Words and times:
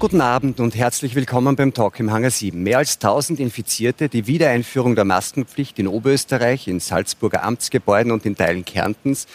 Guten 0.00 0.22
Abend 0.22 0.60
und 0.60 0.76
herzlich 0.76 1.14
willkommen 1.14 1.56
beim 1.56 1.74
Talk 1.74 2.00
im 2.00 2.10
Hangar 2.10 2.30
7. 2.30 2.62
Mehr 2.62 2.78
als 2.78 2.94
1000 2.94 3.38
Infizierte, 3.38 4.08
die 4.08 4.26
Wiedereinführung 4.26 4.94
der 4.94 5.04
Maskenpflicht 5.04 5.78
in 5.78 5.86
Oberösterreich, 5.86 6.68
in 6.68 6.80
Salzburger 6.80 7.44
Amtsgebäuden 7.44 8.10
und 8.10 8.24
in 8.24 8.34
Teilen 8.34 8.64
Kärntens. 8.64 9.26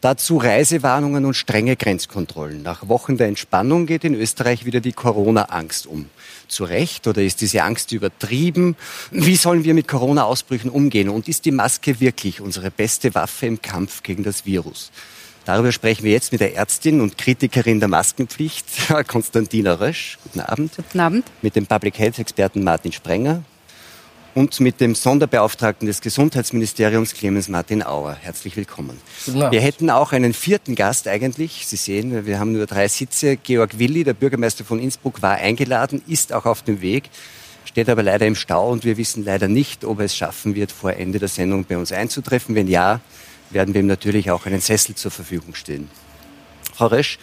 Dazu 0.00 0.36
Reisewarnungen 0.36 1.24
und 1.24 1.34
strenge 1.34 1.74
Grenzkontrollen. 1.74 2.62
Nach 2.62 2.88
Wochen 2.88 3.16
der 3.16 3.26
Entspannung 3.26 3.86
geht 3.86 4.04
in 4.04 4.14
Österreich 4.14 4.64
wieder 4.64 4.78
die 4.78 4.92
Corona-Angst 4.92 5.88
um. 5.88 6.08
Zu 6.46 6.62
Recht 6.62 7.08
oder 7.08 7.20
ist 7.20 7.40
diese 7.40 7.64
Angst 7.64 7.90
übertrieben? 7.90 8.76
Wie 9.10 9.34
sollen 9.34 9.64
wir 9.64 9.74
mit 9.74 9.88
Corona-Ausbrüchen 9.88 10.70
umgehen? 10.70 11.08
Und 11.08 11.26
ist 11.26 11.44
die 11.44 11.50
Maske 11.50 11.98
wirklich 11.98 12.40
unsere 12.40 12.70
beste 12.70 13.16
Waffe 13.16 13.46
im 13.46 13.60
Kampf 13.60 14.04
gegen 14.04 14.22
das 14.22 14.46
Virus? 14.46 14.92
Darüber 15.44 15.72
sprechen 15.72 16.04
wir 16.04 16.12
jetzt 16.12 16.32
mit 16.32 16.40
der 16.40 16.56
Ärztin 16.56 17.02
und 17.02 17.18
Kritikerin 17.18 17.78
der 17.78 17.88
Maskenpflicht, 17.88 18.66
Konstantina 19.06 19.74
Rösch. 19.74 20.18
Guten 20.22 20.40
Abend. 20.40 20.72
Guten 20.76 21.00
Abend. 21.00 21.26
Mit 21.42 21.54
dem 21.54 21.66
Public 21.66 21.98
Health 21.98 22.18
Experten 22.18 22.64
Martin 22.64 22.92
Sprenger 22.92 23.42
und 24.34 24.58
mit 24.60 24.80
dem 24.80 24.94
Sonderbeauftragten 24.94 25.86
des 25.86 26.00
Gesundheitsministeriums 26.00 27.12
Clemens 27.12 27.48
Martin 27.48 27.84
Auer. 27.84 28.16
Herzlich 28.20 28.56
willkommen. 28.56 28.98
Wir 29.26 29.60
hätten 29.60 29.90
auch 29.90 30.12
einen 30.12 30.32
vierten 30.32 30.74
Gast 30.74 31.06
eigentlich. 31.08 31.66
Sie 31.66 31.76
sehen, 31.76 32.24
wir 32.24 32.40
haben 32.40 32.52
nur 32.52 32.64
drei 32.64 32.88
Sitze. 32.88 33.36
Georg 33.36 33.78
Willi, 33.78 34.02
der 34.02 34.14
Bürgermeister 34.14 34.64
von 34.64 34.80
Innsbruck, 34.80 35.20
war 35.20 35.34
eingeladen, 35.34 36.02
ist 36.08 36.32
auch 36.32 36.46
auf 36.46 36.62
dem 36.62 36.80
Weg, 36.80 37.10
steht 37.66 37.90
aber 37.90 38.02
leider 38.02 38.26
im 38.26 38.34
Stau 38.34 38.70
und 38.70 38.84
wir 38.84 38.96
wissen 38.96 39.24
leider 39.24 39.46
nicht, 39.46 39.84
ob 39.84 39.98
er 39.98 40.06
es 40.06 40.16
schaffen 40.16 40.54
wird, 40.54 40.72
vor 40.72 40.94
Ende 40.94 41.18
der 41.18 41.28
Sendung 41.28 41.64
bei 41.64 41.76
uns 41.76 41.92
einzutreffen. 41.92 42.54
Wenn 42.54 42.66
ja, 42.66 43.00
werden 43.50 43.74
wir 43.74 43.80
ihm 43.80 43.86
natürlich 43.86 44.30
auch 44.30 44.46
einen 44.46 44.60
Sessel 44.60 44.94
zur 44.94 45.10
Verfügung 45.10 45.54
stellen. 45.54 45.88
Frau 46.74 46.86
Rösch, 46.86 47.18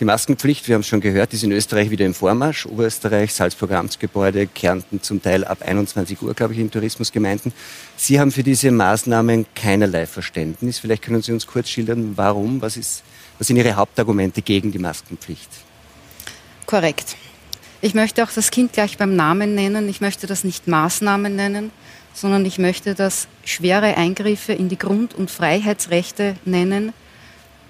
die 0.00 0.04
Maskenpflicht, 0.04 0.66
wir 0.66 0.74
haben 0.74 0.80
es 0.80 0.88
schon 0.88 1.00
gehört, 1.00 1.32
ist 1.34 1.44
in 1.44 1.52
Österreich 1.52 1.88
wieder 1.88 2.04
im 2.04 2.14
Vormarsch. 2.14 2.66
Oberösterreich, 2.66 3.32
Salzburger 3.32 3.78
Amtsgebäude, 3.78 4.48
Kärnten 4.48 5.00
zum 5.00 5.22
Teil 5.22 5.44
ab 5.44 5.62
21 5.62 6.20
Uhr, 6.20 6.34
glaube 6.34 6.54
ich, 6.54 6.58
in 6.58 6.68
Tourismusgemeinden. 6.68 7.52
Sie 7.96 8.18
haben 8.18 8.32
für 8.32 8.42
diese 8.42 8.72
Maßnahmen 8.72 9.46
keinerlei 9.54 10.06
Verständnis. 10.06 10.80
Vielleicht 10.80 11.02
können 11.02 11.22
Sie 11.22 11.32
uns 11.32 11.46
kurz 11.46 11.68
schildern, 11.68 12.16
warum, 12.16 12.60
was, 12.60 12.76
ist, 12.76 13.04
was 13.38 13.46
sind 13.46 13.56
Ihre 13.56 13.76
Hauptargumente 13.76 14.42
gegen 14.42 14.72
die 14.72 14.80
Maskenpflicht? 14.80 15.48
Korrekt. 16.66 17.16
Ich 17.80 17.94
möchte 17.94 18.24
auch 18.24 18.32
das 18.32 18.50
Kind 18.50 18.72
gleich 18.72 18.98
beim 18.98 19.14
Namen 19.14 19.54
nennen. 19.54 19.88
Ich 19.88 20.00
möchte 20.00 20.26
das 20.26 20.42
nicht 20.42 20.66
Maßnahmen 20.66 21.36
nennen, 21.36 21.70
sondern 22.14 22.46
ich 22.46 22.58
möchte 22.58 22.94
das 22.94 23.28
schwere 23.44 23.96
Eingriffe 23.96 24.52
in 24.52 24.68
die 24.68 24.78
Grund- 24.78 25.14
und 25.14 25.30
Freiheitsrechte 25.30 26.36
nennen, 26.44 26.92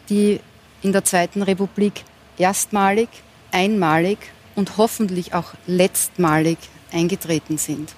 die 0.09 0.39
in 0.83 0.93
der 0.93 1.05
Zweiten 1.05 1.43
Republik 1.43 2.05
erstmalig, 2.39 3.09
einmalig 3.51 4.19
und 4.55 4.77
hoffentlich 4.77 5.35
auch 5.35 5.55
letztmalig 5.67 6.59
eingetreten 6.93 7.59
sind. 7.59 7.95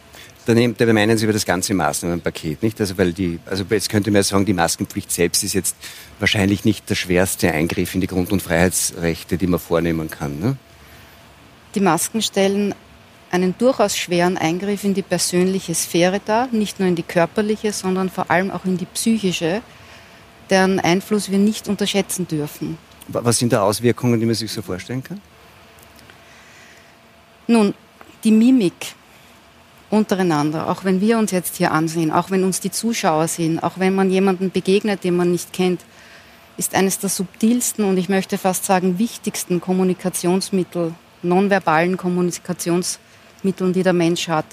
Da, 0.46 0.54
meinen 0.92 1.18
Sie 1.18 1.24
über 1.24 1.32
das 1.32 1.44
ganze 1.44 1.74
Maßnahmenpaket, 1.74 2.62
nicht? 2.62 2.80
Also, 2.80 2.96
weil 2.96 3.12
die, 3.12 3.40
also 3.46 3.64
jetzt 3.68 3.88
könnte 3.88 4.12
man 4.12 4.22
sagen, 4.22 4.44
die 4.44 4.52
Maskenpflicht 4.52 5.10
selbst 5.10 5.42
ist 5.42 5.54
jetzt 5.54 5.74
wahrscheinlich 6.20 6.64
nicht 6.64 6.88
der 6.88 6.94
schwerste 6.94 7.50
Eingriff 7.50 7.96
in 7.96 8.00
die 8.00 8.06
Grund- 8.06 8.30
und 8.30 8.40
Freiheitsrechte, 8.40 9.38
die 9.38 9.48
man 9.48 9.58
vornehmen 9.58 10.08
kann. 10.08 10.38
Ne? 10.38 10.56
Die 11.74 11.80
Masken 11.80 12.22
stellen 12.22 12.76
einen 13.30 13.56
durchaus 13.58 13.96
schweren 13.96 14.36
Eingriff 14.38 14.84
in 14.84 14.94
die 14.94 15.02
persönliche 15.02 15.74
Sphäre 15.74 16.20
dar, 16.24 16.48
nicht 16.52 16.78
nur 16.78 16.88
in 16.88 16.94
die 16.94 17.02
körperliche, 17.02 17.72
sondern 17.72 18.08
vor 18.08 18.30
allem 18.30 18.50
auch 18.50 18.64
in 18.64 18.76
die 18.76 18.86
psychische, 18.86 19.62
deren 20.50 20.80
Einfluss 20.80 21.30
wir 21.30 21.38
nicht 21.38 21.68
unterschätzen 21.68 22.26
dürfen. 22.28 22.78
Was 23.08 23.38
sind 23.38 23.52
da 23.52 23.62
Auswirkungen, 23.62 24.18
die 24.18 24.26
man 24.26 24.34
sich 24.34 24.50
so 24.50 24.62
vorstellen 24.62 25.02
kann? 25.02 25.20
Nun, 27.46 27.74
die 28.24 28.32
Mimik 28.32 28.94
untereinander, 29.90 30.68
auch 30.68 30.84
wenn 30.84 31.00
wir 31.00 31.18
uns 31.18 31.30
jetzt 31.30 31.56
hier 31.56 31.70
ansehen, 31.70 32.10
auch 32.10 32.30
wenn 32.30 32.42
uns 32.42 32.60
die 32.60 32.72
Zuschauer 32.72 33.28
sehen, 33.28 33.60
auch 33.60 33.78
wenn 33.78 33.94
man 33.94 34.10
jemanden 34.10 34.50
begegnet, 34.50 35.04
den 35.04 35.16
man 35.16 35.30
nicht 35.30 35.52
kennt, 35.52 35.82
ist 36.56 36.74
eines 36.74 36.98
der 36.98 37.10
subtilsten 37.10 37.84
und 37.84 37.98
ich 37.98 38.08
möchte 38.08 38.38
fast 38.38 38.64
sagen 38.64 38.98
wichtigsten 38.98 39.60
Kommunikationsmittel, 39.60 40.94
nonverbalen 41.22 41.96
Kommunikationsmittel 41.96 43.05
Mitteln, 43.46 43.72
die 43.72 43.82
der 43.82 43.92
Mensch 43.92 44.28
hat. 44.28 44.46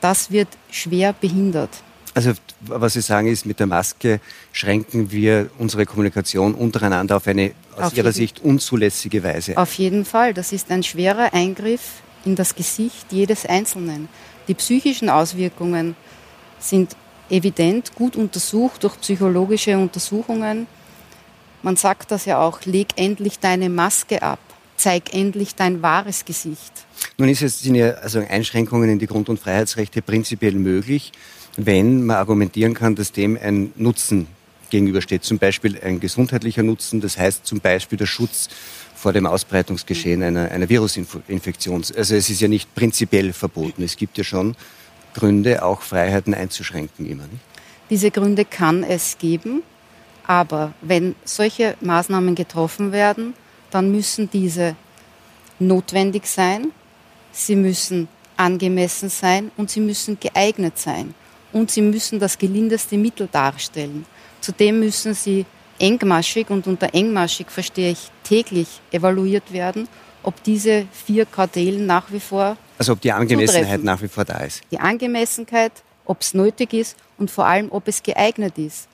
Das 0.00 0.30
wird 0.30 0.48
schwer 0.70 1.12
behindert. 1.12 1.70
Also 2.14 2.32
was 2.60 2.94
Sie 2.94 3.00
sagen 3.00 3.28
ist, 3.28 3.46
mit 3.46 3.60
der 3.60 3.66
Maske 3.66 4.20
schränken 4.52 5.10
wir 5.10 5.50
unsere 5.58 5.86
Kommunikation 5.86 6.54
untereinander 6.54 7.16
auf 7.16 7.26
eine 7.26 7.52
aus 7.76 7.84
auf 7.84 7.96
Ihrer 7.96 8.12
Sicht 8.12 8.40
unzulässige 8.40 9.22
Weise. 9.22 9.56
Auf 9.56 9.74
jeden 9.74 10.04
Fall. 10.04 10.34
Das 10.34 10.52
ist 10.52 10.70
ein 10.70 10.82
schwerer 10.82 11.32
Eingriff 11.32 12.02
in 12.24 12.34
das 12.34 12.54
Gesicht 12.54 13.06
jedes 13.10 13.46
Einzelnen. 13.46 14.08
Die 14.48 14.54
psychischen 14.54 15.08
Auswirkungen 15.08 15.94
sind 16.58 16.96
evident, 17.30 17.94
gut 17.94 18.16
untersucht 18.16 18.82
durch 18.82 19.00
psychologische 19.00 19.78
Untersuchungen. 19.78 20.66
Man 21.62 21.76
sagt 21.76 22.10
das 22.10 22.24
ja 22.24 22.42
auch, 22.42 22.64
leg 22.64 22.88
endlich 22.96 23.38
deine 23.38 23.70
Maske 23.70 24.22
ab 24.22 24.40
zeig 24.80 25.12
endlich 25.14 25.54
dein 25.54 25.82
wahres 25.82 26.24
Gesicht. 26.24 26.72
Nun 27.18 27.28
ist 27.28 27.42
es, 27.42 27.60
sind 27.60 27.74
ja 27.74 27.92
also 27.94 28.20
Einschränkungen 28.20 28.88
in 28.90 28.98
die 28.98 29.06
Grund- 29.06 29.28
und 29.28 29.38
Freiheitsrechte 29.38 30.02
prinzipiell 30.02 30.54
möglich, 30.54 31.12
wenn 31.56 32.04
man 32.04 32.16
argumentieren 32.16 32.74
kann, 32.74 32.94
dass 32.94 33.12
dem 33.12 33.38
ein 33.40 33.72
Nutzen 33.76 34.26
gegenübersteht. 34.70 35.24
Zum 35.24 35.38
Beispiel 35.38 35.78
ein 35.82 36.00
gesundheitlicher 36.00 36.62
Nutzen, 36.62 37.00
das 37.00 37.18
heißt 37.18 37.44
zum 37.44 37.60
Beispiel 37.60 37.98
der 37.98 38.06
Schutz 38.06 38.48
vor 38.94 39.12
dem 39.12 39.26
Ausbreitungsgeschehen 39.26 40.22
einer, 40.22 40.50
einer 40.50 40.68
Virusinfektion. 40.68 41.84
Also 41.96 42.14
es 42.14 42.30
ist 42.30 42.40
ja 42.40 42.48
nicht 42.48 42.74
prinzipiell 42.74 43.32
verboten. 43.32 43.82
Es 43.82 43.96
gibt 43.96 44.18
ja 44.18 44.24
schon 44.24 44.56
Gründe, 45.14 45.64
auch 45.64 45.82
Freiheiten 45.82 46.34
einzuschränken 46.34 47.06
immer. 47.06 47.24
Nicht? 47.24 47.42
Diese 47.88 48.10
Gründe 48.10 48.44
kann 48.44 48.84
es 48.84 49.18
geben, 49.18 49.62
aber 50.26 50.74
wenn 50.80 51.16
solche 51.24 51.76
Maßnahmen 51.80 52.34
getroffen 52.34 52.92
werden, 52.92 53.34
dann 53.70 53.90
müssen 53.90 54.30
diese 54.30 54.76
notwendig 55.58 56.26
sein, 56.26 56.72
sie 57.32 57.56
müssen 57.56 58.08
angemessen 58.36 59.08
sein 59.08 59.50
und 59.56 59.70
sie 59.70 59.80
müssen 59.80 60.18
geeignet 60.18 60.78
sein. 60.78 61.14
Und 61.52 61.70
sie 61.70 61.82
müssen 61.82 62.18
das 62.20 62.38
gelindeste 62.38 62.96
Mittel 62.96 63.28
darstellen. 63.30 64.06
Zudem 64.40 64.80
müssen 64.80 65.14
sie 65.14 65.44
engmaschig, 65.78 66.48
und 66.50 66.66
unter 66.66 66.94
engmaschig 66.94 67.50
verstehe 67.50 67.90
ich 67.90 68.10
täglich 68.22 68.68
evaluiert 68.92 69.52
werden, 69.52 69.88
ob 70.22 70.42
diese 70.44 70.86
vier 70.92 71.26
Kautelen 71.26 71.86
nach 71.86 72.12
wie 72.12 72.20
vor. 72.20 72.56
Also 72.78 72.92
ob 72.92 73.00
die 73.00 73.12
Angemessenheit 73.12 73.64
zutreffen. 73.64 73.84
nach 73.84 74.02
wie 74.02 74.08
vor 74.08 74.24
da 74.24 74.38
ist. 74.38 74.62
Die 74.70 74.78
Angemessenheit, 74.78 75.72
ob 76.04 76.20
es 76.20 76.34
nötig 76.34 76.72
ist 76.72 76.96
und 77.18 77.30
vor 77.30 77.46
allem, 77.46 77.68
ob 77.70 77.88
es 77.88 78.02
geeignet 78.02 78.58
ist. 78.58 78.88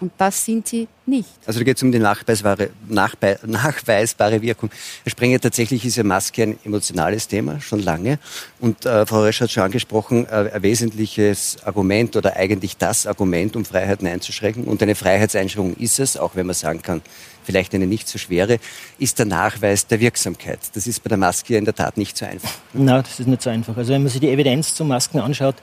Und 0.00 0.12
das 0.16 0.44
sind 0.44 0.66
sie 0.66 0.88
nicht. 1.04 1.28
Also 1.44 1.60
da 1.60 1.64
geht 1.64 1.76
es 1.76 1.82
um 1.82 1.92
die 1.92 1.98
nachweisbare, 1.98 2.70
nachbe, 2.88 3.38
nachweisbare 3.44 4.40
Wirkung. 4.40 4.70
Herr 5.04 5.10
Sprenger, 5.10 5.38
tatsächlich 5.38 5.84
ist 5.84 5.96
ja 5.96 6.04
Maske 6.04 6.42
ein 6.42 6.58
emotionales 6.64 7.28
Thema, 7.28 7.60
schon 7.60 7.80
lange. 7.80 8.18
Und 8.60 8.86
äh, 8.86 9.04
Frau 9.04 9.20
Rösch 9.20 9.42
hat 9.42 9.50
schon 9.50 9.64
angesprochen, 9.64 10.26
äh, 10.26 10.50
ein 10.54 10.62
wesentliches 10.62 11.58
Argument 11.64 12.16
oder 12.16 12.36
eigentlich 12.36 12.78
das 12.78 13.06
Argument, 13.06 13.56
um 13.56 13.64
Freiheiten 13.66 14.06
einzuschränken. 14.06 14.64
Und 14.64 14.82
eine 14.82 14.94
Freiheitseinschränkung 14.94 15.76
ist 15.76 16.00
es, 16.00 16.16
auch 16.16 16.34
wenn 16.34 16.46
man 16.46 16.54
sagen 16.54 16.80
kann, 16.80 17.02
vielleicht 17.44 17.74
eine 17.74 17.86
nicht 17.86 18.08
so 18.08 18.18
schwere, 18.18 18.58
ist 18.98 19.18
der 19.18 19.26
Nachweis 19.26 19.86
der 19.86 20.00
Wirksamkeit. 20.00 20.60
Das 20.74 20.86
ist 20.86 21.02
bei 21.02 21.08
der 21.08 21.18
Maske 21.18 21.56
in 21.56 21.64
der 21.66 21.74
Tat 21.74 21.98
nicht 21.98 22.16
so 22.16 22.24
einfach. 22.24 22.50
Nein, 22.72 23.02
das 23.02 23.20
ist 23.20 23.26
nicht 23.26 23.42
so 23.42 23.50
einfach. 23.50 23.76
Also 23.76 23.92
wenn 23.92 24.02
man 24.02 24.10
sich 24.10 24.20
die 24.20 24.30
Evidenz 24.30 24.74
zu 24.74 24.84
Masken 24.84 25.20
anschaut, 25.20 25.56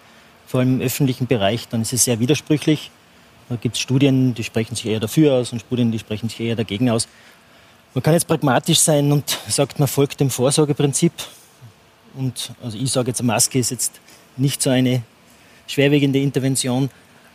vor 0.45 0.59
allem 0.59 0.79
im 0.79 0.85
öffentlichen 0.85 1.27
Bereich, 1.27 1.67
dann 1.67 1.81
ist 1.81 1.93
es 1.93 2.05
sehr 2.05 2.19
widersprüchlich. 2.19 2.91
Da 3.49 3.55
gibt 3.55 3.75
es 3.75 3.81
Studien, 3.81 4.33
die 4.33 4.43
sprechen 4.43 4.75
sich 4.75 4.85
eher 4.85 4.99
dafür 4.99 5.33
aus 5.35 5.53
und 5.53 5.59
Studien, 5.59 5.91
die 5.91 5.99
sprechen 5.99 6.29
sich 6.29 6.39
eher 6.39 6.55
dagegen 6.55 6.89
aus. 6.89 7.07
Man 7.93 8.03
kann 8.03 8.13
jetzt 8.13 8.27
pragmatisch 8.27 8.79
sein 8.79 9.11
und 9.11 9.37
sagt, 9.47 9.79
man 9.79 9.87
folgt 9.87 10.19
dem 10.19 10.29
Vorsorgeprinzip. 10.29 11.13
Und 12.15 12.51
also 12.61 12.77
ich 12.77 12.91
sage 12.91 13.09
jetzt, 13.09 13.21
eine 13.21 13.27
Maske 13.27 13.59
ist 13.59 13.71
jetzt 13.71 13.99
nicht 14.35 14.61
so 14.61 14.69
eine 14.69 15.01
schwerwiegende 15.67 16.19
Intervention. 16.19 16.89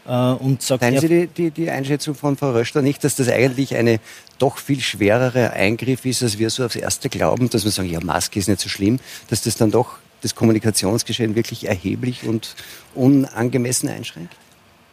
Äh, 0.06 0.10
und 0.10 0.62
sagt, 0.62 0.82
Teilen 0.82 1.00
Sie 1.00 1.08
die, 1.08 1.26
die, 1.28 1.50
die, 1.50 1.70
Einschätzung 1.70 2.14
von 2.14 2.36
Frau 2.36 2.50
Röster 2.50 2.82
nicht, 2.82 3.04
dass 3.04 3.14
das 3.14 3.28
eigentlich 3.28 3.76
eine 3.76 4.00
doch 4.38 4.58
viel 4.58 4.80
schwerere 4.80 5.52
Eingriff 5.52 6.04
ist, 6.04 6.22
als 6.22 6.38
wir 6.38 6.50
so 6.50 6.64
aufs 6.64 6.76
Erste 6.76 7.08
glauben, 7.08 7.48
dass 7.50 7.64
wir 7.64 7.70
sagen, 7.70 7.88
ja, 7.88 8.00
Maske 8.00 8.40
ist 8.40 8.48
nicht 8.48 8.60
so 8.60 8.68
schlimm, 8.68 8.98
dass 9.28 9.42
das 9.42 9.54
dann 9.54 9.70
doch 9.70 9.98
das 10.22 10.34
Kommunikationsgeschehen 10.34 11.36
wirklich 11.36 11.68
erheblich 11.68 12.24
und 12.24 12.56
unangemessen 12.94 13.88
einschränkt? 13.88 14.34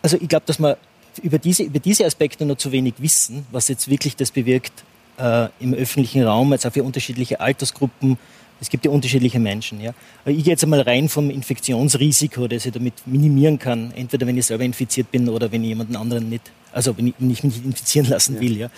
Also 0.02 0.18
ich 0.20 0.30
glaube, 0.30 0.46
dass 0.46 0.60
man 0.60 0.76
über 1.20 1.38
diese, 1.38 1.64
über 1.64 1.80
diese 1.80 2.06
Aspekte 2.06 2.46
noch 2.46 2.58
zu 2.58 2.72
wenig 2.72 2.96
wissen, 2.98 3.46
was 3.52 3.68
jetzt 3.68 3.90
wirklich 3.90 4.16
das 4.16 4.32
bewirkt 4.32 4.84
äh, 5.18 5.48
im 5.60 5.74
öffentlichen 5.74 6.24
Raum, 6.24 6.52
jetzt 6.52 6.66
auch 6.66 6.74
für 6.74 6.84
unterschiedliche 6.84 7.40
Altersgruppen. 7.40 8.18
Es 8.62 8.70
gibt 8.70 8.86
ja 8.86 8.92
unterschiedliche 8.92 9.40
Menschen. 9.40 9.80
Ja. 9.80 9.94
Aber 10.24 10.32
ich 10.32 10.44
gehe 10.44 10.52
jetzt 10.52 10.64
einmal 10.64 10.82
rein 10.82 11.08
vom 11.08 11.30
Infektionsrisiko, 11.30 12.48
das 12.48 12.66
ich 12.66 12.74
damit 12.74 12.94
minimieren 13.06 13.58
kann, 13.58 13.92
entweder 13.96 14.28
wenn 14.28 14.38
ich 14.38 14.46
selber 14.46 14.64
infiziert 14.64 15.12
bin 15.12 15.30
oder 15.30 15.52
wenn 15.52 15.64
ich 15.64 15.70
jemanden 15.70 15.96
anderen 15.96 16.30
nicht, 16.30 16.52
also 16.74 16.98
wenn 16.98 17.08
ich, 17.08 17.14
wenn 17.20 17.32
ich 17.32 17.44
mich 17.44 17.56
nicht 17.56 17.66
infizieren 17.66 18.10
lassen 18.10 18.40
will. 18.40 18.58
Ja. 18.58 18.70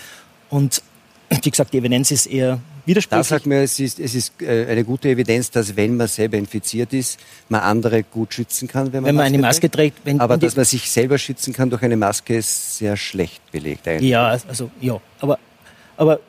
Und 0.50 0.84
wie 1.44 1.50
gesagt, 1.50 1.74
die 1.74 1.78
Evidenz 1.78 2.12
ist 2.12 2.28
eher 2.28 2.60
widersprüchlich. 2.86 3.28
Da 3.28 3.36
sagt 3.36 3.46
man, 3.46 3.58
es 3.60 3.80
ist, 3.80 4.00
es 4.00 4.16
ist 4.16 4.42
äh, 4.42 4.66
eine 4.68 4.84
gute 4.84 5.10
Evidenz, 5.10 5.52
dass 5.52 5.76
wenn 5.76 5.98
man 5.98 6.08
selber 6.08 6.38
infiziert 6.38 6.94
ist, 6.94 7.20
man 7.50 7.62
andere 7.62 8.04
gut 8.04 8.34
schützen 8.34 8.68
kann, 8.68 8.94
wenn 8.94 9.04
man, 9.04 9.10
wenn 9.10 9.16
man 9.16 9.24
Maske 9.24 9.34
eine 9.34 9.42
Maske 9.42 9.72
trägt. 9.72 10.04
trägt 10.04 10.20
aber 10.20 10.38
dass 10.38 10.56
man 10.56 10.66
sich 10.66 10.90
selber 10.90 11.18
schützen 11.18 11.54
kann 11.54 11.70
durch 11.70 11.84
eine 11.84 11.98
Maske, 11.98 12.38
ist 12.38 12.78
sehr 12.78 12.98
schlecht 12.98 13.42
belegt 13.52 13.88
eigentlich. 13.88 14.10
Ja, 14.10 14.38
also 14.48 14.70
ja, 14.80 15.00
aber, 15.20 15.40
aber 15.98 16.20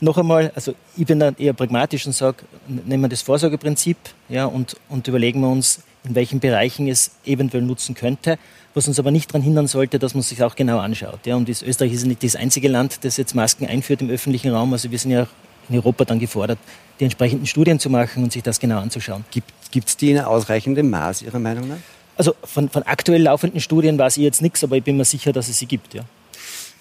noch 0.00 0.18
einmal, 0.18 0.52
also 0.54 0.74
ich 0.96 1.06
bin 1.06 1.18
da 1.20 1.32
eher 1.38 1.52
pragmatisch 1.52 2.06
und 2.06 2.12
sage, 2.12 2.38
nehmen 2.66 3.02
wir 3.02 3.08
das 3.08 3.22
Vorsorgeprinzip 3.22 3.96
ja, 4.28 4.44
und, 4.46 4.76
und 4.88 5.08
überlegen 5.08 5.40
wir 5.40 5.48
uns, 5.48 5.80
in 6.04 6.14
welchen 6.14 6.40
Bereichen 6.40 6.86
es 6.88 7.12
eventuell 7.24 7.62
nutzen 7.62 7.94
könnte, 7.94 8.38
was 8.74 8.86
uns 8.86 8.98
aber 8.98 9.10
nicht 9.10 9.30
daran 9.30 9.42
hindern 9.42 9.66
sollte, 9.66 9.98
dass 9.98 10.14
man 10.14 10.22
sich 10.22 10.42
auch 10.42 10.54
genau 10.54 10.78
anschaut. 10.78 11.20
Ja, 11.26 11.36
und 11.36 11.48
Österreich 11.48 11.92
ist 11.92 12.06
nicht 12.06 12.22
das 12.22 12.36
einzige 12.36 12.68
Land, 12.68 13.04
das 13.04 13.16
jetzt 13.16 13.34
Masken 13.34 13.66
einführt 13.66 14.02
im 14.02 14.10
öffentlichen 14.10 14.52
Raum. 14.52 14.72
Also 14.72 14.90
wir 14.90 14.98
sind 14.98 15.10
ja 15.10 15.26
in 15.68 15.76
Europa 15.76 16.04
dann 16.04 16.18
gefordert, 16.18 16.58
die 17.00 17.04
entsprechenden 17.04 17.46
Studien 17.46 17.78
zu 17.78 17.90
machen 17.90 18.24
und 18.24 18.32
sich 18.32 18.42
das 18.42 18.58
genau 18.60 18.80
anzuschauen. 18.80 19.24
Gibt 19.30 19.88
es 19.88 19.96
die 19.96 20.10
in 20.10 20.20
ausreichendem 20.20 20.88
Maß, 20.90 21.22
Ihrer 21.22 21.38
Meinung 21.38 21.68
nach? 21.68 21.76
Also 22.16 22.34
von, 22.44 22.68
von 22.70 22.82
aktuell 22.84 23.22
laufenden 23.22 23.60
Studien 23.60 23.98
weiß 23.98 24.16
ich 24.16 24.22
jetzt 24.22 24.40
nichts, 24.40 24.64
aber 24.64 24.76
ich 24.76 24.84
bin 24.84 24.96
mir 24.96 25.04
sicher, 25.04 25.32
dass 25.32 25.48
es 25.48 25.58
sie 25.58 25.66
gibt. 25.66 25.94
Ja. 25.94 26.02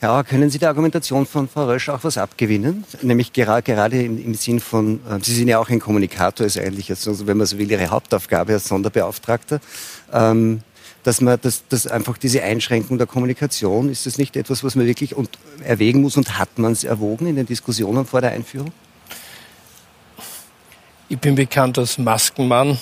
Ja, 0.01 0.23
können 0.23 0.49
Sie 0.49 0.59
der 0.59 0.69
Argumentation 0.69 1.25
von 1.25 1.47
Frau 1.47 1.65
Rösch 1.65 1.89
auch 1.89 2.03
was 2.03 2.17
abgewinnen? 2.17 2.83
Nämlich 3.01 3.31
gerade, 3.33 3.63
gerade 3.63 4.03
im, 4.03 4.23
im 4.23 4.33
Sinn 4.35 4.59
von, 4.59 4.99
äh, 5.09 5.19
Sie 5.21 5.33
sind 5.33 5.47
ja 5.47 5.57
auch 5.57 5.69
ein 5.69 5.79
Kommunikator, 5.79 6.45
ist 6.45 6.59
eigentlich, 6.59 6.89
also 6.89 7.25
wenn 7.27 7.37
man 7.37 7.47
so 7.47 7.57
will, 7.57 7.71
Ihre 7.71 7.87
Hauptaufgabe 7.87 8.53
als 8.53 8.67
Sonderbeauftragter. 8.67 9.61
Ähm, 10.13 10.61
dass 11.05 11.21
man, 11.21 11.39
dass, 11.39 11.67
dass 11.67 11.85
einfach 11.85 12.17
diese 12.17 12.41
Einschränkung 12.41 12.97
der 12.97 13.05
Kommunikation, 13.05 13.89
ist 13.89 14.07
das 14.07 14.17
nicht 14.17 14.35
etwas, 14.35 14.63
was 14.63 14.75
man 14.75 14.87
wirklich 14.87 15.15
und 15.15 15.29
erwägen 15.63 16.01
muss 16.01 16.17
und 16.17 16.39
hat 16.39 16.57
man 16.57 16.71
es 16.71 16.83
erwogen 16.83 17.27
in 17.27 17.35
den 17.35 17.45
Diskussionen 17.45 18.07
vor 18.07 18.21
der 18.21 18.31
Einführung? 18.31 18.71
Ich 21.07 21.19
bin 21.19 21.35
bekannt 21.35 21.77
als 21.77 21.99
Maskenmann, 21.99 22.79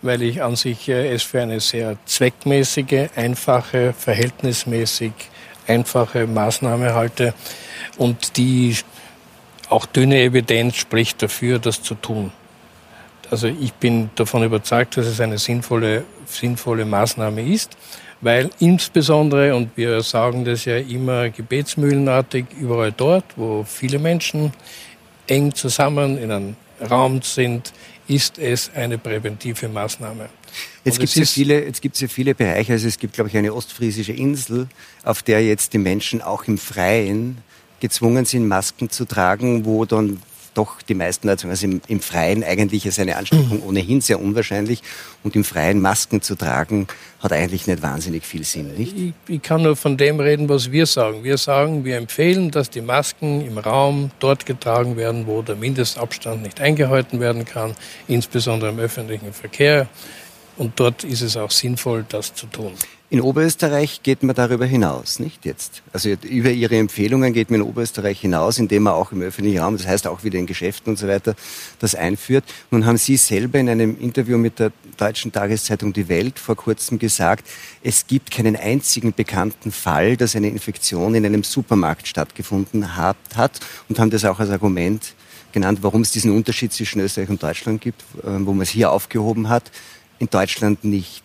weil 0.00 0.22
ich 0.22 0.42
an 0.42 0.56
sich 0.56 0.88
äh, 0.88 1.12
es 1.12 1.22
für 1.22 1.42
eine 1.42 1.60
sehr 1.60 1.98
zweckmäßige, 2.06 3.10
einfache, 3.14 3.92
verhältnismäßig 3.92 5.12
einfache 5.66 6.26
Maßnahme 6.26 6.94
halte 6.94 7.34
und 7.98 8.38
die 8.38 8.74
auch 9.68 9.84
dünne 9.84 10.22
Evidenz 10.22 10.76
spricht 10.76 11.22
dafür, 11.22 11.58
das 11.58 11.82
zu 11.82 11.94
tun. 11.94 12.32
Also 13.34 13.48
ich 13.48 13.72
bin 13.72 14.10
davon 14.14 14.44
überzeugt, 14.44 14.96
dass 14.96 15.06
es 15.06 15.20
eine 15.20 15.38
sinnvolle, 15.38 16.04
sinnvolle 16.24 16.84
Maßnahme 16.84 17.42
ist, 17.42 17.76
weil 18.20 18.48
insbesondere, 18.60 19.56
und 19.56 19.76
wir 19.76 20.02
sagen 20.02 20.44
das 20.44 20.66
ja 20.66 20.76
immer 20.76 21.30
gebetsmühlenartig, 21.30 22.44
überall 22.60 22.92
dort, 22.92 23.24
wo 23.34 23.64
viele 23.64 23.98
Menschen 23.98 24.52
eng 25.26 25.52
zusammen 25.52 26.16
in 26.16 26.30
einem 26.30 26.56
Raum 26.88 27.22
sind, 27.22 27.72
ist 28.06 28.38
es 28.38 28.70
eine 28.72 28.98
präventive 28.98 29.68
Maßnahme. 29.68 30.28
Jetzt 30.84 31.00
gibt 31.00 31.10
es 31.10 31.16
ja 31.16 31.24
viele, 31.24 31.64
jetzt 31.64 31.82
gibt's 31.82 32.00
ja 32.00 32.06
viele 32.06 32.36
Bereiche. 32.36 32.74
Also 32.74 32.86
es 32.86 33.00
gibt, 33.00 33.14
glaube 33.14 33.30
ich, 33.30 33.36
eine 33.36 33.52
ostfriesische 33.52 34.12
Insel, 34.12 34.68
auf 35.02 35.24
der 35.24 35.44
jetzt 35.44 35.72
die 35.72 35.78
Menschen 35.78 36.22
auch 36.22 36.44
im 36.44 36.56
Freien 36.56 37.38
gezwungen 37.80 38.26
sind, 38.26 38.46
Masken 38.46 38.90
zu 38.90 39.06
tragen, 39.06 39.64
wo 39.64 39.84
dann 39.86 40.22
doch 40.54 40.80
die 40.82 40.94
meisten, 40.94 41.28
also 41.28 41.48
im, 41.48 41.80
im 41.88 42.00
Freien 42.00 42.42
eigentlich 42.42 42.86
ist 42.86 42.98
eine 42.98 43.16
Ansteckung 43.16 43.58
mhm. 43.58 43.66
ohnehin 43.66 44.00
sehr 44.00 44.20
unwahrscheinlich 44.20 44.82
und 45.22 45.36
im 45.36 45.44
Freien 45.44 45.80
Masken 45.80 46.22
zu 46.22 46.34
tragen, 46.36 46.86
hat 47.20 47.32
eigentlich 47.32 47.66
nicht 47.66 47.82
wahnsinnig 47.82 48.24
viel 48.24 48.44
Sinn, 48.44 48.74
nicht? 48.76 48.96
Ich, 48.96 49.12
ich, 49.26 49.42
kann 49.42 49.62
nur 49.62 49.76
von 49.76 49.96
dem 49.96 50.20
reden, 50.20 50.48
was 50.48 50.70
wir 50.70 50.86
sagen. 50.86 51.24
Wir 51.24 51.38
sagen, 51.38 51.84
wir 51.84 51.96
empfehlen, 51.96 52.50
dass 52.50 52.70
die 52.70 52.82
Masken 52.82 53.44
im 53.46 53.58
Raum 53.58 54.10
dort 54.18 54.46
getragen 54.46 54.96
werden, 54.96 55.26
wo 55.26 55.42
der 55.42 55.56
Mindestabstand 55.56 56.42
nicht 56.42 56.60
eingehalten 56.60 57.20
werden 57.20 57.44
kann, 57.44 57.74
insbesondere 58.08 58.70
im 58.70 58.78
öffentlichen 58.78 59.32
Verkehr. 59.32 59.88
Und 60.56 60.78
dort 60.78 61.02
ist 61.04 61.22
es 61.22 61.36
auch 61.36 61.50
sinnvoll, 61.50 62.04
das 62.08 62.34
zu 62.34 62.46
tun. 62.46 62.72
In 63.14 63.20
Oberösterreich 63.20 64.02
geht 64.02 64.24
man 64.24 64.34
darüber 64.34 64.66
hinaus, 64.66 65.20
nicht 65.20 65.44
jetzt? 65.44 65.84
Also 65.92 66.08
über 66.24 66.50
Ihre 66.50 66.76
Empfehlungen 66.76 67.32
geht 67.32 67.48
man 67.48 67.60
in 67.60 67.66
Oberösterreich 67.68 68.20
hinaus, 68.20 68.58
indem 68.58 68.82
man 68.82 68.94
auch 68.94 69.12
im 69.12 69.22
öffentlichen 69.22 69.60
Raum, 69.60 69.76
das 69.76 69.86
heißt 69.86 70.08
auch 70.08 70.24
wieder 70.24 70.36
in 70.40 70.46
Geschäften 70.46 70.90
und 70.90 70.96
so 70.96 71.06
weiter, 71.06 71.36
das 71.78 71.94
einführt. 71.94 72.42
Nun 72.72 72.86
haben 72.86 72.96
Sie 72.96 73.16
selber 73.16 73.60
in 73.60 73.68
einem 73.68 73.96
Interview 74.00 74.36
mit 74.36 74.58
der 74.58 74.72
deutschen 74.96 75.30
Tageszeitung 75.30 75.92
Die 75.92 76.08
Welt 76.08 76.40
vor 76.40 76.56
kurzem 76.56 76.98
gesagt, 76.98 77.46
es 77.84 78.08
gibt 78.08 78.32
keinen 78.32 78.56
einzigen 78.56 79.12
bekannten 79.12 79.70
Fall, 79.70 80.16
dass 80.16 80.34
eine 80.34 80.48
Infektion 80.48 81.14
in 81.14 81.24
einem 81.24 81.44
Supermarkt 81.44 82.08
stattgefunden 82.08 82.96
hat, 82.96 83.16
hat 83.36 83.60
und 83.88 84.00
haben 84.00 84.10
das 84.10 84.24
auch 84.24 84.40
als 84.40 84.50
Argument 84.50 85.14
genannt, 85.52 85.78
warum 85.82 86.00
es 86.00 86.10
diesen 86.10 86.32
Unterschied 86.32 86.72
zwischen 86.72 87.00
Österreich 87.00 87.28
und 87.28 87.40
Deutschland 87.40 87.80
gibt, 87.80 88.02
äh, 88.24 88.26
wo 88.40 88.52
man 88.52 88.62
es 88.62 88.70
hier 88.70 88.90
aufgehoben 88.90 89.48
hat 89.50 89.70
in 90.18 90.28
Deutschland 90.30 90.84
nicht. 90.84 91.22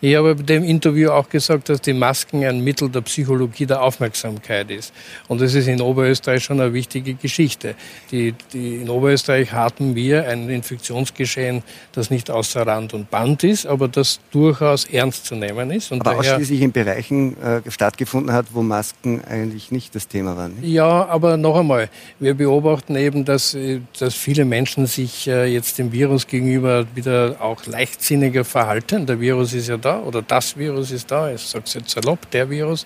Ich 0.00 0.14
habe 0.14 0.34
bei 0.34 0.42
dem 0.42 0.62
Interview 0.62 1.10
auch 1.10 1.28
gesagt, 1.28 1.70
dass 1.70 1.80
die 1.80 1.94
Masken 1.94 2.44
ein 2.44 2.62
Mittel 2.62 2.90
der 2.90 3.00
Psychologie 3.00 3.64
der 3.64 3.82
Aufmerksamkeit 3.82 4.70
ist. 4.70 4.92
Und 5.26 5.40
das 5.40 5.54
ist 5.54 5.68
in 5.68 5.80
Oberösterreich 5.80 6.44
schon 6.44 6.60
eine 6.60 6.74
wichtige 6.74 7.14
Geschichte. 7.14 7.74
Die, 8.10 8.34
die, 8.52 8.76
in 8.76 8.90
Oberösterreich 8.90 9.52
hatten 9.52 9.94
wir 9.94 10.28
ein 10.28 10.50
Infektionsgeschehen, 10.50 11.62
das 11.92 12.10
nicht 12.10 12.30
außer 12.30 12.66
Rand 12.66 12.92
und 12.92 13.10
Band 13.10 13.42
ist, 13.42 13.66
aber 13.66 13.88
das 13.88 14.20
durchaus 14.32 14.84
ernst 14.84 15.24
zu 15.24 15.34
nehmen 15.34 15.70
ist. 15.70 15.90
Und 15.90 16.06
aber 16.06 16.18
ausschließlich 16.18 16.60
in 16.60 16.72
Bereichen 16.72 17.40
äh, 17.40 17.62
stattgefunden 17.70 18.34
hat, 18.34 18.46
wo 18.52 18.60
Masken 18.60 19.22
eigentlich 19.24 19.70
nicht 19.70 19.94
das 19.94 20.08
Thema 20.08 20.36
waren. 20.36 20.56
Nicht? 20.60 20.68
Ja, 20.68 21.06
aber 21.06 21.38
noch 21.38 21.56
einmal, 21.56 21.88
wir 22.20 22.34
beobachten 22.34 22.96
eben, 22.96 23.24
dass, 23.24 23.54
äh, 23.54 23.80
dass 23.98 24.14
viele 24.14 24.44
Menschen 24.44 24.84
sich 24.84 25.26
äh, 25.26 25.46
jetzt 25.46 25.78
dem 25.78 25.90
Virus 25.90 26.26
gegenüber 26.26 26.86
wieder 26.94 27.36
auch 27.40 27.64
leichtsinniger 27.64 28.44
verhalten. 28.44 29.06
Der 29.06 29.20
Virus 29.20 29.54
ist 29.54 29.68
ja 29.68 29.78
da 29.86 30.00
oder 30.00 30.22
das 30.22 30.56
Virus 30.56 30.90
ist 30.90 31.10
da, 31.10 31.32
ich 31.32 31.40
sage 31.40 31.64
es 31.66 31.74
jetzt 31.74 31.90
salopp, 31.90 32.30
der 32.30 32.50
Virus. 32.50 32.84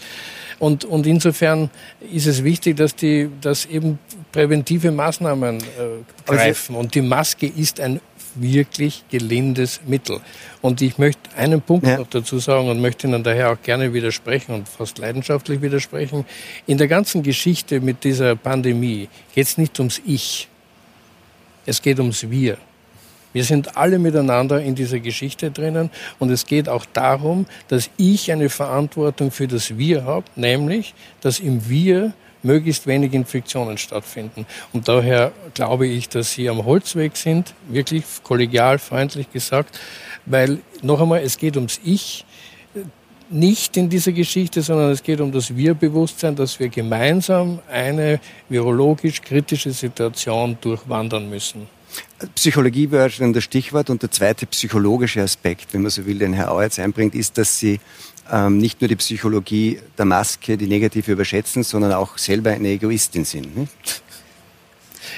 Und, 0.58 0.84
und 0.84 1.06
insofern 1.06 1.70
ist 2.12 2.26
es 2.26 2.44
wichtig, 2.44 2.76
dass, 2.76 2.94
die, 2.94 3.30
dass 3.40 3.64
eben 3.64 3.98
präventive 4.30 4.90
Maßnahmen 4.90 5.58
äh, 5.58 5.62
greifen. 6.26 6.76
Und 6.76 6.94
die 6.94 7.00
Maske 7.00 7.46
ist 7.46 7.80
ein 7.80 8.00
wirklich 8.34 9.04
gelindes 9.10 9.80
Mittel. 9.86 10.20
Und 10.60 10.82
ich 10.82 10.98
möchte 10.98 11.22
einen 11.36 11.62
Punkt 11.62 11.86
ja. 11.86 11.98
noch 11.98 12.06
dazu 12.06 12.38
sagen 12.38 12.68
und 12.68 12.80
möchte 12.80 13.06
Ihnen 13.06 13.24
daher 13.24 13.52
auch 13.52 13.62
gerne 13.62 13.92
widersprechen 13.92 14.54
und 14.54 14.68
fast 14.68 14.98
leidenschaftlich 14.98 15.62
widersprechen. 15.62 16.26
In 16.66 16.78
der 16.78 16.88
ganzen 16.88 17.22
Geschichte 17.22 17.80
mit 17.80 18.04
dieser 18.04 18.36
Pandemie 18.36 19.08
geht 19.34 19.46
es 19.46 19.58
nicht 19.58 19.78
ums 19.80 20.00
Ich, 20.06 20.48
es 21.66 21.80
geht 21.80 21.98
ums 21.98 22.28
Wir. 22.30 22.58
Wir 23.32 23.44
sind 23.44 23.76
alle 23.76 23.98
miteinander 23.98 24.60
in 24.60 24.74
dieser 24.74 24.98
Geschichte 24.98 25.50
drinnen 25.50 25.90
und 26.18 26.30
es 26.30 26.46
geht 26.46 26.68
auch 26.68 26.84
darum, 26.84 27.46
dass 27.68 27.90
ich 27.96 28.32
eine 28.32 28.48
Verantwortung 28.48 29.30
für 29.30 29.46
das 29.46 29.78
Wir 29.78 30.04
habe, 30.04 30.26
nämlich, 30.36 30.94
dass 31.20 31.38
im 31.38 31.68
Wir 31.68 32.12
möglichst 32.42 32.86
wenig 32.86 33.12
Infektionen 33.12 33.78
stattfinden. 33.78 34.46
Und 34.72 34.88
daher 34.88 35.32
glaube 35.54 35.86
ich, 35.86 36.08
dass 36.08 36.32
Sie 36.32 36.48
am 36.48 36.64
Holzweg 36.64 37.16
sind, 37.16 37.54
wirklich 37.68 38.04
kollegial, 38.22 38.78
freundlich 38.78 39.30
gesagt, 39.30 39.78
weil 40.26 40.58
noch 40.82 41.00
einmal, 41.00 41.22
es 41.22 41.36
geht 41.36 41.56
ums 41.56 41.80
Ich, 41.84 42.24
nicht 43.30 43.76
in 43.76 43.88
dieser 43.88 44.12
Geschichte, 44.12 44.60
sondern 44.60 44.90
es 44.90 45.02
geht 45.02 45.20
um 45.20 45.30
das 45.30 45.54
Wir-Bewusstsein, 45.54 46.34
dass 46.34 46.58
wir 46.58 46.68
gemeinsam 46.68 47.60
eine 47.70 48.18
virologisch 48.48 49.22
kritische 49.22 49.70
Situation 49.70 50.58
durchwandern 50.60 51.30
müssen. 51.30 51.68
Psychologie 52.34 52.90
wäre 52.90 53.10
schon 53.10 53.32
das 53.32 53.44
Stichwort. 53.44 53.90
Und 53.90 54.02
der 54.02 54.10
zweite 54.10 54.46
psychologische 54.46 55.22
Aspekt, 55.22 55.72
wenn 55.72 55.82
man 55.82 55.90
so 55.90 56.06
will, 56.06 56.18
den 56.18 56.32
Herr 56.32 56.52
Auer 56.52 56.64
jetzt 56.64 56.78
einbringt, 56.78 57.14
ist, 57.14 57.38
dass 57.38 57.58
Sie 57.58 57.80
ähm, 58.30 58.58
nicht 58.58 58.80
nur 58.80 58.88
die 58.88 58.96
Psychologie 58.96 59.80
der 59.98 60.04
Maske, 60.04 60.56
die 60.56 60.66
negative 60.66 61.12
überschätzen, 61.12 61.62
sondern 61.62 61.92
auch 61.92 62.18
selber 62.18 62.50
eine 62.50 62.68
Egoistin 62.68 63.24
sind. 63.24 63.56
Nicht? 63.56 64.02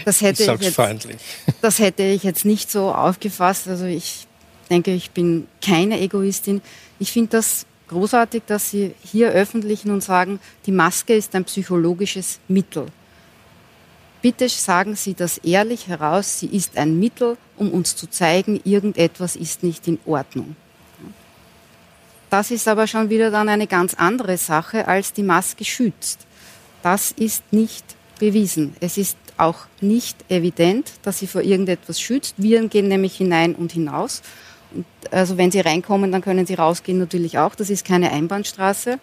Das 0.05 0.21
hätte 0.21 0.43
ich, 0.43 0.49
ich 0.49 0.76
jetzt, 0.76 1.09
das 1.61 1.79
hätte 1.79 2.02
ich 2.05 2.23
jetzt 2.23 2.45
nicht 2.45 2.71
so 2.71 2.93
aufgefasst. 2.93 3.69
Also 3.69 3.85
ich 3.85 4.26
denke, 4.71 4.93
ich 4.93 5.11
bin 5.11 5.47
keine 5.61 6.00
Egoistin. 6.00 6.62
Ich 6.99 7.12
finde 7.12 7.33
das 7.33 7.67
großartig, 7.88 8.45
dass 8.47 8.71
Sie 8.71 8.95
hier 9.05 9.31
öffentlichen 9.31 9.91
und 9.91 10.02
sagen, 10.02 10.41
die 10.67 10.73
Maske 10.73 11.14
ist 11.14 11.35
ein 11.35 11.45
psychologisches 11.45 12.38
Mittel. 12.49 12.87
Bitte 14.23 14.49
sagen 14.49 14.95
Sie 14.95 15.14
das 15.14 15.38
ehrlich 15.38 15.88
heraus. 15.88 16.38
Sie 16.38 16.47
ist 16.47 16.79
ein 16.79 16.99
Mittel, 17.00 17.37
um 17.57 17.73
uns 17.73 17.97
zu 17.97 18.09
zeigen, 18.09 18.61
irgendetwas 18.64 19.35
ist 19.35 19.64
nicht 19.64 19.88
in 19.88 19.99
Ordnung. 20.07 20.55
Das 22.31 22.52
ist 22.52 22.69
aber 22.69 22.87
schon 22.87 23.11
wieder 23.11 23.33
dann 23.33 23.49
eine 23.49 23.67
ganz 23.67 23.95
andere 23.95 24.38
Sache, 24.38 24.87
als 24.87 25.12
die 25.12 25.25
Maske 25.25 25.64
schützt. 25.64 26.21
Das 26.83 27.11
ist 27.11 27.43
nicht 27.52 27.85
bewiesen. 28.21 28.76
Es 28.81 28.97
ist 28.97 29.19
auch 29.37 29.67
nicht 29.81 30.17
evident, 30.31 30.93
dass 31.02 31.19
sie 31.19 31.26
vor 31.26 31.43
irgendetwas 31.43 32.00
schützt. 32.00 32.37
Viren 32.38 32.71
gehen 32.71 32.87
nämlich 32.87 33.17
hinein 33.17 33.57
und 33.57 33.73
hinaus. 33.73 34.23
Und 34.73 34.87
also 35.11 35.37
wenn 35.37 35.50
sie 35.50 35.61
reinkommen, 35.61 36.12
dann 36.12 36.23
können 36.23 36.47
sie 36.47 36.55
rausgehen 36.55 36.99
natürlich 36.99 37.38
auch. 37.38 37.57
Das 37.57 37.71
ist 37.71 37.85
keine 37.85 38.12
Einbahnstraße. 38.12 39.00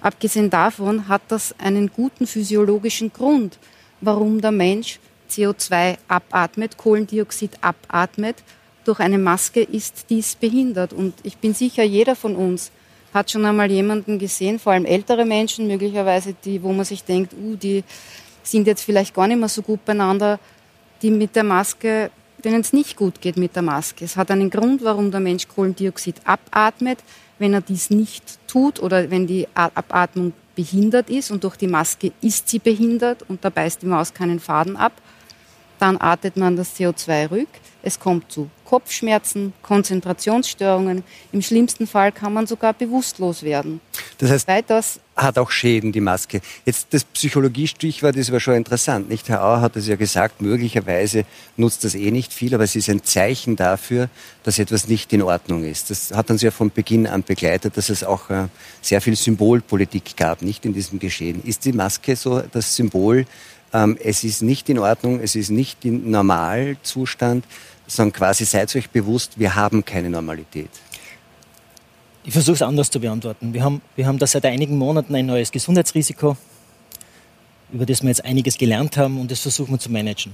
Abgesehen 0.00 0.48
davon 0.48 1.08
hat 1.08 1.22
das 1.28 1.54
einen 1.58 1.92
guten 1.92 2.26
physiologischen 2.26 3.12
Grund 3.12 3.58
warum 4.02 4.40
der 4.40 4.52
Mensch 4.52 5.00
CO2 5.30 5.96
abatmet, 6.08 6.76
Kohlendioxid 6.76 7.52
abatmet, 7.62 8.36
durch 8.84 9.00
eine 9.00 9.18
Maske 9.18 9.62
ist 9.62 10.06
dies 10.10 10.34
behindert. 10.34 10.92
Und 10.92 11.14
ich 11.22 11.38
bin 11.38 11.54
sicher, 11.54 11.82
jeder 11.82 12.16
von 12.16 12.36
uns 12.36 12.70
hat 13.14 13.30
schon 13.30 13.44
einmal 13.44 13.70
jemanden 13.70 14.18
gesehen, 14.18 14.58
vor 14.58 14.72
allem 14.72 14.84
ältere 14.84 15.24
Menschen 15.24 15.66
möglicherweise, 15.66 16.34
die, 16.44 16.62
wo 16.62 16.72
man 16.72 16.84
sich 16.84 17.04
denkt, 17.04 17.34
uh, 17.34 17.56
die 17.56 17.84
sind 18.42 18.66
jetzt 18.66 18.82
vielleicht 18.82 19.14
gar 19.14 19.28
nicht 19.28 19.38
mehr 19.38 19.48
so 19.48 19.62
gut 19.62 19.84
beieinander, 19.84 20.38
die 21.02 21.10
mit 21.10 21.36
der 21.36 21.44
Maske, 21.44 22.10
denen 22.44 22.62
es 22.62 22.72
nicht 22.72 22.96
gut 22.96 23.20
geht 23.20 23.36
mit 23.36 23.54
der 23.54 23.62
Maske. 23.62 24.04
Es 24.04 24.16
hat 24.16 24.30
einen 24.30 24.50
Grund, 24.50 24.82
warum 24.82 25.10
der 25.10 25.20
Mensch 25.20 25.46
Kohlendioxid 25.46 26.16
abatmet. 26.24 26.98
Wenn 27.38 27.54
er 27.54 27.60
dies 27.60 27.90
nicht 27.90 28.38
tut 28.46 28.80
oder 28.80 29.10
wenn 29.10 29.26
die 29.26 29.48
Abatmung 29.54 30.32
behindert 30.54 31.10
ist 31.10 31.30
und 31.30 31.44
durch 31.44 31.56
die 31.56 31.66
Maske 31.66 32.12
ist 32.20 32.48
sie 32.48 32.58
behindert 32.58 33.22
und 33.28 33.44
da 33.44 33.50
beißt 33.50 33.82
die 33.82 33.86
Maus 33.86 34.12
keinen 34.12 34.40
Faden 34.40 34.76
ab, 34.76 34.92
dann 35.78 36.00
atmet 36.00 36.36
man 36.36 36.56
das 36.56 36.76
CO2 36.76 37.30
rück. 37.30 37.48
Es 37.82 37.98
kommt 37.98 38.30
zu 38.30 38.48
Kopfschmerzen, 38.64 39.52
Konzentrationsstörungen. 39.62 41.02
Im 41.32 41.42
schlimmsten 41.42 41.86
Fall 41.86 42.12
kann 42.12 42.32
man 42.32 42.46
sogar 42.46 42.72
bewusstlos 42.72 43.42
werden. 43.42 43.80
Das 44.18 44.30
heißt, 44.30 44.48
Weiters 44.48 45.00
hat 45.16 45.36
auch 45.36 45.50
Schäden, 45.50 45.92
die 45.92 46.00
Maske. 46.00 46.40
Jetzt 46.64 46.86
das 46.90 47.04
Psychologie-Stichwort 47.04 48.16
ist 48.16 48.30
aber 48.30 48.40
schon 48.40 48.54
interessant. 48.54 49.10
Nicht? 49.10 49.28
Herr 49.28 49.44
Auer 49.44 49.60
hat 49.60 49.76
es 49.76 49.88
ja 49.88 49.96
gesagt, 49.96 50.40
möglicherweise 50.40 51.24
nutzt 51.56 51.84
das 51.84 51.94
eh 51.94 52.10
nicht 52.10 52.32
viel, 52.32 52.54
aber 52.54 52.64
es 52.64 52.76
ist 52.76 52.88
ein 52.88 53.02
Zeichen 53.02 53.56
dafür, 53.56 54.08
dass 54.44 54.58
etwas 54.58 54.88
nicht 54.88 55.12
in 55.12 55.22
Ordnung 55.22 55.64
ist. 55.64 55.90
Das 55.90 56.12
hat 56.12 56.30
uns 56.30 56.40
ja 56.40 56.50
von 56.50 56.70
Beginn 56.70 57.06
an 57.06 57.24
begleitet, 57.24 57.76
dass 57.76 57.90
es 57.90 58.04
auch 58.04 58.30
äh, 58.30 58.46
sehr 58.80 59.00
viel 59.00 59.16
Symbolpolitik 59.16 60.16
gab, 60.16 60.40
nicht 60.40 60.64
in 60.64 60.72
diesem 60.72 60.98
Geschehen. 60.98 61.42
Ist 61.44 61.64
die 61.64 61.72
Maske 61.72 62.16
so 62.16 62.42
das 62.52 62.74
Symbol 62.74 63.26
ähm, 63.72 63.96
es 64.02 64.22
ist 64.24 64.42
nicht 64.42 64.68
in 64.68 64.78
Ordnung, 64.78 65.20
es 65.20 65.34
ist 65.34 65.50
nicht 65.50 65.84
im 65.84 66.10
Normalzustand, 66.10 67.44
sondern 67.96 68.12
quasi 68.12 68.44
seid 68.44 68.74
euch 68.74 68.90
bewusst, 68.90 69.38
wir 69.38 69.54
haben 69.54 69.84
keine 69.84 70.10
Normalität. 70.10 70.70
Ich 72.24 72.32
versuche 72.32 72.54
es 72.54 72.62
anders 72.62 72.88
zu 72.90 73.00
beantworten. 73.00 73.52
Wir 73.52 73.64
haben, 73.64 73.82
wir 73.96 74.06
haben 74.06 74.18
da 74.18 74.26
seit 74.26 74.44
einigen 74.44 74.78
Monaten 74.78 75.14
ein 75.14 75.26
neues 75.26 75.50
Gesundheitsrisiko, 75.50 76.36
über 77.72 77.84
das 77.84 78.02
wir 78.02 78.08
jetzt 78.08 78.24
einiges 78.24 78.56
gelernt 78.56 78.96
haben 78.96 79.20
und 79.20 79.30
das 79.30 79.40
versuchen 79.40 79.72
wir 79.72 79.78
zu 79.78 79.90
managen. 79.90 80.32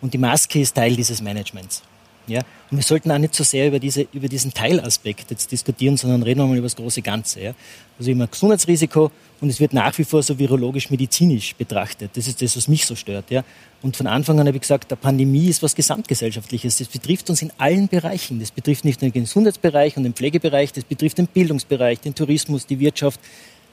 Und 0.00 0.12
die 0.14 0.18
Maske 0.18 0.60
ist 0.60 0.74
Teil 0.74 0.94
dieses 0.94 1.22
Managements. 1.22 1.82
Ja? 2.26 2.40
Und 2.70 2.78
wir 2.78 2.82
sollten 2.82 3.10
auch 3.10 3.18
nicht 3.18 3.34
so 3.34 3.44
sehr 3.44 3.68
über, 3.68 3.78
diese, 3.78 4.06
über 4.12 4.28
diesen 4.28 4.52
Teilaspekt 4.52 5.30
jetzt 5.30 5.50
diskutieren, 5.52 5.96
sondern 5.96 6.22
reden 6.22 6.40
wir 6.40 6.46
mal 6.46 6.56
über 6.56 6.66
das 6.66 6.76
große 6.76 7.02
Ganze. 7.02 7.40
Ja? 7.40 7.54
Also 7.98 8.10
immer 8.10 8.26
Gesundheitsrisiko 8.26 9.10
und 9.40 9.48
es 9.48 9.60
wird 9.60 9.72
nach 9.72 9.96
wie 9.98 10.04
vor 10.04 10.22
so 10.22 10.38
virologisch-medizinisch 10.38 11.54
betrachtet. 11.56 12.10
Das 12.14 12.26
ist 12.26 12.40
das, 12.40 12.56
was 12.56 12.68
mich 12.68 12.86
so 12.86 12.94
stört. 12.94 13.30
Ja? 13.30 13.44
Und 13.82 13.96
von 13.96 14.06
Anfang 14.06 14.38
an 14.38 14.46
habe 14.46 14.56
ich 14.56 14.62
gesagt, 14.62 14.90
der 14.90 14.96
Pandemie 14.96 15.48
ist 15.48 15.62
was 15.62 15.74
Gesamtgesellschaftliches. 15.74 16.78
Das 16.78 16.88
betrifft 16.88 17.28
uns 17.30 17.42
in 17.42 17.52
allen 17.58 17.88
Bereichen. 17.88 18.38
Das 18.40 18.50
betrifft 18.50 18.84
nicht 18.84 19.02
nur 19.02 19.10
den 19.10 19.22
Gesundheitsbereich 19.22 19.96
und 19.96 20.04
den 20.04 20.14
Pflegebereich, 20.14 20.72
das 20.72 20.84
betrifft 20.84 21.18
den 21.18 21.26
Bildungsbereich, 21.26 22.00
den 22.00 22.14
Tourismus, 22.14 22.66
die 22.66 22.78
Wirtschaft, 22.78 23.20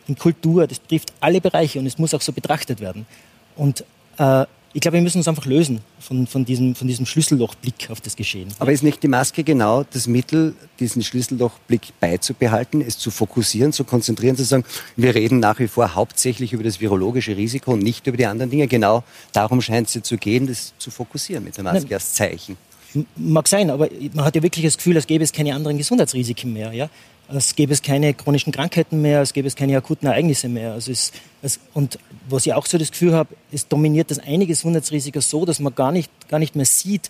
die 0.07 0.15
Kultur. 0.15 0.65
Das 0.65 0.79
betrifft 0.79 1.13
alle 1.19 1.39
Bereiche 1.39 1.79
und 1.79 1.85
es 1.85 1.97
muss 1.97 2.13
auch 2.13 2.21
so 2.21 2.31
betrachtet 2.31 2.81
werden. 2.81 3.05
Und 3.55 3.83
äh, 4.17 4.45
ich 4.73 4.81
glaube, 4.81 4.97
wir 4.97 5.01
müssen 5.01 5.17
uns 5.17 5.27
einfach 5.27 5.45
lösen 5.45 5.81
von, 5.99 6.27
von, 6.27 6.45
diesem, 6.45 6.75
von 6.75 6.87
diesem 6.87 7.05
Schlüssellochblick 7.05 7.89
auf 7.89 8.01
das 8.01 8.15
Geschehen. 8.15 8.49
Aber 8.59 8.71
ist 8.71 8.83
nicht 8.83 9.01
die 9.01 9.07
Maske 9.07 9.43
genau 9.43 9.83
das 9.83 10.07
Mittel, 10.07 10.53
diesen 10.79 11.03
Schlüssellochblick 11.03 11.99
beizubehalten, 11.99 12.81
es 12.81 12.97
zu 12.97 13.09
fokussieren, 13.09 13.73
zu 13.73 13.83
konzentrieren, 13.83 14.35
zu 14.35 14.43
sagen, 14.43 14.63
wir 14.95 15.15
reden 15.15 15.39
nach 15.39 15.59
wie 15.59 15.67
vor 15.67 15.95
hauptsächlich 15.95 16.53
über 16.53 16.63
das 16.63 16.79
virologische 16.79 17.35
Risiko 17.35 17.73
und 17.73 17.79
nicht 17.79 18.05
über 18.05 18.17
die 18.17 18.27
anderen 18.27 18.51
Dinge. 18.51 18.67
Genau 18.67 19.03
darum 19.33 19.61
scheint 19.61 19.87
es 19.87 19.95
ja 19.95 20.03
zu 20.03 20.17
gehen, 20.17 20.45
das 20.45 20.73
zu 20.77 20.91
fokussieren 20.91 21.43
mit 21.43 21.57
der 21.57 21.63
Maske 21.63 21.85
Nein. 21.85 21.93
als 21.93 22.13
Zeichen. 22.13 22.55
Mag 23.15 23.47
sein, 23.47 23.69
aber 23.69 23.87
man 24.13 24.25
hat 24.25 24.35
ja 24.35 24.43
wirklich 24.43 24.65
das 24.65 24.77
Gefühl, 24.77 24.95
als 24.95 25.07
gäbe 25.07 25.23
es 25.23 25.31
keine 25.31 25.53
anderen 25.55 25.77
Gesundheitsrisiken 25.77 26.53
mehr. 26.53 26.73
Ja? 26.73 26.89
Es 27.37 27.55
gäbe 27.55 27.73
es 27.73 27.81
keine 27.81 28.13
chronischen 28.13 28.51
Krankheiten 28.51 29.01
mehr, 29.01 29.21
es 29.21 29.33
gäbe 29.33 29.47
es 29.47 29.55
keine 29.55 29.77
akuten 29.77 30.07
Ereignisse 30.07 30.49
mehr. 30.49 30.73
Also 30.73 30.91
es, 30.91 31.11
es, 31.41 31.59
und 31.73 31.99
was 32.27 32.45
ich 32.45 32.53
auch 32.53 32.65
so 32.65 32.77
das 32.77 32.91
Gefühl 32.91 33.13
habe, 33.13 33.35
es 33.51 33.67
dominiert 33.67 34.11
das 34.11 34.19
eine 34.19 34.45
Gesundheitsrisiko 34.45 35.19
so, 35.21 35.45
dass 35.45 35.59
man 35.59 35.75
gar 35.75 35.91
nicht, 35.91 36.11
gar 36.27 36.39
nicht 36.39 36.55
mehr 36.55 36.65
sieht, 36.65 37.09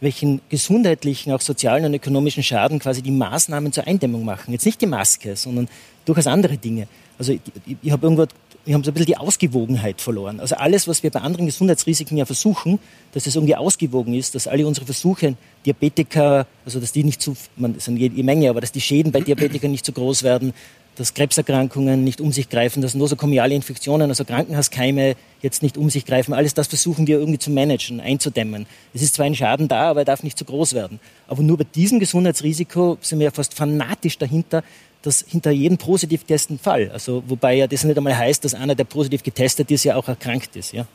welchen 0.00 0.40
gesundheitlichen, 0.48 1.32
auch 1.32 1.40
sozialen 1.40 1.84
und 1.84 1.94
ökonomischen 1.94 2.42
Schaden 2.42 2.78
quasi 2.78 3.02
die 3.02 3.10
Maßnahmen 3.10 3.72
zur 3.72 3.86
Eindämmung 3.86 4.24
machen. 4.24 4.52
Jetzt 4.52 4.66
nicht 4.66 4.80
die 4.80 4.86
Maske, 4.86 5.36
sondern 5.36 5.68
durchaus 6.04 6.26
andere 6.26 6.58
Dinge. 6.58 6.88
Also 7.18 7.32
ich, 7.32 7.40
ich 7.82 7.92
habe 7.92 8.06
irgendwo 8.06 8.26
wir 8.64 8.74
haben 8.74 8.84
so 8.84 8.90
ein 8.90 8.94
bisschen 8.94 9.06
die 9.06 9.16
Ausgewogenheit 9.16 10.00
verloren. 10.00 10.40
Also 10.40 10.56
alles, 10.56 10.88
was 10.88 11.02
wir 11.02 11.10
bei 11.10 11.20
anderen 11.20 11.46
Gesundheitsrisiken 11.46 12.16
ja 12.16 12.24
versuchen, 12.24 12.78
dass 13.12 13.26
es 13.26 13.34
irgendwie 13.36 13.56
ausgewogen 13.56 14.14
ist, 14.14 14.34
dass 14.34 14.46
alle 14.46 14.66
unsere 14.66 14.86
Versuche, 14.86 15.36
Diabetiker, 15.66 16.46
also 16.64 16.80
dass 16.80 16.92
die 16.92 17.04
nicht 17.04 17.20
zu, 17.20 17.36
man, 17.56 17.74
das 17.74 17.84
sind 17.84 17.96
die 17.96 18.22
Menge, 18.22 18.48
aber 18.48 18.60
dass 18.60 18.72
die 18.72 18.80
Schäden 18.80 19.12
bei 19.12 19.20
Diabetikern 19.20 19.70
nicht 19.70 19.84
zu 19.84 19.92
groß 19.92 20.22
werden, 20.22 20.54
dass 20.96 21.14
Krebserkrankungen 21.14 22.04
nicht 22.04 22.20
um 22.20 22.32
sich 22.32 22.48
greifen, 22.48 22.80
dass 22.80 22.94
nosokomiale 22.94 23.54
Infektionen, 23.54 24.10
also 24.10 24.24
Krankenhauskeime 24.24 25.16
jetzt 25.42 25.62
nicht 25.62 25.76
um 25.76 25.90
sich 25.90 26.06
greifen. 26.06 26.32
Alles 26.32 26.54
das 26.54 26.68
versuchen 26.68 27.06
wir 27.06 27.18
irgendwie 27.18 27.38
zu 27.38 27.50
managen, 27.50 28.00
einzudämmen. 28.00 28.66
Es 28.94 29.02
ist 29.02 29.14
zwar 29.14 29.26
ein 29.26 29.34
Schaden 29.34 29.68
da, 29.68 29.90
aber 29.90 30.02
er 30.02 30.04
darf 30.04 30.22
nicht 30.22 30.38
zu 30.38 30.44
groß 30.44 30.74
werden. 30.74 31.00
Aber 31.26 31.42
nur 31.42 31.58
bei 31.58 31.64
diesem 31.74 31.98
Gesundheitsrisiko 31.98 32.98
sind 33.00 33.18
wir 33.18 33.24
ja 33.24 33.30
fast 33.32 33.54
fanatisch 33.54 34.18
dahinter, 34.18 34.62
dass 35.06 35.24
hinter 35.26 35.50
jedem 35.50 35.78
positiv 35.78 36.22
getesteten 36.22 36.58
Fall, 36.58 36.90
also 36.90 37.22
wobei 37.26 37.54
ja 37.54 37.66
das 37.66 37.84
nicht 37.84 37.96
einmal 37.96 38.16
heißt, 38.16 38.44
dass 38.44 38.54
einer, 38.54 38.74
der 38.74 38.84
positiv 38.84 39.22
getestet 39.22 39.70
ist, 39.70 39.84
ja 39.84 39.96
auch 39.96 40.08
erkrankt 40.08 40.56
ist. 40.56 40.72
Ja? 40.72 40.86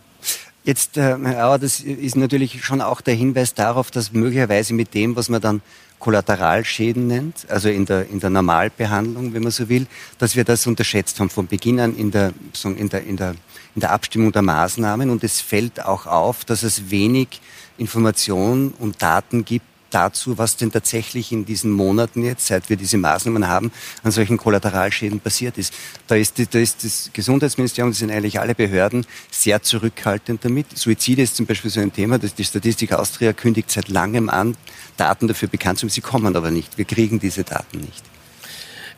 Jetzt, 0.64 0.98
äh, 0.98 1.18
Herr 1.24 1.48
Auer, 1.48 1.60
das 1.60 1.80
ist 1.80 2.16
natürlich 2.16 2.64
schon 2.64 2.82
auch 2.82 3.02
der 3.02 3.16
Hinweis 3.16 3.54
darauf, 3.54 3.92
dass 3.92 4.12
möglicherweise 4.12 4.74
mit 4.74 4.94
dem, 4.94 5.16
was 5.16 5.30
man 5.30 5.42
dann 5.42 5.62
Kollateralschäden 6.00 7.08
nennt, 7.08 7.46
also 7.50 7.70
in 7.70 7.86
der, 7.86 8.10
in 8.10 8.20
der 8.20 8.30
Normalbehandlung, 8.30 9.34
wenn 9.34 9.44
man 9.44 9.52
so 9.52 9.68
will, 9.70 9.86
dass 10.18 10.36
wir 10.36 10.46
das 10.46 10.66
unterschätzt 10.66 11.20
haben 11.20 11.30
von 11.30 11.48
Beginn 11.48 11.80
an 11.80 11.96
in 11.96 12.12
der, 12.12 12.34
in 12.64 12.90
der, 12.90 13.04
in 13.04 13.18
der, 13.18 13.36
in 13.76 13.82
der 13.82 13.92
Abstimmung 13.92 14.32
der 14.32 14.42
Maßnahmen. 14.42 15.10
Und 15.10 15.24
es 15.24 15.42
fällt 15.42 15.86
auch 15.86 16.06
auf, 16.08 16.46
dass 16.46 16.64
es 16.64 16.90
wenig 16.90 17.42
Information 17.78 18.74
und 18.80 19.02
Daten 19.02 19.46
gibt, 19.46 19.66
dazu, 19.90 20.38
was 20.38 20.56
denn 20.56 20.72
tatsächlich 20.72 21.32
in 21.32 21.46
diesen 21.46 21.72
Monaten 21.72 22.24
jetzt, 22.24 22.48
seit 22.48 22.70
wir 22.70 22.78
diese 22.78 22.98
Maßnahmen 22.98 23.48
haben, 23.48 23.72
an 24.04 24.12
solchen 24.12 24.38
Kollateralschäden 24.38 25.20
passiert 25.20 25.58
ist. 25.58 25.74
Da 26.08 26.16
ist, 26.16 26.40
da 26.54 26.60
ist 26.60 26.84
das 26.84 27.10
Gesundheitsministerium, 27.14 27.92
das 27.92 28.00
sind 28.00 28.12
eigentlich 28.12 28.40
alle 28.40 28.56
Behörden, 28.56 29.06
sehr 29.32 29.62
zurückhaltend 29.62 30.46
damit. 30.46 30.78
Suizide 30.78 31.22
ist 31.22 31.36
zum 31.36 31.46
Beispiel 31.46 31.72
so 31.72 31.80
ein 31.80 31.94
Thema, 31.94 32.20
dass 32.20 32.36
die 32.36 32.46
Statistik 32.46 32.94
Austria 32.94 33.34
kündigt 33.34 33.72
seit 33.72 33.90
langem 33.90 34.30
an, 34.30 34.56
Daten 34.98 35.28
dafür 35.28 35.48
bekannt 35.48 35.80
zu 35.80 35.84
haben. 35.84 35.90
Sie 35.90 36.02
kommen 36.02 36.36
aber 36.36 36.52
nicht. 36.52 36.78
Wir 36.78 36.86
kriegen 36.86 37.20
diese 37.20 37.44
Daten 37.44 37.80
nicht. 37.80 38.04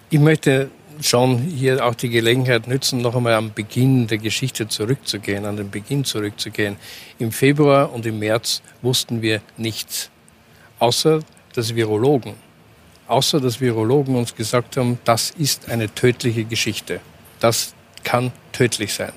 Ich 0.09 0.19
möchte 0.19 0.69
schon 1.01 1.39
hier 1.39 1.85
auch 1.85 1.95
die 1.95 2.09
Gelegenheit 2.09 2.67
nützen, 2.67 3.01
noch 3.01 3.15
einmal 3.15 3.33
am 3.33 3.53
Beginn 3.53 4.07
der 4.07 4.17
Geschichte 4.17 4.67
zurückzugehen, 4.67 5.45
an 5.45 5.57
den 5.57 5.71
Beginn 5.71 6.03
zurückzugehen. 6.03 6.75
Im 7.17 7.31
Februar 7.31 7.91
und 7.91 8.05
im 8.05 8.19
März 8.19 8.61
wussten 8.81 9.21
wir 9.21 9.41
nichts 9.57 10.10
außer 10.81 11.19
dass 11.53 11.75
Virologen, 11.75 12.33
außer 13.07 13.39
dass 13.39 13.61
Virologen 13.61 14.15
uns 14.15 14.35
gesagt 14.35 14.77
haben, 14.77 14.97
das 15.05 15.31
ist 15.31 15.69
eine 15.69 15.93
tödliche 15.93 16.43
Geschichte. 16.43 16.99
Das 17.39 17.73
kann 18.03 18.31
tödlich 18.51 18.93
sein. 18.93 19.11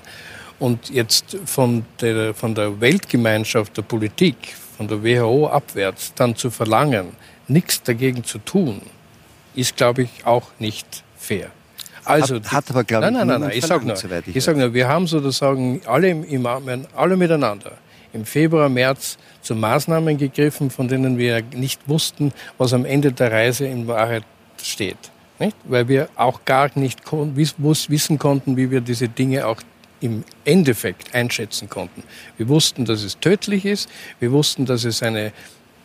Und 0.59 0.89
jetzt 0.89 1.37
von 1.45 1.85
der, 1.99 2.33
von 2.33 2.53
der 2.55 2.79
Weltgemeinschaft 2.79 3.75
der 3.77 3.81
Politik, 3.81 4.35
von 4.77 4.87
der 4.87 5.03
WHO 5.03 5.47
abwärts, 5.47 6.13
dann 6.13 6.35
zu 6.35 6.51
verlangen, 6.51 7.13
nichts 7.47 7.81
dagegen 7.81 8.23
zu 8.23 8.37
tun, 8.39 8.81
ist, 9.55 9.75
glaube 9.75 10.03
ich, 10.03 10.25
auch 10.25 10.51
nicht 10.59 11.03
fair. 11.17 11.49
Also, 12.03 12.35
hat, 12.35 12.51
hat 12.51 12.69
aber, 12.69 12.83
glaube 12.83 13.07
ich, 13.07 13.11
nein, 13.11 13.27
nein, 13.27 13.39
nein, 13.39 13.49
nein, 13.49 13.57
ich 13.57 13.65
sage 13.65 13.85
nur, 13.85 13.97
ich, 14.27 14.43
sag 14.43 14.55
nur, 14.55 14.73
wir 14.73 14.87
haben 14.87 15.07
sozusagen 15.07 15.81
alle, 15.87 16.09
im, 16.09 16.45
alle 16.95 17.17
miteinander 17.17 17.71
im 18.15 18.25
Februar, 18.25 18.69
März 18.69 19.17
zu 19.41 19.55
Maßnahmen 19.55 20.17
gegriffen, 20.17 20.71
von 20.71 20.87
denen 20.87 21.17
wir 21.17 21.43
nicht 21.53 21.87
wussten, 21.87 22.33
was 22.57 22.73
am 22.73 22.85
Ende 22.85 23.11
der 23.11 23.31
Reise 23.31 23.67
in 23.67 23.87
Wahrheit 23.87 24.23
steht. 24.61 24.97
Nicht? 25.37 25.57
Weil 25.65 25.87
wir 25.89 26.09
auch 26.15 26.45
gar 26.45 26.71
nicht 26.75 27.01
wissen 27.57 28.17
konnten, 28.17 28.55
wie 28.57 28.71
wir 28.71 28.81
diese 28.81 29.09
Dinge 29.09 29.45
auch 29.45 29.61
im 29.99 30.23
Endeffekt 30.45 31.13
einschätzen 31.13 31.69
konnten. 31.69 32.03
Wir 32.37 32.47
wussten, 32.47 32.85
dass 32.85 33.03
es 33.03 33.19
tödlich 33.19 33.65
ist. 33.65 33.89
Wir 34.19 34.31
wussten, 34.31 34.65
dass 34.65 34.85
es 34.85 35.03
eine 35.03 35.33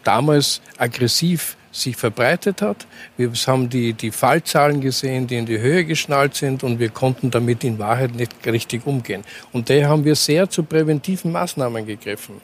damals 0.04 0.60
aggressiv 0.78 1.56
sich 1.72 1.96
verbreitet 1.96 2.62
hat. 2.62 2.86
Wir 3.16 3.30
haben 3.46 3.68
die, 3.68 3.92
die 3.92 4.10
Fallzahlen 4.10 4.80
gesehen, 4.80 5.26
die 5.26 5.36
in 5.36 5.46
die 5.46 5.58
Höhe 5.58 5.84
geschnallt 5.84 6.34
sind 6.34 6.64
und 6.64 6.78
wir 6.78 6.90
konnten 6.90 7.30
damit 7.30 7.64
in 7.64 7.78
Wahrheit 7.78 8.14
nicht 8.14 8.34
richtig 8.46 8.86
umgehen. 8.86 9.22
Und 9.52 9.70
daher 9.70 9.88
haben 9.88 10.04
wir 10.04 10.14
sehr 10.16 10.50
zu 10.50 10.62
präventiven 10.64 11.32
Maßnahmen 11.32 11.86
gegriffen. 11.86 12.40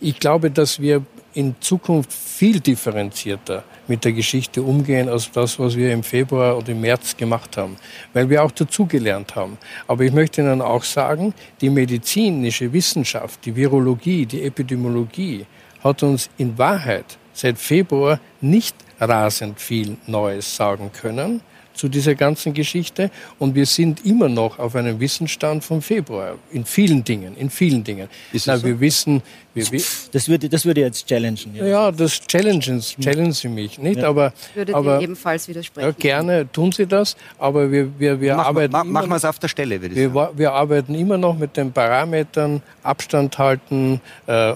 Ich 0.00 0.18
glaube, 0.18 0.50
dass 0.50 0.80
wir 0.80 1.02
in 1.34 1.56
Zukunft 1.60 2.12
viel 2.12 2.60
differenzierter 2.60 3.64
mit 3.88 4.04
der 4.04 4.12
Geschichte 4.12 4.62
umgehen 4.62 5.08
als 5.08 5.30
das, 5.30 5.58
was 5.58 5.76
wir 5.76 5.92
im 5.92 6.02
Februar 6.02 6.56
oder 6.56 6.70
im 6.70 6.80
März 6.80 7.16
gemacht 7.16 7.56
haben, 7.56 7.76
weil 8.12 8.30
wir 8.30 8.42
auch 8.42 8.52
dazugelernt 8.52 9.34
haben. 9.34 9.58
Aber 9.86 10.04
ich 10.04 10.12
möchte 10.12 10.40
Ihnen 10.40 10.62
auch 10.62 10.84
sagen, 10.84 11.34
die 11.60 11.70
medizinische 11.70 12.72
Wissenschaft, 12.72 13.44
die 13.44 13.54
Virologie, 13.54 14.26
die 14.26 14.42
Epidemiologie 14.42 15.44
hat 15.82 16.02
uns 16.02 16.30
in 16.38 16.56
Wahrheit 16.56 17.18
seit 17.34 17.58
Februar 17.58 18.20
nicht 18.40 18.74
rasend 19.00 19.60
viel 19.60 19.96
Neues 20.06 20.56
sagen 20.56 20.90
können 20.92 21.42
zu 21.74 21.88
dieser 21.88 22.14
ganzen 22.14 22.54
Geschichte. 22.54 23.10
Und 23.38 23.54
wir 23.54 23.66
sind 23.66 24.06
immer 24.06 24.28
noch 24.28 24.58
auf 24.58 24.76
einem 24.76 25.00
Wissensstand 25.00 25.64
vom 25.64 25.82
Februar. 25.82 26.36
In 26.52 26.64
vielen 26.64 27.04
Dingen, 27.04 27.36
in 27.36 27.50
vielen 27.50 27.84
Dingen. 27.84 28.08
Na, 28.46 28.56
so? 28.56 28.64
wir 28.64 28.80
wissen, 28.80 29.22
das 29.54 30.28
würde, 30.28 30.48
das 30.48 30.64
würde 30.64 30.80
jetzt 30.80 31.06
challengen. 31.06 31.54
Ja, 31.54 31.66
ja 31.66 31.92
das 31.92 32.20
challengen, 32.26 32.80
challengen 32.80 33.32
Sie 33.32 33.48
mich, 33.48 33.78
nicht? 33.78 34.00
Ja. 34.00 34.08
Aber, 34.08 34.32
Würdet 34.54 34.74
aber, 34.74 35.00
ebenfalls 35.00 35.48
widersprechen? 35.48 35.88
Ja, 35.88 35.94
gerne 35.96 36.50
tun 36.50 36.72
Sie 36.72 36.86
das, 36.86 37.16
aber 37.38 37.70
wir, 37.70 37.88
wir, 37.98 38.20
wir 38.20 38.36
mach, 38.36 38.46
arbeiten. 38.46 38.72
Ma, 38.72 38.84
machen 38.84 39.10
wir 39.10 39.16
es 39.16 39.24
auf 39.24 39.38
der 39.38 39.48
Stelle, 39.48 39.80
würde 39.80 39.94
ich 39.94 40.00
wir, 40.00 40.10
sagen. 40.10 40.38
Wir 40.38 40.52
arbeiten 40.52 40.94
immer 40.94 41.18
noch 41.18 41.38
mit 41.38 41.56
den 41.56 41.72
Parametern 41.72 42.62
Abstand 42.82 43.38
halten, 43.38 44.00
äh, 44.26 44.50
äh, 44.50 44.54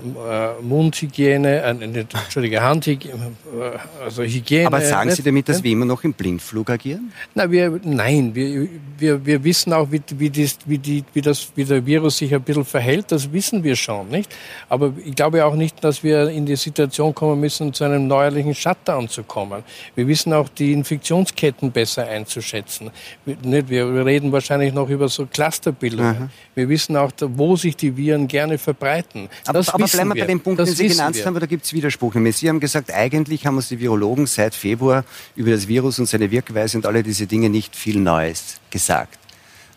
Mundhygiene, 0.62 1.62
äh, 1.62 1.70
Entschuldige, 1.70 2.60
Handhygiene, 2.62 3.32
äh, 3.58 4.04
also 4.04 4.22
Hygiene. 4.22 4.66
Aber 4.66 4.80
sagen 4.80 5.10
Sie 5.10 5.22
damit, 5.22 5.48
dass 5.48 5.62
wir 5.62 5.72
immer 5.72 5.86
noch 5.86 6.04
im 6.04 6.12
Blindflug 6.12 6.70
agieren? 6.70 7.12
Na, 7.34 7.50
wir, 7.50 7.80
nein, 7.84 8.34
wir, 8.34 8.68
wir, 8.98 9.24
wir 9.24 9.44
wissen 9.44 9.72
auch, 9.72 9.90
wie, 9.90 10.02
wie, 10.16 10.30
dies, 10.30 10.58
wie, 10.66 10.78
die, 10.78 11.04
wie, 11.14 11.22
das, 11.22 11.48
wie 11.54 11.64
der 11.64 11.84
Virus 11.84 12.18
sich 12.18 12.34
ein 12.34 12.42
bisschen 12.42 12.64
verhält, 12.64 13.12
das 13.12 13.32
wissen 13.32 13.62
wir 13.64 13.76
schon, 13.76 14.08
nicht? 14.08 14.34
Aber 14.68 14.87
ich 15.04 15.14
glaube 15.14 15.44
auch 15.44 15.54
nicht, 15.54 15.82
dass 15.82 16.02
wir 16.02 16.28
in 16.30 16.46
die 16.46 16.56
Situation 16.56 17.14
kommen 17.14 17.40
müssen, 17.40 17.72
zu 17.72 17.84
einem 17.84 18.06
neuerlichen 18.06 18.54
Shutdown 18.54 19.08
zu 19.08 19.22
kommen. 19.22 19.62
Wir 19.94 20.06
wissen 20.06 20.32
auch, 20.32 20.48
die 20.48 20.72
Infektionsketten 20.72 21.72
besser 21.72 22.06
einzuschätzen. 22.06 22.90
Wir 23.24 24.06
reden 24.06 24.32
wahrscheinlich 24.32 24.72
noch 24.72 24.88
über 24.88 25.08
so 25.08 25.26
Clusterbildungen. 25.26 26.16
Aha. 26.16 26.30
Wir 26.54 26.68
wissen 26.68 26.96
auch, 26.96 27.12
wo 27.20 27.56
sich 27.56 27.76
die 27.76 27.96
Viren 27.96 28.28
gerne 28.28 28.58
verbreiten. 28.58 29.28
Aber, 29.46 29.60
aber 29.60 29.86
bleiben 29.86 30.14
wir 30.14 30.22
bei 30.22 30.26
dem 30.26 30.40
Punkt, 30.40 30.60
das 30.60 30.70
den 30.70 30.76
Sie 30.76 30.88
genannt 30.88 31.16
wir. 31.16 31.26
haben, 31.26 31.34
weil 31.34 31.40
da 31.40 31.46
gibt 31.46 31.64
es 31.64 31.72
Widerspruch. 31.72 32.14
Sie 32.32 32.48
haben 32.48 32.60
gesagt, 32.60 32.92
eigentlich 32.92 33.46
haben 33.46 33.56
uns 33.56 33.68
die 33.68 33.80
Virologen 33.80 34.26
seit 34.26 34.54
Februar 34.54 35.04
über 35.36 35.50
das 35.50 35.68
Virus 35.68 35.98
und 35.98 36.06
seine 36.06 36.30
Wirkweise 36.30 36.76
und 36.78 36.86
alle 36.86 37.02
diese 37.02 37.26
Dinge 37.26 37.48
nicht 37.48 37.76
viel 37.76 37.98
Neues 38.00 38.60
gesagt. 38.70 39.18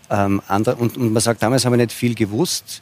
Ähm, 0.09 0.41
andere, 0.47 0.75
und, 0.75 0.97
und 0.97 1.13
man 1.13 1.21
sagt, 1.21 1.41
damals 1.41 1.63
haben 1.65 1.73
wir 1.73 1.77
nicht 1.77 1.93
viel 1.93 2.15
gewusst. 2.15 2.81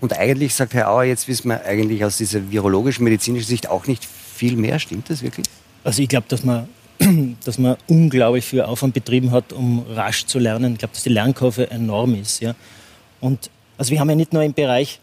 Und 0.00 0.16
eigentlich 0.16 0.54
sagt 0.54 0.74
Herr 0.74 0.90
Auer, 0.90 1.04
jetzt 1.04 1.26
wissen 1.28 1.48
wir 1.48 1.64
eigentlich 1.64 2.04
aus 2.04 2.16
dieser 2.16 2.50
virologischen, 2.50 3.04
medizinischen 3.04 3.48
Sicht 3.48 3.68
auch 3.68 3.86
nicht 3.86 4.04
viel 4.04 4.56
mehr. 4.56 4.78
Stimmt 4.78 5.10
das 5.10 5.22
wirklich? 5.22 5.46
Also 5.82 6.02
ich 6.02 6.08
glaube, 6.08 6.26
dass 6.28 6.44
man, 6.44 6.68
dass 7.44 7.58
man 7.58 7.76
unglaublich 7.88 8.44
viel 8.44 8.62
Aufwand 8.62 8.94
betrieben 8.94 9.32
hat, 9.32 9.52
um 9.52 9.84
rasch 9.90 10.26
zu 10.26 10.38
lernen. 10.38 10.74
Ich 10.74 10.78
glaube, 10.78 10.94
dass 10.94 11.02
die 11.02 11.10
Lernkurve 11.10 11.70
enorm 11.70 12.14
ist. 12.14 12.40
Ja. 12.40 12.54
Und 13.20 13.50
also 13.76 13.90
wir 13.90 14.00
haben 14.00 14.08
ja 14.10 14.16
nicht 14.16 14.32
nur 14.32 14.42
im 14.42 14.54
Bereich 14.54 15.00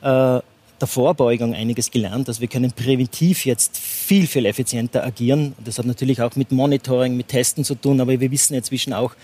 äh, 0.00 0.40
der 0.82 0.88
Vorbeugung 0.88 1.54
einiges 1.54 1.92
gelernt. 1.92 2.28
Also 2.28 2.40
wir 2.40 2.48
können 2.48 2.72
präventiv 2.72 3.46
jetzt 3.46 3.78
viel, 3.78 4.26
viel 4.26 4.46
effizienter 4.46 5.04
agieren. 5.04 5.54
Das 5.64 5.78
hat 5.78 5.86
natürlich 5.86 6.20
auch 6.20 6.34
mit 6.34 6.50
Monitoring, 6.50 7.16
mit 7.16 7.28
Testen 7.28 7.62
zu 7.62 7.76
tun, 7.76 8.00
aber 8.00 8.18
wir 8.18 8.30
wissen 8.32 8.54
inzwischen 8.54 8.92
auch, 8.92 9.14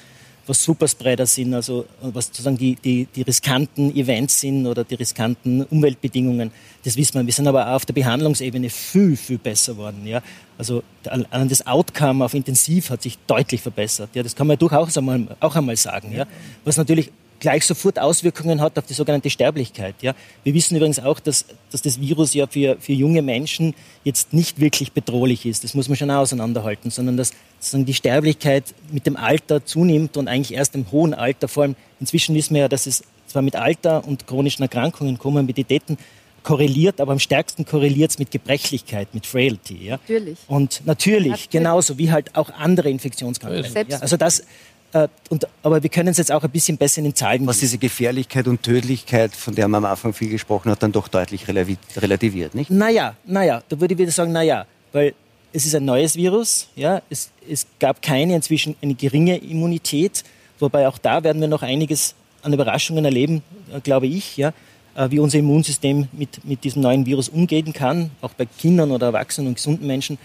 was 0.48 0.62
Superspreader 0.62 1.26
sind, 1.26 1.54
also 1.54 1.86
was 2.00 2.26
sozusagen 2.26 2.56
die, 2.56 2.76
die, 2.76 3.06
die 3.14 3.22
riskanten 3.22 3.94
Events 3.94 4.40
sind 4.40 4.66
oder 4.66 4.84
die 4.84 4.94
riskanten 4.94 5.64
Umweltbedingungen. 5.64 6.50
Das 6.84 6.96
wissen 6.96 7.14
wir. 7.14 7.26
Wir 7.26 7.32
sind 7.32 7.46
aber 7.46 7.68
auch 7.68 7.74
auf 7.74 7.86
der 7.86 7.94
Behandlungsebene 7.94 8.70
viel, 8.70 9.16
viel 9.16 9.38
besser 9.38 9.76
worden. 9.76 10.06
Ja? 10.06 10.22
Also 10.56 10.82
das 11.02 11.66
Outcome 11.66 12.24
auf 12.24 12.34
Intensiv 12.34 12.90
hat 12.90 13.02
sich 13.02 13.18
deutlich 13.26 13.60
verbessert. 13.60 14.10
Ja? 14.14 14.22
Das 14.22 14.34
kann 14.34 14.46
man 14.46 14.58
durchaus 14.58 14.96
einmal, 14.96 15.26
auch 15.40 15.54
einmal 15.54 15.76
sagen. 15.76 16.12
Ja? 16.12 16.26
Was 16.64 16.76
natürlich 16.76 17.10
gleich 17.40 17.64
sofort 17.64 17.98
Auswirkungen 17.98 18.60
hat 18.60 18.78
auf 18.78 18.86
die 18.86 18.94
sogenannte 18.94 19.30
Sterblichkeit. 19.30 19.94
Ja. 20.00 20.14
Wir 20.44 20.54
wissen 20.54 20.76
übrigens 20.76 20.98
auch, 20.98 21.20
dass, 21.20 21.44
dass 21.70 21.82
das 21.82 22.00
Virus 22.00 22.34
ja 22.34 22.46
für, 22.46 22.76
für 22.80 22.92
junge 22.92 23.22
Menschen 23.22 23.74
jetzt 24.04 24.32
nicht 24.32 24.60
wirklich 24.60 24.92
bedrohlich 24.92 25.46
ist. 25.46 25.64
Das 25.64 25.74
muss 25.74 25.88
man 25.88 25.96
schon 25.96 26.10
auseinanderhalten, 26.10 26.90
sondern 26.90 27.16
dass 27.16 27.32
sozusagen 27.58 27.86
die 27.86 27.94
Sterblichkeit 27.94 28.64
mit 28.90 29.06
dem 29.06 29.16
Alter 29.16 29.64
zunimmt 29.64 30.16
und 30.16 30.28
eigentlich 30.28 30.56
erst 30.56 30.74
im 30.74 30.90
hohen 30.90 31.14
Alter, 31.14 31.48
vor 31.48 31.64
allem 31.64 31.76
inzwischen 32.00 32.34
wissen 32.34 32.54
wir 32.54 32.62
ja, 32.62 32.68
dass 32.68 32.86
es 32.86 33.02
zwar 33.26 33.42
mit 33.42 33.56
Alter 33.56 34.06
und 34.06 34.26
chronischen 34.26 34.62
Erkrankungen, 34.62 35.18
Komorbiditäten 35.18 35.98
korreliert, 36.42 37.00
aber 37.00 37.12
am 37.12 37.18
stärksten 37.18 37.66
korreliert 37.66 38.10
es 38.12 38.18
mit 38.18 38.30
Gebrechlichkeit, 38.30 39.12
mit 39.12 39.26
Frailty. 39.26 39.84
Ja? 39.84 39.96
Natürlich. 39.96 40.38
Und 40.46 40.82
natürlich, 40.86 41.28
natürlich, 41.28 41.50
genauso 41.50 41.98
wie 41.98 42.10
halt 42.10 42.34
auch 42.36 42.50
andere 42.50 42.88
Infektionskrankheiten. 42.88 43.90
Ja? 43.90 43.98
Also 43.98 44.16
das, 44.16 44.44
äh, 44.92 45.08
und, 45.28 45.46
aber 45.62 45.82
wir 45.82 45.90
können 45.90 46.08
es 46.08 46.16
jetzt 46.16 46.32
auch 46.32 46.42
ein 46.42 46.50
bisschen 46.50 46.76
besser 46.78 46.98
in 46.98 47.04
den 47.04 47.14
Zahlen. 47.14 47.46
Was 47.46 47.58
diese 47.58 47.78
Gefährlichkeit 47.78 48.48
und 48.48 48.62
Tödlichkeit, 48.62 49.34
von 49.34 49.54
der 49.54 49.68
man 49.68 49.84
am 49.84 49.90
Anfang 49.90 50.14
viel 50.14 50.30
gesprochen 50.30 50.70
hat, 50.70 50.82
dann 50.82 50.92
doch 50.92 51.08
deutlich 51.08 51.46
relativiert, 51.48 52.54
nicht? 52.54 52.70
Naja, 52.70 53.16
naja, 53.24 53.62
da 53.68 53.80
würde 53.80 53.94
ich 53.94 53.98
wieder 53.98 54.10
sagen, 54.10 54.32
naja, 54.32 54.66
weil 54.92 55.14
es 55.52 55.66
ist 55.66 55.74
ein 55.74 55.84
neues 55.84 56.16
Virus, 56.16 56.68
ja, 56.76 57.02
es, 57.10 57.30
es 57.48 57.66
gab 57.80 58.02
keine 58.02 58.34
inzwischen 58.34 58.76
eine 58.82 58.94
geringe 58.94 59.36
Immunität, 59.36 60.24
wobei 60.58 60.88
auch 60.88 60.98
da 60.98 61.22
werden 61.22 61.40
wir 61.40 61.48
noch 61.48 61.62
einiges 61.62 62.14
an 62.42 62.52
Überraschungen 62.52 63.04
erleben, 63.04 63.42
äh, 63.74 63.80
glaube 63.80 64.06
ich, 64.06 64.36
ja, 64.38 64.52
äh, 64.94 65.10
wie 65.10 65.18
unser 65.18 65.38
Immunsystem 65.38 66.08
mit, 66.12 66.44
mit 66.44 66.64
diesem 66.64 66.80
neuen 66.82 67.04
Virus 67.04 67.28
umgehen 67.28 67.74
kann, 67.74 68.10
auch 68.22 68.32
bei 68.32 68.46
Kindern 68.46 68.90
oder 68.90 69.08
Erwachsenen 69.08 69.48
und 69.48 69.54
gesunden 69.54 69.86
Menschen. 69.86 70.18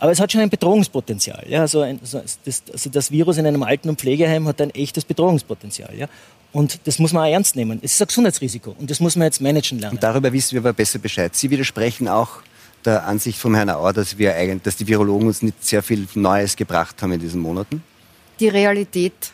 Aber 0.00 0.10
es 0.10 0.18
hat 0.18 0.32
schon 0.32 0.40
ein 0.40 0.48
Bedrohungspotenzial. 0.48 1.44
Ja? 1.46 1.60
Also, 1.60 1.82
ein, 1.82 2.00
das, 2.00 2.62
also 2.72 2.90
das 2.90 3.10
Virus 3.10 3.36
in 3.36 3.46
einem 3.46 3.62
Alten- 3.62 3.90
und 3.90 4.00
Pflegeheim 4.00 4.48
hat 4.48 4.60
ein 4.60 4.70
echtes 4.70 5.04
Bedrohungspotenzial. 5.04 5.94
Ja? 5.96 6.08
Und 6.52 6.80
das 6.84 6.98
muss 6.98 7.12
man 7.12 7.24
auch 7.24 7.30
ernst 7.30 7.54
nehmen. 7.54 7.78
Es 7.82 7.92
ist 7.92 8.00
ein 8.00 8.08
Gesundheitsrisiko 8.08 8.74
und 8.78 8.90
das 8.90 8.98
muss 8.98 9.14
man 9.14 9.26
jetzt 9.26 9.40
managen 9.40 9.78
lernen. 9.78 9.96
Und 9.96 10.02
darüber 10.02 10.32
wissen 10.32 10.52
wir 10.52 10.60
aber 10.60 10.72
besser 10.72 10.98
Bescheid. 10.98 11.36
Sie 11.36 11.50
widersprechen 11.50 12.08
auch 12.08 12.38
der 12.84 13.06
Ansicht 13.06 13.38
von 13.38 13.54
Herrn 13.54 13.68
Auer, 13.68 13.92
dass, 13.92 14.16
wir 14.16 14.34
eigentlich, 14.34 14.62
dass 14.62 14.76
die 14.76 14.86
Virologen 14.86 15.28
uns 15.28 15.42
nicht 15.42 15.62
sehr 15.64 15.82
viel 15.82 16.08
Neues 16.14 16.56
gebracht 16.56 17.00
haben 17.02 17.12
in 17.12 17.20
diesen 17.20 17.40
Monaten? 17.40 17.82
Die 18.40 18.48
Realität 18.48 19.32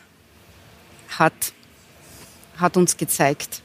hat, 1.17 1.53
hat 2.57 2.75
uns 2.75 2.97
gezeigt, 2.97 3.61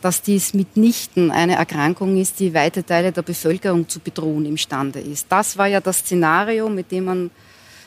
dass 0.00 0.22
dies 0.22 0.54
mitnichten 0.54 1.30
eine 1.30 1.56
Erkrankung 1.56 2.16
ist, 2.20 2.38
die 2.40 2.54
weite 2.54 2.84
Teile 2.84 3.12
der 3.12 3.22
Bevölkerung 3.22 3.88
zu 3.88 4.00
bedrohen 4.00 4.46
imstande 4.46 5.00
ist. 5.00 5.26
Das 5.28 5.58
war 5.58 5.66
ja 5.66 5.80
das 5.80 5.98
Szenario, 5.98 6.68
mit 6.68 6.92
dem 6.92 7.04
man 7.04 7.30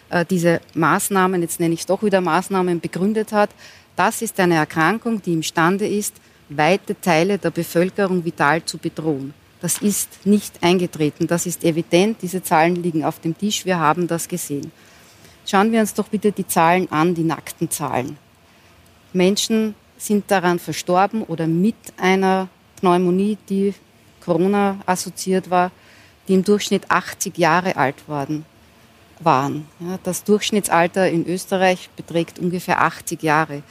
äh, 0.09 0.25
diese 0.25 0.61
Maßnahmen, 0.73 1.41
jetzt 1.41 1.59
nenne 1.59 1.73
ich 1.73 1.81
es 1.81 1.85
doch 1.85 2.03
wieder 2.03 2.21
Maßnahmen, 2.21 2.79
begründet 2.79 3.31
hat. 3.31 3.49
Das 3.95 4.21
ist 4.21 4.39
eine 4.39 4.55
Erkrankung, 4.55 5.21
die 5.21 5.33
imstande 5.33 5.87
ist, 5.87 6.15
weite 6.49 6.99
Teile 6.99 7.37
der 7.37 7.51
Bevölkerung 7.51 8.25
vital 8.25 8.63
zu 8.65 8.77
bedrohen. 8.77 9.33
Das 9.61 9.77
ist 9.77 10.25
nicht 10.25 10.63
eingetreten, 10.63 11.27
das 11.27 11.45
ist 11.45 11.63
evident, 11.63 12.17
diese 12.21 12.41
Zahlen 12.41 12.75
liegen 12.75 13.05
auf 13.05 13.19
dem 13.19 13.37
Tisch, 13.37 13.63
wir 13.63 13.77
haben 13.77 14.07
das 14.07 14.27
gesehen. 14.27 14.71
Schauen 15.45 15.71
wir 15.71 15.79
uns 15.79 15.93
doch 15.93 16.07
bitte 16.07 16.31
die 16.31 16.47
Zahlen 16.47 16.91
an, 16.91 17.13
die 17.13 17.23
nackten 17.23 17.69
Zahlen. 17.69 18.17
Menschen 19.13 19.75
sind 20.01 20.29
daran 20.31 20.57
verstorben 20.57 21.23
oder 21.23 21.45
mit 21.45 21.75
einer 21.97 22.47
Pneumonie, 22.77 23.37
die 23.47 23.73
Corona 24.19 24.77
assoziiert 24.85 25.49
war, 25.49 25.71
die 26.27 26.33
im 26.33 26.43
Durchschnitt 26.43 26.89
80 26.89 27.37
Jahre 27.37 27.75
alt 27.75 27.95
waren. 28.07 28.45
Ja, 29.79 29.99
das 30.03 30.23
Durchschnittsalter 30.23 31.07
in 31.09 31.27
Österreich 31.27 31.89
beträgt 31.95 32.39
ungefähr 32.39 32.81
80 32.81 33.21
Jahre. 33.21 33.61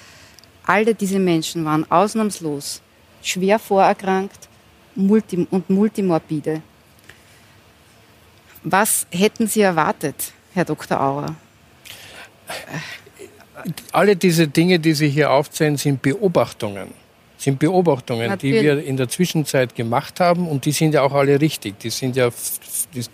Alle 0.64 0.94
diese 0.94 1.18
Menschen 1.18 1.64
waren 1.64 1.90
ausnahmslos 1.90 2.80
schwer 3.22 3.58
vorerkrankt 3.58 4.48
und 4.94 5.70
multimorbide. 5.70 6.62
Was 8.62 9.06
hätten 9.10 9.46
Sie 9.46 9.62
erwartet, 9.62 10.32
Herr 10.52 10.64
Dr. 10.64 11.00
Auer? 11.00 11.34
Alle 13.92 14.16
diese 14.16 14.48
Dinge, 14.48 14.78
die 14.78 14.92
Sie 14.92 15.08
hier 15.08 15.30
aufzählen, 15.30 15.76
sind 15.76 16.02
Beobachtungen. 16.02 16.88
Sind 17.36 17.58
Beobachtungen, 17.58 18.28
Natürlich. 18.28 18.60
die 18.60 18.66
wir 18.66 18.84
in 18.84 18.98
der 18.98 19.08
Zwischenzeit 19.08 19.74
gemacht 19.74 20.20
haben 20.20 20.46
und 20.46 20.66
die 20.66 20.72
sind 20.72 20.92
ja 20.92 21.00
auch 21.00 21.14
alle 21.14 21.40
richtig. 21.40 21.78
Die 21.78 21.88
sind 21.88 22.14
ja, 22.14 22.28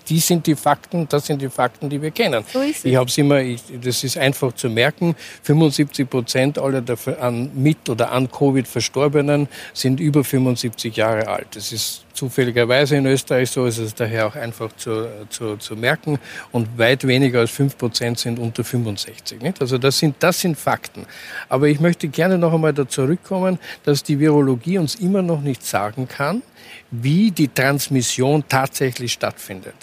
die 0.09 0.19
sind 0.19 0.45
die 0.49 0.57
Fakten, 0.57 1.07
das 1.09 1.27
sind 1.27 1.41
die 1.41 1.49
Fakten, 1.49 1.89
die 1.89 2.03
wir 2.03 2.11
kennen. 2.11 2.43
So 2.53 2.61
ist 2.61 2.79
es. 2.79 2.85
Ich 2.87 2.97
habe 2.97 3.09
es 3.09 3.17
immer, 3.19 3.41
ich, 3.41 3.63
das 3.81 4.03
ist 4.03 4.19
einfach 4.19 4.53
zu 4.53 4.69
merken. 4.69 5.15
75 5.45 6.11
Prozent 6.11 6.59
aller 6.59 6.81
der 6.81 6.99
an, 7.21 7.53
mit 7.55 7.89
oder 7.89 8.11
an 8.11 8.29
Covid 8.29 8.67
Verstorbenen 8.67 9.49
sind 9.73 10.01
über 10.01 10.25
75 10.25 10.97
Jahre 10.97 11.29
alt. 11.29 11.55
Das 11.55 11.71
ist 11.71 12.06
zufälligerweise 12.17 12.97
in 12.97 13.07
Österreich 13.07 13.51
so, 13.51 13.67
ist 13.67 13.79
es 13.79 13.95
daher 13.95 14.27
auch 14.27 14.35
einfach 14.35 14.75
zu, 14.77 15.09
zu, 15.29 15.57
zu 15.57 15.77
merken. 15.77 16.19
Und 16.53 16.79
weit 16.79 17.07
weniger 17.07 17.41
als 17.41 17.51
5 17.51 17.79
Prozent 17.79 18.19
sind 18.19 18.39
unter 18.39 18.65
65. 18.65 19.43
Nicht? 19.43 19.61
Also 19.61 19.79
das 19.79 19.99
sind, 19.99 20.17
das 20.21 20.41
sind 20.41 20.59
Fakten. 20.59 21.07
Aber 21.49 21.69
ich 21.69 21.81
möchte 21.81 22.09
gerne 22.09 22.39
noch 22.39 22.53
einmal 22.53 22.73
da 22.73 22.89
zurückkommen, 22.89 23.59
dass 23.85 24.03
die 24.03 24.19
Virologie 24.19 24.79
uns 24.79 24.97
immer 24.97 25.23
noch 25.23 25.43
nicht 25.43 25.65
sagen 25.65 26.09
kann, 26.09 26.43
wie 26.91 27.31
die 27.31 27.49
Transmission 27.49 28.45
tatsächlich 28.49 29.13
stattfindet. 29.13 29.75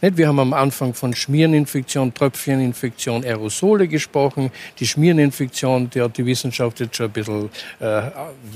Wir 0.00 0.28
haben 0.28 0.38
am 0.38 0.52
Anfang 0.52 0.94
von 0.94 1.12
Schmiereninfektion, 1.12 2.14
Tröpfcheninfektion, 2.14 3.24
Aerosole 3.24 3.88
gesprochen. 3.88 4.52
Die 4.78 4.86
Schmiereninfektion, 4.86 5.90
die 5.90 6.00
hat 6.00 6.16
die 6.16 6.24
Wissenschaft 6.24 6.78
jetzt 6.78 6.94
schon 6.94 7.06
ein 7.06 7.12
bisschen, 7.12 7.50
äh, 7.80 8.02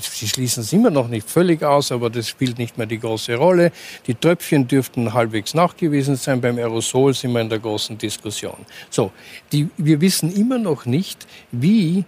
sie 0.00 0.28
schließen 0.28 0.62
es 0.62 0.72
immer 0.72 0.90
noch 0.90 1.08
nicht 1.08 1.28
völlig 1.28 1.64
aus, 1.64 1.90
aber 1.90 2.10
das 2.10 2.28
spielt 2.28 2.58
nicht 2.58 2.78
mehr 2.78 2.86
die 2.86 3.00
große 3.00 3.34
Rolle. 3.34 3.72
Die 4.06 4.14
Tröpfchen 4.14 4.68
dürften 4.68 5.12
halbwegs 5.12 5.52
nachgewiesen 5.52 6.14
sein. 6.14 6.40
Beim 6.40 6.58
Aerosol 6.58 7.12
sind 7.12 7.32
wir 7.32 7.40
in 7.40 7.48
der 7.48 7.58
großen 7.58 7.98
Diskussion. 7.98 8.58
So, 8.88 9.10
die, 9.50 9.68
wir 9.76 10.00
wissen 10.00 10.32
immer 10.32 10.58
noch 10.58 10.86
nicht, 10.86 11.26
wie 11.50 12.04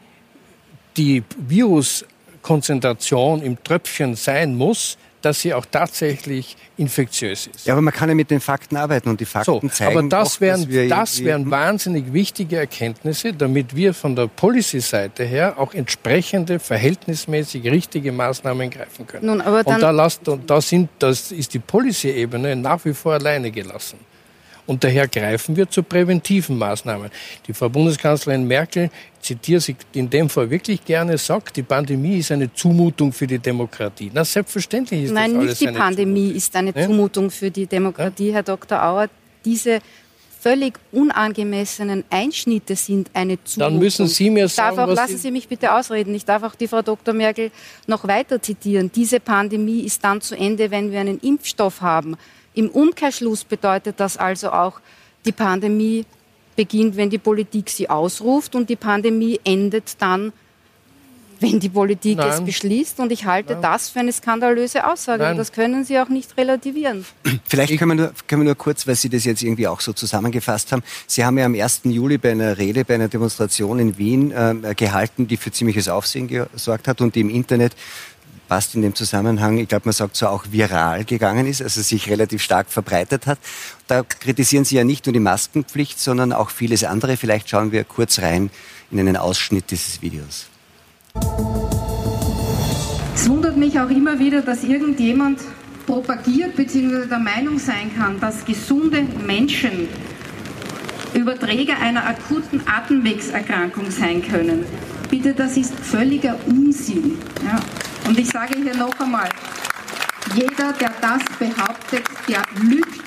die 0.97 1.25
Viruskonzentration 1.37 3.43
im 3.43 3.61
Tröpfchen 3.65 4.15
sein 4.15 4.57
muss, 4.57 4.97
dass 5.25 5.41
sie 5.41 5.55
auch 5.55 5.67
tatsächlich 5.67 6.57
infektiös 6.77 7.47
ist. 7.47 7.67
Ja, 7.67 7.75
aber 7.75 7.83
man 7.83 7.95
kann 7.95 8.09
ja 8.09 8.15
mit 8.15 8.31
den 8.31 8.41
Fakten 8.41 8.77
arbeiten 8.77 9.09
und 9.09 9.21
die 9.21 9.25
Fakten 9.25 9.61
so, 9.61 9.69
zeigen. 9.69 9.99
Aber 9.99 10.09
das 10.09 10.37
auch, 10.37 10.41
wären, 10.41 10.89
das 10.89 11.23
wären 11.25 11.51
wahnsinnig 11.51 12.13
wichtige 12.13 12.57
Erkenntnisse, 12.57 13.33
damit 13.33 13.75
wir 13.75 13.95
von 13.95 14.15
der 14.17 14.27
Policy-Seite 14.27 15.25
her 15.25 15.59
auch 15.59 15.73
entsprechende, 15.75 16.59
verhältnismäßig 16.59 17.65
richtige 17.71 18.13
Maßnahmen 18.13 18.71
greifen 18.71 19.07
können. 19.07 19.27
Nun, 19.27 19.41
aber 19.41 19.65
dann 19.65 19.77
und 19.77 19.81
da, 19.83 19.91
lasst, 19.91 20.29
und 20.29 20.49
da 20.51 20.61
sind, 20.61 20.91
das 20.99 21.33
ist 21.33 21.55
die 21.55 21.59
Policy-Ebene 21.59 22.57
nach 22.57 22.85
wie 22.85 22.95
vor 22.95 23.15
alleine 23.15 23.51
gelassen. 23.51 23.99
Und 24.67 24.83
daher 24.83 25.07
greifen 25.09 25.57
wir 25.57 25.69
zu 25.69 25.83
präventiven 25.83 26.57
Maßnahmen. 26.57 27.11
Die 27.47 27.53
Frau 27.53 27.69
Bundeskanzlerin 27.69 28.47
Merkel, 28.47 28.91
zitiere 29.21 29.61
sie 29.61 29.77
in 29.93 30.09
dem 30.09 30.29
Fall 30.29 30.51
wirklich 30.51 30.85
gerne, 30.85 31.19
sagt, 31.19 31.57
die 31.57 31.63
Pandemie 31.63 32.19
ist 32.19 32.31
eine 32.33 32.53
Zumutung 32.53 33.13
für 33.13 33.27
die 33.27 33.39
Demokratie. 33.39 34.11
Na, 34.13 34.25
selbstverständlich 34.25 35.05
ist 35.05 35.13
Nein, 35.13 35.35
das 35.35 35.41
alles 35.41 35.61
nicht 35.61 35.73
die 35.73 35.79
Pandemie 35.79 36.21
Zumutung. 36.21 36.37
ist 36.37 36.57
eine 36.57 36.75
Zumutung 36.75 37.31
für 37.31 37.51
die 37.51 37.67
Demokratie, 37.67 38.33
Herr 38.33 38.43
Dr. 38.43 38.83
Auer. 38.83 39.09
Diese 39.45 39.81
völlig 40.41 40.75
unangemessenen 40.93 42.05
Einschnitte 42.11 42.77
sind 42.77 43.11
eine 43.15 43.43
Zumutung. 43.43 43.73
Dann 43.73 43.79
müssen 43.79 44.07
Sie 44.07 44.29
mir 44.29 44.47
sagen, 44.49 44.77
darf 44.77 44.89
auch, 44.89 44.95
lassen 44.95 45.17
Sie 45.17 45.31
mich 45.31 45.49
bitte 45.49 45.75
ausreden. 45.75 46.15
Ich 46.15 46.27
darf 46.27 46.43
auch 46.43 46.55
die 46.55 46.69
Frau 46.69 46.83
Dr. 46.83 47.15
Merkel 47.15 47.51
noch 47.87 48.07
weiter 48.07 48.43
zitieren. 48.43 48.91
Diese 48.95 49.21
Pandemie 49.21 49.81
ist 49.81 50.05
dann 50.05 50.21
zu 50.21 50.37
Ende, 50.37 50.71
wenn 50.71 50.93
wir 50.93 51.01
einen 51.01 51.19
Impfstoff 51.21 51.81
haben. 51.81 52.17
Im 52.55 52.71
Umkehrschluss 52.71 53.45
bedeutet 53.45 53.99
das 53.99 54.17
also 54.17 54.51
auch, 54.51 54.81
die 55.25 55.33
Pandemie 55.33 56.05
beginnt, 56.57 56.97
wenn 56.97 57.11
die 57.11 57.19
Politik 57.19 57.71
sie 57.71 57.91
ausruft 57.91 58.55
und 58.55 58.71
die 58.71 58.77
Pandemie 58.77 59.41
endet 59.45 60.01
dann, 60.01 60.33
wenn 61.41 61.61
die 61.61 61.69
Politik 61.69 62.19
Nein. 62.19 62.31
es 62.31 62.41
beschließt. 62.41 63.01
Und 63.01 63.13
ich 63.13 63.25
halte 63.27 63.55
Nein. 63.55 63.63
das 63.63 63.91
für 63.91 64.01
eine 64.01 64.13
skandalöse 64.13 64.87
Aussage. 64.87 65.25
Nein. 65.25 65.37
Das 65.37 65.53
können 65.53 65.85
Sie 65.85 65.99
auch 65.99 66.09
nicht 66.09 66.37
relativieren. 66.37 67.05
Vielleicht 67.45 67.77
können 67.79 67.91
wir, 67.91 68.07
nur, 68.07 68.13
können 68.27 68.43
wir 68.43 68.47
nur 68.47 68.55
kurz, 68.55 68.87
weil 68.87 68.95
Sie 68.95 69.09
das 69.09 69.25
jetzt 69.25 69.43
irgendwie 69.43 69.67
auch 69.67 69.81
so 69.81 69.93
zusammengefasst 69.93 70.73
haben. 70.73 70.83
Sie 71.07 71.25
haben 71.25 71.37
ja 71.37 71.47
am 71.47 71.55
1. 71.55 71.83
Juli 71.85 72.19
bei 72.19 72.33
einer 72.33 72.57
Rede, 72.57 72.85
bei 72.85 72.95
einer 72.95 73.09
Demonstration 73.09 73.79
in 73.79 73.99
Wien 73.99 74.31
äh, 74.31 74.75
gehalten, 74.75 75.27
die 75.27 75.37
für 75.37 75.51
ziemliches 75.51 75.89
Aufsehen 75.89 76.29
gesorgt 76.29 76.89
hat 76.89 77.01
und 77.01 77.15
die 77.15 77.21
im 77.21 77.31
Internet 77.31 77.75
passt 78.49 78.75
in 78.75 78.83
dem 78.83 78.95
Zusammenhang, 78.95 79.59
ich 79.59 79.69
glaube, 79.69 79.87
man 79.87 79.93
sagt 79.93 80.17
so 80.17 80.29
auch 80.29 80.45
viral 80.51 81.05
gegangen 81.05 81.47
ist, 81.47 81.63
also 81.63 81.83
sich 81.83 82.09
relativ 82.09 82.43
stark 82.43 82.69
verbreitet 82.69 83.27
hat. 83.27 83.39
Da 83.87 84.03
kritisieren 84.03 84.65
Sie 84.65 84.77
ja 84.77 84.85
nicht 84.85 85.07
nur 85.07 85.13
die 85.13 85.21
Maskenpflicht, 85.21 85.99
sondern 85.99 86.33
auch 86.33 86.51
vieles 86.51 86.85
andere. 86.85 87.17
Vielleicht 87.17 87.49
schauen 87.49 87.73
wir 87.73 87.85
kurz 87.85 88.21
rein 88.21 88.51
in 88.91 89.01
einen 89.01 89.17
Ausschnitt 89.17 89.71
dieses 89.71 90.03
Videos. 90.03 90.47
Es 93.15 93.29
wundert 93.29 93.57
mich 93.57 93.79
auch 93.79 93.91
immer 93.91 94.19
wieder, 94.19 94.43
dass 94.43 94.65
irgendjemand 94.65 95.41
propagiert 95.87 96.57
bzw. 96.57 97.07
der 97.07 97.19
Meinung 97.19 97.59
sein 97.59 97.91
kann, 97.97 98.19
dass 98.21 98.45
gesunde 98.45 99.03
Menschen 99.27 99.89
Überträger 101.15 101.79
einer 101.79 102.07
akuten 102.07 102.61
Atemwegserkrankung 102.67 103.91
sein 103.91 104.23
können. 104.23 104.65
Bitte, 105.11 105.33
das 105.33 105.57
ist 105.57 105.75
völliger 105.75 106.37
Unsinn. 106.47 107.19
Ja. 107.45 107.61
Und 108.07 108.19
ich 108.19 108.29
sage 108.29 108.55
hier 108.63 108.77
noch 108.77 108.99
einmal, 109.01 109.29
jeder, 110.35 110.73
der 110.73 110.93
das 111.01 111.23
behauptet, 111.39 112.03
der 112.29 112.43
lügt. 112.61 113.05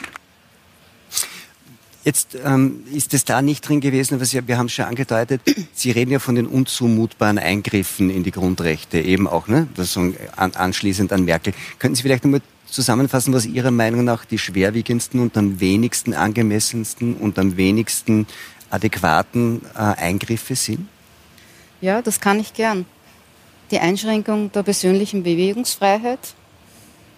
Jetzt 2.04 2.38
ähm, 2.42 2.86
ist 2.94 3.14
es 3.14 3.26
da 3.26 3.42
nicht 3.42 3.68
drin 3.68 3.82
gewesen, 3.82 4.22
was 4.22 4.32
ja, 4.32 4.48
wir 4.48 4.58
haben 4.58 4.70
schon 4.70 4.86
angedeutet, 4.86 5.42
Sie 5.74 5.92
reden 5.92 6.10
ja 6.12 6.20
von 6.20 6.36
den 6.36 6.48
unzumutbaren 6.48 7.38
Eingriffen 7.38 8.10
in 8.10 8.24
die 8.24 8.32
Grundrechte, 8.32 9.02
eben 9.02 9.28
auch, 9.28 9.50
ne? 9.50 9.68
Das 9.76 9.98
an, 9.98 10.16
anschließend 10.38 11.12
an 11.12 11.26
Merkel. 11.26 11.54
Könnten 11.80 11.96
Sie 11.96 12.04
vielleicht 12.04 12.24
nochmal 12.24 12.42
zusammenfassen, 12.70 13.34
was 13.34 13.46
Ihrer 13.46 13.72
Meinung 13.72 14.04
nach 14.04 14.26
die 14.26 14.38
schwerwiegendsten 14.38 15.20
und 15.20 15.38
am 15.38 15.60
wenigsten 15.60 16.14
angemessensten 16.14 17.16
und 17.16 17.40
am 17.40 17.58
wenigsten 17.58 18.28
adäquaten 18.70 19.62
äh, 19.76 19.80
Eingriffe 19.80 20.56
sind? 20.56 20.88
Ja, 21.82 22.02
das 22.02 22.20
kann 22.20 22.40
ich 22.40 22.54
gern 22.54 22.86
die 23.72 23.80
Einschränkung 23.80 24.52
der 24.52 24.64
persönlichen 24.64 25.24
Bewegungsfreiheit, 25.24 26.20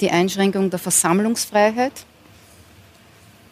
die 0.01 0.11
Einschränkung 0.11 0.69
der 0.69 0.79
Versammlungsfreiheit. 0.79 1.93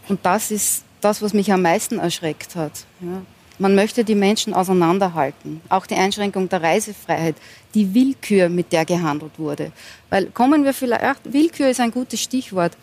Und 0.08 0.26
das 0.26 0.52
ist 0.52 0.84
das, 1.02 1.22
was 1.22 1.34
mich 1.34 1.52
am 1.52 1.62
meisten 1.62 2.00
erschreckt 2.00 2.56
hat. 2.56 2.72
Ja. 3.02 3.22
Man 3.60 3.74
möchte 3.74 4.04
die 4.04 4.16
Menschen 4.16 4.54
auseinanderhalten. 4.54 5.62
Auch 5.70 5.88
die 5.88 5.96
Einschränkung 5.96 6.48
der 6.48 6.62
Reisefreiheit, 6.62 7.36
die 7.74 7.94
Willkür, 7.94 8.50
mit 8.50 8.72
der 8.72 8.86
gehandelt 8.86 9.38
wurde. 9.38 9.72
Weil 10.10 10.28
kommen 10.28 10.64
wir 10.64 10.74
vielleicht, 10.74 11.32
Willkür 11.32 11.70
ist 11.70 11.80
ein 11.80 11.92
gutes 11.92 12.22
Stichwort. 12.22 12.78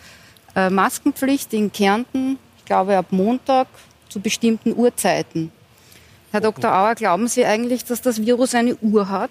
Äh, 0.56 0.70
Maskenpflicht 0.70 1.52
in 1.52 1.70
Kärnten, 1.72 2.38
ich 2.58 2.64
glaube 2.64 2.96
ab 2.96 3.06
Montag 3.10 3.68
zu 4.08 4.20
bestimmten 4.20 4.74
Uhrzeiten. 4.74 5.52
Herr 6.32 6.40
Dr. 6.40 6.72
Auer, 6.72 6.94
glauben 6.96 7.28
Sie 7.28 7.44
eigentlich, 7.44 7.84
dass 7.84 8.00
das 8.00 8.20
Virus 8.20 8.54
eine 8.54 8.74
Uhr 8.76 9.08
hat? 9.08 9.30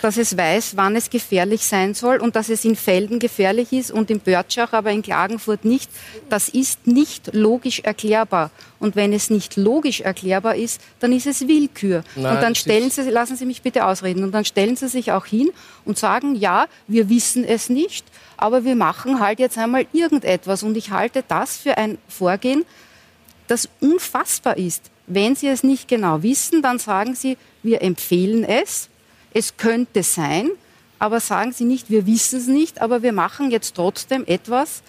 Dass 0.00 0.16
es 0.16 0.36
weiß, 0.36 0.76
wann 0.76 0.96
es 0.96 1.10
gefährlich 1.10 1.64
sein 1.64 1.94
soll 1.94 2.18
und 2.18 2.36
dass 2.36 2.48
es 2.48 2.64
in 2.64 2.76
Felden 2.76 3.18
gefährlich 3.18 3.72
ist 3.72 3.90
und 3.90 4.10
in 4.10 4.20
Börtschach, 4.20 4.72
aber 4.72 4.90
in 4.90 5.02
Klagenfurt 5.02 5.64
nicht. 5.64 5.90
Das 6.28 6.48
ist 6.48 6.86
nicht 6.86 7.30
logisch 7.32 7.80
erklärbar. 7.80 8.50
Und 8.80 8.96
wenn 8.96 9.12
es 9.12 9.30
nicht 9.30 9.56
logisch 9.56 10.00
erklärbar 10.02 10.56
ist, 10.56 10.80
dann 11.00 11.12
ist 11.12 11.26
es 11.26 11.48
Willkür. 11.48 12.04
Nein, 12.16 12.36
und 12.36 12.42
dann 12.42 12.54
stellen 12.54 12.90
Sie, 12.90 13.02
lassen 13.08 13.36
Sie 13.36 13.46
mich 13.46 13.62
bitte 13.62 13.86
ausreden, 13.86 14.24
und 14.24 14.32
dann 14.32 14.44
stellen 14.44 14.76
Sie 14.76 14.88
sich 14.88 15.12
auch 15.12 15.26
hin 15.26 15.50
und 15.84 15.98
sagen, 15.98 16.34
ja, 16.34 16.66
wir 16.86 17.08
wissen 17.08 17.44
es 17.44 17.68
nicht, 17.70 18.04
aber 18.36 18.64
wir 18.64 18.76
machen 18.76 19.20
halt 19.20 19.38
jetzt 19.38 19.56
einmal 19.56 19.86
irgendetwas. 19.92 20.62
Und 20.62 20.76
ich 20.76 20.90
halte 20.90 21.24
das 21.26 21.56
für 21.56 21.78
ein 21.78 21.98
Vorgehen, 22.08 22.64
das 23.46 23.68
unfassbar 23.80 24.58
ist. 24.58 24.90
Wenn 25.06 25.36
Sie 25.36 25.48
es 25.48 25.62
nicht 25.62 25.88
genau 25.88 26.22
wissen, 26.22 26.62
dann 26.62 26.78
sagen 26.78 27.14
Sie, 27.14 27.36
wir 27.62 27.82
empfehlen 27.82 28.44
es 28.44 28.88
es 29.34 29.58
könnte 29.58 30.02
sein, 30.02 30.50
aber 30.98 31.20
sagen 31.20 31.52
Sie 31.52 31.64
nicht, 31.64 31.90
wir 31.90 32.06
wissen 32.06 32.38
es 32.38 32.46
nicht, 32.46 32.80
aber 32.80 33.02
wir 33.02 33.12
machen 33.12 33.50
jetzt 33.50 33.74
trotzdem 33.74 34.24
etwas, 34.26 34.82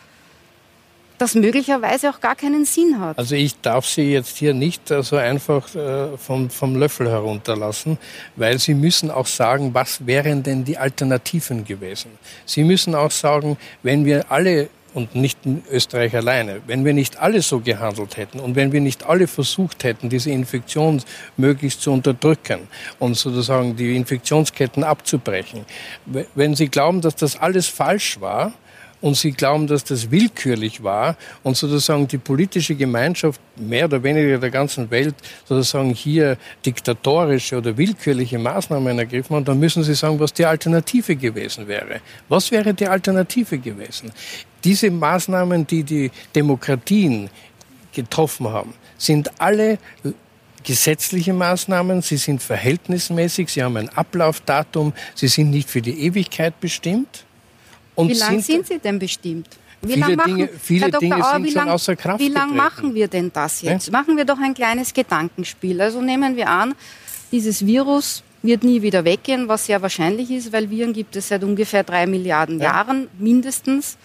das 1.17 1.34
möglicherweise 1.34 2.10
auch 2.10 2.19
gar 2.19 2.36
keinen 2.36 2.65
Sinn 2.65 2.99
hat. 2.99 3.17
Also 3.17 3.36
ich 3.36 3.60
darf 3.62 3.86
Sie 3.86 4.12
jetzt 4.12 4.38
hier 4.38 4.53
nicht 4.53 4.88
so 4.88 4.95
also 4.95 5.17
einfach 5.17 5.73
äh, 5.73 6.17
vom, 6.17 6.49
vom 6.49 6.75
Löffel 6.75 7.10
herunterlassen, 7.10 7.97
weil 8.36 8.60
Sie 8.60 8.73
müssen 8.73 9.12
auch 9.12 9.27
sagen, 9.27 9.73
was 9.73 10.05
wären 10.05 10.43
denn 10.43 10.63
die 10.63 10.77
Alternativen 10.77 11.65
gewesen. 11.65 12.12
Sie 12.45 12.63
müssen 12.63 12.95
auch 12.95 13.12
sagen, 13.12 13.58
wenn 13.81 14.05
wir 14.05 14.31
alle 14.31 14.69
und 14.95 15.13
nicht 15.13 15.45
in 15.45 15.62
Österreich 15.69 16.15
alleine. 16.15 16.62
Wenn 16.65 16.86
wir 16.86 16.93
nicht 16.93 17.19
alle 17.19 17.41
so 17.41 17.60
gehandelt 17.60 18.17
hätten 18.17 18.39
und 18.39 18.55
wenn 18.55 18.71
wir 18.71 18.81
nicht 18.81 19.05
alle 19.05 19.27
versucht 19.27 19.84
hätten, 19.84 20.10
diese 20.10 20.31
Infektion 20.31 21.03
möglichst 21.38 21.81
zu 21.81 21.91
unterdrücken 21.91 22.62
und 22.97 23.15
sozusagen 23.15 23.75
die 23.75 23.95
Infektionsketten 23.95 24.84
abzubrechen, 24.84 25.65
wenn 26.34 26.55
Sie 26.55 26.69
glauben, 26.69 27.01
dass 27.01 27.15
das 27.15 27.38
alles 27.38 27.67
falsch 27.67 28.19
war, 28.19 28.53
und 29.05 29.15
sie 29.15 29.34
glauben, 29.34 29.67
dass 29.67 29.84
das 29.84 30.10
willkürlich 30.10 30.81
war 30.81 31.15
und 31.43 31.55
sozusagen 31.55 32.08
die 32.08 32.17
politische 32.17 32.73
Gemeinschaft 32.73 33.39
mehr 33.55 33.86
oder 33.86 34.01
weniger 34.01 34.39
der 34.39 34.49
ganzen 34.49 34.89
Welt 34.89 35.13
sozusagen 35.43 35.91
hier 35.91 36.38
diktatorische 36.65 37.58
oder 37.58 37.77
willkürliche 37.77 38.39
Maßnahmen 38.39 38.97
ergriffen 38.97 39.36
hat, 39.36 39.47
dann 39.47 39.60
müssen 39.60 39.84
sie 39.84 39.93
sagen, 39.93 40.19
was 40.19 40.34
die 40.34 40.45
Alternative 40.45 41.15
gewesen 41.15 41.67
wäre. 41.67 42.01
Was 42.29 42.49
wäre 42.49 42.73
die 42.73 42.88
Alternative 42.88 43.60
gewesen? 43.60 44.12
Diese 44.65 44.91
Maßnahmen, 44.91 45.65
die 45.65 45.84
die 45.84 46.12
Demokratien 46.36 47.30
getroffen 47.93 48.49
haben, 48.49 48.73
sind 48.97 49.39
alle 49.39 49.78
gesetzliche 50.63 51.32
Maßnahmen, 51.32 52.01
sie 52.01 52.17
sind 52.17 52.41
verhältnismäßig, 52.41 53.49
sie 53.49 53.63
haben 53.63 53.78
ein 53.78 53.89
Ablaufdatum, 53.89 54.93
sie 55.13 55.28
sind 55.28 55.51
nicht 55.51 55.69
für 55.69 55.82
die 55.82 56.06
Ewigkeit 56.06 56.60
bestimmt 56.60 57.23
Und 57.95 58.10
wie 58.10 58.13
lange 58.13 58.41
sind, 58.41 58.65
sind 58.65 58.67
sie 58.67 58.80
denn 58.80 58.99
bestimmt? 58.99 59.47
Wie 59.82 59.93
viele 59.93 60.15
machen, 60.15 60.36
Dinge, 60.36 60.49
viele. 60.60 60.91
Dinge 60.91 61.15
Auer, 61.17 61.34
sind 61.34 61.51
schon 61.51 61.69
außer 61.69 61.95
Kraft 61.95 62.19
Wie 62.19 62.30
lange 62.30 62.54
machen 62.54 62.95
wir 62.95 63.08
denn 63.08 63.32
das 63.32 63.62
jetzt? 63.62 63.88
Ja? 63.88 63.91
Machen 63.91 64.17
wir 64.17 64.25
doch 64.25 64.39
ein 64.39 64.56
kleines 64.56 64.93
Gedankenspiel. 64.93 65.80
Also 65.80 66.01
nehmen 66.01 66.36
wir 66.36 66.49
an, 66.49 66.73
dieses 67.32 67.65
Virus 67.65 68.23
wird 68.41 68.63
nie 68.63 68.82
wieder 68.82 69.06
weggehen, 69.06 69.47
was 69.47 69.67
sehr 69.67 69.82
wahrscheinlich 69.82 70.32
ist, 70.32 70.51
weil 70.51 70.69
Viren 70.69 70.93
gibt 70.93 71.15
es 71.15 71.28
seit 71.28 71.43
ungefähr 71.43 71.84
drei 71.84 72.08
Milliarden 72.08 72.60
ja. 72.60 72.65
Jahren 72.65 73.08
mindestens. 73.19 73.97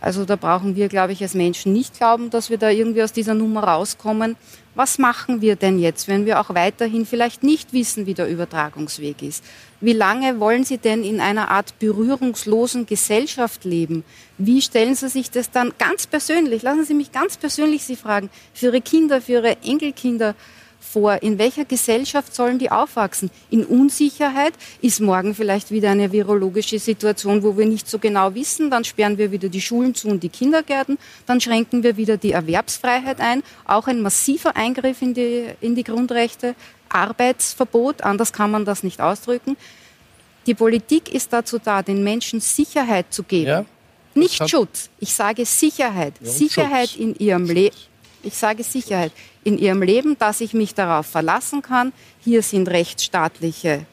Also 0.00 0.24
da 0.24 0.36
brauchen 0.36 0.76
wir, 0.76 0.88
glaube 0.88 1.12
ich, 1.12 1.22
als 1.22 1.34
Menschen 1.34 1.72
nicht 1.72 1.98
glauben, 1.98 2.30
dass 2.30 2.48
wir 2.48 2.56
da 2.56 2.70
irgendwie 2.70 3.02
aus 3.02 3.12
dieser 3.12 3.34
Nummer 3.34 3.64
rauskommen. 3.64 4.36
Was 4.74 4.98
machen 4.98 5.42
wir 5.42 5.56
denn 5.56 5.78
jetzt, 5.78 6.08
wenn 6.08 6.24
wir 6.24 6.40
auch 6.40 6.54
weiterhin 6.54 7.04
vielleicht 7.04 7.42
nicht 7.42 7.72
wissen, 7.72 8.06
wie 8.06 8.14
der 8.14 8.28
Übertragungsweg 8.28 9.20
ist? 9.22 9.44
Wie 9.80 9.92
lange 9.92 10.40
wollen 10.40 10.64
Sie 10.64 10.78
denn 10.78 11.02
in 11.02 11.20
einer 11.20 11.50
Art 11.50 11.78
berührungslosen 11.78 12.86
Gesellschaft 12.86 13.64
leben? 13.64 14.04
Wie 14.38 14.62
stellen 14.62 14.94
Sie 14.94 15.08
sich 15.08 15.30
das 15.30 15.50
dann 15.50 15.72
ganz 15.78 16.06
persönlich, 16.06 16.62
lassen 16.62 16.84
Sie 16.84 16.94
mich 16.94 17.12
ganz 17.12 17.36
persönlich 17.36 17.84
Sie 17.84 17.96
fragen, 17.96 18.30
für 18.54 18.66
Ihre 18.66 18.80
Kinder, 18.80 19.20
für 19.20 19.32
Ihre 19.32 19.56
Enkelkinder, 19.62 20.34
vor? 20.80 21.22
In 21.22 21.38
welcher 21.38 21.64
Gesellschaft 21.64 22.34
sollen 22.34 22.58
die 22.58 22.70
aufwachsen? 22.70 23.30
In 23.50 23.64
Unsicherheit? 23.64 24.54
Ist 24.80 25.00
morgen 25.00 25.34
vielleicht 25.34 25.70
wieder 25.70 25.90
eine 25.90 26.10
virologische 26.10 26.78
Situation, 26.78 27.42
wo 27.42 27.56
wir 27.56 27.66
nicht 27.66 27.88
so 27.88 27.98
genau 27.98 28.34
wissen? 28.34 28.70
Dann 28.70 28.84
sperren 28.84 29.18
wir 29.18 29.30
wieder 29.30 29.48
die 29.48 29.60
Schulen 29.60 29.94
zu 29.94 30.08
und 30.08 30.22
die 30.22 30.28
Kindergärten. 30.28 30.98
Dann 31.26 31.40
schränken 31.40 31.82
wir 31.82 31.96
wieder 31.96 32.16
die 32.16 32.32
Erwerbsfreiheit 32.32 33.20
ein. 33.20 33.42
Auch 33.66 33.86
ein 33.86 34.00
massiver 34.00 34.56
Eingriff 34.56 35.02
in 35.02 35.14
die, 35.14 35.46
in 35.60 35.74
die 35.74 35.84
Grundrechte. 35.84 36.54
Arbeitsverbot, 36.88 38.02
anders 38.02 38.32
kann 38.32 38.50
man 38.50 38.64
das 38.64 38.82
nicht 38.82 39.00
ausdrücken. 39.00 39.56
Die 40.46 40.54
Politik 40.54 41.14
ist 41.14 41.32
dazu 41.32 41.58
da, 41.58 41.82
den 41.82 42.02
Menschen 42.02 42.40
Sicherheit 42.40 43.06
zu 43.10 43.22
geben. 43.22 43.46
Ja, 43.46 43.64
nicht 44.14 44.50
Schutz, 44.50 44.90
ich 44.98 45.14
sage 45.14 45.46
Sicherheit. 45.46 46.14
Ja, 46.20 46.30
Sicherheit 46.30 46.90
Schutz. 46.90 47.00
in 47.00 47.14
ihrem 47.14 47.44
Leben 47.44 47.76
ich 48.22 48.34
sage 48.34 48.62
Sicherheit, 48.62 49.12
in 49.44 49.58
ihrem 49.58 49.82
Leben, 49.82 50.18
dass 50.18 50.40
ich 50.40 50.54
mich 50.54 50.74
darauf 50.74 51.06
verlassen 51.06 51.62
kann. 51.62 51.92
Hier 52.20 52.42
sind 52.42 52.68
rechtsstaatliche 52.68 53.86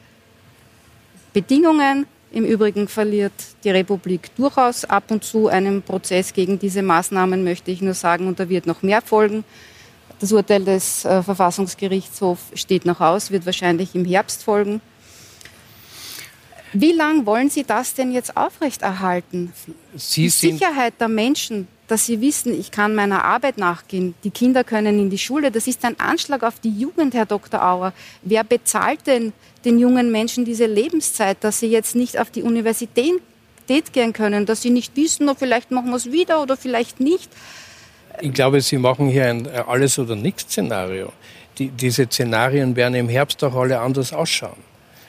Bedingungen. 1.32 2.06
Im 2.30 2.44
Übrigen 2.44 2.88
verliert 2.88 3.32
die 3.64 3.70
Republik 3.70 4.34
durchaus 4.36 4.84
ab 4.84 5.10
und 5.10 5.24
zu 5.24 5.48
einen 5.48 5.82
Prozess 5.82 6.34
gegen 6.34 6.58
diese 6.58 6.82
Maßnahmen, 6.82 7.42
möchte 7.42 7.70
ich 7.70 7.80
nur 7.80 7.94
sagen, 7.94 8.26
und 8.26 8.38
da 8.38 8.48
wird 8.48 8.66
noch 8.66 8.82
mehr 8.82 9.00
folgen. 9.00 9.44
Das 10.20 10.32
Urteil 10.32 10.64
des 10.64 11.04
äh, 11.04 11.22
Verfassungsgerichtshofs 11.22 12.42
steht 12.54 12.84
noch 12.84 13.00
aus, 13.00 13.30
wird 13.30 13.46
wahrscheinlich 13.46 13.94
im 13.94 14.04
Herbst 14.04 14.42
folgen. 14.42 14.80
Wie 16.72 16.92
lange 16.92 17.24
wollen 17.24 17.48
Sie 17.48 17.64
das 17.64 17.94
denn 17.94 18.12
jetzt 18.12 18.36
aufrechterhalten? 18.36 19.52
Sie 19.96 20.22
die 20.22 20.28
Sicherheit 20.28 20.94
der 21.00 21.08
Menschen 21.08 21.66
dass 21.88 22.04
sie 22.04 22.20
wissen, 22.20 22.58
ich 22.58 22.70
kann 22.70 22.94
meiner 22.94 23.24
Arbeit 23.24 23.58
nachgehen, 23.58 24.14
die 24.22 24.30
Kinder 24.30 24.62
können 24.62 24.98
in 24.98 25.10
die 25.10 25.18
Schule. 25.18 25.50
Das 25.50 25.66
ist 25.66 25.84
ein 25.84 25.98
Anschlag 25.98 26.42
auf 26.42 26.60
die 26.60 26.70
Jugend, 26.70 27.14
Herr 27.14 27.26
Dr. 27.26 27.62
Auer. 27.62 27.92
Wer 28.22 28.44
bezahlt 28.44 29.06
denn 29.06 29.32
den 29.64 29.78
jungen 29.78 30.12
Menschen 30.12 30.44
diese 30.44 30.66
Lebenszeit, 30.66 31.38
dass 31.40 31.60
sie 31.60 31.68
jetzt 31.68 31.96
nicht 31.96 32.18
auf 32.20 32.30
die 32.30 32.42
Universität 32.42 33.22
gehen 33.92 34.12
können, 34.12 34.46
dass 34.46 34.62
sie 34.62 34.70
nicht 34.70 34.96
wissen, 34.96 35.28
oh, 35.28 35.34
vielleicht 35.36 35.70
machen 35.70 35.88
wir 35.88 35.96
es 35.96 36.12
wieder 36.12 36.42
oder 36.42 36.56
vielleicht 36.56 37.00
nicht? 37.00 37.30
Ich 38.20 38.32
glaube, 38.32 38.60
Sie 38.60 38.78
machen 38.78 39.08
hier 39.08 39.26
ein 39.26 39.46
Alles- 39.46 39.98
oder 39.98 40.16
Nichts-Szenario. 40.16 41.12
Die, 41.58 41.68
diese 41.68 42.06
Szenarien 42.06 42.74
werden 42.76 42.94
im 42.94 43.08
Herbst 43.08 43.42
auch 43.44 43.54
alle 43.54 43.80
anders 43.80 44.12
ausschauen. 44.12 44.58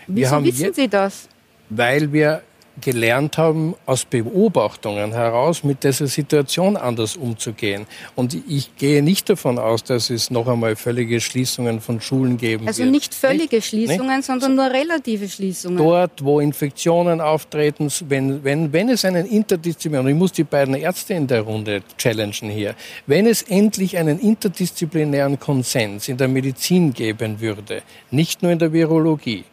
Wieso 0.08 0.44
wissen 0.44 0.74
Sie 0.74 0.88
das? 0.88 1.28
Weil 1.70 2.12
wir 2.12 2.42
gelernt 2.82 3.38
haben, 3.38 3.76
aus 3.86 4.06
Beobachtungen 4.06 5.12
heraus 5.12 5.64
mit 5.64 5.84
dieser 5.84 6.08
Situation 6.08 6.78
anders 6.78 7.16
umzugehen. 7.16 7.86
Und 8.16 8.38
ich 8.48 8.76
gehe 8.78 9.04
nicht 9.04 9.30
davon 9.30 9.60
aus, 9.60 9.84
dass 9.84 10.10
es 10.10 10.32
noch 10.32 10.48
einmal 10.48 10.76
völlige 10.76 11.20
Schließungen 11.20 11.82
von 11.82 12.02
Schulen 12.02 12.38
geben 12.38 12.68
also 12.68 12.80
wird. 12.80 12.88
Also 12.88 12.92
nicht 12.92 13.14
völlige 13.14 13.58
nicht? 13.58 13.68
Schließungen, 13.68 14.18
nicht? 14.18 14.26
sondern 14.26 14.56
nur 14.56 14.66
relative 14.66 15.28
Schließungen. 15.28 15.78
Dort, 15.78 16.24
wo 16.24 16.40
Infektionen 16.40 17.22
auftreten, 17.22 17.90
wenn, 18.08 18.44
wenn, 18.44 18.74
wenn 18.74 18.90
es 18.90 19.06
einen 19.06 19.26
interdisziplinären, 19.26 20.08
ich 20.08 20.16
muss 20.16 20.32
die 20.32 20.44
beiden 20.44 20.76
Ärzte 20.76 21.14
in 21.14 21.28
der 21.28 21.42
Runde 21.42 21.82
challengen 21.98 22.50
hier, 22.50 22.76
wenn 23.08 23.26
es 23.26 23.42
endlich 23.44 23.98
einen 23.98 24.20
interdisziplinären 24.20 25.40
Konsens 25.40 26.08
in 26.08 26.18
der 26.18 26.28
Medizin 26.28 26.94
geben 26.94 27.40
würde, 27.40 27.84
nicht 28.12 28.42
nur 28.42 28.52
in 28.52 28.60
der 28.60 28.74
Virologie, 28.74 29.44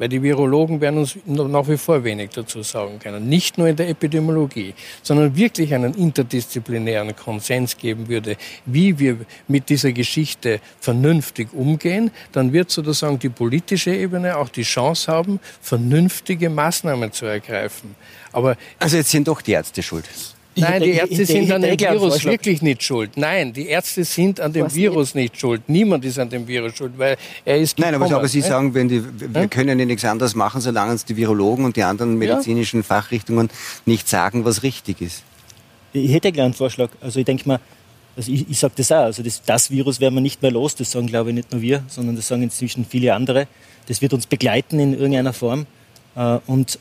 weil 0.00 0.08
die 0.08 0.22
Virologen 0.22 0.80
werden 0.80 1.00
uns 1.00 1.18
nach 1.26 1.68
wie 1.68 1.76
vor 1.76 2.02
wenig 2.02 2.30
dazu 2.30 2.62
sagen 2.62 2.98
können. 2.98 3.28
Nicht 3.28 3.58
nur 3.58 3.68
in 3.68 3.76
der 3.76 3.90
Epidemiologie, 3.90 4.72
sondern 5.02 5.36
wirklich 5.36 5.74
einen 5.74 5.92
interdisziplinären 5.92 7.14
Konsens 7.14 7.76
geben 7.76 8.08
würde, 8.08 8.38
wie 8.64 8.98
wir 8.98 9.18
mit 9.46 9.68
dieser 9.68 9.92
Geschichte 9.92 10.60
vernünftig 10.80 11.52
umgehen, 11.52 12.10
dann 12.32 12.54
wird 12.54 12.70
sozusagen 12.70 13.18
die 13.18 13.28
politische 13.28 13.94
Ebene 13.94 14.38
auch 14.38 14.48
die 14.48 14.62
Chance 14.62 15.12
haben, 15.12 15.38
vernünftige 15.60 16.48
Maßnahmen 16.48 17.12
zu 17.12 17.26
ergreifen. 17.26 17.94
Aber 18.32 18.56
also 18.78 18.96
jetzt 18.96 19.10
sind 19.10 19.28
doch 19.28 19.42
die 19.42 19.52
Ärzte 19.52 19.82
schuld. 19.82 20.08
Nein, 20.60 20.82
die 20.82 20.90
Ärzte 20.90 21.26
sind 21.26 21.52
an 21.52 21.62
dem 21.62 21.78
Virus 21.78 22.24
wirklich 22.24 22.62
nicht 22.62 22.82
schuld. 22.82 23.16
Nein, 23.16 23.52
die 23.52 23.66
Ärzte 23.66 24.04
sind 24.04 24.40
an 24.40 24.52
dem 24.52 24.72
Virus 24.74 25.14
nicht 25.14 25.38
schuld. 25.38 25.62
Niemand 25.68 26.04
ist 26.04 26.18
an 26.18 26.28
dem 26.28 26.46
Virus 26.46 26.76
schuld, 26.76 26.92
weil 26.96 27.16
er 27.44 27.58
ist 27.58 27.76
gekommen. 27.76 27.92
Nein, 27.92 28.02
aber, 28.02 28.16
aber 28.16 28.28
Sie 28.28 28.40
ne? 28.40 28.46
sagen, 28.46 28.74
wenn 28.74 28.88
die, 28.88 29.02
wir 29.18 29.48
können 29.48 29.78
ja 29.78 29.84
nichts 29.84 30.04
anderes 30.04 30.34
machen, 30.34 30.60
solange 30.60 30.92
uns 30.92 31.04
die 31.04 31.16
Virologen 31.16 31.64
und 31.64 31.76
die 31.76 31.82
anderen 31.82 32.16
medizinischen 32.16 32.80
ja. 32.80 32.84
Fachrichtungen 32.84 33.48
nicht 33.86 34.08
sagen, 34.08 34.44
was 34.44 34.62
richtig 34.62 35.00
ist. 35.00 35.22
Ich 35.92 36.12
hätte 36.12 36.30
gleich 36.30 36.44
einen 36.44 36.54
Vorschlag. 36.54 36.90
Also 37.00 37.18
ich 37.18 37.26
denke 37.26 37.48
mal, 37.48 37.60
also 38.16 38.30
ich, 38.30 38.48
ich 38.48 38.58
sage 38.58 38.74
das 38.76 38.92
auch, 38.92 39.04
also 39.04 39.22
das, 39.22 39.42
das 39.42 39.70
Virus 39.70 40.00
werden 40.00 40.14
wir 40.14 40.20
nicht 40.20 40.42
mehr 40.42 40.50
los, 40.50 40.74
das 40.74 40.90
sagen 40.90 41.06
glaube 41.06 41.30
ich 41.30 41.36
nicht 41.36 41.52
nur 41.52 41.62
wir, 41.62 41.82
sondern 41.88 42.16
das 42.16 42.28
sagen 42.28 42.42
inzwischen 42.42 42.84
viele 42.84 43.14
andere. 43.14 43.46
Das 43.88 44.02
wird 44.02 44.12
uns 44.12 44.26
begleiten 44.26 44.78
in 44.78 44.92
irgendeiner 44.92 45.32
Form. 45.32 45.66
Äh, 46.14 46.38
und 46.46 46.78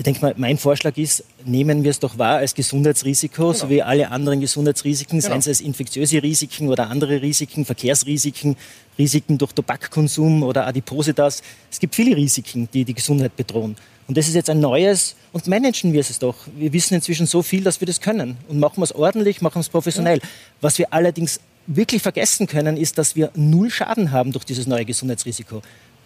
ich 0.00 0.04
denke 0.04 0.22
mal, 0.22 0.34
mein 0.38 0.56
Vorschlag 0.56 0.96
ist, 0.96 1.24
nehmen 1.44 1.84
wir 1.84 1.90
es 1.90 1.98
doch 1.98 2.16
wahr 2.16 2.38
als 2.38 2.54
Gesundheitsrisiko, 2.54 3.42
genau. 3.42 3.52
so 3.52 3.68
wie 3.68 3.82
alle 3.82 4.10
anderen 4.10 4.40
Gesundheitsrisiken, 4.40 5.18
genau. 5.18 5.28
seien 5.28 5.40
es 5.40 5.48
als 5.48 5.60
infektiöse 5.60 6.22
Risiken 6.22 6.68
oder 6.70 6.88
andere 6.88 7.20
Risiken, 7.20 7.66
Verkehrsrisiken, 7.66 8.56
Risiken 8.98 9.36
durch 9.36 9.52
Tobakkonsum 9.52 10.42
oder 10.42 10.66
Adipositas. 10.66 11.42
Es 11.70 11.78
gibt 11.78 11.94
viele 11.94 12.16
Risiken, 12.16 12.66
die 12.72 12.86
die 12.86 12.94
Gesundheit 12.94 13.36
bedrohen. 13.36 13.76
Und 14.08 14.16
das 14.16 14.26
ist 14.26 14.32
jetzt 14.32 14.48
ein 14.48 14.60
neues 14.60 15.16
und 15.32 15.46
managen 15.46 15.92
wir 15.92 16.00
es 16.00 16.18
doch. 16.18 16.34
Wir 16.56 16.72
wissen 16.72 16.94
inzwischen 16.94 17.26
so 17.26 17.42
viel, 17.42 17.62
dass 17.62 17.82
wir 17.82 17.86
das 17.86 18.00
können 18.00 18.38
und 18.48 18.58
machen 18.58 18.78
wir 18.78 18.84
es 18.84 18.94
ordentlich, 18.94 19.42
machen 19.42 19.56
wir 19.56 19.60
es 19.60 19.68
professionell. 19.68 20.20
Ja. 20.20 20.28
Was 20.62 20.78
wir 20.78 20.94
allerdings 20.94 21.40
wirklich 21.66 22.00
vergessen 22.00 22.46
können, 22.46 22.78
ist, 22.78 22.96
dass 22.96 23.16
wir 23.16 23.30
null 23.34 23.70
Schaden 23.70 24.12
haben 24.12 24.32
durch 24.32 24.46
dieses 24.46 24.66
neue 24.66 24.86
Gesundheitsrisiko. 24.86 25.60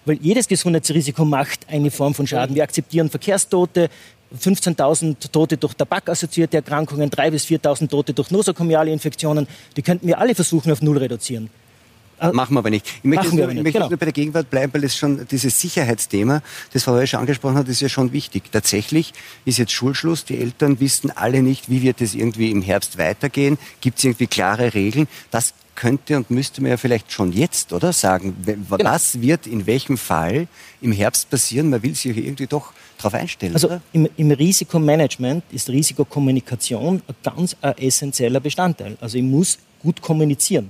Weil 0.06 0.18
jedes 0.20 0.48
Gesundheitsrisiko 0.48 1.24
macht 1.24 1.66
eine 1.68 1.90
Form 1.90 2.14
von 2.14 2.26
Schaden. 2.26 2.54
Wir 2.54 2.62
akzeptieren 2.62 3.08
Verkehrstote, 3.08 3.88
15.000 4.38 5.30
Tote 5.30 5.56
durch 5.56 5.74
tabakassoziierte 5.74 6.58
Erkrankungen, 6.58 7.10
3.000 7.10 7.30
bis 7.30 7.44
4.000 7.46 7.88
Tote 7.88 8.12
durch 8.12 8.30
nosokomiale 8.30 8.90
Infektionen. 8.90 9.46
Die 9.76 9.82
könnten 9.82 10.06
wir 10.06 10.18
alle 10.18 10.34
versuchen, 10.34 10.72
auf 10.72 10.82
Null 10.82 10.98
reduzieren. 10.98 11.48
Äh, 12.20 12.32
Machen 12.32 12.54
wir 12.54 12.60
aber 12.60 12.70
nicht. 12.70 12.86
Ich 12.86 13.04
möchte, 13.04 13.34
nur, 13.34 13.48
ich 13.48 13.54
möchte 13.56 13.72
genau. 13.72 13.88
nur 13.88 13.98
bei 13.98 14.06
der 14.06 14.12
Gegenwart 14.12 14.50
bleiben, 14.50 14.72
weil 14.72 14.84
es 14.84 14.96
schon 14.96 15.26
dieses 15.30 15.60
Sicherheitsthema, 15.60 16.42
das 16.72 16.84
Frau 16.84 16.92
Heuer 16.92 17.12
angesprochen 17.14 17.56
hat, 17.56 17.68
ist 17.68 17.80
ja 17.80 17.88
schon 17.88 18.12
wichtig. 18.12 18.44
Tatsächlich 18.52 19.12
ist 19.44 19.58
jetzt 19.58 19.72
Schulschluss. 19.72 20.24
Die 20.24 20.38
Eltern 20.38 20.80
wissen 20.80 21.10
alle 21.10 21.42
nicht, 21.42 21.70
wie 21.70 21.82
wird 21.82 22.00
es 22.00 22.14
irgendwie 22.14 22.50
im 22.50 22.62
Herbst 22.62 22.98
weitergehen. 22.98 23.58
Gibt 23.80 23.98
es 23.98 24.04
irgendwie 24.04 24.26
klare 24.26 24.74
Regeln? 24.74 25.08
Das 25.30 25.54
könnte 25.74 26.16
und 26.16 26.30
müsste 26.30 26.62
man 26.62 26.70
ja 26.70 26.76
vielleicht 26.76 27.12
schon 27.12 27.32
jetzt, 27.32 27.72
oder? 27.72 27.92
Sagen, 27.92 28.36
genau. 28.44 28.84
was 28.84 29.20
wird 29.20 29.46
in 29.46 29.66
welchem 29.66 29.98
Fall 29.98 30.46
im 30.80 30.92
Herbst 30.92 31.30
passieren? 31.30 31.70
Man 31.70 31.82
will 31.82 31.94
sich 31.94 32.16
irgendwie 32.16 32.46
doch 32.46 32.72
darauf 32.98 33.14
einstellen. 33.14 33.54
Also 33.54 33.80
im, 33.92 34.08
im, 34.16 34.30
Risikomanagement 34.30 35.44
ist 35.50 35.68
Risikokommunikation 35.68 37.02
ein 37.06 37.14
ganz 37.22 37.56
ein 37.60 37.76
essentieller 37.78 38.40
Bestandteil. 38.40 38.96
Also 39.00 39.18
ich 39.18 39.24
muss 39.24 39.58
gut 39.82 40.00
kommunizieren. 40.00 40.68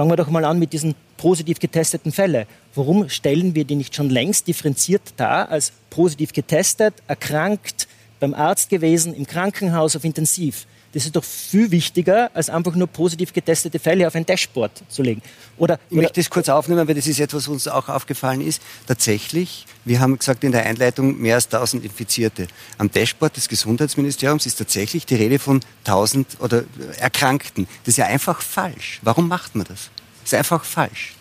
Fangen 0.00 0.12
wir 0.12 0.16
doch 0.16 0.30
mal 0.30 0.46
an 0.46 0.58
mit 0.58 0.72
diesen 0.72 0.94
positiv 1.18 1.58
getesteten 1.58 2.10
Fällen. 2.10 2.46
Warum 2.74 3.10
stellen 3.10 3.54
wir 3.54 3.66
die 3.66 3.74
nicht 3.74 3.94
schon 3.94 4.08
längst 4.08 4.46
differenziert 4.46 5.02
dar 5.18 5.50
als 5.50 5.74
positiv 5.90 6.32
getestet, 6.32 6.94
erkrankt, 7.06 7.86
beim 8.18 8.32
Arzt 8.32 8.70
gewesen, 8.70 9.12
im 9.12 9.26
Krankenhaus 9.26 9.96
auf 9.96 10.04
Intensiv? 10.04 10.64
Das 10.92 11.04
ist 11.04 11.14
doch 11.14 11.22
viel 11.22 11.70
wichtiger, 11.70 12.30
als 12.34 12.50
einfach 12.50 12.74
nur 12.74 12.88
positiv 12.88 13.32
getestete 13.32 13.78
Fälle 13.78 14.08
auf 14.08 14.14
ein 14.16 14.26
Dashboard 14.26 14.72
zu 14.88 15.02
legen. 15.02 15.22
Oder, 15.56 15.78
ich 15.88 15.96
möchte 15.96 16.20
das 16.20 16.28
kurz 16.28 16.48
aufnehmen, 16.48 16.88
weil 16.88 16.96
das 16.96 17.06
ist 17.06 17.20
etwas, 17.20 17.44
was 17.44 17.48
uns 17.48 17.68
auch 17.68 17.88
aufgefallen 17.88 18.40
ist. 18.40 18.60
Tatsächlich, 18.88 19.66
wir 19.84 20.00
haben 20.00 20.18
gesagt 20.18 20.42
in 20.42 20.50
der 20.50 20.66
Einleitung 20.66 21.20
mehr 21.20 21.36
als 21.36 21.46
1000 21.46 21.84
Infizierte. 21.84 22.48
Am 22.78 22.90
Dashboard 22.90 23.36
des 23.36 23.48
Gesundheitsministeriums 23.48 24.46
ist 24.46 24.56
tatsächlich 24.56 25.06
die 25.06 25.14
Rede 25.14 25.38
von 25.38 25.60
1000 25.84 26.40
oder 26.40 26.64
Erkrankten. 26.98 27.68
Das 27.84 27.92
ist 27.92 27.98
ja 27.98 28.06
einfach 28.06 28.42
falsch. 28.42 28.98
Warum 29.02 29.28
macht 29.28 29.54
man 29.54 29.66
das? 29.66 29.90
Das 30.22 30.32
ist 30.32 30.34
einfach 30.34 30.64
falsch. 30.64 31.14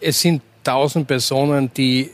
Es 0.00 0.20
sind 0.20 0.42
1000 0.64 1.06
Personen, 1.06 1.72
die 1.72 2.10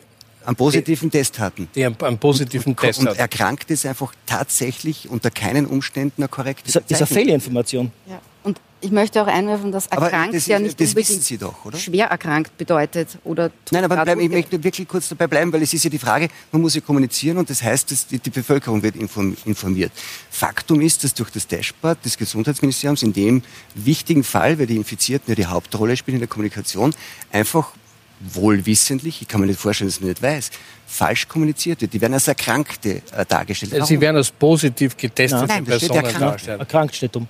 einen 0.47 0.57
positiven 0.57 1.11
die, 1.11 1.19
Test 1.19 1.39
hatten. 1.39 1.69
Die 1.75 1.85
einen, 1.85 2.01
einen 2.01 2.19
positiven 2.19 2.73
und, 2.73 2.81
Test 2.81 3.01
und, 3.01 3.07
hatten. 3.07 3.17
Und 3.17 3.21
erkrankt 3.21 3.71
ist 3.71 3.85
einfach 3.85 4.13
tatsächlich 4.27 5.09
unter 5.11 5.31
keinen 5.31 5.67
Umständen 5.67 6.23
eine 6.23 6.29
korrekte 6.29 6.69
Ist, 6.69 6.77
ist 6.77 6.97
eine 6.97 7.07
Fehlinformation. 7.07 7.91
Ja. 8.09 8.21
Und 8.45 8.61
ich 8.81 8.93
möchte 8.93 9.21
auch 9.21 9.27
einwerfen, 9.27 9.73
dass 9.73 9.89
erkrankt 9.89 10.37
das, 10.37 10.47
ja 10.47 10.61
nicht 10.61 10.81
das 10.81 10.95
wissen 10.95 11.21
Sie 11.21 11.37
doch, 11.37 11.65
oder? 11.65 11.77
schwer 11.77 12.07
erkrankt 12.07 12.57
bedeutet. 12.57 13.19
Oder 13.25 13.51
Nein, 13.73 13.85
aber 13.85 14.05
bleib, 14.05 14.21
ich 14.21 14.31
möchte 14.31 14.63
wirklich 14.63 14.87
kurz 14.87 15.09
dabei 15.09 15.27
bleiben, 15.27 15.53
weil 15.53 15.63
es 15.63 15.75
ist 15.75 15.83
ja 15.83 15.91
die 15.91 15.99
Frage, 15.99 16.29
man 16.53 16.63
muss 16.63 16.77
ja 16.77 16.81
kommunizieren 16.81 17.39
und 17.39 17.51
das 17.51 17.63
heißt, 17.63 17.91
dass 17.91 18.07
die, 18.07 18.21
die 18.21 18.31
Bevölkerung 18.31 18.83
wird 18.85 18.95
informiert. 18.95 19.91
Faktum 20.31 20.81
ist, 20.81 21.03
dass 21.03 21.15
durch 21.15 21.31
das 21.31 21.49
Dashboard 21.49 22.05
des 22.05 22.17
Gesundheitsministeriums 22.17 23.03
in 23.03 23.13
dem 23.13 23.43
wichtigen 23.75 24.23
Fall, 24.23 24.59
weil 24.61 24.67
die 24.67 24.77
Infizierten 24.77 25.29
ja 25.29 25.35
die 25.35 25.47
Hauptrolle 25.47 25.97
spielen 25.97 26.17
in 26.17 26.21
der 26.21 26.29
Kommunikation, 26.29 26.95
einfach 27.33 27.73
wohlwissentlich, 28.21 29.23
ich 29.23 29.29
kann 29.29 29.41
mir 29.41 29.47
nicht 29.47 29.61
vorstellen, 29.61 29.89
dass 29.89 30.01
man 30.01 30.09
nicht 30.09 30.23
weiß, 30.23 30.51
falsch 30.87 31.29
kommuniziert 31.29 31.81
wird. 31.81 31.93
Die 31.93 32.01
werden 32.01 32.15
als 32.15 32.29
Erkrankte 32.29 33.03
äh, 33.13 33.27
dargestellt. 33.27 33.73
Warum? 33.73 33.87
Sie 33.87 34.01
werden 34.01 34.17
als 34.17 34.31
positiv 34.31 34.97
getestete 34.97 35.47
Nein, 35.47 35.65
Personen 35.65 35.97
erkrankt. 35.97 36.21
dargestellt. 36.21 36.61
Erkrankt 36.61 36.95
steht 36.95 37.17
um. 37.17 37.27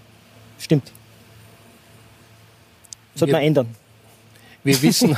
Stimmt. 0.59 0.93
Sollte 3.15 3.33
man 3.33 3.43
ändern. 3.43 3.75
Wir 4.67 4.83
wissen, 4.83 5.17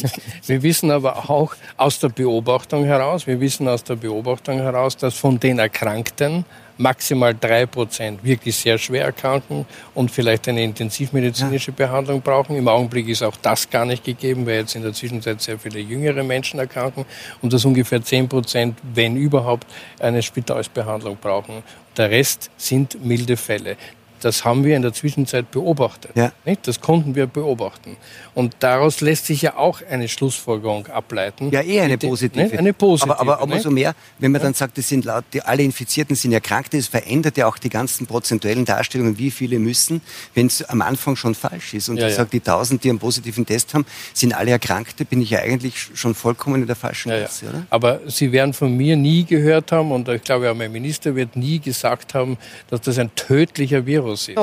wir 0.46 0.62
wissen 0.62 0.90
aber 0.90 1.30
auch 1.30 1.54
aus 1.78 1.98
der 2.00 2.10
Beobachtung 2.10 2.84
heraus, 2.84 3.26
wir 3.26 3.40
wissen 3.40 3.66
aus 3.66 3.82
der 3.82 3.96
Beobachtung 3.96 4.58
heraus, 4.58 4.94
dass 4.94 5.14
von 5.14 5.40
den 5.40 5.58
Erkrankten 5.58 6.44
maximal 6.76 7.34
drei 7.34 7.64
Prozent 7.64 8.22
wirklich 8.22 8.56
sehr 8.56 8.76
schwer 8.76 9.06
erkranken 9.06 9.64
und 9.94 10.10
vielleicht 10.10 10.48
eine 10.48 10.62
intensivmedizinische. 10.62 11.72
Behandlung 11.72 12.20
brauchen. 12.20 12.56
Im 12.56 12.68
Augenblick 12.68 13.08
ist 13.08 13.22
auch 13.22 13.36
das 13.40 13.70
gar 13.70 13.86
nicht 13.86 14.04
gegeben, 14.04 14.44
weil 14.46 14.60
jetzt 14.60 14.74
in 14.74 14.82
der 14.82 14.92
Zwischenzeit 14.92 15.40
sehr 15.40 15.58
viele 15.58 15.80
jüngere 15.80 16.22
Menschen 16.22 16.60
erkranken 16.60 17.06
und 17.40 17.54
dass 17.54 17.64
ungefähr 17.64 18.02
zehn 18.02 18.28
Prozent, 18.28 18.78
wenn 18.94 19.16
überhaupt, 19.16 19.66
eine 19.98 20.22
Spitalsbehandlung 20.22 21.16
brauchen. 21.18 21.62
Der 21.96 22.10
Rest 22.10 22.50
sind 22.58 23.02
milde 23.02 23.38
Fälle. 23.38 23.76
Das 24.20 24.44
haben 24.44 24.64
wir 24.64 24.76
in 24.76 24.82
der 24.82 24.92
Zwischenzeit 24.92 25.50
beobachtet. 25.50 26.12
Ja. 26.14 26.32
Das 26.62 26.80
konnten 26.80 27.14
wir 27.14 27.26
beobachten. 27.26 27.96
Und 28.34 28.56
daraus 28.60 29.00
lässt 29.00 29.26
sich 29.26 29.42
ja 29.42 29.56
auch 29.56 29.80
eine 29.88 30.08
Schlussfolgerung 30.08 30.86
ableiten. 30.88 31.50
Ja, 31.50 31.62
eher 31.62 31.84
eine 31.84 31.98
positive. 31.98 32.46
Ne? 32.46 32.58
Eine 32.58 32.72
positive. 32.72 33.18
Aber, 33.18 33.40
aber 33.40 33.42
umso 33.42 33.70
mehr, 33.70 33.94
wenn 34.18 34.32
man 34.32 34.40
dann 34.40 34.54
sagt, 34.54 34.78
das 34.78 34.88
sind 34.88 35.04
laut, 35.04 35.24
die, 35.32 35.42
alle 35.42 35.62
Infizierten 35.62 36.16
sind 36.16 36.32
Erkrankte, 36.32 36.76
das 36.76 36.86
verändert 36.86 37.36
ja 37.36 37.46
auch 37.46 37.58
die 37.58 37.70
ganzen 37.70 38.06
prozentuellen 38.06 38.64
Darstellungen, 38.64 39.18
wie 39.18 39.30
viele 39.30 39.58
müssen, 39.58 40.00
wenn 40.34 40.46
es 40.46 40.62
am 40.62 40.82
Anfang 40.82 41.16
schon 41.16 41.34
falsch 41.34 41.74
ist. 41.74 41.88
Und 41.88 41.96
ja, 41.96 42.06
ich 42.06 42.12
ja. 42.12 42.16
sage, 42.18 42.30
die 42.32 42.40
1000, 42.40 42.84
die 42.84 42.90
einen 42.90 42.98
positiven 42.98 43.46
Test 43.46 43.74
haben, 43.74 43.86
sind 44.12 44.34
alle 44.34 44.50
Erkrankte, 44.50 45.04
bin 45.04 45.22
ich 45.22 45.30
ja 45.30 45.40
eigentlich 45.40 45.88
schon 45.94 46.14
vollkommen 46.14 46.62
in 46.62 46.66
der 46.66 46.76
falschen 46.76 47.10
ja, 47.10 47.18
Klasse, 47.18 47.48
oder? 47.48 47.66
Aber 47.70 48.00
Sie 48.06 48.32
werden 48.32 48.52
von 48.52 48.76
mir 48.76 48.96
nie 48.96 49.24
gehört 49.24 49.72
haben, 49.72 49.92
und 49.92 50.08
ich 50.08 50.22
glaube, 50.22 50.50
auch 50.50 50.54
mein 50.54 50.72
Minister 50.72 51.14
wird 51.14 51.36
nie 51.36 51.58
gesagt 51.58 52.14
haben, 52.14 52.38
dass 52.68 52.80
das 52.82 52.98
ein 52.98 53.14
tödlicher 53.14 53.86
Virus 53.86 54.09
Virus 54.10 54.28
ist. 54.28 54.36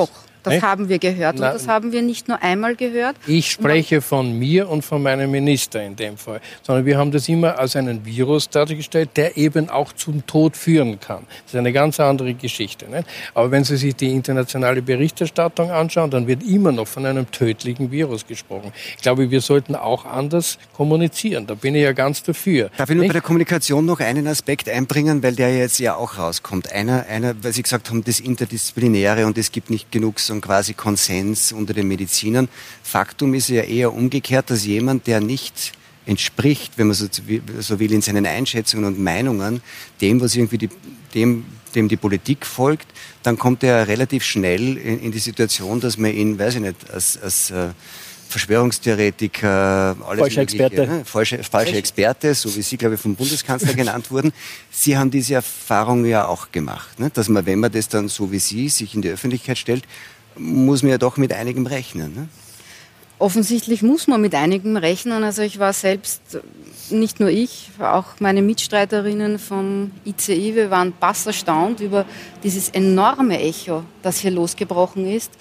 Das 0.44 0.54
nicht? 0.54 0.64
haben 0.64 0.90
wir 0.90 1.00
gehört 1.00 1.36
und 1.36 1.42
das 1.42 1.68
haben 1.68 1.92
wir 1.92 2.02
nicht 2.02 2.28
nur 2.28 2.42
einmal 2.42 2.76
gehört. 2.76 3.16
Ich 3.28 3.52
spreche 3.52 4.02
von 4.02 4.38
mir 4.38 4.70
und 4.70 4.84
von 4.84 5.04
meinem 5.04 5.30
Minister 5.30 5.84
in 5.84 5.96
dem 5.96 6.18
Fall, 6.18 6.40
sondern 6.64 6.86
wir 6.86 6.98
haben 6.98 7.12
das 7.12 7.28
immer 7.28 7.60
als 7.60 7.76
einen 7.76 8.06
Virus 8.06 8.50
dargestellt, 8.50 9.10
der 9.16 9.36
eben 9.38 9.70
auch 9.70 9.92
zum 9.94 10.26
Tod 10.26 10.56
führen 10.56 11.00
kann. 11.00 11.26
Das 11.44 11.54
ist 11.54 11.60
eine 11.60 11.74
ganz 11.74 12.00
andere 12.00 12.34
Geschichte. 12.34 12.86
Nicht? 12.90 13.08
Aber 13.34 13.52
wenn 13.52 13.64
Sie 13.64 13.78
sich 13.78 13.96
die 13.96 14.14
internationale 14.14 14.82
Berichterstattung 14.82 15.72
anschauen, 15.72 16.12
dann 16.12 16.28
wird 16.28 16.44
immer 16.44 16.72
noch 16.72 16.88
von 16.88 17.06
einem 17.06 17.30
tödlichen 17.32 17.92
Virus 17.92 18.26
gesprochen. 18.26 18.72
Ich 18.96 19.02
glaube, 19.02 19.30
wir 19.30 19.42
sollten 19.42 19.76
auch 19.76 20.06
anders 20.06 20.58
kommunizieren. 20.74 21.46
Da 21.46 21.56
bin 21.56 21.76
ich 21.76 21.84
ja 21.84 21.92
ganz 21.92 22.24
dafür. 22.24 22.70
Darf 22.78 22.90
ich 22.90 22.96
nur 22.96 23.08
bei 23.08 23.14
der 23.14 23.22
Kommunikation 23.22 23.86
noch 23.86 24.00
einen 24.00 24.28
Aspekt 24.28 24.70
einbringen, 24.70 25.22
weil 25.24 25.36
der 25.36 25.56
jetzt 25.58 25.80
ja 25.80 25.96
auch 25.96 26.18
rauskommt. 26.18 26.72
Einer, 26.72 27.06
einer, 27.08 27.36
weil 27.44 27.52
Sie 27.52 27.64
gesagt 27.64 27.90
haben, 27.90 28.04
das 28.04 28.20
Interdisziplinäre 28.20 29.26
und 29.26 29.38
es 29.38 29.52
gibt 29.52 29.70
nicht 29.70 29.92
genug 29.92 30.20
so 30.20 30.37
quasi 30.42 30.74
Konsens 30.74 31.52
unter 31.52 31.74
den 31.74 31.88
Medizinern. 31.88 32.50
Faktum 32.84 33.34
ist 33.34 33.50
ja 33.50 33.64
eher 33.64 33.94
umgekehrt, 33.94 34.50
dass 34.50 34.66
jemand, 34.66 35.08
der 35.08 35.20
nicht 35.20 35.74
entspricht, 36.06 36.74
wenn 36.78 36.88
man 36.88 36.96
so, 36.96 37.08
so 37.60 37.80
will, 37.80 37.92
in 37.92 38.02
seinen 38.02 38.26
Einschätzungen 38.26 38.86
und 38.86 39.00
Meinungen, 39.00 39.62
dem, 40.02 40.22
was 40.22 40.36
irgendwie 40.36 40.58
die, 40.58 40.70
dem, 41.14 41.46
dem 41.76 41.90
die 41.90 41.98
Politik 41.98 42.46
folgt, 42.46 42.88
dann 43.24 43.38
kommt 43.38 43.64
er 43.64 43.88
relativ 43.88 44.24
schnell 44.24 44.78
in, 44.78 45.02
in 45.02 45.12
die 45.12 45.20
Situation, 45.20 45.80
dass 45.82 45.98
man 45.98 46.14
ihn, 46.14 46.40
weiß 46.40 46.56
ich 46.56 46.62
nicht, 46.62 46.90
als, 46.92 47.22
als 47.22 47.52
äh, 47.52 47.70
Verschwörungstheoretiker, 48.30 49.96
alles 50.06 50.20
falsche 50.20 50.42
Experte. 50.42 50.88
Ne? 50.88 51.06
Falsche, 51.06 51.44
falsche 51.44 51.76
Experte, 51.76 52.34
so 52.34 52.54
wie 52.56 52.62
Sie, 52.62 52.78
glaube 52.78 52.96
ich, 52.96 53.02
vom 53.02 53.16
Bundeskanzler 53.16 53.74
genannt 53.76 54.12
wurden. 54.12 54.34
Sie 54.70 54.98
haben 54.98 55.12
diese 55.12 55.36
Erfahrung 55.36 56.06
ja 56.06 56.28
auch 56.28 56.52
gemacht, 56.52 57.00
ne? 57.00 57.10
dass 57.10 57.30
man, 57.30 57.46
wenn 57.46 57.60
man 57.60 57.72
das 57.72 57.88
dann 57.88 58.10
so 58.10 58.32
wie 58.32 58.40
Sie 58.40 58.70
sich 58.70 58.96
in 58.96 59.02
die 59.02 59.10
Öffentlichkeit 59.10 59.58
stellt, 59.58 59.84
muss 60.38 60.84
man 60.84 60.92
ja 60.92 60.98
doch 60.98 61.18
mit 61.18 61.34
einigem 61.34 61.66
rechnen. 61.66 62.14
Ne? 62.14 62.30
Offensichtlich 63.20 63.82
muss 63.82 64.08
man 64.08 64.22
mit 64.22 64.36
einigem 64.36 64.78
rechnen. 64.78 65.24
Also 65.24 65.42
ich 65.42 65.58
war 65.58 65.74
selbst, 65.74 66.22
nicht 66.92 67.20
nur 67.20 67.30
ich, 67.30 67.72
auch 67.80 68.20
meine 68.20 68.42
Mitstreiterinnen 68.42 69.40
vom 69.40 69.92
ICI, 70.06 70.56
wir 70.56 70.70
waren 70.70 70.94
bass 71.00 71.26
erstaunt 71.26 71.80
über 71.80 72.06
dieses 72.44 72.70
enorme 72.70 73.40
Echo, 73.40 73.84
das 74.04 74.20
hier 74.20 74.32
losgebrochen 74.32 75.08
ist. 75.08 75.32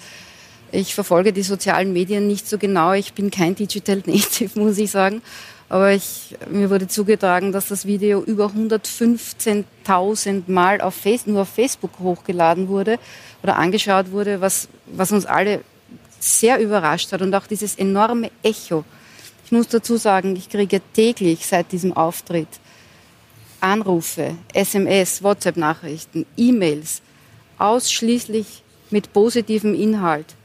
Ich 0.71 0.95
verfolge 0.95 1.31
die 1.31 1.43
sozialen 1.43 1.93
Medien 1.93 2.27
nicht 2.27 2.47
so 2.47 2.57
genau. 2.57 2.93
Ich 2.93 3.13
bin 3.13 3.31
kein 3.31 3.55
Digital 3.55 4.03
Native, 4.05 4.59
muss 4.59 4.77
ich 4.77 4.91
sagen. 4.91 5.21
Aber 5.69 5.91
ich, 5.91 6.37
mir 6.49 6.69
wurde 6.69 6.87
zugetragen, 6.87 7.51
dass 7.51 7.67
das 7.67 7.85
Video 7.85 8.21
über 8.21 8.45
115.000 8.47 10.43
Mal 10.47 10.79
auf 10.79 10.95
Face, 10.95 11.27
nur 11.27 11.41
auf 11.41 11.49
Facebook 11.49 11.99
hochgeladen 11.99 12.69
wurde 12.69 12.99
oder 13.43 13.57
angeschaut 13.57 14.11
wurde, 14.11 14.39
was, 14.39 14.69
was 14.85 15.11
uns 15.11 15.25
alle 15.25 15.61
sehr 16.19 16.59
überrascht 16.59 17.11
hat 17.11 17.21
und 17.21 17.35
auch 17.35 17.47
dieses 17.47 17.75
enorme 17.75 18.31
Echo. 18.43 18.85
Ich 19.45 19.51
muss 19.51 19.67
dazu 19.67 19.97
sagen, 19.97 20.35
ich 20.35 20.49
kriege 20.49 20.81
täglich 20.93 21.45
seit 21.45 21.71
diesem 21.71 21.93
Auftritt 21.93 22.47
Anrufe, 23.59 24.35
SMS, 24.53 25.23
WhatsApp-Nachrichten, 25.23 26.25
E-Mails, 26.37 27.01
ausschließlich 27.57 28.63
mit 28.91 29.11
positivem 29.13 29.73
Inhalt. 29.73 30.35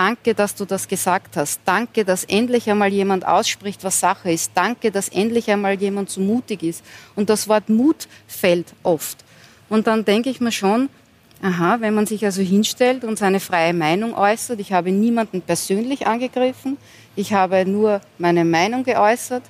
Danke, 0.00 0.34
dass 0.34 0.54
du 0.54 0.64
das 0.64 0.88
gesagt 0.88 1.36
hast. 1.36 1.60
Danke, 1.66 2.06
dass 2.06 2.24
endlich 2.24 2.70
einmal 2.70 2.90
jemand 2.90 3.26
ausspricht, 3.26 3.84
was 3.84 4.00
Sache 4.00 4.32
ist. 4.32 4.50
Danke, 4.54 4.90
dass 4.90 5.10
endlich 5.10 5.50
einmal 5.50 5.74
jemand 5.74 6.08
so 6.08 6.22
mutig 6.22 6.62
ist. 6.62 6.82
Und 7.16 7.28
das 7.28 7.48
Wort 7.48 7.68
Mut 7.68 8.08
fällt 8.26 8.72
oft. 8.82 9.18
Und 9.68 9.86
dann 9.86 10.06
denke 10.06 10.30
ich 10.30 10.40
mir 10.40 10.52
schon, 10.52 10.88
aha, 11.42 11.82
wenn 11.82 11.92
man 11.92 12.06
sich 12.06 12.24
also 12.24 12.40
hinstellt 12.40 13.04
und 13.04 13.18
seine 13.18 13.40
freie 13.40 13.74
Meinung 13.74 14.14
äußert, 14.14 14.58
ich 14.58 14.72
habe 14.72 14.90
niemanden 14.90 15.42
persönlich 15.42 16.06
angegriffen, 16.06 16.78
ich 17.14 17.34
habe 17.34 17.66
nur 17.66 18.00
meine 18.16 18.46
Meinung 18.46 18.84
geäußert, 18.84 19.42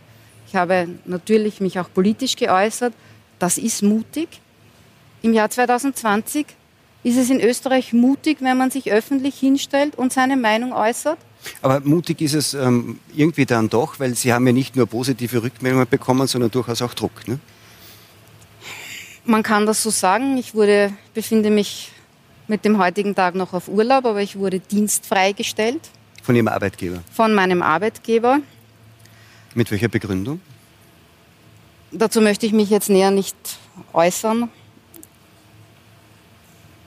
ich 0.49 0.57
habe 0.57 0.89
natürlich 1.05 1.61
mich 1.61 1.79
auch 1.79 1.93
politisch 1.95 2.35
geäußert, 2.35 2.93
das 3.39 3.57
ist 3.57 3.85
mutig. 3.85 4.41
Im 5.23 5.33
Jahr 5.33 5.49
2020 5.49 6.45
ist 7.03 7.17
es 7.17 7.31
in 7.31 7.41
Österreich 7.41 7.93
mutig, 7.93 8.39
wenn 8.41 8.57
man 8.57 8.71
sich 8.71 8.93
öffentlich 8.93 9.39
hinstellt 9.39 9.97
und 9.97 10.13
seine 10.13 10.37
Meinung 10.37 10.73
äußert? 10.73 11.19
Aber 11.63 11.81
mutig 11.81 12.21
ist 12.21 12.35
es 12.35 12.55
ähm, 12.55 12.99
irgendwie 13.17 13.47
dann 13.47 13.71
doch, 13.71 13.99
weil 13.99 14.15
Sie 14.15 14.33
haben 14.33 14.47
ja 14.47 14.53
nicht 14.53 14.77
nur 14.77 14.87
positive 14.87 15.43
Rückmeldungen 15.43 15.89
bekommen, 15.89 16.27
sondern 16.27 16.51
durchaus 16.51 16.83
auch 16.83 16.93
Druck. 16.93 17.27
Ne? 17.27 17.39
Man 19.25 19.43
kann 19.43 19.65
das 19.65 19.83
so 19.83 19.91
sagen. 19.91 20.37
Ich 20.37 20.55
wurde, 20.55 20.93
befinde 21.15 21.51
mich 21.51 21.93
mit 22.47 22.65
dem 22.65 22.79
heutigen 22.79 23.15
Tag 23.15 23.35
noch 23.35 23.55
auf 23.55 23.69
Urlaub, 23.69 24.05
aber 24.05 24.21
ich 24.21 24.37
wurde 24.37 24.61
dienstfrei 24.61 25.33
gestellt. 25.33 25.81
Von 26.23 26.37
Ihrem 26.37 26.49
Arbeitgeber? 26.49 27.03
Von 27.13 27.35
meinem 27.35 27.63
Arbeitgeber. 27.63 28.41
Mit 29.55 29.71
welcher 29.71 29.89
Begründung? 29.89 30.41
Dazu 31.93 32.21
möchte 32.21 32.47
ich 32.47 32.53
mich 32.53 32.71
jetzt 32.71 32.91
näher 32.91 33.11
nicht 33.11 33.37
äußern. 33.93 34.49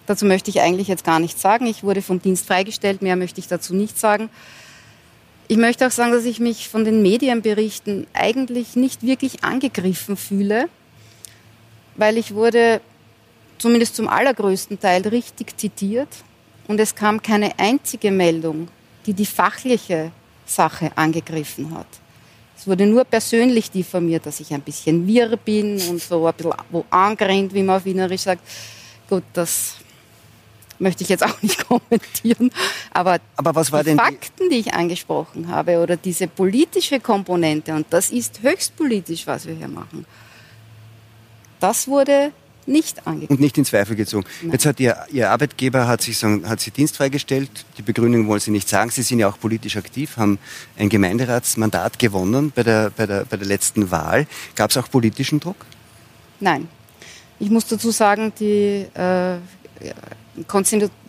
Dazu 0.05 0.25
möchte 0.25 0.49
ich 0.49 0.61
eigentlich 0.61 0.87
jetzt 0.87 1.03
gar 1.03 1.19
nichts 1.19 1.41
sagen. 1.41 1.65
Ich 1.65 1.83
wurde 1.83 2.01
vom 2.01 2.21
Dienst 2.21 2.45
freigestellt, 2.45 3.01
mehr 3.01 3.15
möchte 3.15 3.39
ich 3.39 3.47
dazu 3.47 3.73
nicht 3.73 3.97
sagen. 3.97 4.29
Ich 5.47 5.57
möchte 5.57 5.87
auch 5.87 5.91
sagen, 5.91 6.11
dass 6.11 6.25
ich 6.25 6.39
mich 6.39 6.69
von 6.69 6.85
den 6.85 7.01
Medienberichten 7.01 8.07
eigentlich 8.13 8.75
nicht 8.75 9.03
wirklich 9.03 9.43
angegriffen 9.43 10.17
fühle, 10.17 10.69
weil 11.95 12.17
ich 12.17 12.33
wurde 12.33 12.81
zumindest 13.57 13.95
zum 13.95 14.07
allergrößten 14.07 14.79
Teil 14.79 15.07
richtig 15.07 15.57
zitiert 15.57 16.09
und 16.67 16.79
es 16.79 16.95
kam 16.95 17.21
keine 17.21 17.59
einzige 17.59 18.11
Meldung, 18.11 18.67
die 19.05 19.13
die 19.13 19.25
fachliche 19.25 20.11
Sache 20.45 20.91
angegriffen 20.95 21.75
hat. 21.77 21.87
Es 22.57 22.67
wurde 22.67 22.85
nur 22.85 23.03
persönlich 23.03 23.69
diffamiert, 23.71 24.25
dass 24.25 24.39
ich 24.39 24.53
ein 24.53 24.61
bisschen 24.61 25.05
wirr 25.05 25.35
bin 25.35 25.73
und 25.89 26.01
so 26.01 26.25
ein 26.25 26.33
bisschen 26.33 26.53
wo 26.71 26.85
angerennt, 26.89 27.53
wie 27.53 27.63
man 27.63 27.77
auf 27.77 27.85
Wienerisch 27.85 28.21
sagt. 28.21 28.41
Gut, 29.09 29.23
das 29.33 29.75
möchte 30.83 31.03
ich 31.03 31.09
jetzt 31.09 31.23
auch 31.23 31.41
nicht 31.41 31.67
kommentieren. 31.67 32.51
Aber, 32.91 33.19
Aber 33.35 33.55
was 33.55 33.71
war 33.71 33.83
die 33.83 33.89
denn 33.89 33.97
Fakten, 33.97 34.49
die 34.51 34.57
ich 34.57 34.73
angesprochen 34.75 35.47
habe, 35.47 35.79
oder 35.79 35.97
diese 35.97 36.27
politische 36.27 36.99
Komponente, 36.99 37.73
und 37.73 37.87
das 37.89 38.11
ist 38.11 38.43
höchst 38.43 38.75
politisch, 38.75 39.25
was 39.25 39.47
wir 39.47 39.55
hier 39.55 39.67
machen, 39.69 40.05
das 41.59 41.87
wurde 41.87 42.31
nicht 42.65 43.05
angegeben. 43.07 43.33
Und 43.33 43.41
nicht 43.41 43.57
in 43.57 43.65
Zweifel 43.65 43.95
gezogen. 43.95 44.25
Nein. 44.41 44.51
Jetzt 44.51 44.65
hat 44.65 44.79
Ihr, 44.79 44.95
Ihr 45.11 45.29
Arbeitgeber 45.29 45.87
hat 45.87 46.01
sich 46.01 46.23
hat 46.23 46.61
Sie 46.61 46.71
Dienst 46.71 46.95
freigestellt. 46.95 47.49
Die 47.77 47.81
Begründung 47.81 48.27
wollen 48.27 48.39
Sie 48.39 48.51
nicht 48.51 48.69
sagen. 48.69 48.89
Sie 48.89 49.01
sind 49.01 49.19
ja 49.19 49.27
auch 49.27 49.37
politisch 49.39 49.75
aktiv, 49.75 50.15
haben 50.17 50.39
ein 50.77 50.87
Gemeinderatsmandat 50.87 51.99
gewonnen 51.99 52.53
bei 52.55 52.63
der, 52.63 52.91
bei 52.95 53.05
der, 53.05 53.25
bei 53.25 53.35
der 53.35 53.47
letzten 53.47 53.91
Wahl. 53.91 54.27
Gab 54.55 54.71
es 54.71 54.77
auch 54.77 54.89
politischen 54.89 55.39
Druck? 55.41 55.57
Nein. 56.39 56.69
Ich 57.39 57.49
muss 57.49 57.65
dazu 57.65 57.91
sagen, 57.91 58.31
die, 58.39 58.85
äh, 58.93 59.37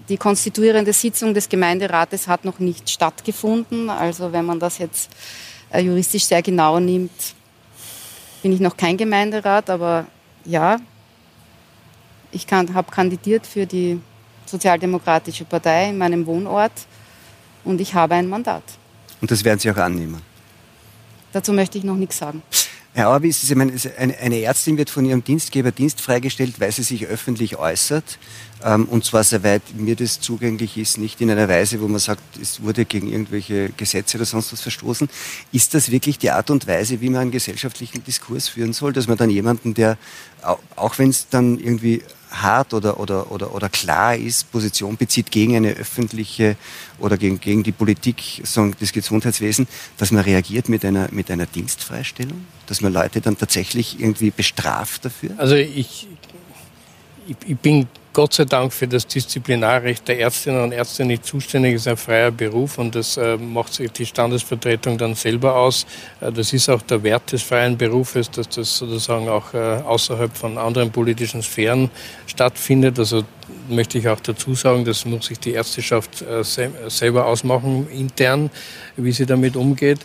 die 0.08 0.16
konstituierende 0.16 0.92
Sitzung 0.92 1.34
des 1.34 1.48
Gemeinderates 1.48 2.28
hat 2.28 2.44
noch 2.44 2.58
nicht 2.58 2.90
stattgefunden. 2.90 3.90
Also 3.90 4.32
wenn 4.32 4.44
man 4.44 4.60
das 4.60 4.78
jetzt 4.78 5.10
äh, 5.70 5.80
juristisch 5.80 6.26
sehr 6.26 6.42
genau 6.42 6.78
nimmt, 6.78 7.34
bin 8.42 8.52
ich 8.52 8.60
noch 8.60 8.76
kein 8.76 8.96
Gemeinderat, 8.96 9.70
aber 9.70 10.06
ja, 10.44 10.78
ich 12.30 12.46
habe 12.50 12.90
kandidiert 12.90 13.46
für 13.46 13.64
die 13.64 14.00
Sozialdemokratische 14.44 15.44
Partei 15.44 15.88
in 15.88 15.98
meinem 15.98 16.26
Wohnort 16.26 16.72
und 17.64 17.80
ich 17.80 17.94
habe 17.94 18.14
ein 18.16 18.28
Mandat. 18.28 18.62
Und 19.20 19.30
das 19.30 19.42
werden 19.42 19.58
Sie 19.58 19.70
auch 19.70 19.76
annehmen? 19.76 20.20
Dazu 21.32 21.52
möchte 21.52 21.78
ich 21.78 21.84
noch 21.84 21.96
nichts 21.96 22.18
sagen. 22.18 22.42
Herr 22.96 23.08
Auer, 23.08 23.24
wie 23.24 23.28
ist 23.28 23.42
es? 23.42 23.50
Ich 23.50 23.56
meine, 23.56 23.72
eine 23.98 24.40
Ärztin 24.40 24.78
wird 24.78 24.88
von 24.88 25.04
ihrem 25.04 25.24
Dienstgeber 25.24 25.72
Dienst 25.72 26.00
freigestellt, 26.00 26.60
weil 26.60 26.70
sie 26.70 26.84
sich 26.84 27.06
öffentlich 27.06 27.56
äußert. 27.56 28.20
Ähm, 28.62 28.84
und 28.84 29.04
zwar, 29.04 29.24
soweit 29.24 29.62
mir 29.76 29.96
das 29.96 30.20
zugänglich 30.20 30.78
ist, 30.78 30.98
nicht 30.98 31.20
in 31.20 31.28
einer 31.28 31.48
Weise, 31.48 31.80
wo 31.80 31.88
man 31.88 31.98
sagt, 31.98 32.22
es 32.40 32.62
wurde 32.62 32.84
gegen 32.84 33.10
irgendwelche 33.10 33.70
Gesetze 33.70 34.16
oder 34.16 34.26
sonst 34.26 34.52
was 34.52 34.60
verstoßen. 34.60 35.08
Ist 35.50 35.74
das 35.74 35.90
wirklich 35.90 36.18
die 36.18 36.30
Art 36.30 36.50
und 36.50 36.68
Weise, 36.68 37.00
wie 37.00 37.10
man 37.10 37.22
einen 37.22 37.30
gesellschaftlichen 37.32 38.04
Diskurs 38.04 38.46
führen 38.46 38.72
soll? 38.72 38.92
Dass 38.92 39.08
man 39.08 39.16
dann 39.16 39.28
jemanden, 39.28 39.74
der, 39.74 39.98
auch 40.76 40.96
wenn 40.96 41.10
es 41.10 41.28
dann 41.28 41.58
irgendwie 41.58 42.00
hart 42.42 42.74
oder, 42.74 43.00
oder, 43.00 43.30
oder, 43.30 43.54
oder 43.54 43.68
klar 43.68 44.16
ist, 44.16 44.50
Position 44.50 44.96
bezieht 44.96 45.30
gegen 45.30 45.56
eine 45.56 45.72
öffentliche 45.72 46.56
oder 46.98 47.16
gegen, 47.16 47.40
gegen 47.40 47.62
die 47.62 47.72
Politik 47.72 48.42
sagen, 48.44 48.74
des 48.80 48.92
Gesundheitswesens, 48.92 49.68
dass 49.96 50.10
man 50.10 50.22
reagiert 50.22 50.68
mit 50.68 50.84
einer, 50.84 51.08
mit 51.12 51.30
einer 51.30 51.46
Dienstfreistellung? 51.46 52.46
Dass 52.66 52.80
man 52.80 52.92
Leute 52.92 53.20
dann 53.20 53.36
tatsächlich 53.36 54.00
irgendwie 54.00 54.30
bestraft 54.30 55.04
dafür? 55.04 55.30
Also 55.36 55.54
ich, 55.54 56.08
ich, 57.26 57.36
ich 57.46 57.58
bin 57.58 57.88
Gott 58.14 58.32
sei 58.32 58.44
Dank 58.44 58.72
für 58.72 58.86
das 58.86 59.08
Disziplinarrecht 59.08 60.06
der 60.06 60.20
Ärztinnen 60.20 60.62
und 60.62 60.70
Ärzte 60.70 61.04
nicht 61.04 61.26
zuständig, 61.26 61.74
ist 61.74 61.88
ein 61.88 61.96
freier 61.96 62.30
Beruf 62.30 62.78
und 62.78 62.94
das 62.94 63.16
äh, 63.16 63.36
macht 63.36 63.74
sich 63.74 63.90
die 63.90 64.06
Standesvertretung 64.06 64.96
dann 64.96 65.16
selber 65.16 65.56
aus. 65.56 65.84
Äh, 66.20 66.30
das 66.30 66.52
ist 66.52 66.68
auch 66.68 66.80
der 66.82 67.02
Wert 67.02 67.32
des 67.32 67.42
freien 67.42 67.76
Berufes, 67.76 68.30
dass 68.30 68.48
das 68.50 68.76
sozusagen 68.76 69.28
auch 69.28 69.52
äh, 69.52 69.58
außerhalb 69.58 70.34
von 70.36 70.58
anderen 70.58 70.92
politischen 70.92 71.42
Sphären 71.42 71.90
stattfindet. 72.28 73.00
Also 73.00 73.24
möchte 73.68 73.98
ich 73.98 74.08
auch 74.08 74.20
dazu 74.20 74.54
sagen, 74.54 74.84
das 74.84 75.04
muss 75.04 75.26
sich 75.26 75.40
die 75.40 75.50
Ärzteschaft 75.50 76.24
selber 76.88 77.26
ausmachen, 77.26 77.88
intern, 77.90 78.48
wie 78.96 79.12
sie 79.12 79.26
damit 79.26 79.56
umgeht. 79.56 80.00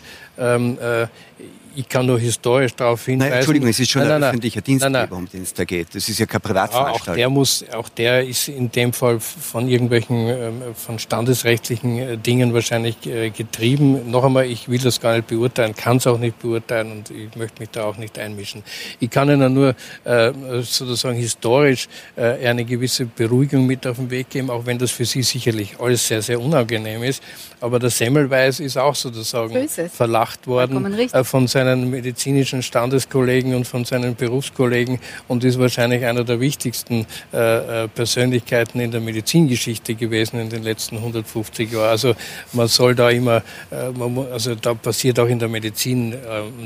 Ich 1.76 1.88
kann 1.88 2.06
nur 2.06 2.18
historisch 2.18 2.74
darauf 2.74 3.04
hinweisen. 3.04 3.30
Nein, 3.30 3.38
Entschuldigung, 3.38 3.68
es 3.68 3.78
ist 3.78 3.90
schon 3.90 4.02
nein, 4.02 4.12
ein 4.12 4.20
nein, 4.20 4.28
öffentlicher 4.30 4.60
Dienstgeber, 4.60 5.16
um 5.16 5.28
den 5.28 5.42
es 5.42 5.54
da 5.54 5.64
geht. 5.64 5.94
Das 5.94 6.08
ist 6.08 6.18
ja 6.18 6.26
keine 6.26 6.40
Privatveranstaltung. 6.40 7.12
Auch 7.12 7.16
der, 7.16 7.28
muss, 7.28 7.64
auch 7.72 7.88
der 7.88 8.26
ist 8.26 8.48
in 8.48 8.70
dem 8.72 8.92
Fall 8.92 9.20
von 9.20 9.68
irgendwelchen, 9.68 10.28
ähm, 10.28 10.62
von 10.74 10.98
standesrechtlichen 10.98 11.98
äh, 11.98 12.16
Dingen 12.16 12.52
wahrscheinlich 12.54 13.06
äh, 13.06 13.30
getrieben. 13.30 14.10
Noch 14.10 14.24
einmal, 14.24 14.46
ich 14.46 14.68
will 14.68 14.80
das 14.80 15.00
gar 15.00 15.14
nicht 15.14 15.28
beurteilen, 15.28 15.74
kann 15.74 15.98
es 15.98 16.06
auch 16.06 16.18
nicht 16.18 16.38
beurteilen 16.40 16.92
und 16.92 17.10
ich 17.10 17.34
möchte 17.36 17.60
mich 17.60 17.70
da 17.70 17.84
auch 17.84 17.96
nicht 17.96 18.18
einmischen. 18.18 18.62
Ich 18.98 19.10
kann 19.10 19.30
Ihnen 19.30 19.54
nur 19.54 19.74
äh, 20.04 20.32
sozusagen 20.62 21.16
historisch 21.16 21.88
eine 22.16 22.64
gewisse 22.64 23.06
Beruhigung 23.06 23.66
mit 23.66 23.86
auf 23.86 23.96
den 23.96 24.10
Weg 24.10 24.30
geben, 24.30 24.50
auch 24.50 24.66
wenn 24.66 24.78
das 24.78 24.90
für 24.90 25.04
Sie 25.04 25.22
sicherlich 25.22 25.76
alles 25.78 26.06
sehr, 26.06 26.22
sehr 26.22 26.40
unangenehm 26.40 27.02
ist. 27.02 27.22
Aber 27.60 27.78
der 27.78 27.90
Semmelweis 27.90 28.60
ist 28.60 28.76
auch 28.76 28.94
sozusagen 28.94 29.68
verlacht 29.68 30.46
worden 30.46 31.08
von 31.24 31.46
seinen 31.46 31.59
seinen 31.64 31.90
medizinischen 31.90 32.62
Standeskollegen 32.62 33.54
und 33.54 33.66
von 33.66 33.84
seinen 33.84 34.14
Berufskollegen 34.14 34.98
und 35.28 35.44
ist 35.44 35.58
wahrscheinlich 35.58 36.04
einer 36.04 36.24
der 36.24 36.40
wichtigsten 36.40 37.06
äh, 37.32 37.84
äh 37.84 37.88
Persönlichkeiten 37.88 38.80
in 38.80 38.90
der 38.90 39.00
Medizingeschichte 39.00 39.94
gewesen 39.94 40.40
in 40.40 40.48
den 40.48 40.62
letzten 40.62 40.96
150 40.96 41.72
Jahren. 41.72 41.90
Also 41.90 42.14
man 42.52 42.68
soll 42.68 42.94
da 42.94 43.10
immer, 43.10 43.42
äh, 43.70 43.90
man, 43.90 44.26
also 44.32 44.54
da 44.54 44.74
passiert 44.74 45.18
auch 45.18 45.26
in 45.26 45.38
der 45.38 45.48
Medizin 45.48 46.12
äh, 46.12 46.16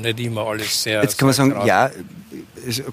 nicht 0.01 0.19
immer 0.19 0.47
alles 0.47 0.83
sehr. 0.83 1.01
Jetzt 1.01 1.17
kann 1.17 1.27
man 1.27 1.35
sagen, 1.35 1.51
krass. 1.51 1.67
ja, 1.67 1.91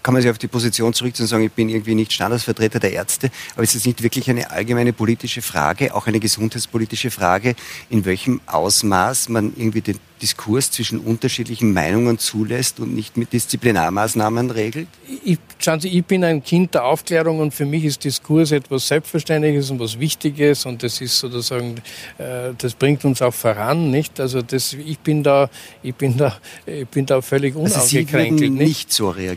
kann 0.03 0.14
man 0.14 0.22
sich 0.22 0.30
auf 0.30 0.38
die 0.38 0.49
Position 0.49 0.93
zurückziehen 0.93 1.24
und 1.24 1.28
sagen, 1.28 1.45
ich 1.45 1.53
bin 1.53 1.68
irgendwie 1.68 1.95
nicht 1.95 2.12
Standesvertreter 2.12 2.80
der 2.80 2.93
Ärzte, 2.93 3.30
aber 3.55 3.62
ist 3.62 3.74
es 3.74 3.86
nicht 3.86 4.03
wirklich 4.03 4.28
eine 4.30 4.51
allgemeine 4.51 4.93
politische 4.93 5.43
Frage, 5.43 5.95
auch 5.95 6.07
eine 6.07 6.20
gesundheitspolitische 6.20 7.11
Frage, 7.11 7.55
in 7.90 8.05
welchem 8.05 8.40
Ausmaß 8.47 9.28
man 9.28 9.53
irgendwie 9.57 9.80
den 9.80 9.99
Diskurs 10.22 10.70
zwischen 10.70 11.01
unterschiedlichen 11.01 11.72
Meinungen 11.72 12.16
zulässt 12.16 12.78
und 12.78 12.95
nicht 12.95 13.16
mit 13.16 13.32
Disziplinarmaßnahmen 13.32 14.51
regelt? 14.51 14.86
Ich, 15.24 15.38
schauen 15.59 15.80
Sie, 15.80 15.88
ich 15.88 16.05
bin 16.05 16.22
ein 16.22 16.45
Kind 16.45 16.74
der 16.74 16.84
Aufklärung 16.84 17.40
und 17.40 17.53
für 17.53 17.66
mich 17.66 17.84
ist 17.84 18.05
Diskurs 18.05 18.53
etwas 18.53 18.86
Selbstverständliches 18.86 19.70
und 19.70 19.80
was 19.80 19.99
Wichtiges 19.99 20.64
und 20.64 20.84
das 20.84 21.01
ist 21.01 21.18
sozusagen, 21.18 21.82
äh, 22.18 22.53
das 22.57 22.74
bringt 22.74 23.05
uns 23.05 23.20
auch 23.20 23.34
voran, 23.34 23.90
nicht? 23.90 24.20
Also 24.20 24.43
das, 24.43 24.74
ich 24.74 24.99
bin 25.01 25.24
da, 25.24 25.51
ich 25.82 25.95
bin 25.95 26.16
da, 26.16 26.38
ich 26.66 26.86
bin 26.86 27.05
da 27.05 27.20
völlig 27.20 27.57
unangekränkelt. 27.57 28.14
Also 28.14 28.38
Sie 28.38 28.51
nicht? 28.51 28.68
nicht 28.68 28.93
so 28.93 29.11
reagieren? 29.11 29.32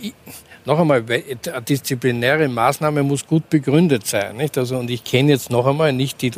Ich, 0.00 0.14
noch 0.68 0.78
einmal, 0.78 1.02
eine 1.08 1.62
disziplinäre 1.62 2.46
Maßnahme 2.46 3.02
muss 3.02 3.26
gut 3.26 3.48
begründet 3.48 4.06
sein. 4.06 4.36
Nicht? 4.36 4.58
Also, 4.58 4.76
und 4.76 4.90
ich 4.90 5.02
kenne 5.02 5.32
jetzt 5.32 5.48
noch 5.48 5.66
einmal 5.66 5.94
nicht 5.94 6.20
die, 6.20 6.30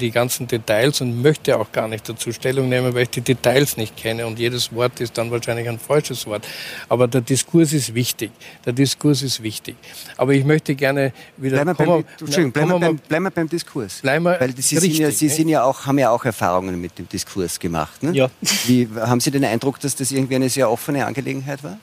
die 0.00 0.10
ganzen 0.10 0.46
Details 0.46 1.02
und 1.02 1.20
möchte 1.20 1.58
auch 1.58 1.70
gar 1.70 1.86
nicht 1.86 2.08
dazu 2.08 2.32
Stellung 2.32 2.70
nehmen, 2.70 2.94
weil 2.94 3.02
ich 3.02 3.10
die 3.10 3.20
Details 3.20 3.76
nicht 3.76 3.94
kenne. 3.94 4.26
Und 4.26 4.38
jedes 4.38 4.72
Wort 4.74 5.00
ist 5.00 5.18
dann 5.18 5.30
wahrscheinlich 5.30 5.68
ein 5.68 5.78
falsches 5.78 6.26
Wort. 6.26 6.48
Aber 6.88 7.08
der 7.08 7.20
Diskurs 7.20 7.74
ist 7.74 7.94
wichtig. 7.94 8.30
Der 8.64 8.72
Diskurs 8.72 9.20
ist 9.20 9.42
wichtig. 9.42 9.76
Aber 10.16 10.32
ich 10.32 10.46
möchte 10.46 10.74
gerne 10.74 11.12
wieder. 11.36 11.62
Bleiben 11.62 11.78
wir 11.78 11.86
beim, 11.86 12.04
Entschuldigung, 12.18 12.52
bleiben 12.52 12.70
wir 12.70 12.78
beim, 12.78 12.96
bleiben 12.96 13.24
wir 13.24 13.30
beim 13.30 13.48
Diskurs. 13.50 14.00
Bleiben 14.00 14.24
wir 14.24 14.40
weil 14.40 14.56
Sie, 14.56 14.76
richtig, 14.76 14.96
sind 14.96 15.04
ja, 15.04 15.10
Sie 15.10 15.28
sind 15.28 15.48
ja 15.48 15.64
auch, 15.64 15.84
haben 15.84 15.98
ja 15.98 16.10
auch 16.10 16.24
Erfahrungen 16.24 16.80
mit 16.80 16.98
dem 16.98 17.06
Diskurs 17.06 17.60
gemacht. 17.60 18.02
Ne? 18.02 18.12
Ja. 18.12 18.30
Wie, 18.66 18.88
haben 18.96 19.20
Sie 19.20 19.30
den 19.30 19.44
Eindruck, 19.44 19.78
dass 19.80 19.94
das 19.94 20.10
irgendwie 20.10 20.36
eine 20.36 20.48
sehr 20.48 20.70
offene 20.70 21.04
Angelegenheit 21.04 21.62
war? 21.62 21.78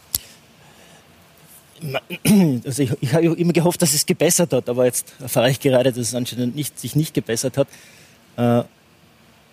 Also 2.66 2.84
ich, 2.84 2.92
ich 3.02 3.14
habe 3.14 3.26
immer 3.26 3.54
gehofft, 3.54 3.82
dass 3.82 3.94
es 3.94 4.06
gebessert 4.06 4.54
hat, 4.54 4.70
aber 4.70 4.86
jetzt 4.86 5.14
erfahre 5.20 5.50
ich 5.50 5.60
gerade, 5.60 5.92
dass 5.92 6.00
es 6.00 6.16
anscheinend 6.16 6.56
nicht, 6.56 6.80
sich 6.80 6.96
nicht 6.96 7.14
gebessert 7.14 7.58
hat. 7.58 7.68
Äh, 8.38 8.64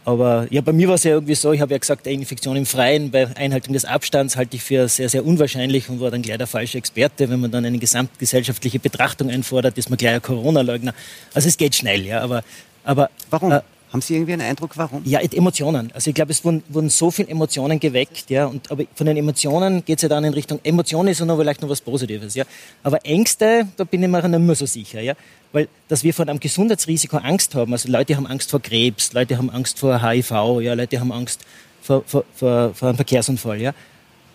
aber 0.05 0.49
ja, 0.51 0.61
bei 0.61 0.73
mir 0.73 0.89
war 0.89 0.97
es 0.97 1.05
ja 1.05 1.13
irgendwie 1.13 1.37
so, 1.37 1.53
ich 1.53 1.61
habe 1.61 1.73
ja 1.73 1.79
gesagt, 1.79 2.07
eine 2.07 2.17
Infektion 2.17 2.57
im 2.57 2.67
Freien 2.67 3.13
bei 3.13 3.29
Einhaltung 3.37 3.73
des 3.73 3.85
Abstands 3.85 4.37
halte 4.37 4.57
ich 4.57 4.63
für 4.63 4.89
sehr, 4.89 5.09
sehr 5.09 5.25
unwahrscheinlich 5.25 5.89
und 5.89 6.01
war 6.01 6.11
dann 6.11 6.23
gleich 6.23 6.39
der 6.39 6.49
falsche 6.49 6.79
Experte. 6.79 7.31
Wenn 7.31 7.39
man 7.39 7.53
dann 7.53 7.65
eine 7.65 7.79
gesamtgesellschaftliche 7.79 8.81
Betrachtung 8.81 9.31
einfordert, 9.31 9.79
ist 9.79 9.91
man 9.91 9.97
gleich 9.97 10.15
ein 10.15 10.23
Corona-Leugner. 10.23 10.93
Also 11.35 11.49
es 11.49 11.57
geht 11.57 11.75
schnell, 11.75 12.05
ja, 12.05 12.21
aber... 12.21 12.43
aber 12.85 13.11
Warum? 13.31 13.53
Äh, 13.53 13.61
haben 13.93 14.01
Sie 14.01 14.15
irgendwie 14.15 14.33
einen 14.33 14.43
Eindruck, 14.43 14.77
warum? 14.77 15.03
Ja, 15.05 15.21
Emotionen. 15.21 15.91
Also 15.93 16.09
ich 16.09 16.15
glaube, 16.15 16.33
es 16.33 16.43
wurden, 16.45 16.63
wurden 16.71 16.89
so 16.89 17.11
viele 17.11 17.29
Emotionen 17.29 17.79
geweckt, 17.79 18.31
ja. 18.31 18.47
Und, 18.47 18.71
aber 18.71 18.85
von 18.95 19.07
den 19.07 19.19
Emotionen 19.19 19.85
geht 19.85 19.99
es 19.99 20.03
ja 20.03 20.09
dann 20.09 20.25
in 20.25 20.33
Richtung 20.33 20.61
Emotionen 20.65 21.09
ist 21.09 21.21
ja 21.21 21.27
noch 21.27 21.37
vielleicht 21.37 21.61
noch 21.61 21.69
was 21.69 21.83
Positives, 21.83 22.35
ja. 22.35 22.45
Aber 22.83 23.05
Ängste, 23.05 23.69
da 23.77 23.85
bin 23.85 24.03
ich 24.03 24.09
mir 24.09 24.27
nicht 24.27 24.41
mehr 24.41 24.55
so 24.55 24.65
sicher, 24.65 25.01
ja. 25.03 25.15
Weil, 25.53 25.69
dass 25.89 26.05
wir 26.05 26.15
von 26.15 26.29
einem 26.29 26.41
Gesundheitsrisiko 26.41 27.19
Angst 27.19 27.55
haben, 27.55 27.73
also 27.73 27.91
Leute 27.91 28.17
haben 28.17 28.27
Angst 28.27 28.51
vor 28.51 28.61
Krebs, 28.61 29.13
Leute 29.13 29.37
haben 29.37 29.51
Angst 29.51 29.79
vor 29.79 30.03
HIV, 30.03 30.31
ja, 30.63 30.73
Leute 30.73 30.99
haben 30.99 31.13
Angst 31.13 31.43
vor, 31.83 32.03
vor, 32.07 32.25
vor, 32.35 32.73
vor 32.73 32.89
einem 32.89 32.97
Verkehrsunfall, 32.97 33.61
ja. 33.61 33.75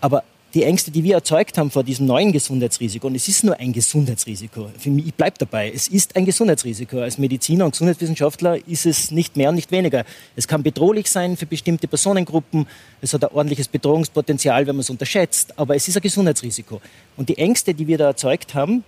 Aber 0.01 0.23
die 0.53 0.63
Ängste, 0.63 0.91
die 0.91 1.03
wir 1.03 1.15
erzeugt 1.15 1.57
haben 1.57 1.69
vor 1.69 1.83
diesem 1.83 2.05
neuen 2.05 2.31
Gesundheitsrisiko, 2.31 3.07
und 3.07 3.15
es 3.15 3.27
ist 3.27 3.43
nur 3.43 3.59
ein 3.59 3.73
Gesundheitsrisiko, 3.73 4.69
für 4.77 4.89
mich, 4.89 5.07
ich 5.07 5.13
bleibe 5.13 5.37
dabei, 5.37 5.71
es 5.73 5.87
ist 5.87 6.15
ein 6.15 6.25
Gesundheitsrisiko. 6.25 7.01
Als 7.01 7.17
Mediziner 7.17 7.65
und 7.65 7.71
Gesundheitswissenschaftler 7.71 8.65
ist 8.67 8.85
es 8.85 9.11
nicht 9.11 9.35
mehr 9.35 9.49
und 9.49 9.55
nicht 9.55 9.71
weniger. 9.71 10.05
Es 10.35 10.47
kann 10.47 10.63
bedrohlich 10.63 11.09
sein 11.09 11.35
für 11.35 11.45
bestimmte 11.45 11.87
Personengruppen, 11.87 12.65
es 13.01 13.13
hat 13.13 13.23
ein 13.23 13.31
ordentliches 13.31 13.67
Bedrohungspotenzial, 13.67 14.65
wenn 14.67 14.75
man 14.75 14.81
es 14.81 14.89
unterschätzt, 14.89 15.57
aber 15.59 15.75
es 15.75 15.87
ist 15.87 15.97
ein 15.97 16.01
Gesundheitsrisiko. 16.01 16.81
Und 17.17 17.29
die 17.29 17.37
Ängste, 17.37 17.73
die 17.73 17.87
wir 17.87 17.97
da 17.97 18.05
erzeugt 18.05 18.53
haben, 18.53 18.83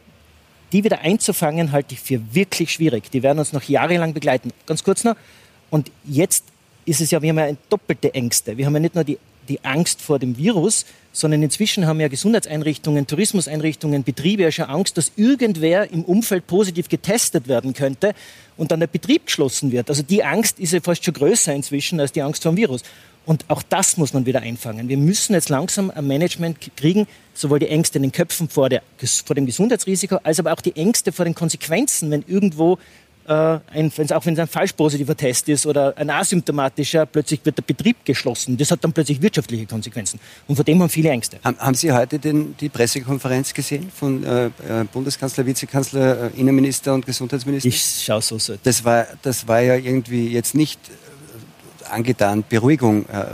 die 0.72 0.84
wieder 0.84 1.02
einzufangen, 1.02 1.72
halte 1.72 1.96
ich 1.96 2.00
für 2.00 2.22
wirklich 2.34 2.72
schwierig. 2.72 3.12
Die 3.12 3.22
werden 3.22 3.40
uns 3.40 3.54
noch 3.54 3.64
jahrelang 3.64 4.14
begleiten. 4.14 4.52
Ganz 4.66 4.84
kurz 4.84 5.04
noch. 5.04 5.16
Und 5.72 5.92
jetzt 6.06 6.46
ist 6.86 7.02
es 7.02 7.12
ja, 7.12 7.22
wir 7.22 7.30
haben 7.30 7.40
ja 7.40 7.52
doppelte 7.70 8.14
Ängste. 8.14 8.56
Wir 8.56 8.66
haben 8.66 8.76
ja 8.76 8.80
nicht 8.80 8.96
nur 8.96 9.04
die 9.04 9.18
die 9.50 9.66
Angst 9.66 10.02
vor 10.02 10.20
dem 10.20 10.38
Virus, 10.38 10.86
sondern 11.12 11.44
inzwischen 11.44 11.86
haben 11.88 12.00
ja 12.00 12.08
Gesundheitseinrichtungen, 12.08 13.08
Tourismuseinrichtungen, 13.08 14.04
Betriebe 14.04 14.44
ja 14.44 14.52
schon 14.52 14.66
Angst, 14.66 14.98
dass 14.98 15.12
irgendwer 15.16 15.92
im 15.92 16.04
Umfeld 16.04 16.48
positiv 16.48 16.90
getestet 16.90 17.48
werden 17.48 17.74
könnte 17.74 18.14
und 18.58 18.72
dann 18.72 18.80
der 18.80 18.88
Betrieb 18.88 19.26
geschlossen 19.26 19.72
wird. 19.72 19.90
Also 19.90 20.04
die 20.04 20.24
Angst 20.24 20.60
ist 20.60 20.74
ja 20.74 20.82
fast 20.82 21.04
schon 21.04 21.14
größer 21.14 21.54
inzwischen 21.54 22.00
als 22.00 22.12
die 22.12 22.22
Angst 22.22 22.44
vor 22.44 22.52
dem 22.52 22.58
Virus. 22.58 22.84
Und 23.26 23.46
auch 23.48 23.62
das 23.62 23.98
muss 23.98 24.14
man 24.14 24.26
wieder 24.26 24.42
einfangen. 24.42 24.90
Wir 24.90 24.98
müssen 24.98 25.34
jetzt 25.34 25.50
langsam 25.50 25.92
ein 25.92 26.08
Management 26.08 26.58
kriegen, 26.76 27.06
sowohl 27.34 27.60
die 27.60 27.68
Ängste 27.68 28.00
in 28.00 28.04
den 28.04 28.12
Köpfen 28.12 28.50
vor, 28.50 28.70
der, 28.70 28.82
vor 29.24 29.36
dem 29.36 29.46
Gesundheitsrisiko, 29.46 30.18
als 30.24 30.40
aber 30.40 30.54
auch 30.54 30.62
die 30.62 30.76
Ängste 30.76 31.12
vor 31.12 31.26
den 31.26 31.36
Konsequenzen, 31.36 32.10
wenn 32.10 32.24
irgendwo 32.28 32.80
äh, 33.30 33.60
ein, 33.74 33.92
auch 34.12 34.26
wenn 34.26 34.34
es 34.34 34.40
ein 34.40 34.48
falsch 34.48 34.74
positiver 34.74 35.16
Test 35.16 35.48
ist 35.50 35.66
oder 35.68 35.96
ein 35.96 36.10
asymptomatischer, 36.10 37.06
plötzlich 37.06 37.40
wird 37.46 37.58
der 37.58 37.62
Betrieb 37.62 38.04
geschlossen. 38.04 38.58
Das 38.58 38.72
hat 38.72 38.84
dann 38.84 38.92
plötzlich 38.92 39.22
wirtschaftliche 39.22 39.68
Konsequenzen. 39.68 40.20
Und 40.48 40.56
vor 40.56 40.66
dem 40.66 40.82
haben 40.82 40.90
viele 40.90 41.10
Ängste. 41.10 41.38
Haben, 41.44 41.76
Sie 41.76 41.92
heute 41.92 42.18
den, 42.18 42.56
die 42.58 42.70
Pressekonferenz 42.70 43.54
gesehen 43.54 43.92
von 43.94 44.24
äh, 44.24 44.46
äh, 44.48 44.52
Bundeskanzler, 44.92 45.46
Vizekanzler, 45.46 46.32
äh, 46.36 46.40
Innenminister 46.40 46.94
und 46.94 47.06
Gesundheitsminister? 47.06 47.70
Ich 47.70 48.04
schaue 48.04 48.22
so. 48.22 48.40
so. 48.40 48.56
Das 48.64 48.84
war, 48.84 49.06
das 49.22 49.48
war 49.48 49.62
ja 49.62 49.76
irgendwie 49.76 50.30
jetzt 50.30 50.56
nicht 50.56 50.80
äh, 50.90 51.90
angetan, 51.92 52.44
Beruhigung 52.50 53.06
äh, 53.10 53.26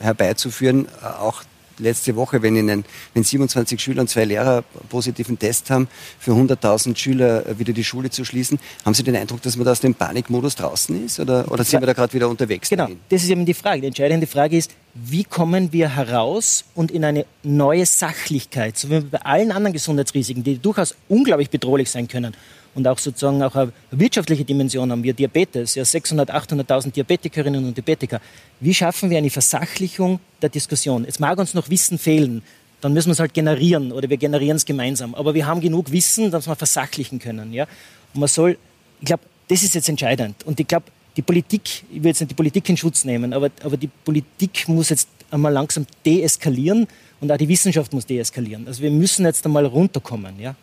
herbeizuführen, 0.00 0.86
auch 1.18 1.42
letzte 1.78 2.16
Woche, 2.16 2.42
wenn, 2.42 2.56
Ihnen, 2.56 2.84
wenn 3.14 3.24
27 3.24 3.80
Schüler 3.80 4.02
und 4.02 4.08
zwei 4.08 4.24
Lehrer 4.24 4.62
positiven 4.88 5.38
Test 5.38 5.70
haben, 5.70 5.88
für 6.18 6.32
100.000 6.32 6.96
Schüler 6.96 7.58
wieder 7.58 7.72
die 7.72 7.84
Schule 7.84 8.10
zu 8.10 8.24
schließen, 8.24 8.58
haben 8.84 8.94
Sie 8.94 9.02
den 9.02 9.16
Eindruck, 9.16 9.42
dass 9.42 9.56
man 9.56 9.64
da 9.64 9.72
aus 9.72 9.80
dem 9.80 9.94
Panikmodus 9.94 10.56
draußen 10.56 11.04
ist 11.04 11.20
oder, 11.20 11.50
oder 11.50 11.64
sind 11.64 11.80
wir 11.80 11.86
da 11.86 11.92
gerade 11.92 12.12
wieder 12.12 12.28
unterwegs? 12.28 12.68
Genau, 12.68 12.84
dahin? 12.84 13.00
das 13.08 13.22
ist 13.22 13.30
eben 13.30 13.44
die 13.46 13.54
Frage. 13.54 13.80
Die 13.80 13.86
entscheidende 13.88 14.26
Frage 14.26 14.56
ist, 14.56 14.70
wie 14.94 15.24
kommen 15.24 15.72
wir 15.72 15.96
heraus 15.96 16.64
und 16.74 16.90
in 16.90 17.04
eine 17.04 17.26
neue 17.42 17.84
Sachlichkeit, 17.84 18.78
so 18.78 18.90
wie 18.90 19.00
bei 19.00 19.18
allen 19.22 19.50
anderen 19.50 19.72
Gesundheitsrisiken, 19.72 20.44
die 20.44 20.58
durchaus 20.58 20.94
unglaublich 21.08 21.50
bedrohlich 21.50 21.90
sein 21.90 22.08
können, 22.08 22.34
und 22.74 22.86
auch 22.88 22.98
sozusagen 22.98 23.42
auch 23.42 23.54
eine 23.54 23.72
wirtschaftliche 23.90 24.44
Dimension 24.44 24.90
haben 24.90 25.02
wir 25.02 25.14
Diabetes, 25.14 25.74
ja 25.74 25.84
600, 25.84 26.30
800.000 26.30 26.92
Diabetikerinnen 26.92 27.64
und 27.64 27.76
Diabetiker. 27.76 28.20
Wie 28.60 28.74
schaffen 28.74 29.10
wir 29.10 29.18
eine 29.18 29.30
Versachlichung 29.30 30.20
der 30.42 30.48
Diskussion? 30.48 31.04
Jetzt 31.04 31.20
mag 31.20 31.38
uns 31.38 31.54
noch 31.54 31.70
Wissen 31.70 31.98
fehlen, 31.98 32.42
dann 32.80 32.92
müssen 32.92 33.08
wir 33.08 33.12
es 33.12 33.20
halt 33.20 33.32
generieren 33.32 33.92
oder 33.92 34.10
wir 34.10 34.18
generieren 34.18 34.56
es 34.56 34.66
gemeinsam. 34.66 35.14
Aber 35.14 35.34
wir 35.34 35.46
haben 35.46 35.60
genug 35.60 35.90
Wissen, 35.90 36.30
dass 36.30 36.46
wir 36.46 36.54
versachlichen 36.54 37.18
können. 37.18 37.52
Ja? 37.52 37.64
Und 38.12 38.20
man 38.20 38.28
soll, 38.28 38.58
ich 39.00 39.06
glaube, 39.06 39.22
das 39.48 39.62
ist 39.62 39.74
jetzt 39.74 39.88
entscheidend. 39.88 40.44
Und 40.44 40.60
ich 40.60 40.66
glaube, 40.66 40.86
die 41.16 41.22
Politik, 41.22 41.84
ich 41.90 42.02
will 42.02 42.08
jetzt 42.08 42.20
nicht 42.20 42.32
die 42.32 42.34
Politik 42.34 42.68
in 42.68 42.76
Schutz 42.76 43.04
nehmen, 43.04 43.32
aber, 43.32 43.50
aber 43.62 43.76
die 43.76 43.88
Politik 43.88 44.68
muss 44.68 44.90
jetzt 44.90 45.08
einmal 45.30 45.52
langsam 45.52 45.86
deeskalieren 46.04 46.86
und 47.20 47.32
auch 47.32 47.38
die 47.38 47.48
Wissenschaft 47.48 47.92
muss 47.92 48.04
deeskalieren. 48.04 48.66
Also 48.66 48.82
wir 48.82 48.90
müssen 48.90 49.24
jetzt 49.24 49.46
einmal 49.46 49.64
runterkommen. 49.64 50.38
Ja? 50.38 50.54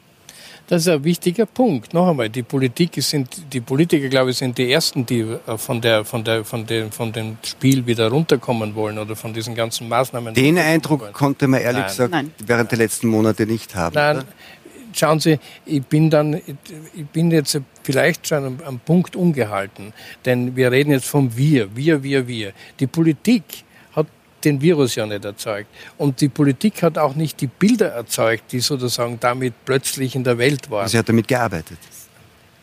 Das 0.71 0.83
ist 0.83 0.87
ein 0.87 1.03
wichtiger 1.03 1.45
Punkt. 1.45 1.93
Noch 1.93 2.07
einmal, 2.07 2.29
die 2.29 2.43
Politik 2.43 2.91
sind, 3.03 3.27
die 3.51 3.59
Politiker, 3.59 4.07
glaube 4.07 4.31
ich, 4.31 4.37
sind 4.37 4.57
die 4.57 4.71
ersten, 4.71 5.05
die 5.05 5.19
äh, 5.19 5.57
von 5.57 5.81
der, 5.81 6.05
von 6.05 6.23
der, 6.23 6.45
von 6.45 6.65
dem, 6.65 6.89
von 6.93 7.11
dem 7.11 7.35
Spiel 7.43 7.85
wieder 7.85 8.07
runterkommen 8.07 8.73
wollen 8.73 8.97
oder 8.97 9.17
von 9.17 9.33
diesen 9.33 9.53
ganzen 9.53 9.89
Maßnahmen. 9.89 10.33
Den 10.33 10.57
Eindruck 10.57 11.01
wollen. 11.01 11.11
konnte 11.11 11.49
man 11.49 11.59
ehrlich 11.59 11.81
Nein. 11.81 11.89
gesagt 11.89 12.11
Nein. 12.11 12.31
während 12.47 12.71
der 12.71 12.77
letzten 12.77 13.07
Monate 13.09 13.45
nicht 13.45 13.75
haben. 13.75 13.95
Nein. 13.95 14.19
Oder? 14.19 14.25
Schauen 14.93 15.19
Sie, 15.19 15.39
ich 15.65 15.83
bin 15.83 16.09
dann, 16.09 16.35
ich 16.35 17.07
bin 17.11 17.31
jetzt 17.31 17.59
vielleicht 17.83 18.29
schon 18.29 18.45
am, 18.45 18.59
am 18.65 18.79
Punkt 18.79 19.17
umgehalten, 19.17 19.91
denn 20.23 20.55
wir 20.55 20.71
reden 20.71 20.91
jetzt 20.91 21.05
vom 21.05 21.35
Wir, 21.35 21.75
wir, 21.75 22.01
wir, 22.01 22.29
wir. 22.29 22.53
Die 22.79 22.87
Politik 22.87 23.43
den 24.45 24.61
Virus 24.61 24.95
ja 24.95 25.05
nicht 25.05 25.25
erzeugt. 25.25 25.69
Und 25.97 26.21
die 26.21 26.29
Politik 26.29 26.83
hat 26.83 26.97
auch 26.97 27.15
nicht 27.15 27.41
die 27.41 27.47
Bilder 27.47 27.89
erzeugt, 27.89 28.51
die 28.51 28.59
sozusagen 28.59 29.19
damit 29.19 29.53
plötzlich 29.65 30.15
in 30.15 30.23
der 30.23 30.37
Welt 30.37 30.69
waren. 30.69 30.87
Sie 30.87 30.97
hat 30.97 31.09
damit 31.09 31.27
gearbeitet. 31.27 31.77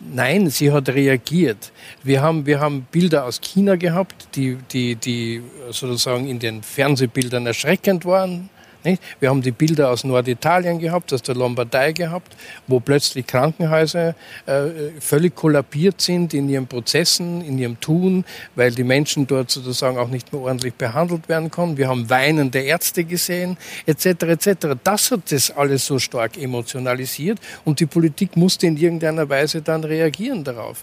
Nein, 0.00 0.48
sie 0.48 0.70
hat 0.70 0.88
reagiert. 0.88 1.72
Wir 2.04 2.22
haben, 2.22 2.46
wir 2.46 2.60
haben 2.60 2.86
Bilder 2.90 3.24
aus 3.24 3.40
China 3.40 3.74
gehabt, 3.74 4.28
die, 4.36 4.56
die, 4.70 4.94
die 4.94 5.42
sozusagen 5.70 6.28
in 6.28 6.38
den 6.38 6.62
Fernsehbildern 6.62 7.46
erschreckend 7.46 8.04
waren. 8.04 8.48
Nicht? 8.88 9.02
Wir 9.20 9.28
haben 9.28 9.42
die 9.42 9.50
Bilder 9.50 9.90
aus 9.90 10.02
Norditalien 10.02 10.78
gehabt, 10.78 11.12
aus 11.12 11.20
der 11.20 11.34
Lombardei 11.34 11.92
gehabt, 11.92 12.34
wo 12.66 12.80
plötzlich 12.80 13.26
Krankenhäuser 13.26 14.14
äh, 14.46 14.52
völlig 14.98 15.34
kollabiert 15.34 16.00
sind 16.00 16.32
in 16.32 16.48
ihren 16.48 16.66
Prozessen, 16.66 17.42
in 17.42 17.58
ihrem 17.58 17.78
Tun, 17.80 18.24
weil 18.54 18.70
die 18.70 18.84
Menschen 18.84 19.26
dort 19.26 19.50
sozusagen 19.50 19.98
auch 19.98 20.08
nicht 20.08 20.32
mehr 20.32 20.40
ordentlich 20.40 20.72
behandelt 20.74 21.28
werden 21.28 21.50
konnten. 21.50 21.76
Wir 21.76 21.88
haben 21.88 22.08
weinende 22.08 22.60
Ärzte 22.60 23.04
gesehen, 23.04 23.58
etc. 23.84 24.06
etc. 24.06 24.50
Das 24.82 25.10
hat 25.10 25.30
das 25.30 25.50
alles 25.50 25.84
so 25.84 25.98
stark 25.98 26.38
emotionalisiert 26.38 27.38
und 27.66 27.80
die 27.80 27.86
Politik 27.86 28.36
musste 28.36 28.66
in 28.66 28.78
irgendeiner 28.78 29.28
Weise 29.28 29.60
dann 29.60 29.84
reagieren 29.84 30.44
darauf 30.44 30.82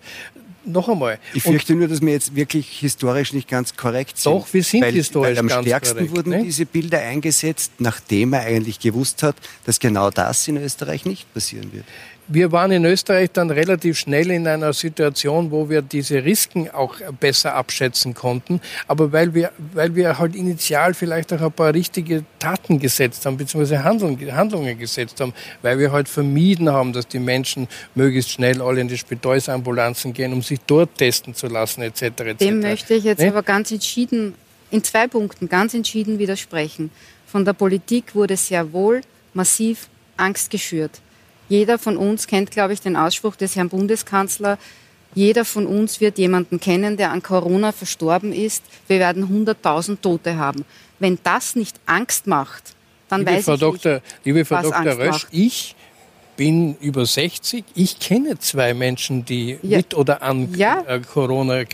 noch 0.66 0.90
einmal. 0.90 1.20
Ich 1.34 1.44
fürchte 1.44 1.74
und 1.74 1.80
nur, 1.80 1.88
dass 1.88 2.02
wir 2.02 2.14
jetzt 2.14 2.36
wirklich 2.36 2.80
historisch 2.80 3.34
nicht 3.34 3.48
ganz 3.48 3.76
korrekt 3.76 4.18
sind. 4.18 4.32
Doch, 4.32 4.48
wir 4.54 4.64
sind 4.64 4.82
weil, 4.82 4.94
historisch 4.94 5.38
weil 5.38 5.52
am 5.52 5.64
stärksten 5.64 5.98
korrekt, 5.98 6.16
wurden 6.16 6.30
ne? 6.30 6.44
diese 6.44 6.66
Bilder 6.66 7.00
eingesetzt, 7.00 7.74
nachdem 7.80 8.34
er 8.34 8.42
eigentlich 8.42 8.80
gewusst 8.80 9.24
hat, 9.24 9.36
dass 9.66 9.80
genau 9.80 10.10
das 10.12 10.48
in 10.48 10.58
Österreich 10.58 11.06
nicht 11.06 11.32
passieren 11.34 11.72
wird. 11.74 11.86
Wir 12.28 12.52
waren 12.52 12.72
in 12.72 12.86
Österreich 12.86 13.32
dann 13.32 13.52
relativ 13.52 14.00
schnell 14.00 14.32
in 14.32 14.48
einer 14.48 14.74
Situation, 14.74 15.52
wo 15.52 15.70
wir 15.70 15.82
diese 15.82 16.24
Risiken 16.24 16.70
auch 16.72 16.96
besser 17.20 17.56
abschätzen 17.56 18.14
konnten. 18.14 18.62
Aber 18.88 19.12
weil 19.12 19.34
wir, 19.34 19.52
weil 19.74 19.96
wir 19.96 20.18
halt 20.18 20.36
initial 20.36 20.94
vielleicht 20.94 21.32
auch 21.34 21.42
ein 21.42 21.52
paar 21.52 21.74
richtige 21.74 22.24
Taten 22.40 22.80
gesetzt 22.80 23.26
haben, 23.26 23.38
beziehungsweise 23.38 23.84
Handlungen 23.84 24.80
gesetzt 24.80 25.22
haben, 25.22 25.34
weil 25.62 25.78
wir 25.78 25.92
halt 25.92 26.10
vermieden 26.10 26.70
haben, 26.70 26.94
dass 26.94 27.08
die 27.08 27.20
Menschen 27.20 27.68
möglichst 27.94 28.32
schnell 28.32 28.62
alle 28.62 28.82
in 28.82 28.88
die 28.88 28.98
Spitalsambulanzen 28.98 30.14
gehen, 30.14 30.34
um 30.34 30.42
sich 30.42 30.60
dort 30.66 30.98
testen 30.98 31.36
zu 31.36 31.48
lassen, 31.48 31.82
etc. 31.82 32.02
etc. 32.02 32.38
Dem 32.40 32.60
möchte 32.60 32.96
ich 32.96 33.04
jetzt 33.04 33.20
ne? 33.20 33.28
aber 33.28 33.44
ganz 33.44 33.72
entschieden, 33.72 34.34
in 34.72 34.84
zwei 34.84 35.08
Punkten 35.08 35.48
ganz 35.48 35.74
entschieden 35.74 36.20
widersprechen. 36.20 36.90
Von 37.28 37.46
der 37.46 37.54
Politik 37.54 38.16
wurde 38.16 38.36
sehr 38.38 38.74
wohl 38.74 39.02
massiv 39.34 39.90
Angst 40.18 40.50
geschürt. 40.50 41.02
Jeder 41.50 41.78
von 41.78 41.98
uns 41.98 42.28
kennt, 42.28 42.52
glaube 42.52 42.74
ich, 42.74 42.82
den 42.82 42.96
Ausspruch 42.96 43.36
des 43.36 43.56
Herrn 43.56 43.70
Bundeskanzlers, 43.70 44.58
jeder 45.14 45.46
von 45.46 45.66
uns 45.66 46.02
wird 46.02 46.18
jemanden 46.18 46.60
kennen, 46.60 46.98
der 46.98 47.12
an 47.12 47.24
Corona 47.24 47.72
verstorben 47.72 48.34
ist. 48.34 48.64
Wir 48.88 49.00
werden 49.00 49.46
100.000 49.48 50.02
Tote 50.02 50.38
haben. 50.38 50.66
Wenn 51.00 51.18
das 51.24 51.56
nicht 51.56 51.80
Angst 51.86 52.28
macht, 52.28 52.76
dann 53.08 53.22
liebe 53.22 53.32
weiß 53.32 53.46
Frau 53.46 53.54
ich 53.54 53.60
Dr., 53.60 53.94
nicht, 53.94 54.04
Liebe 54.26 54.46
Frau 54.46 54.62
Dr. 54.62 54.98
Rösch, 54.98 55.28
ich 55.32 55.75
bin 56.36 56.76
über 56.80 57.06
60. 57.06 57.64
Ich 57.76 58.00
kenne 58.00 58.38
zwei 58.40 58.74
Menschen, 58.74 59.26
die 59.26 59.58
ja. 59.62 59.78
mit 59.78 59.94
oder 59.94 60.22
an 60.22 60.54
ja. 60.56 60.84
Äh, 60.88 61.00
Corona, 61.00 61.62
äh, 61.62 61.68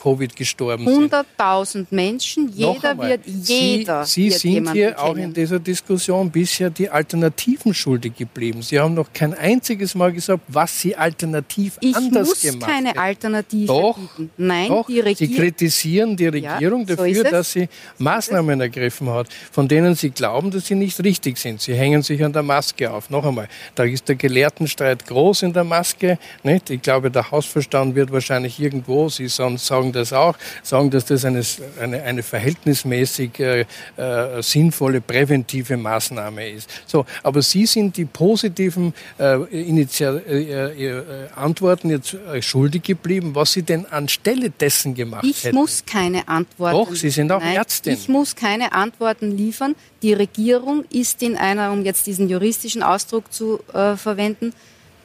Covid 0.00 0.34
gestorben 0.36 0.86
sind. 0.86 1.12
100.000 1.12 1.86
Menschen, 1.90 2.50
jeder 2.54 2.96
wird, 2.98 3.26
jeder 3.26 4.04
Sie, 4.04 4.30
Sie 4.30 4.38
sind 4.38 4.72
hier 4.72 5.00
auch 5.00 5.16
in 5.16 5.32
dieser 5.32 5.58
Diskussion 5.58 6.30
bisher 6.30 6.70
die 6.70 6.88
Alternativen 6.88 7.74
schuldig 7.74 8.16
geblieben. 8.16 8.62
Sie 8.62 8.78
haben 8.78 8.94
noch 8.94 9.12
kein 9.12 9.34
einziges 9.34 9.94
Mal 9.94 10.12
gesagt, 10.12 10.42
was 10.48 10.80
Sie 10.80 10.94
alternativ 10.94 11.78
ich 11.80 11.94
anders 11.94 12.40
gemacht 12.40 12.68
haben. 12.68 12.78
Ich 12.78 12.84
muss 12.84 12.94
keine 12.94 12.98
Alternative 12.98 13.66
doch, 13.66 13.98
bieten. 13.98 14.30
Nein, 14.36 14.68
doch, 14.68 14.86
die 14.86 15.00
Regierung. 15.00 15.34
Sie 15.34 15.40
kritisieren 15.40 16.16
die 16.16 16.26
Regierung 16.26 16.86
ja, 16.86 16.96
dafür, 16.96 17.14
so 17.14 17.22
dass 17.24 17.52
sie 17.52 17.68
Maßnahmen 17.98 18.60
ergriffen 18.60 19.10
hat, 19.10 19.28
von 19.52 19.68
denen 19.68 19.94
Sie 19.94 20.10
glauben, 20.10 20.50
dass 20.50 20.66
sie 20.66 20.74
nicht 20.74 21.02
richtig 21.02 21.38
sind. 21.38 21.60
Sie 21.60 21.74
hängen 21.74 22.02
sich 22.02 22.22
an 22.22 22.32
der 22.32 22.42
Maske 22.42 22.90
auf. 22.90 23.10
Noch 23.10 23.24
einmal, 23.24 23.48
da 23.74 23.84
ist 23.92 24.08
der 24.08 24.16
Gelehrtenstreit 24.16 25.06
groß 25.06 25.42
in 25.42 25.52
der 25.52 25.64
Maske. 25.64 26.18
Nicht? 26.42 26.70
Ich 26.70 26.82
glaube, 26.82 27.10
der 27.10 27.30
Hausverstand 27.30 27.94
wird 27.94 28.12
wahrscheinlich 28.12 28.58
irgendwo, 28.60 29.08
Sie 29.08 29.28
sagen 29.28 29.92
das 29.92 30.12
auch, 30.12 30.36
sagen, 30.62 30.90
dass 30.90 31.04
das 31.04 31.24
eine, 31.24 31.42
eine, 31.80 32.02
eine 32.02 32.22
verhältnismäßig 32.22 33.38
äh, 33.40 33.64
äh, 33.96 34.42
sinnvolle 34.42 35.00
präventive 35.00 35.76
Maßnahme 35.76 36.48
ist. 36.48 36.68
So, 36.86 37.04
aber 37.22 37.42
Sie 37.42 37.66
sind 37.66 37.96
die 37.96 38.04
positiven 38.04 38.94
äh, 39.18 39.42
Initial, 39.50 40.22
äh, 40.28 40.86
äh, 40.86 41.02
Antworten 41.34 41.90
jetzt 41.90 42.14
äh, 42.14 42.42
schuldig 42.42 42.82
geblieben, 42.82 43.34
was 43.34 43.52
Sie 43.52 43.62
denn 43.62 43.86
anstelle 43.86 44.50
dessen 44.50 44.94
gemacht 44.94 45.24
ich 45.24 45.44
hätten. 45.44 45.56
Ich 45.56 45.60
muss 45.60 45.84
keine 45.86 46.28
Antworten. 46.28 46.76
Doch, 46.76 46.94
Sie 46.94 47.10
sind 47.10 47.30
auch 47.32 47.40
Nein, 47.40 47.56
Ärztin. 47.56 47.94
Ich 47.94 48.08
muss 48.08 48.36
keine 48.36 48.72
Antworten 48.72 49.36
liefern. 49.36 49.74
Die 50.02 50.12
Regierung 50.12 50.84
ist 50.90 51.22
in 51.22 51.36
einer, 51.36 51.72
um 51.72 51.84
jetzt 51.84 52.06
diesen 52.06 52.28
juristischen 52.28 52.82
Ausdruck 52.82 53.32
zu 53.32 53.60
äh, 53.78 53.96
verwenden, 53.96 54.52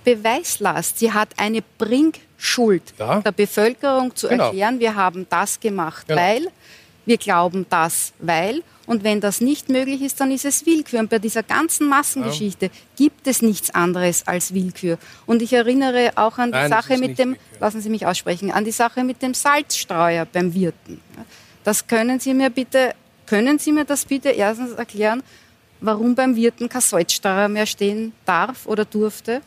Beweislast. 0.04 1.00
Sie 1.00 1.14
hat 1.14 1.30
eine 1.38 1.62
Bringschuld 1.78 2.94
ja. 3.00 3.22
der 3.22 3.32
Bevölkerung 3.32 4.16
zu 4.16 4.28
genau. 4.28 4.46
erklären, 4.46 4.80
wir 4.80 4.96
haben 4.96 5.26
das 5.30 5.60
gemacht, 5.60 6.08
genau. 6.08 6.22
weil, 6.22 6.48
wir 7.06 7.18
glauben 7.18 7.66
das, 7.70 8.14
weil. 8.20 8.64
Und 8.86 9.06
wenn 9.06 9.22
das 9.22 9.40
nicht 9.40 9.70
möglich 9.70 10.02
ist, 10.02 10.20
dann 10.20 10.30
ist 10.30 10.44
es 10.44 10.66
Willkür. 10.66 11.00
Und 11.00 11.10
bei 11.10 11.20
dieser 11.20 11.42
ganzen 11.42 11.88
Massengeschichte 11.88 12.66
ja. 12.66 12.72
gibt 12.98 13.28
es 13.28 13.42
nichts 13.42 13.74
anderes 13.74 14.28
als 14.28 14.54
Willkür. 14.54 14.98
Und 15.26 15.42
ich 15.42 15.54
erinnere 15.54 16.12
auch 16.16 16.38
an 16.38 16.52
die 16.52 16.58
Nein, 16.58 16.70
Sache 16.70 16.98
mit 16.98 17.18
dem, 17.18 17.30
Willkür. 17.32 17.60
lassen 17.62 17.82
Sie 17.82 17.90
mich 17.90 18.06
aussprechen, 18.06 18.52
an 18.52 18.66
die 18.66 18.72
Sache 18.72 19.06
mit 19.06 19.22
dem 19.22 19.34
Salzstreuer 19.34 20.26
beim 20.26 20.54
Wirten. 20.54 21.00
Das 21.64 21.88
können 21.88 22.20
Sie 22.20 22.34
mir 22.34 22.50
bitte 22.50 22.94
Können 23.26 23.58
Sie 23.60 23.72
mir 23.72 23.86
das 23.86 24.06
bitte 24.06 24.30
erstens 24.30 24.74
erklären, 24.74 25.24
warum 25.84 26.16
beim 26.16 26.36
Wirten 26.36 26.70
kein 26.70 26.82
Salzsteuer 26.82 27.48
mehr 27.48 27.66
stehen 27.66 28.14
darf 28.26 28.66
oder 28.66 28.86
durfte? 28.86 29.42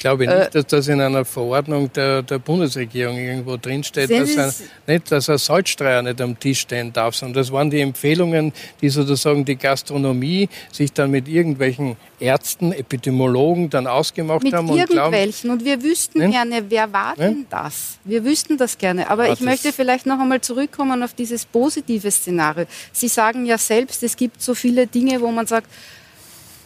Ich 0.00 0.02
glaube 0.02 0.26
nicht, 0.26 0.34
äh, 0.34 0.48
dass 0.48 0.66
das 0.66 0.88
in 0.88 0.98
einer 0.98 1.26
Verordnung 1.26 1.92
der, 1.92 2.22
der 2.22 2.38
Bundesregierung 2.38 3.18
irgendwo 3.18 3.58
drinsteht, 3.58 4.10
dass 4.10 4.34
ein, 4.34 4.66
nicht, 4.86 5.12
dass 5.12 5.28
ein 5.28 5.36
Salzstreuer 5.36 6.00
nicht 6.00 6.22
am 6.22 6.40
Tisch 6.40 6.60
stehen 6.60 6.90
darf, 6.90 7.16
sondern 7.16 7.34
das 7.34 7.52
waren 7.52 7.68
die 7.68 7.82
Empfehlungen, 7.82 8.50
die 8.80 8.88
sozusagen 8.88 9.44
die 9.44 9.56
Gastronomie 9.56 10.48
sich 10.72 10.90
dann 10.90 11.10
mit 11.10 11.28
irgendwelchen 11.28 11.98
Ärzten, 12.18 12.72
Epidemiologen 12.72 13.68
dann 13.68 13.86
ausgemacht 13.86 14.42
mit 14.42 14.54
haben. 14.54 14.68
Mit 14.68 14.88
irgendwelchen. 14.88 15.50
Und, 15.50 15.66
wir 15.66 15.82
wüssten 15.82 16.20
ne? 16.20 16.30
gerne, 16.30 16.64
wer 16.70 16.90
war 16.90 17.10
ne? 17.18 17.26
denn 17.26 17.46
das? 17.50 17.98
Wir 18.02 18.24
wüssten 18.24 18.56
das 18.56 18.78
gerne. 18.78 19.10
Aber 19.10 19.26
ja, 19.26 19.34
ich 19.34 19.40
möchte 19.40 19.70
vielleicht 19.70 20.06
noch 20.06 20.18
einmal 20.18 20.40
zurückkommen 20.40 21.02
auf 21.02 21.12
dieses 21.12 21.44
positive 21.44 22.10
Szenario. 22.10 22.64
Sie 22.94 23.08
sagen 23.08 23.44
ja 23.44 23.58
selbst, 23.58 24.02
es 24.02 24.16
gibt 24.16 24.40
so 24.40 24.54
viele 24.54 24.86
Dinge, 24.86 25.20
wo 25.20 25.30
man 25.30 25.46
sagt, 25.46 25.66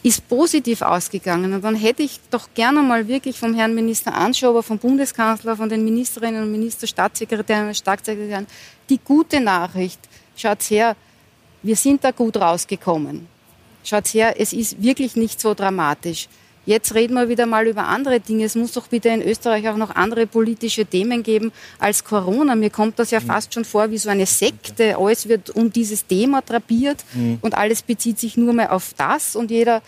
ist 0.05 0.29
positiv 0.29 0.83
ausgegangen. 0.83 1.51
Und 1.51 1.63
dann 1.63 1.73
hätte 1.73 2.03
ich 2.03 2.19
doch 2.29 2.49
gerne 2.53 2.83
mal 2.83 3.07
wirklich 3.07 3.39
vom 3.39 3.55
Herrn 3.55 3.73
Minister 3.73 4.13
Anschober, 4.13 4.61
vom 4.61 4.77
Bundeskanzler, 4.77 5.57
von 5.57 5.67
den 5.67 5.83
Ministerinnen 5.83 6.43
und 6.43 6.51
Minister, 6.51 6.85
Staatssekretärinnen 6.85 7.69
und 7.69 7.75
Staatssekretären 7.75 8.45
die 8.87 8.99
gute 8.99 9.39
Nachricht. 9.39 9.99
Schaut 10.37 10.61
her, 10.69 10.95
wir 11.63 11.75
sind 11.75 12.03
da 12.03 12.11
gut 12.11 12.37
rausgekommen. 12.37 13.27
Schaut 13.83 14.05
her, 14.13 14.39
es 14.39 14.53
ist 14.53 14.79
wirklich 14.79 15.15
nicht 15.15 15.41
so 15.41 15.55
dramatisch. 15.55 16.29
Jetzt 16.65 16.95
reden 16.95 17.13
wir 17.13 17.29
wieder 17.29 17.45
mal 17.45 17.67
über 17.67 17.85
andere 17.85 18.19
Dinge. 18.19 18.45
Es 18.45 18.55
muss 18.55 18.71
doch 18.71 18.87
bitte 18.87 19.09
in 19.09 19.21
Österreich 19.21 19.69
auch 19.69 19.77
noch 19.77 19.95
andere 19.95 20.25
politische 20.25 20.85
Themen 20.85 21.21
geben 21.21 21.51
als 21.79 22.03
Corona. 22.03 22.55
Mir 22.55 22.71
kommt 22.71 22.97
das 22.97 23.11
ja 23.11 23.19
mhm. 23.19 23.25
fast 23.25 23.53
schon 23.53 23.65
vor 23.65 23.91
wie 23.91 23.97
so 23.97 24.09
eine 24.09 24.25
Sekte. 24.25 24.97
Alles 24.97 25.27
wird 25.27 25.51
um 25.51 25.71
dieses 25.71 26.07
Thema 26.07 26.41
drapiert 26.41 27.05
mhm. 27.13 27.37
und 27.41 27.55
alles 27.55 27.83
bezieht 27.83 28.19
sich 28.19 28.35
nur 28.35 28.53
mehr 28.53 28.71
auf 28.71 28.93
das 28.97 29.35
und 29.35 29.51
jeder 29.51 29.81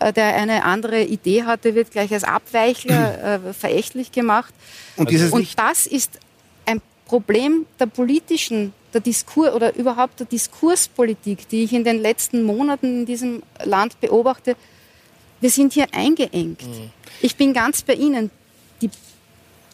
äh, 0.00 0.12
der 0.12 0.34
eine 0.34 0.64
andere 0.64 1.02
Idee 1.02 1.44
hatte, 1.44 1.74
wird 1.74 1.92
gleich 1.92 2.12
als 2.12 2.24
Abweichler 2.24 3.40
äh, 3.48 3.52
verächtlich 3.52 4.10
gemacht. 4.10 4.52
Und, 4.96 5.10
und 5.32 5.58
das 5.58 5.86
ist 5.86 6.18
ein 6.66 6.80
Problem 7.06 7.66
der 7.78 7.86
politischen, 7.86 8.72
der 8.92 9.00
Diskur 9.00 9.54
oder 9.54 9.74
überhaupt 9.76 10.20
der 10.20 10.26
Diskurspolitik, 10.26 11.48
die 11.48 11.64
ich 11.64 11.72
in 11.72 11.84
den 11.84 12.00
letzten 12.00 12.42
Monaten 12.42 13.00
in 13.00 13.06
diesem 13.06 13.42
Land 13.62 14.00
beobachte. 14.00 14.56
Wir 15.44 15.50
sind 15.50 15.74
hier 15.74 15.88
eingeengt. 15.92 16.62
Mhm. 16.62 16.90
Ich 17.20 17.36
bin 17.36 17.52
ganz 17.52 17.82
bei 17.82 17.92
Ihnen. 17.92 18.30
Die 18.80 18.88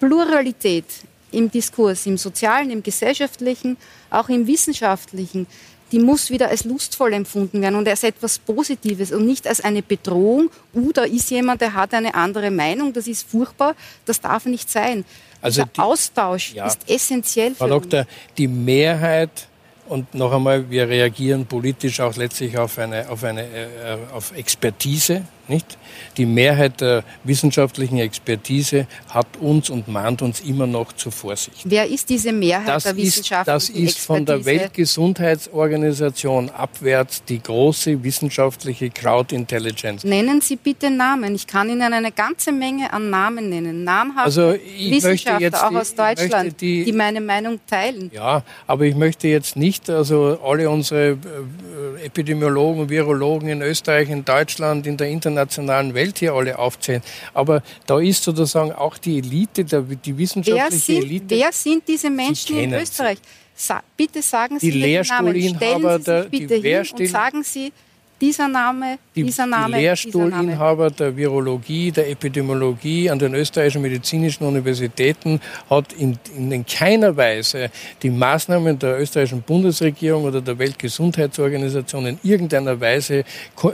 Pluralität 0.00 0.84
im 1.30 1.48
Diskurs, 1.48 2.06
im 2.06 2.18
sozialen, 2.18 2.72
im 2.72 2.82
gesellschaftlichen, 2.82 3.76
auch 4.10 4.28
im 4.28 4.48
wissenschaftlichen, 4.48 5.46
die 5.92 6.00
muss 6.00 6.28
wieder 6.30 6.48
als 6.48 6.64
lustvoll 6.64 7.12
empfunden 7.12 7.62
werden 7.62 7.76
und 7.76 7.86
als 7.86 8.02
etwas 8.02 8.40
Positives 8.40 9.12
und 9.12 9.24
nicht 9.26 9.46
als 9.46 9.60
eine 9.60 9.80
Bedrohung. 9.80 10.50
Uh, 10.74 10.90
da 10.90 11.04
ist 11.04 11.30
jemand, 11.30 11.60
der 11.60 11.72
hat 11.74 11.94
eine 11.94 12.16
andere 12.16 12.50
Meinung, 12.50 12.92
das 12.92 13.06
ist 13.06 13.30
furchtbar, 13.30 13.76
das 14.06 14.20
darf 14.20 14.46
nicht 14.46 14.68
sein. 14.68 15.04
Also 15.40 15.62
der 15.62 15.84
Austausch 15.84 16.52
ja, 16.52 16.66
ist 16.66 16.80
essentiell 16.90 17.54
Frau 17.54 17.68
Doktor, 17.68 18.08
die 18.36 18.48
Mehrheit 18.48 19.46
und 19.86 20.14
noch 20.14 20.32
einmal, 20.32 20.68
wir 20.68 20.88
reagieren 20.88 21.46
politisch 21.46 22.00
auch 22.00 22.16
letztlich 22.16 22.58
auf 22.58 22.76
eine, 22.78 23.08
auf 23.08 23.22
eine 23.22 23.42
äh, 23.42 23.96
auf 24.12 24.32
Expertise. 24.36 25.22
Nicht? 25.48 25.78
Die 26.16 26.26
Mehrheit 26.26 26.80
der 26.80 27.02
wissenschaftlichen 27.24 27.98
Expertise 27.98 28.86
hat 29.08 29.26
uns 29.40 29.70
und 29.70 29.88
mahnt 29.88 30.22
uns 30.22 30.40
immer 30.40 30.66
noch 30.66 30.92
zur 30.92 31.10
Vorsicht. 31.10 31.62
Wer 31.64 31.88
ist 31.88 32.08
diese 32.08 32.32
Mehrheit 32.32 32.68
das 32.68 32.84
der 32.84 32.96
wissenschaftlichen 32.96 33.84
ist, 33.84 33.88
Das 33.88 33.98
ist 33.98 33.98
von 33.98 34.24
der 34.24 34.44
Weltgesundheitsorganisation 34.44 36.50
abwärts 36.50 37.24
die 37.24 37.42
große 37.42 38.02
wissenschaftliche 38.04 38.90
Crowd 38.90 39.34
Intelligence. 39.34 40.04
Nennen 40.04 40.40
Sie 40.40 40.56
bitte 40.56 40.90
Namen. 40.90 41.34
Ich 41.34 41.46
kann 41.46 41.68
Ihnen 41.68 41.92
eine 41.92 42.12
ganze 42.12 42.52
Menge 42.52 42.92
an 42.92 43.10
Namen 43.10 43.48
nennen. 43.48 43.82
Namhafte 43.82 44.22
also 44.22 44.54
Wissenschaftler, 44.78 45.68
auch 45.68 45.74
aus 45.74 45.94
Deutschland, 45.94 46.60
die, 46.60 46.84
die, 46.84 46.92
meine 46.92 47.20
Meinung 47.20 47.58
teilen. 47.68 48.10
Ja, 48.14 48.42
aber 48.66 48.84
ich 48.84 48.94
möchte 48.94 49.28
jetzt 49.28 49.56
nicht 49.56 49.90
also 49.90 50.38
alle 50.44 50.70
unsere 50.70 51.10
äh, 51.10 52.04
Epidemiologen, 52.04 52.88
Virologen 52.88 53.48
in 53.48 53.62
Österreich, 53.62 54.10
in 54.10 54.24
Deutschland, 54.24 54.86
in 54.86 54.96
der 54.96 55.08
internationalen 55.08 55.39
internationalen 55.40 55.94
Welt 55.94 56.18
hier 56.18 56.32
alle 56.34 56.58
aufzählen. 56.58 57.02
Aber 57.34 57.62
da 57.86 57.98
ist 58.00 58.22
sozusagen 58.22 58.72
auch 58.72 58.98
die 58.98 59.18
Elite, 59.18 59.64
die 59.64 60.18
wissenschaftliche 60.18 60.70
wer 60.70 60.70
sind, 60.70 61.04
Elite. 61.04 61.30
Wer 61.30 61.52
sind 61.52 61.88
diese 61.88 62.10
Menschen 62.10 62.58
in 62.58 62.74
Österreich? 62.74 63.18
Sa 63.54 63.82
bitte 63.96 64.22
sagen 64.22 64.58
Sie 64.58 64.70
die 64.70 64.80
den 64.80 65.02
Namen. 65.06 65.34
Stellen 65.36 66.02
Sie 66.02 66.22
sich 66.22 66.30
bitte 66.30 66.54
hin 66.54 66.86
und 66.98 67.06
sagen 67.08 67.42
Sie, 67.42 67.72
dieser 68.20 68.48
Name, 68.48 68.98
die, 69.16 69.24
dieser 69.24 69.46
Name, 69.46 69.78
Lehrstuhlinhaber 69.78 70.90
der 70.90 71.16
Virologie, 71.16 71.90
der 71.90 72.10
Epidemiologie 72.10 73.10
an 73.10 73.18
den 73.18 73.34
österreichischen 73.34 73.82
medizinischen 73.82 74.44
Universitäten 74.44 75.40
hat 75.68 75.92
in, 75.94 76.18
in 76.36 76.64
keiner 76.66 77.16
Weise 77.16 77.70
die 78.02 78.10
Maßnahmen 78.10 78.78
der 78.78 79.00
österreichischen 79.00 79.42
Bundesregierung 79.42 80.24
oder 80.24 80.40
der 80.40 80.58
Weltgesundheitsorganisation 80.58 82.06
in 82.06 82.18
irgendeiner 82.22 82.80
Weise 82.80 83.24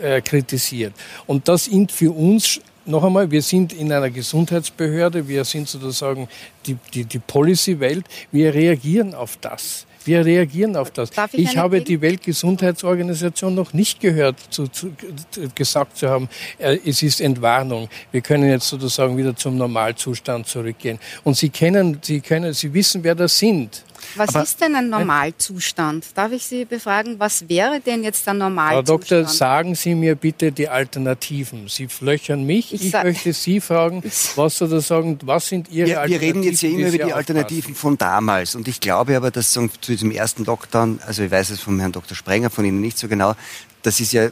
äh, 0.03 0.21
kritisiert. 0.21 0.95
Und 1.27 1.49
das 1.49 1.65
sind 1.65 1.93
für 1.93 2.13
uns 2.13 2.61
noch 2.87 3.03
einmal, 3.03 3.31
wir 3.31 3.43
sind 3.43 3.73
in 3.73 3.93
einer 3.93 4.11
Gesundheitsbehörde, 4.11 5.27
wir 5.27 5.45
sind 5.45 5.69
sozusagen 5.69 6.29
die, 6.67 6.77
die, 6.95 7.05
die 7.05 7.19
Policy-Welt, 7.19 8.05
wir 8.31 8.55
reagieren 8.55 9.15
auf 9.15 9.37
das. 9.41 9.86
Wir 10.07 10.25
reagieren 10.25 10.77
auf 10.77 10.91
das. 10.93 11.11
Darf 11.11 11.35
ich, 11.35 11.41
ich 11.41 11.57
habe 11.57 11.81
die 11.81 12.01
Weltgesundheitsorganisation 12.01 13.55
noch 13.55 13.73
nicht 13.73 14.01
gehört, 14.01 14.39
zu, 14.51 14.69
zu, 14.69 14.93
gesagt 15.55 15.97
zu 15.99 16.09
haben, 16.09 16.29
äh, 16.59 16.79
es 16.87 17.03
ist 17.03 17.21
Entwarnung. 17.21 17.89
Wir 18.13 18.21
können 18.21 18.49
jetzt 18.49 18.69
sozusagen 18.69 19.17
wieder 19.17 19.35
zum 19.35 19.57
Normalzustand 19.57 20.47
zurückgehen. 20.47 20.99
Und 21.25 21.37
Sie 21.37 21.51
kennen, 21.51 21.99
Sie 22.03 22.21
können, 22.21 22.53
Sie 22.53 22.73
wissen, 22.73 23.03
wer 23.03 23.15
das 23.15 23.37
sind. 23.39 23.83
Was 24.15 24.31
Aber, 24.31 24.43
ist 24.43 24.61
denn 24.61 24.75
ein 24.75 24.89
Normalzustand? 24.89 26.07
Darf 26.15 26.33
ich 26.33 26.45
Sie 26.45 26.65
befragen, 26.65 27.19
was 27.19 27.49
wäre 27.49 27.81
denn 27.81 28.05
jetzt 28.05 28.27
ein 28.29 28.39
Normalzustand? 28.39 28.87
Frau 28.87 28.97
Doktor, 28.97 29.25
sagen 29.27 29.75
Sie 29.75 29.95
mir 29.95 30.15
bitte 30.15 30.53
die 30.53 30.69
Alternativen. 30.69 31.69
Sie 31.69 31.89
flöchern 31.89 32.45
mich. 32.45 32.73
Ich, 32.73 32.87
ich 32.87 32.93
möchte 32.93 33.33
Sie 33.33 33.61
fragen, 33.61 34.03
was 34.37 34.59
sozusagen, 34.59 35.19
was 35.23 35.49
sind 35.49 35.71
Ihre 35.71 35.89
ja, 35.89 36.01
Alternativen? 36.01 36.21
Wir 36.21 36.29
reden 36.29 36.43
jetzt 36.43 36.63
ja 36.63 36.69
immer 36.71 36.89
über 36.89 37.05
die 37.05 37.13
Alternativen 37.13 37.75
von 37.75 37.99
damals. 37.99 38.55
Und 38.55 38.69
ich 38.69 38.81
glaube 38.81 39.17
aber, 39.17 39.31
dass 39.31 39.53
zu 39.53 39.69
diesem 39.87 40.11
ersten 40.11 40.45
Lockdown, 40.45 41.01
also 41.07 41.23
ich 41.23 41.31
weiß 41.31 41.51
es 41.51 41.61
vom 41.61 41.79
Herrn 41.81 41.93
Dr. 41.93 42.17
Sprenger, 42.17 42.51
von 42.51 42.65
Ihnen 42.65 42.81
nicht 42.81 42.99
so 42.99 43.09
genau, 43.09 43.35
das 43.83 44.01
ist 44.01 44.13
ja 44.13 44.29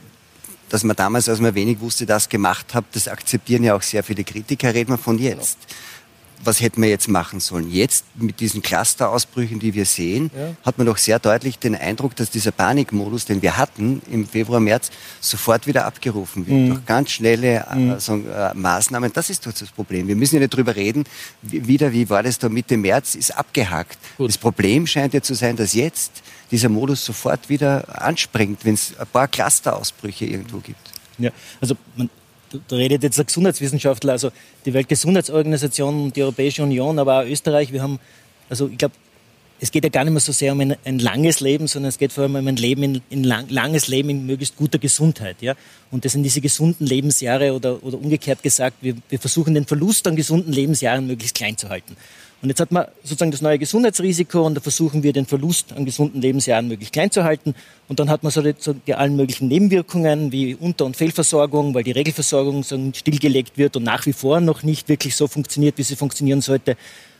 dass 0.71 0.83
man 0.83 0.97
damals, 0.97 1.29
als 1.29 1.41
man 1.41 1.55
wenig 1.55 1.79
wusste, 1.79 2.05
das 2.05 2.29
gemacht 2.29 2.75
hat, 2.75 2.85
das 2.93 3.07
akzeptieren 3.07 3.63
ja 3.63 3.77
auch 3.77 3.83
sehr 3.83 4.03
viele 4.03 4.25
Kritiker, 4.25 4.75
reden 4.75 4.91
wir 4.93 4.99
von 4.99 5.19
jetzt. 5.19 5.59
Genau 5.69 5.94
was 6.43 6.61
hätten 6.61 6.83
wir 6.83 6.89
jetzt 6.89 7.09
machen 7.09 7.41
sollen? 7.41 7.71
Jetzt 7.71 8.05
mit 8.15 8.41
diesen 8.41 8.63
Clusterausbrüchen, 8.63 9.59
die 9.59 9.75
wir 9.75 9.85
sehen, 9.87 10.31
ja. 10.37 10.55
hat 10.65 10.79
man 10.79 10.87
doch 10.87 10.99
sehr 10.99 11.19
deutlich 11.19 11.59
den 11.59 11.75
Eindruck, 11.75 12.17
dass 12.17 12.31
dieser 12.31 12.51
Panikmodus, 12.51 13.25
den 13.25 13.43
wir 13.43 13.57
hatten 13.57 14.03
im 14.11 14.27
Februar, 14.27 14.61
März, 14.61 14.91
sofort 15.21 15.67
wieder 15.67 15.85
abgerufen 15.85 16.47
wird. 16.47 16.59
Mhm. 16.59 16.69
Durch 16.69 16.87
ganz 16.87 17.11
schnelle 17.11 17.67
äh, 17.71 17.75
mhm. 17.77 18.01
so, 18.01 18.15
äh, 18.15 18.55
Maßnahmen. 18.55 19.13
Das 19.13 19.31
ist 19.31 19.47
doch 19.47 19.53
das 19.53 19.71
Problem. 19.71 20.09
Wir 20.09 20.17
müssen 20.17 20.37
ja 20.37 20.41
nicht 20.41 20.55
drüber 20.55 20.77
reden. 20.77 21.05
Wie, 21.43 21.67
wieder, 21.67 21.93
wie 21.93 22.09
war 22.11 22.23
das 22.23 22.39
da 22.39 22.49
Mitte 22.49 22.77
März, 22.77 23.15
ist 23.15 23.37
abgehakt. 23.37 23.99
Gut. 24.17 24.29
Das 24.29 24.39
Problem 24.39 24.87
scheint 24.87 25.15
ja 25.15 25.23
zu 25.23 25.35
sein, 25.35 25.57
dass 25.57 25.75
jetzt 25.75 26.23
dieser 26.51 26.69
Modus 26.69 27.05
sofort 27.05 27.49
wieder 27.49 28.03
anspringt, 28.03 28.65
wenn 28.65 28.75
es 28.75 28.99
ein 28.99 29.07
paar 29.07 29.29
Clusterausbrüche 29.29 30.27
irgendwo 30.27 30.59
gibt. 30.59 30.91
Ja, 31.19 31.31
also 31.61 31.77
man, 31.97 32.11
da 32.69 32.77
redet 32.77 33.03
jetzt 33.03 33.19
der 33.19 33.25
Gesundheitswissenschaftler, 33.25 34.13
also 34.13 34.31
die 34.65 34.75
Weltgesundheitsorganisation, 34.75 36.13
die 36.13 36.23
Europäische 36.23 36.63
Union, 36.63 36.99
aber 36.99 37.21
auch 37.21 37.25
Österreich. 37.25 37.73
Wir 37.73 37.83
haben, 37.83 37.99
also 38.49 38.69
ich 38.69 38.79
glaube, 38.79 38.95
es 39.61 39.71
geht 39.71 39.85
ja 39.85 39.91
gar 39.91 40.05
nicht 40.05 40.13
mehr 40.13 40.21
so 40.21 40.33
sehr 40.33 40.53
um 40.53 40.61
ein, 40.61 40.77
ein, 40.85 40.99
langes 40.99 41.41
Leben, 41.41 41.67
sondern 41.69 41.89
es 41.89 41.99
geht 41.99 42.13
vor 42.13 42.25
allem 42.25 42.35
um 42.35 42.47
ein 42.47 42.57
Leben 42.57 42.83
in, 42.83 43.03
in 43.09 43.25
lang, 43.25 43.49
langes 43.49 43.89
Leben 43.89 44.11
in 44.11 44.27
möglichst 44.27 44.57
guter 44.57 44.79
Gesundheit. 44.79 45.37
Ja? 45.41 45.55
Und 45.91 46.05
das 46.05 46.13
sind 46.13 46.23
diese 46.23 46.41
gesunden 46.41 46.87
Lebensjahre 46.87 47.55
oder, 47.55 47.83
oder 47.83 47.97
umgekehrt 47.99 48.43
gesagt, 48.43 48.77
wir, 48.81 48.97
wir 49.09 49.19
versuchen 49.19 49.55
den 49.55 49.65
Verlust 49.65 50.07
an 50.07 50.17
gesunden 50.17 50.53
Lebensjahren 50.53 51.07
möglichst 51.07 51.37
klein 51.37 51.57
zu 51.57 51.69
halten. 51.69 51.97
Und 52.45 52.51
jetzt 52.51 52.61
hat 52.61 52.73
man 52.73 52.85
sozusagen 53.03 53.31
das 53.31 53.41
neue 53.41 53.59
Gesundheitsrisiko 53.59 54.45
und 54.45 54.55
da 54.55 54.61
versuchen 54.61 55.03
wir 55.03 55.15
den 55.15 55.25
Verlust 55.25 55.73
an 55.73 55.87
gesunden 55.87 56.21
Lebensjahren 56.21 56.69
möglichst 56.69 56.93
klein 56.93 57.11
zu 57.11 57.25
halten. 57.25 57.55
Und 57.89 58.01
dann 58.01 58.11
hat 58.11 58.23
man 58.23 58.31
so 58.31 58.43
die, 58.43 58.55
so 58.59 58.75
die 58.75 58.95
allen 58.95 59.17
möglichen 59.17 59.49
Nebenwirkungen 59.49 60.31
wie 60.31 60.55
Unter- 60.55 60.85
und 60.85 60.95
Fehlversorgung, 60.95 61.73
weil 61.73 61.85
die 61.85 61.93
Regelversorgung 61.93 62.63
so 62.63 62.79
stillgelegt 62.93 63.57
wird 63.57 63.77
und 63.77 63.85
nach 63.85 64.05
wie 64.05 64.13
vor 64.13 64.43
noch 64.43 64.63
nicht 64.63 64.91
wirklich 64.91 65.17
so 65.17 65.27
funktioniert, 65.27 65.79
wie 65.79 65.85
sie 65.85 65.97
funktionieren 65.97 66.43
sollte. 66.43 66.77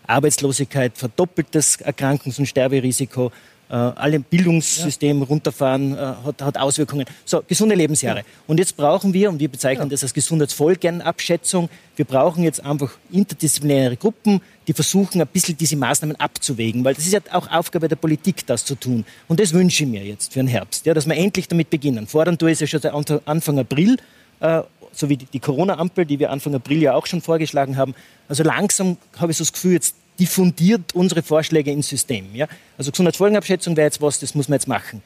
Arbeitslosigkeit, 0.07 0.93
verdoppeltes 0.99 1.79
Erkrankungs- 1.81 2.39
und 2.39 2.45
Sterberisiko, 2.45 3.33
alle 3.77 4.21
Bildungssystem 4.21 5.21
ja. 5.21 5.25
runterfahren, 5.25 5.95
äh, 5.95 6.15
hat, 6.25 6.43
hat, 6.43 6.59
Auswirkungen. 6.59 7.07
So, 7.25 7.43
gesunde 7.47 7.75
Lebensjahre. 7.75 8.21
Ja. 8.21 8.25
Und 8.47 8.59
jetzt 8.59 8.77
brauchen 8.77 9.13
wir, 9.13 9.31
und 9.31 9.41
wir 9.41 9.49
bezeichnen 9.49 9.87
ja. 9.87 9.91
das 9.91 10.03
als 10.03 10.15
Gesundheitsfolgenabschätzung, 10.15 11.69
wir 11.97 12.05
brauchen 12.05 12.45
jetzt 12.45 12.65
einfach 12.65 12.93
interdisziplinäre 13.11 13.97
Gruppen, 13.97 14.41
die 14.67 14.73
versuchen, 14.73 15.21
ein 15.21 15.27
bisschen 15.27 15.57
diese 15.57 15.77
Maßnahmen 15.77 16.17
abzuwägen, 16.17 16.85
weil 16.85 16.95
das 16.95 17.07
ist 17.07 17.13
ja 17.13 17.21
auch 17.33 17.51
Aufgabe 17.51 17.89
der 17.89 17.97
Politik, 17.97 18.47
das 18.47 18.65
zu 18.65 18.75
tun. 18.75 19.05
Und 19.29 19.41
das 19.41 19.53
wünsche 19.53 19.85
ich 19.85 19.91
mir 19.91 20.05
jetzt 20.05 20.33
für 20.33 20.41
den 20.41 20.49
Herbst, 20.49 20.87
ja, 20.87 20.95
dass 20.95 21.07
wir 21.07 21.17
endlich 21.17 21.49
damit 21.49 21.71
beginnen. 21.71 22.07
Fordern 22.07 22.39
tue 22.39 22.51
ich 22.51 22.61
es 22.61 22.71
ja 22.71 22.81
schon 22.81 23.21
Anfang 23.25 23.59
April, 23.59 23.97
äh, 24.41 24.63
so 24.93 25.09
wie 25.09 25.17
die, 25.17 25.27
die 25.27 25.41
Corona-Ampel, 25.41 26.07
die 26.07 26.19
wir 26.19 26.31
Anfang 26.31 26.55
April 26.55 26.81
ja 26.81 26.95
auch 26.95 27.07
schon 27.07 27.21
vorgeschlagen 27.21 27.77
haben. 27.77 27.95
Also 28.29 28.43
langsam 28.43 28.97
habe 29.17 29.33
ich 29.33 29.39
so 29.39 29.43
das 29.43 29.53
Gefühl, 29.53 29.73
jetzt 29.73 29.97
diffundiert 30.19 30.95
unsere 30.95 31.23
Vorschläge 31.23 31.71
ins 31.71 31.89
System. 31.89 32.35
Ja? 32.35 32.47
Also 32.79 32.91
Gesundheitsfolgenabschätzung 32.91 33.77
wäre 33.77 33.87
jetzt 33.87 34.01
was, 34.01 34.21
das 34.21 34.35
muss 34.35 34.49
man 34.49 34.57
jetzt 34.57 34.69
machen. 34.69 35.03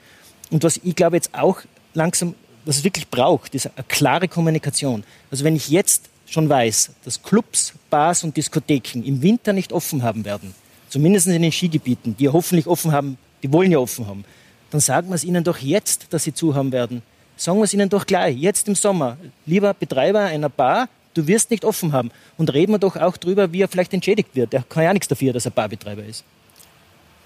Und 0.51 0.65
was 0.65 0.81
ich 0.83 0.95
glaube 0.95 1.17
jetzt 1.17 1.35
auch 1.35 1.61
langsam, 1.95 2.35
was 2.65 2.79
es 2.79 2.85
wirklich 2.85 3.09
braucht, 3.09 3.55
ist 3.55 3.67
eine 3.67 3.85
klare 3.89 4.29
Kommunikation. 4.29 5.05
Also 5.31 5.45
wenn 5.45 5.57
ich 5.57 5.69
jetzt 5.69 6.09
schon 6.27 6.49
weiß, 6.49 6.91
dass 7.05 7.23
Clubs, 7.23 7.73
Bars 7.91 8.25
und 8.25 8.37
Diskotheken 8.37 9.03
im 9.03 9.23
Winter 9.23 9.53
nicht 9.53 9.73
offen 9.73 10.03
haben 10.03 10.25
werden, 10.25 10.55
zumindest 10.89 11.27
in 11.27 11.41
den 11.41 11.53
Skigebieten, 11.53 12.17
die 12.17 12.25
ja 12.25 12.33
hoffentlich 12.33 12.67
offen 12.67 12.93
haben, 12.93 13.19
die 13.43 13.53
wollen 13.53 13.73
ja 13.73 13.79
offen 13.79 14.07
haben, 14.07 14.25
dann 14.71 14.81
sagen 14.81 15.09
wir 15.09 15.15
es 15.15 15.25
ihnen 15.25 15.45
doch 15.45 15.59
jetzt, 15.59 16.07
dass 16.11 16.25
sie 16.25 16.35
zu 16.35 16.55
haben 16.55 16.73
werden. 16.73 17.03
Sagen 17.37 17.59
wir 17.59 17.65
es 17.65 17.73
ihnen 17.73 17.89
doch 17.89 18.05
gleich, 18.05 18.37
jetzt 18.37 18.69
im 18.69 18.75
Sommer. 18.75 19.17
Lieber 19.47 19.73
Betreiber 19.73 20.21
einer 20.21 20.49
Bar, 20.49 20.89
du 21.19 21.27
wirst 21.27 21.51
nicht 21.51 21.65
offen 21.65 21.93
haben. 21.93 22.11
Und 22.37 22.53
reden 22.55 22.73
wir 22.73 22.79
doch 22.79 22.97
auch 22.97 23.17
darüber, 23.17 23.53
wie 23.53 23.63
er 23.63 23.69
vielleicht 23.69 23.93
entschädigt 23.93 24.31
wird. 24.35 24.55
Er 24.55 24.63
kann 24.63 24.85
ja 24.85 24.93
nichts 24.93 25.09
dafür, 25.09 25.33
dass 25.33 25.45
er 25.45 25.51
Barbetreiber 25.51 26.05
ist. 26.05 26.25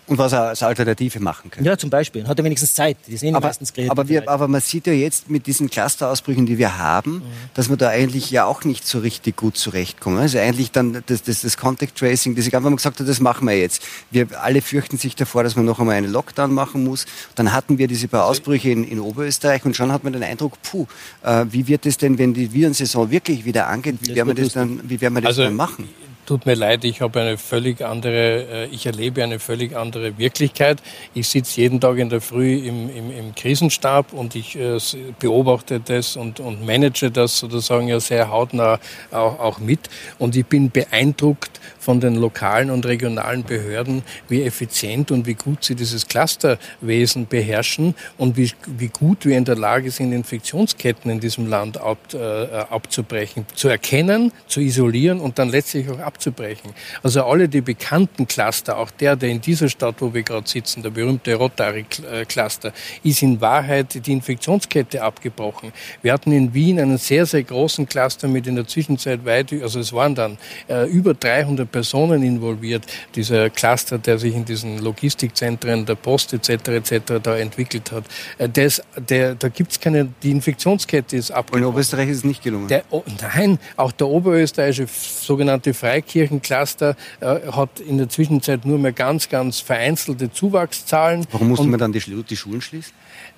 Und 0.08 0.18
was 0.18 0.32
er 0.32 0.48
als 0.48 0.62
Alternative 0.62 1.20
machen 1.20 1.50
kann. 1.50 1.64
Ja, 1.64 1.78
zum 1.78 1.88
Beispiel. 1.88 2.26
Hat 2.26 2.36
er 2.36 2.44
wenigstens 2.44 2.74
Zeit. 2.74 2.96
Die 3.06 3.16
sehen 3.16 3.36
aber, 3.36 3.46
meistens 3.46 3.72
aber, 3.88 4.08
wir, 4.08 4.28
aber 4.28 4.48
man 4.48 4.60
sieht 4.60 4.88
ja 4.88 4.92
jetzt 4.92 5.30
mit 5.30 5.46
diesen 5.46 5.70
Clusterausbrüchen, 5.70 6.44
die 6.44 6.58
wir 6.58 6.76
haben, 6.78 7.14
mhm. 7.14 7.22
dass 7.54 7.68
wir 7.70 7.76
da 7.76 7.88
eigentlich 7.88 8.30
ja 8.30 8.44
auch 8.44 8.64
nicht 8.64 8.86
so 8.86 8.98
richtig 8.98 9.36
gut 9.36 9.56
zurechtkommen. 9.56 10.18
Also 10.18 10.38
eigentlich 10.38 10.72
dann 10.72 11.02
das, 11.06 11.22
das, 11.22 11.42
das 11.42 11.56
Contact 11.56 11.96
Tracing, 11.96 12.34
das 12.34 12.46
ich 12.46 12.56
einfach 12.56 12.68
mal 12.68 12.76
gesagt 12.76 12.98
habe, 12.98 13.06
das 13.06 13.20
machen 13.20 13.46
wir 13.46 13.56
jetzt. 13.56 13.82
Wir 14.10 14.26
alle 14.42 14.60
fürchten 14.60 14.98
sich 14.98 15.14
davor, 15.14 15.44
dass 15.44 15.54
man 15.54 15.64
noch 15.64 15.78
einmal 15.78 15.94
einen 15.94 16.10
Lockdown 16.10 16.52
machen 16.52 16.82
muss. 16.82 17.06
Dann 17.36 17.52
hatten 17.52 17.78
wir 17.78 17.86
diese 17.86 18.08
paar 18.08 18.26
Ausbrüche 18.26 18.70
in, 18.70 18.82
in 18.84 18.98
Oberösterreich 18.98 19.64
und 19.64 19.76
schon 19.76 19.92
hat 19.92 20.02
man 20.02 20.12
den 20.12 20.24
Eindruck, 20.24 20.60
puh, 20.62 20.86
äh, 21.22 21.46
wie 21.50 21.68
wird 21.68 21.86
es 21.86 21.96
denn, 21.96 22.18
wenn 22.18 22.34
die 22.34 22.52
Virensaison 22.52 23.10
wirklich 23.10 23.44
wieder 23.44 23.68
angeht, 23.68 23.96
wie 24.00 24.16
werden 24.16 24.28
wir 24.28 24.34
das 24.34 24.52
dann, 24.52 24.80
wie 24.82 25.00
werden 25.00 25.14
wir 25.14 25.20
das 25.22 25.28
also, 25.28 25.44
dann 25.44 25.54
machen? 25.54 25.88
Tut 26.26 26.46
mir 26.46 26.54
leid, 26.54 26.84
ich 26.84 27.00
habe 27.00 27.20
eine 27.20 27.38
völlig 27.38 27.82
andere, 27.82 28.66
äh, 28.66 28.66
ich 28.66 28.86
erlebe 28.86 29.22
eine 29.22 29.38
völlig 29.38 29.76
andere 29.76 30.18
Wirklichkeit. 30.18 30.82
Ich 31.14 31.28
sitze 31.28 31.60
jeden 31.60 31.80
Tag 31.80 31.98
in 31.98 32.08
der 32.08 32.20
Früh 32.20 32.56
im, 32.56 32.88
im, 32.94 33.10
im 33.10 33.34
Krisenstab 33.34 34.12
und 34.12 34.34
ich 34.34 34.56
äh, 34.56 34.78
beobachte 35.18 35.80
das 35.80 36.16
und, 36.16 36.40
und 36.40 36.64
manage 36.64 37.10
das 37.10 37.38
sozusagen 37.38 37.88
ja 37.88 38.00
sehr 38.00 38.30
hautnah 38.30 38.78
auch, 39.10 39.38
auch 39.40 39.58
mit. 39.58 39.90
Und 40.18 40.36
ich 40.36 40.46
bin 40.46 40.70
beeindruckt 40.70 41.60
von 41.82 42.00
den 42.00 42.14
lokalen 42.14 42.70
und 42.70 42.86
regionalen 42.86 43.42
Behörden, 43.42 44.04
wie 44.28 44.42
effizient 44.42 45.10
und 45.10 45.26
wie 45.26 45.34
gut 45.34 45.64
sie 45.64 45.74
dieses 45.74 46.06
Clusterwesen 46.06 47.26
beherrschen 47.26 47.96
und 48.18 48.36
wie, 48.36 48.52
wie 48.66 48.86
gut 48.86 49.26
wir 49.26 49.36
in 49.36 49.44
der 49.44 49.56
Lage 49.56 49.90
sind, 49.90 50.12
Infektionsketten 50.12 51.10
in 51.10 51.18
diesem 51.18 51.48
Land 51.48 51.80
ab, 51.80 51.98
äh, 52.14 52.44
abzubrechen, 52.70 53.46
zu 53.54 53.68
erkennen, 53.68 54.30
zu 54.46 54.60
isolieren 54.60 55.18
und 55.18 55.40
dann 55.40 55.48
letztlich 55.48 55.88
auch 55.90 55.98
abzubrechen. 55.98 56.72
Also 57.02 57.24
alle 57.24 57.48
die 57.48 57.60
bekannten 57.60 58.28
Cluster, 58.28 58.78
auch 58.78 58.92
der, 58.92 59.16
der 59.16 59.30
in 59.30 59.40
dieser 59.40 59.68
Stadt, 59.68 59.96
wo 59.98 60.14
wir 60.14 60.22
gerade 60.22 60.48
sitzen, 60.48 60.84
der 60.84 60.90
berühmte 60.90 61.34
Rotary-Cluster, 61.34 62.72
ist 63.02 63.22
in 63.22 63.40
Wahrheit 63.40 64.06
die 64.06 64.12
Infektionskette 64.12 65.02
abgebrochen. 65.02 65.72
Wir 66.00 66.12
hatten 66.12 66.30
in 66.30 66.54
Wien 66.54 66.78
einen 66.78 66.98
sehr, 66.98 67.26
sehr 67.26 67.42
großen 67.42 67.88
Cluster 67.88 68.28
mit 68.28 68.46
in 68.46 68.54
der 68.54 68.68
Zwischenzeit 68.68 69.24
weit, 69.24 69.52
also 69.62 69.80
es 69.80 69.92
waren 69.92 70.14
dann 70.14 70.38
äh, 70.68 70.88
über 70.88 71.14
300 71.14 71.71
Personen 71.72 72.22
involviert. 72.22 72.84
Dieser 73.14 73.50
Cluster, 73.50 73.98
der 73.98 74.18
sich 74.18 74.34
in 74.34 74.44
diesen 74.44 74.78
Logistikzentren 74.78 75.86
der 75.86 75.96
Post 75.96 76.32
etc. 76.34 76.68
etc. 76.68 77.14
da 77.22 77.36
entwickelt 77.36 77.90
hat. 77.90 78.04
Äh, 78.38 78.48
das, 78.48 78.82
der, 78.96 79.34
da 79.34 79.48
gibt 79.48 79.72
es 79.72 79.80
keine, 79.80 80.08
die 80.22 80.30
Infektionskette 80.30 81.16
ist 81.16 81.30
abgebrochen. 81.30 81.64
Und 81.64 81.68
in 81.68 81.72
Oberösterreich 81.72 82.08
ist 82.08 82.18
es 82.18 82.24
nicht 82.24 82.42
gelungen? 82.42 82.68
Der, 82.68 82.84
oh, 82.90 83.02
nein, 83.20 83.58
auch 83.76 83.92
der 83.92 84.06
oberösterreichische 84.06 84.86
sogenannte 84.86 85.74
Freikirchencluster 85.74 86.96
äh, 87.20 87.26
hat 87.50 87.80
in 87.80 87.98
der 87.98 88.08
Zwischenzeit 88.08 88.64
nur 88.64 88.78
mehr 88.78 88.92
ganz, 88.92 89.28
ganz 89.28 89.60
vereinzelte 89.60 90.30
Zuwachszahlen. 90.30 91.26
Warum 91.32 91.48
musste 91.48 91.66
man 91.66 91.80
dann 91.80 91.92
die, 91.92 92.00
die 92.00 92.36
Schulen 92.36 92.60
schließen? 92.60 92.92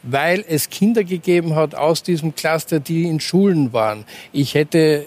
Weil 0.05 0.45
es 0.47 0.71
Kinder 0.71 1.03
gegeben 1.03 1.55
hat 1.55 1.75
aus 1.75 2.03
diesem 2.03 2.35
Cluster, 2.35 2.81
die 2.81 3.05
in 3.05 3.21
Schulen 3.21 3.73
waren. 3.73 4.05
Ich 4.33 4.55
hätte, 4.55 5.05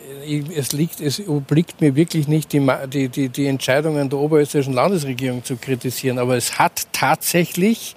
es 0.56 0.74
liegt, 0.74 1.00
es 1.00 1.26
obliegt 1.28 1.82
mir 1.82 1.96
wirklich 1.96 2.28
nicht, 2.28 2.52
die, 2.52 3.10
die, 3.10 3.30
die 3.30 3.46
Entscheidungen 3.46 4.10
der 4.10 4.20
oberösterreichischen 4.20 4.74
Landesregierung 4.74 5.44
zu 5.44 5.58
kritisieren, 5.58 6.18
aber 6.18 6.36
es 6.36 6.58
hat 6.58 6.88
tatsächlich 6.92 7.96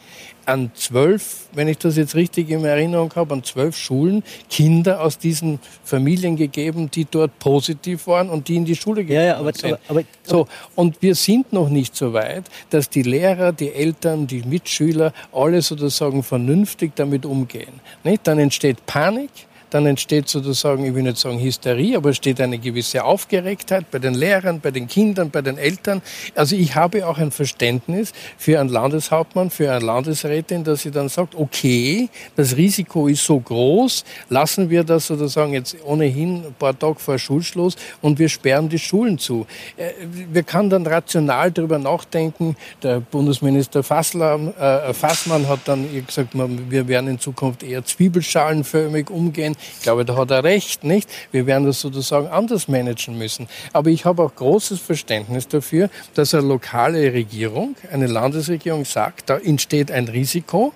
an 0.51 0.70
zwölf, 0.74 1.46
wenn 1.53 1.68
ich 1.68 1.78
das 1.78 1.96
jetzt 1.96 2.14
richtig 2.14 2.51
in 2.51 2.64
Erinnerung 2.64 3.12
habe, 3.14 3.34
an 3.34 3.44
zwölf 3.44 3.76
Schulen 3.76 4.22
Kinder 4.48 5.01
aus 5.01 5.18
diesen 5.18 5.61
Familien 5.84 6.36
gegeben, 6.36 6.90
die 6.90 7.07
dort 7.11 7.38
positiv 7.38 8.07
waren 8.07 8.28
und 8.28 8.48
die 8.48 8.57
in 8.57 8.64
die 8.64 8.76
Schule 8.76 9.05
gegangen 9.05 9.26
ja, 9.26 9.32
ja, 9.34 9.38
aber, 9.38 9.53
sind. 9.53 9.78
Aber, 9.88 10.01
aber, 10.01 10.03
so, 10.22 10.46
und 10.74 11.01
wir 11.01 11.14
sind 11.14 11.53
noch 11.53 11.68
nicht 11.68 11.96
so 11.96 12.12
weit, 12.12 12.44
dass 12.70 12.90
die 12.90 13.03
Lehrer, 13.03 13.53
die 13.53 13.72
Eltern, 13.72 14.26
die 14.26 14.42
Mitschüler 14.42 15.12
alle 15.32 15.62
sozusagen 15.62 16.22
vernünftig 16.22 16.92
damit 16.96 17.24
umgehen. 17.24 17.80
Nicht? 18.05 18.26
Dann 18.26 18.38
entsteht 18.38 18.84
Panik 18.86 19.30
dann 19.70 19.86
entsteht 19.86 20.28
sozusagen, 20.28 20.84
ich 20.84 20.94
will 20.94 21.02
nicht 21.02 21.18
sagen 21.18 21.38
Hysterie, 21.38 21.96
aber 21.96 22.10
es 22.10 22.16
steht 22.16 22.40
eine 22.40 22.58
gewisse 22.58 23.04
Aufgeregtheit 23.04 23.90
bei 23.90 23.98
den 23.98 24.14
Lehrern, 24.14 24.60
bei 24.60 24.70
den 24.70 24.86
Kindern, 24.86 25.30
bei 25.30 25.42
den 25.42 25.58
Eltern. 25.58 26.02
Also 26.34 26.56
ich 26.56 26.74
habe 26.74 27.06
auch 27.06 27.18
ein 27.18 27.30
Verständnis 27.30 28.12
für 28.36 28.60
einen 28.60 28.68
Landeshauptmann, 28.68 29.50
für 29.50 29.70
eine 29.72 29.84
Landesrätin, 29.84 30.64
dass 30.64 30.82
sie 30.82 30.90
dann 30.90 31.08
sagt, 31.08 31.34
okay, 31.34 32.08
das 32.36 32.56
Risiko 32.56 33.06
ist 33.06 33.24
so 33.24 33.38
groß, 33.38 34.04
lassen 34.28 34.70
wir 34.70 34.84
das 34.84 35.06
sozusagen 35.06 35.52
jetzt 35.52 35.76
ohnehin 35.84 36.44
ein 36.46 36.54
paar 36.58 36.78
Tage 36.78 36.98
vor 36.98 37.18
Schulschluss 37.18 37.76
und 38.02 38.18
wir 38.18 38.28
sperren 38.28 38.68
die 38.68 38.78
Schulen 38.78 39.18
zu. 39.18 39.46
Äh, 39.76 39.90
wir 40.32 40.42
können 40.42 40.70
dann 40.70 40.86
rational 40.86 41.50
darüber 41.50 41.78
nachdenken. 41.78 42.56
Der 42.82 43.00
Bundesminister 43.00 43.82
Fassler, 43.82 44.38
äh, 44.58 44.92
Fassmann 44.94 45.48
hat 45.48 45.60
dann 45.66 45.86
gesagt, 46.06 46.30
wir 46.34 46.88
werden 46.88 47.08
in 47.08 47.18
Zukunft 47.18 47.62
eher 47.62 47.84
zwiebelschalenförmig 47.84 49.10
umgehen. 49.10 49.56
Ich 49.76 49.82
glaube, 49.82 50.04
da 50.04 50.16
hat 50.16 50.30
er 50.30 50.44
recht, 50.44 50.84
nicht? 50.84 51.08
Wir 51.32 51.46
werden 51.46 51.66
das 51.66 51.80
sozusagen 51.80 52.28
anders 52.28 52.68
managen 52.68 53.18
müssen. 53.18 53.48
Aber 53.72 53.90
ich 53.90 54.04
habe 54.04 54.22
auch 54.22 54.34
großes 54.34 54.80
Verständnis 54.80 55.48
dafür, 55.48 55.90
dass 56.14 56.34
eine 56.34 56.46
lokale 56.46 57.12
Regierung, 57.12 57.76
eine 57.92 58.06
Landesregierung 58.06 58.84
sagt, 58.84 59.30
da 59.30 59.38
entsteht 59.38 59.90
ein 59.90 60.08
Risiko. 60.08 60.72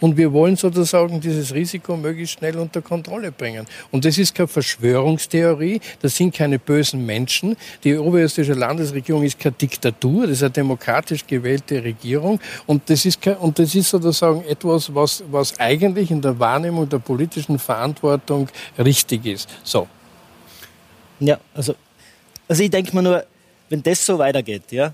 Und 0.00 0.16
wir 0.16 0.32
wollen 0.32 0.56
sozusagen 0.56 1.20
dieses 1.20 1.52
Risiko 1.52 1.96
möglichst 1.96 2.38
schnell 2.38 2.56
unter 2.58 2.82
Kontrolle 2.82 3.32
bringen. 3.32 3.66
Und 3.90 4.04
das 4.04 4.16
ist 4.18 4.34
keine 4.34 4.46
Verschwörungstheorie, 4.46 5.80
das 6.00 6.16
sind 6.16 6.34
keine 6.34 6.58
bösen 6.58 7.04
Menschen. 7.04 7.56
Die 7.82 7.96
oberösterreichische 7.96 8.58
Landesregierung 8.58 9.24
ist 9.24 9.38
keine 9.38 9.56
Diktatur, 9.56 10.22
das 10.22 10.36
ist 10.36 10.42
eine 10.42 10.50
demokratisch 10.50 11.26
gewählte 11.26 11.82
Regierung. 11.82 12.40
Und 12.66 12.88
das 12.88 13.04
ist, 13.04 13.26
und 13.26 13.58
das 13.58 13.74
ist 13.74 13.90
sozusagen 13.90 14.44
etwas, 14.44 14.94
was, 14.94 15.24
was 15.30 15.58
eigentlich 15.58 16.10
in 16.10 16.20
der 16.20 16.38
Wahrnehmung 16.38 16.88
der 16.88 16.98
politischen 16.98 17.58
Verantwortung 17.58 18.48
richtig 18.78 19.26
ist. 19.26 19.48
So. 19.64 19.88
Ja, 21.20 21.38
also, 21.54 21.74
also 22.46 22.62
ich 22.62 22.70
denke 22.70 22.94
mir 22.94 23.02
nur, 23.02 23.24
wenn 23.68 23.82
das 23.82 24.04
so 24.04 24.18
weitergeht, 24.18 24.70
ja, 24.70 24.92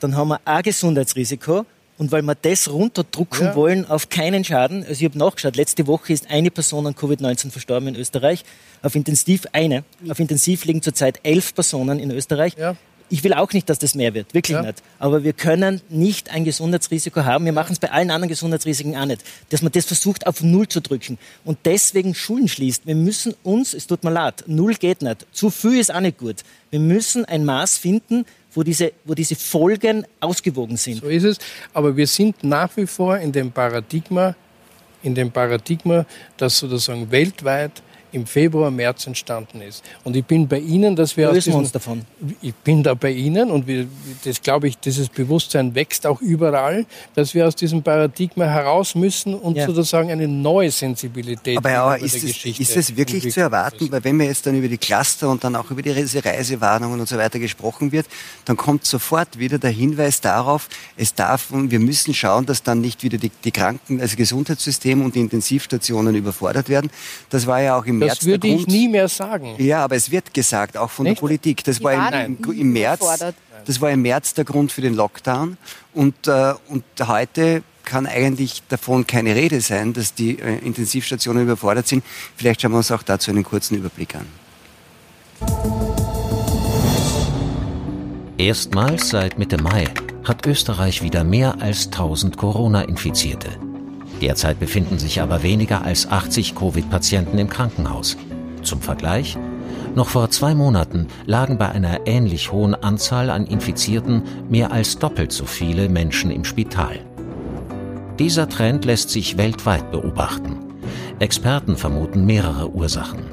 dann 0.00 0.14
haben 0.14 0.28
wir 0.28 0.40
ein 0.44 0.62
Gesundheitsrisiko, 0.62 1.64
und 1.98 2.12
weil 2.12 2.22
wir 2.22 2.36
das 2.36 2.70
runterdrucken 2.70 3.46
ja. 3.46 3.54
wollen 3.56 3.84
auf 3.84 4.08
keinen 4.08 4.44
Schaden, 4.44 4.82
also 4.82 4.92
ich 4.92 5.04
habe 5.04 5.18
nachgeschaut, 5.18 5.56
letzte 5.56 5.86
Woche 5.86 6.12
ist 6.12 6.30
eine 6.30 6.50
Person 6.50 6.86
an 6.86 6.94
Covid-19 6.94 7.50
verstorben 7.50 7.88
in 7.88 7.96
Österreich. 7.96 8.44
Auf 8.82 8.94
Intensiv 8.94 9.46
eine. 9.52 9.84
Auf 10.08 10.20
Intensiv 10.20 10.64
liegen 10.64 10.80
zurzeit 10.80 11.18
elf 11.24 11.54
Personen 11.54 11.98
in 11.98 12.10
Österreich. 12.12 12.56
Ja. 12.56 12.76
Ich 13.10 13.24
will 13.24 13.32
auch 13.32 13.52
nicht, 13.54 13.70
dass 13.70 13.78
das 13.78 13.94
mehr 13.94 14.12
wird, 14.12 14.34
wirklich 14.34 14.54
ja. 14.54 14.62
nicht. 14.62 14.82
Aber 14.98 15.24
wir 15.24 15.32
können 15.32 15.80
nicht 15.88 16.30
ein 16.30 16.44
Gesundheitsrisiko 16.44 17.24
haben. 17.24 17.46
Wir 17.46 17.52
machen 17.52 17.72
es 17.72 17.78
bei 17.78 17.90
allen 17.90 18.10
anderen 18.10 18.28
Gesundheitsrisiken 18.28 18.96
auch 18.96 19.06
nicht. 19.06 19.24
Dass 19.48 19.62
man 19.62 19.72
das 19.72 19.86
versucht, 19.86 20.26
auf 20.26 20.42
Null 20.42 20.68
zu 20.68 20.80
drücken 20.82 21.18
und 21.44 21.58
deswegen 21.64 22.14
Schulen 22.14 22.48
schließt. 22.48 22.86
Wir 22.86 22.94
müssen 22.94 23.34
uns, 23.42 23.72
es 23.72 23.86
tut 23.86 24.04
mir 24.04 24.10
leid, 24.10 24.44
Null 24.46 24.74
geht 24.74 25.00
nicht. 25.00 25.26
Zu 25.32 25.48
viel 25.50 25.80
ist 25.80 25.92
auch 25.92 26.00
nicht 26.00 26.18
gut. 26.18 26.36
Wir 26.70 26.80
müssen 26.80 27.24
ein 27.24 27.46
Maß 27.46 27.78
finden, 27.78 28.26
wo 28.58 28.64
diese, 28.64 28.92
wo 29.04 29.14
diese 29.14 29.36
Folgen 29.36 30.04
ausgewogen 30.18 30.76
sind. 30.76 31.00
So 31.00 31.06
ist 31.06 31.22
es. 31.22 31.38
Aber 31.72 31.96
wir 31.96 32.08
sind 32.08 32.42
nach 32.42 32.76
wie 32.76 32.88
vor 32.88 33.16
in 33.16 33.30
dem 33.30 33.52
Paradigma, 33.52 34.34
in 35.00 35.14
dem 35.14 35.30
Paradigma, 35.30 36.04
dass 36.36 36.58
sozusagen 36.58 37.08
weltweit 37.08 37.70
im 38.12 38.26
Februar, 38.26 38.70
März 38.70 39.06
entstanden 39.06 39.60
ist. 39.60 39.84
Und 40.04 40.16
ich 40.16 40.24
bin 40.24 40.48
bei 40.48 40.58
Ihnen, 40.58 40.96
dass 40.96 41.16
wir 41.16 41.26
Lösen 41.26 41.38
aus 41.38 41.44
diesem, 41.44 41.60
uns 41.60 41.72
davon. 41.72 42.02
Ich 42.40 42.54
bin 42.54 42.82
da 42.82 42.94
bei 42.94 43.10
Ihnen 43.10 43.50
und 43.50 43.66
wir, 43.66 43.86
das 44.24 44.40
glaube 44.40 44.68
ich, 44.68 44.78
dieses 44.78 45.08
Bewusstsein 45.08 45.74
wächst 45.74 46.06
auch 46.06 46.20
überall, 46.20 46.86
dass 47.14 47.34
wir 47.34 47.46
aus 47.46 47.54
diesem 47.54 47.82
Paradigma 47.82 48.46
heraus 48.46 48.94
müssen 48.94 49.34
und 49.34 49.56
ja. 49.56 49.66
sozusagen 49.66 50.10
eine 50.10 50.26
neue 50.26 50.70
Sensibilität 50.70 51.58
Aber 51.58 51.70
ja, 51.70 51.94
ist, 51.94 52.16
es, 52.16 52.44
ist 52.44 52.76
es 52.76 52.96
wirklich 52.96 53.30
zu 53.32 53.40
erwarten? 53.40 53.90
Weil 53.90 54.04
wenn 54.04 54.16
man 54.16 54.26
jetzt 54.26 54.46
dann 54.46 54.56
über 54.56 54.68
die 54.68 54.78
Cluster 54.78 55.28
und 55.28 55.44
dann 55.44 55.54
auch 55.56 55.70
über 55.70 55.82
die 55.82 55.90
Reisewarnungen 55.90 57.00
und 57.00 57.08
so 57.08 57.16
weiter 57.16 57.38
gesprochen 57.38 57.92
wird, 57.92 58.06
dann 58.44 58.56
kommt 58.56 58.84
sofort 58.84 59.38
wieder 59.38 59.58
der 59.58 59.70
Hinweis 59.70 60.20
darauf, 60.20 60.68
es 60.96 61.14
darf 61.14 61.50
und 61.50 61.70
wir 61.70 61.80
müssen 61.80 62.14
schauen, 62.14 62.46
dass 62.46 62.62
dann 62.62 62.80
nicht 62.80 63.02
wieder 63.02 63.18
die, 63.18 63.30
die 63.44 63.50
Kranken, 63.50 64.00
also 64.00 64.16
Gesundheitssystem 64.16 65.02
und 65.02 65.14
die 65.14 65.20
Intensivstationen 65.20 66.14
überfordert 66.14 66.68
werden. 66.68 66.90
Das 67.30 67.46
war 67.46 67.60
ja 67.60 67.78
auch 67.78 67.84
im 67.84 67.97
März. 67.98 68.18
Das 68.18 68.26
würde 68.26 68.48
ich 68.48 68.66
nie 68.66 68.88
mehr 68.88 69.08
sagen. 69.08 69.54
Ja, 69.58 69.84
aber 69.84 69.96
es 69.96 70.10
wird 70.10 70.32
gesagt, 70.34 70.76
auch 70.76 70.90
von 70.90 71.04
Nicht? 71.04 71.16
der 71.16 71.20
Politik. 71.20 71.64
Das 71.64 71.82
war 71.82 72.24
im, 72.24 72.38
im, 72.42 72.52
im 72.52 72.72
März. 72.72 73.00
Das 73.64 73.80
war 73.80 73.90
im 73.90 74.02
März 74.02 74.34
der 74.34 74.44
Grund 74.44 74.72
für 74.72 74.80
den 74.80 74.94
Lockdown. 74.94 75.56
Und, 75.94 76.26
äh, 76.26 76.54
und 76.68 76.84
heute 77.06 77.62
kann 77.84 78.06
eigentlich 78.06 78.62
davon 78.68 79.06
keine 79.06 79.34
Rede 79.34 79.60
sein, 79.60 79.92
dass 79.94 80.14
die 80.14 80.38
äh, 80.38 80.58
Intensivstationen 80.58 81.42
überfordert 81.44 81.88
sind. 81.88 82.04
Vielleicht 82.36 82.60
schauen 82.62 82.72
wir 82.72 82.78
uns 82.78 82.90
auch 82.90 83.02
dazu 83.02 83.30
einen 83.30 83.44
kurzen 83.44 83.76
Überblick 83.76 84.14
an. 84.14 84.26
Erstmals 88.36 89.08
seit 89.08 89.38
Mitte 89.38 89.60
Mai 89.60 89.88
hat 90.24 90.46
Österreich 90.46 91.02
wieder 91.02 91.24
mehr 91.24 91.60
als 91.60 91.86
1000 91.86 92.36
Corona-Infizierte. 92.36 93.67
Derzeit 94.20 94.58
befinden 94.58 94.98
sich 94.98 95.20
aber 95.20 95.42
weniger 95.42 95.82
als 95.82 96.10
80 96.10 96.54
Covid-Patienten 96.54 97.38
im 97.38 97.48
Krankenhaus. 97.48 98.16
Zum 98.62 98.80
Vergleich, 98.80 99.38
noch 99.94 100.08
vor 100.08 100.30
zwei 100.30 100.54
Monaten 100.54 101.06
lagen 101.26 101.58
bei 101.58 101.68
einer 101.68 102.06
ähnlich 102.06 102.52
hohen 102.52 102.74
Anzahl 102.74 103.30
an 103.30 103.46
Infizierten 103.46 104.22
mehr 104.48 104.72
als 104.72 104.98
doppelt 104.98 105.32
so 105.32 105.44
viele 105.44 105.88
Menschen 105.88 106.30
im 106.30 106.44
Spital. 106.44 107.00
Dieser 108.18 108.48
Trend 108.48 108.84
lässt 108.84 109.10
sich 109.10 109.36
weltweit 109.38 109.90
beobachten. 109.90 110.58
Experten 111.20 111.76
vermuten 111.76 112.26
mehrere 112.26 112.70
Ursachen. 112.70 113.24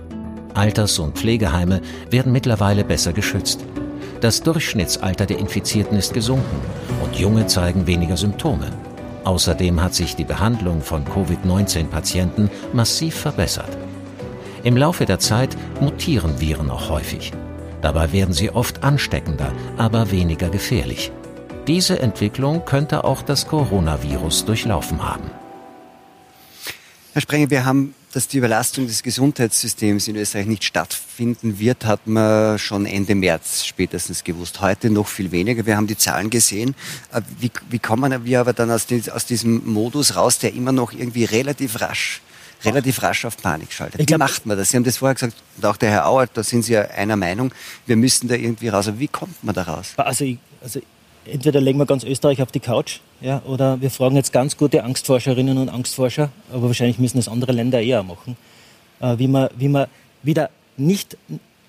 Alters- 0.54 1.00
und 1.00 1.18
Pflegeheime 1.18 1.82
werden 2.10 2.32
mittlerweile 2.32 2.84
besser 2.84 3.14
geschützt. 3.14 3.66
Das 4.22 4.42
Durchschnittsalter 4.42 5.26
der 5.26 5.40
Infizierten 5.40 5.98
ist 5.98 6.14
gesunken 6.14 6.62
und 7.04 7.16
Junge 7.16 7.48
zeigen 7.48 7.86
weniger 7.86 8.18
Symptome. 8.18 8.68
Außerdem 9.26 9.82
hat 9.82 9.96
sich 9.96 10.16
die 10.16 10.24
Behandlung 10.24 10.82
von 10.82 11.04
Covid-19-Patienten 11.04 12.50
massiv 12.74 13.16
verbessert. 13.16 13.78
Im 14.64 14.78
Laufe 14.78 15.06
der 15.06 15.20
Zeit 15.20 15.58
mutieren 15.82 16.40
Viren 16.40 16.70
auch 16.70 16.90
häufig. 16.90 17.34
Dabei 17.82 18.12
werden 18.14 18.34
sie 18.34 18.52
oft 18.52 18.84
ansteckender, 18.84 19.52
aber 19.78 20.12
weniger 20.12 20.50
gefährlich. 20.50 21.12
Diese 21.68 22.00
Entwicklung 22.00 22.66
könnte 22.66 23.04
auch 23.04 23.24
das 23.24 23.48
Coronavirus 23.48 24.46
durchlaufen 24.46 25.04
haben. 25.04 25.32
Herr 27.14 27.22
Sprenger, 27.22 27.50
wir 27.50 27.66
haben 27.66 27.96
dass 28.16 28.30
die 28.30 28.38
Überlastung 28.38 28.88
des 28.88 29.04
Gesundheitssystems 29.04 30.08
in 30.08 30.16
Österreich 30.16 30.46
nicht 30.46 30.64
stattfinden 30.64 31.60
wird, 31.60 31.84
hat 31.84 32.08
man 32.08 32.58
schon 32.58 32.86
Ende 32.86 33.14
März 33.14 33.66
spätestens 33.66 34.24
gewusst. 34.24 34.62
Heute 34.62 34.90
noch 34.90 35.10
viel 35.10 35.34
weniger. 35.34 35.66
Wir 35.66 35.76
haben 35.76 35.86
die 35.86 35.98
Zahlen 35.98 36.30
gesehen. 36.30 36.76
Äh, 37.12 37.20
wie, 37.42 37.52
wie 37.70 37.80
kommen 37.80 38.24
wir 38.24 38.40
aber 38.40 38.54
dann 38.54 38.72
aus, 38.72 38.88
aus 39.12 39.26
diesem 39.26 39.66
Modus 39.66 40.16
raus, 40.16 40.40
der 40.40 40.54
immer 40.54 40.72
noch 40.72 40.94
irgendwie 40.94 41.26
relativ 41.26 41.82
rasch 41.82 42.22
relativ 42.64 43.04
rasch 43.04 43.26
auf 43.26 43.38
Panik 43.38 43.72
schaltet. 43.72 44.10
Wie 44.10 44.18
macht 44.18 44.46
man 44.46 44.58
das? 44.58 44.70
Sie 44.70 44.78
haben 44.78 44.86
das 44.86 44.98
vorher 44.98 45.14
gesagt, 45.14 45.36
und 45.58 45.66
auch 45.66 45.78
der 45.78 45.92
Herr 45.92 46.08
Auer, 46.08 46.26
da 46.26 46.42
sind 46.42 46.64
Sie 46.64 46.74
ja 46.74 46.82
einer 46.82 47.16
Meinung, 47.16 47.54
wir 47.86 47.96
müssen 47.96 48.28
da 48.28 48.34
irgendwie 48.34 48.70
raus. 48.70 48.88
Aber 48.88 48.98
wie 48.98 49.10
kommt 49.10 49.44
man 49.44 49.54
da 49.54 49.64
raus? 49.64 49.94
Also, 49.98 50.24
ich, 50.24 50.40
also 50.64 50.80
entweder 51.26 51.62
legen 51.62 51.80
wir 51.80 51.86
ganz 51.86 52.04
Österreich 52.04 52.42
auf 52.42 52.52
die 52.52 52.60
Couch, 52.60 53.00
ja, 53.22 53.42
oder 53.46 53.82
wir 53.82 53.90
fragen 53.90 54.16
jetzt 54.16 54.32
ganz 54.32 54.58
gute 54.58 54.84
Angstforscherinnen 54.84 55.58
und 55.58 55.70
Angstforscher, 55.70 56.30
aber 56.52 56.68
wahrscheinlich 56.68 57.00
müssen 57.00 57.18
das 57.18 57.28
andere 57.28 57.52
Länder 57.52 57.82
eher 57.82 58.04
machen, 58.04 58.38
äh, 59.00 59.18
wie, 59.18 59.28
man, 59.28 59.50
wie 59.58 59.68
man 59.68 59.88
wieder 60.24 60.50
nicht, 60.78 61.18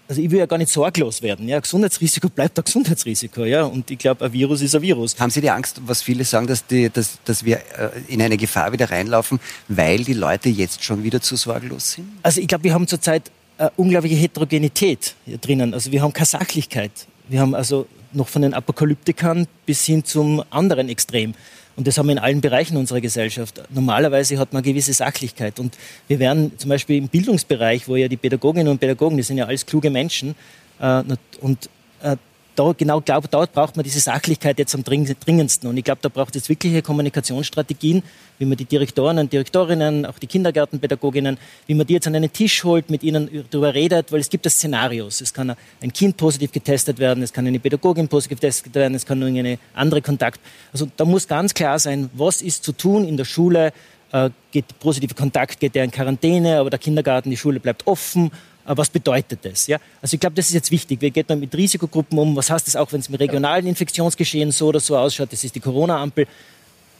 also 0.08 0.20
ich 0.20 0.30
will 0.30 0.38
ja 0.38 0.46
gar 0.46 0.58
nicht 0.58 0.70
sorglos 0.70 1.22
werden. 1.22 1.48
Ja, 1.48 1.60
Gesundheitsrisiko 1.60 2.28
bleibt 2.28 2.58
ein 2.58 2.64
Gesundheitsrisiko, 2.64 3.44
ja, 3.44 3.64
und 3.64 3.90
ich 3.90 3.98
glaube, 3.98 4.24
ein 4.24 4.32
Virus 4.32 4.62
ist 4.62 4.74
ein 4.74 4.82
Virus. 4.82 5.18
Haben 5.18 5.30
Sie 5.30 5.40
die 5.40 5.50
Angst, 5.50 5.80
was 5.86 6.02
viele 6.02 6.24
sagen, 6.24 6.46
dass, 6.46 6.66
die, 6.66 6.90
dass, 6.90 7.18
dass 7.24 7.44
wir 7.44 7.56
äh, 7.56 7.90
in 8.08 8.20
eine 8.22 8.36
Gefahr 8.36 8.72
wieder 8.72 8.90
reinlaufen, 8.90 9.40
weil 9.68 10.04
die 10.04 10.14
Leute 10.14 10.48
jetzt 10.48 10.84
schon 10.84 11.02
wieder 11.02 11.20
zu 11.20 11.36
sorglos 11.36 11.92
sind? 11.92 12.08
Also 12.22 12.40
ich 12.40 12.48
glaube, 12.48 12.64
wir 12.64 12.74
haben 12.74 12.86
zurzeit 12.86 13.30
eine 13.58 13.72
unglaubliche 13.76 14.16
Heterogenität 14.16 15.14
hier 15.24 15.38
drinnen. 15.38 15.72
Also 15.72 15.90
wir 15.90 16.02
haben 16.02 16.12
keine 16.12 16.26
Sachlichkeit. 16.26 16.92
Wir 17.28 17.40
haben 17.40 17.54
also 17.54 17.86
noch 18.16 18.28
von 18.28 18.42
den 18.42 18.54
Apokalyptikern 18.54 19.46
bis 19.66 19.84
hin 19.84 20.04
zum 20.04 20.42
anderen 20.50 20.88
Extrem. 20.88 21.34
Und 21.76 21.86
das 21.86 21.98
haben 21.98 22.06
wir 22.06 22.12
in 22.12 22.18
allen 22.18 22.40
Bereichen 22.40 22.76
unserer 22.78 23.02
Gesellschaft. 23.02 23.62
Normalerweise 23.70 24.38
hat 24.38 24.52
man 24.52 24.62
eine 24.62 24.72
gewisse 24.72 24.94
Sachlichkeit. 24.94 25.60
Und 25.60 25.76
wir 26.08 26.18
werden 26.18 26.52
zum 26.56 26.70
Beispiel 26.70 26.96
im 26.96 27.08
Bildungsbereich, 27.08 27.86
wo 27.86 27.96
ja 27.96 28.08
die 28.08 28.16
Pädagoginnen 28.16 28.68
und 28.68 28.78
Pädagogen, 28.78 29.18
die 29.18 29.22
sind 29.22 29.36
ja 29.36 29.44
alles 29.44 29.66
kluge 29.66 29.90
Menschen, 29.90 30.34
äh, 30.80 31.02
und 31.40 31.68
äh, 32.02 32.16
da, 32.56 32.72
genau 32.76 33.00
glaub, 33.00 33.30
dort 33.30 33.52
braucht 33.52 33.76
man 33.76 33.84
diese 33.84 34.00
Sachlichkeit 34.00 34.58
jetzt 34.58 34.74
am 34.74 34.82
dringendsten. 34.82 35.68
Und 35.68 35.76
ich 35.76 35.84
glaube, 35.84 36.00
da 36.02 36.08
braucht 36.08 36.34
es 36.36 36.48
wirkliche 36.48 36.82
Kommunikationsstrategien, 36.82 38.02
wie 38.38 38.44
man 38.44 38.56
die 38.56 38.64
Direktoren 38.64 39.18
und 39.18 39.32
Direktorinnen, 39.32 40.06
auch 40.06 40.18
die 40.18 40.26
Kindergartenpädagoginnen, 40.26 41.38
wie 41.66 41.74
man 41.74 41.86
die 41.86 41.94
jetzt 41.94 42.06
an 42.06 42.14
einen 42.14 42.32
Tisch 42.32 42.64
holt, 42.64 42.90
mit 42.90 43.02
ihnen 43.02 43.44
darüber 43.50 43.74
redet, 43.74 44.12
weil 44.12 44.20
es 44.20 44.30
gibt 44.30 44.46
das 44.46 44.54
Szenarios. 44.54 45.20
Es 45.20 45.32
kann 45.32 45.54
ein 45.80 45.92
Kind 45.92 46.16
positiv 46.16 46.52
getestet 46.52 46.98
werden, 46.98 47.22
es 47.22 47.32
kann 47.32 47.46
eine 47.46 47.60
Pädagogin 47.60 48.08
positiv 48.08 48.40
getestet 48.40 48.74
werden, 48.74 48.94
es 48.94 49.06
kann 49.06 49.20
irgendeine 49.20 49.58
andere 49.74 50.02
Kontakt. 50.02 50.40
Also 50.72 50.88
da 50.96 51.04
muss 51.04 51.28
ganz 51.28 51.54
klar 51.54 51.78
sein, 51.78 52.10
was 52.14 52.42
ist 52.42 52.64
zu 52.64 52.72
tun 52.72 53.06
in 53.06 53.16
der 53.16 53.24
Schule, 53.24 53.72
äh, 54.12 54.30
geht 54.50 54.78
positiver 54.78 55.14
Kontakt, 55.14 55.60
geht 55.60 55.74
der 55.74 55.84
in 55.84 55.90
Quarantäne, 55.90 56.58
aber 56.58 56.70
der 56.70 56.78
Kindergarten, 56.78 57.30
die 57.30 57.36
Schule 57.36 57.60
bleibt 57.60 57.86
offen 57.86 58.30
was 58.66 58.88
bedeutet 58.88 59.40
das? 59.42 59.66
Ja? 59.66 59.78
Also 60.02 60.14
ich 60.14 60.20
glaube, 60.20 60.34
das 60.34 60.48
ist 60.48 60.54
jetzt 60.54 60.70
wichtig. 60.70 61.00
Wie 61.00 61.10
geht 61.10 61.28
man 61.28 61.40
mit 61.40 61.54
Risikogruppen 61.54 62.18
um? 62.18 62.34
Was 62.36 62.50
heißt 62.50 62.66
das 62.66 62.76
auch, 62.76 62.92
wenn 62.92 63.00
es 63.00 63.08
mit 63.08 63.20
regionalen 63.20 63.66
Infektionsgeschehen 63.66 64.50
so 64.50 64.68
oder 64.68 64.80
so 64.80 64.96
ausschaut? 64.96 65.32
Das 65.32 65.44
ist 65.44 65.54
die 65.54 65.60
Corona-Ampel. 65.60 66.26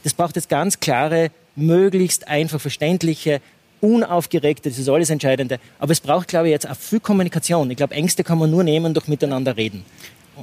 Das 0.05 0.14
braucht 0.14 0.37
jetzt 0.37 0.49
ganz 0.49 0.79
klare, 0.79 1.31
möglichst 1.57 2.29
einfach 2.29 2.61
verständliche, 2.61 3.41
unaufgeregte, 3.81 4.69
das 4.69 4.79
ist 4.79 4.89
alles 4.89 5.11
Entscheidende. 5.11 5.59
Aber 5.79 5.93
es 5.93 6.01
braucht, 6.01 6.29
glaube 6.29 6.49
ich, 6.49 6.53
jetzt 6.53 6.69
auch 6.69 6.77
viel 6.77 7.01
Kommunikation. 7.01 7.71
Ich 7.71 7.77
glaube, 7.77 7.95
Ängste 7.95 8.25
kann 8.25 8.39
man 8.39 8.51
nur 8.51 8.64
nehmen 8.64 8.95
durch 8.95 9.09
miteinander 9.09 9.57
reden. 9.57 9.85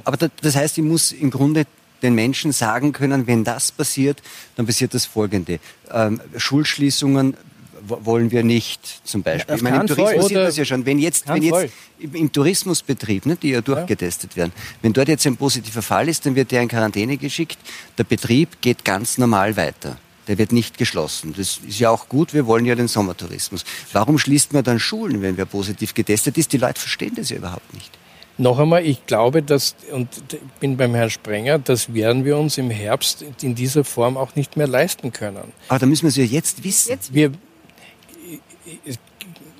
Aber 0.04 0.16
das 0.16 0.56
heißt, 0.56 0.78
ich 0.78 0.84
muss 0.84 1.12
im 1.12 1.30
Grunde 1.30 1.64
den 2.02 2.14
Menschen 2.14 2.52
sagen 2.52 2.92
können, 2.92 3.26
wenn 3.26 3.44
das 3.44 3.72
passiert, 3.72 4.22
dann 4.56 4.66
passiert 4.66 4.94
das 4.94 5.06
Folgende. 5.06 5.58
Ähm, 5.90 6.20
Schulschließungen 6.36 7.36
wollen 7.86 8.30
wir 8.30 8.42
nicht, 8.42 8.80
zum 9.04 9.22
Beispiel. 9.22 9.56
ich 9.56 9.62
meine, 9.62 9.80
im 9.80 9.86
Tourismus 9.86 10.28
sieht 10.28 10.36
das 10.36 10.56
ja 10.56 10.64
schon. 10.64 10.86
Wenn 10.86 10.98
jetzt, 10.98 11.28
wenn 11.28 11.42
jetzt 11.42 11.72
im 11.98 12.32
Tourismusbetrieb, 12.32 13.26
ne, 13.26 13.36
die 13.36 13.50
ja 13.50 13.60
durchgetestet 13.60 14.32
ja. 14.32 14.38
werden, 14.38 14.52
wenn 14.82 14.92
dort 14.92 15.08
jetzt 15.08 15.26
ein 15.26 15.36
positiver 15.36 15.82
Fall 15.82 16.08
ist, 16.08 16.26
dann 16.26 16.34
wird 16.34 16.50
der 16.50 16.62
in 16.62 16.68
Quarantäne 16.68 17.16
geschickt. 17.16 17.58
Der 17.98 18.04
Betrieb 18.04 18.60
geht 18.60 18.84
ganz 18.84 19.18
normal 19.18 19.56
weiter. 19.56 19.98
Der 20.28 20.38
wird 20.38 20.52
nicht 20.52 20.78
geschlossen. 20.78 21.34
Das 21.36 21.60
ist 21.66 21.78
ja 21.78 21.90
auch 21.90 22.08
gut. 22.08 22.32
Wir 22.32 22.46
wollen 22.46 22.64
ja 22.64 22.74
den 22.74 22.88
Sommertourismus. 22.88 23.64
Warum 23.92 24.18
schließt 24.18 24.54
man 24.54 24.64
dann 24.64 24.80
Schulen, 24.80 25.20
wenn 25.20 25.36
wer 25.36 25.44
positiv 25.44 25.92
getestet 25.92 26.38
ist? 26.38 26.52
Die 26.52 26.58
Leute 26.58 26.80
verstehen 26.80 27.12
das 27.14 27.28
ja 27.28 27.36
überhaupt 27.36 27.74
nicht. 27.74 27.90
Noch 28.36 28.58
einmal, 28.58 28.84
ich 28.84 29.06
glaube, 29.06 29.42
dass, 29.42 29.76
und 29.92 30.08
bin 30.58 30.76
beim 30.76 30.94
Herrn 30.94 31.10
Sprenger, 31.10 31.58
das 31.60 31.94
werden 31.94 32.24
wir 32.24 32.36
uns 32.36 32.58
im 32.58 32.68
Herbst 32.68 33.24
in 33.42 33.54
dieser 33.54 33.84
Form 33.84 34.16
auch 34.16 34.34
nicht 34.34 34.56
mehr 34.56 34.66
leisten 34.66 35.12
können. 35.12 35.52
Aber 35.68 35.78
da 35.78 35.86
müssen 35.86 36.02
wir 36.02 36.08
es 36.08 36.16
ja 36.16 36.24
jetzt 36.24 36.64
wissen. 36.64 36.90
Jetzt. 36.90 37.14
Wir, 37.14 37.30
is 38.66 38.98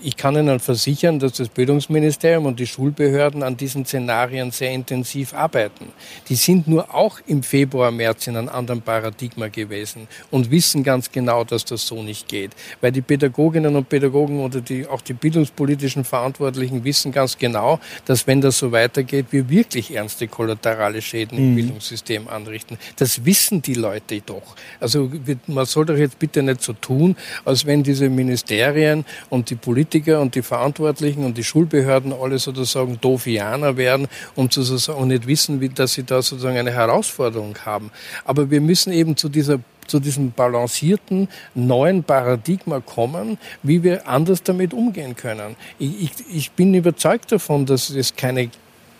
ich 0.04 0.16
kann 0.16 0.36
Ihnen 0.36 0.60
versichern, 0.60 1.18
dass 1.18 1.32
das 1.32 1.48
Bildungsministerium 1.48 2.44
und 2.44 2.60
die 2.60 2.66
Schulbehörden 2.66 3.42
an 3.42 3.56
diesen 3.56 3.86
Szenarien 3.86 4.50
sehr 4.50 4.70
intensiv 4.70 5.32
arbeiten. 5.32 5.86
Die 6.28 6.34
sind 6.34 6.68
nur 6.68 6.94
auch 6.94 7.20
im 7.26 7.42
Februar, 7.42 7.90
März 7.90 8.26
in 8.26 8.36
einem 8.36 8.50
anderen 8.50 8.82
Paradigma 8.82 9.48
gewesen 9.48 10.06
und 10.30 10.50
wissen 10.50 10.84
ganz 10.84 11.10
genau, 11.10 11.44
dass 11.44 11.64
das 11.64 11.86
so 11.86 12.02
nicht 12.02 12.28
geht. 12.28 12.50
Weil 12.82 12.92
die 12.92 13.00
Pädagoginnen 13.00 13.74
und 13.76 13.88
Pädagogen 13.88 14.40
oder 14.40 14.60
die, 14.60 14.86
auch 14.86 15.00
die 15.00 15.14
bildungspolitischen 15.14 16.04
Verantwortlichen 16.04 16.84
wissen 16.84 17.10
ganz 17.10 17.38
genau, 17.38 17.80
dass 18.04 18.26
wenn 18.26 18.42
das 18.42 18.58
so 18.58 18.72
weitergeht, 18.72 19.26
wir 19.30 19.48
wirklich 19.48 19.94
ernste 19.94 20.28
kollaterale 20.28 21.00
Schäden 21.00 21.38
mhm. 21.38 21.48
im 21.48 21.54
Bildungssystem 21.56 22.28
anrichten. 22.28 22.78
Das 22.96 23.24
wissen 23.24 23.62
die 23.62 23.74
Leute 23.74 24.20
doch. 24.20 24.54
Also 24.80 25.10
man 25.46 25.64
soll 25.64 25.86
doch 25.86 25.96
jetzt 25.96 26.18
bitte 26.18 26.42
nicht 26.42 26.62
so 26.62 26.74
tun, 26.74 27.16
als 27.46 27.64
wenn 27.64 27.82
diese 27.82 28.10
Ministerien 28.10 29.06
und 29.30 29.48
die 29.48 29.54
Politiker 29.54 29.93
Politiker 29.94 30.20
und 30.20 30.34
die 30.34 30.42
Verantwortlichen 30.42 31.24
und 31.24 31.38
die 31.38 31.44
Schulbehörden 31.44 32.12
alle 32.12 32.40
sozusagen 32.40 33.00
Doofianer 33.00 33.76
werden 33.76 34.08
und, 34.34 34.52
sozusagen, 34.52 34.98
und 34.98 35.08
nicht 35.08 35.28
wissen, 35.28 35.60
wie, 35.60 35.68
dass 35.68 35.92
sie 35.92 36.02
da 36.02 36.20
sozusagen 36.20 36.58
eine 36.58 36.72
Herausforderung 36.72 37.56
haben. 37.64 37.92
Aber 38.24 38.50
wir 38.50 38.60
müssen 38.60 38.92
eben 38.92 39.16
zu 39.16 39.28
dieser 39.28 39.60
zu 39.86 40.00
diesem 40.00 40.32
balancierten 40.32 41.28
neuen 41.54 42.04
Paradigma 42.04 42.80
kommen, 42.80 43.36
wie 43.62 43.82
wir 43.82 44.08
anders 44.08 44.42
damit 44.42 44.72
umgehen 44.72 45.14
können. 45.14 45.56
Ich, 45.78 46.02
ich, 46.02 46.12
ich 46.34 46.50
bin 46.52 46.72
überzeugt 46.72 47.30
davon, 47.30 47.66
dass 47.66 47.90
es 47.90 48.16
keine 48.16 48.48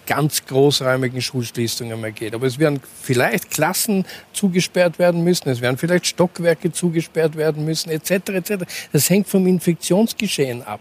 ganz 0.06 0.44
großräumigen 0.46 1.20
Schulschließungen 1.20 2.00
mehr 2.00 2.12
geht. 2.12 2.34
Aber 2.34 2.46
es 2.46 2.58
werden 2.58 2.80
vielleicht 3.02 3.50
Klassen 3.50 4.04
zugesperrt 4.32 4.98
werden 4.98 5.24
müssen, 5.24 5.48
es 5.48 5.60
werden 5.60 5.78
vielleicht 5.78 6.06
Stockwerke 6.06 6.72
zugesperrt 6.72 7.36
werden 7.36 7.64
müssen, 7.64 7.90
etc. 7.90 8.10
etc. 8.10 8.64
Das 8.92 9.10
hängt 9.10 9.28
vom 9.28 9.46
Infektionsgeschehen 9.46 10.62
ab. 10.62 10.80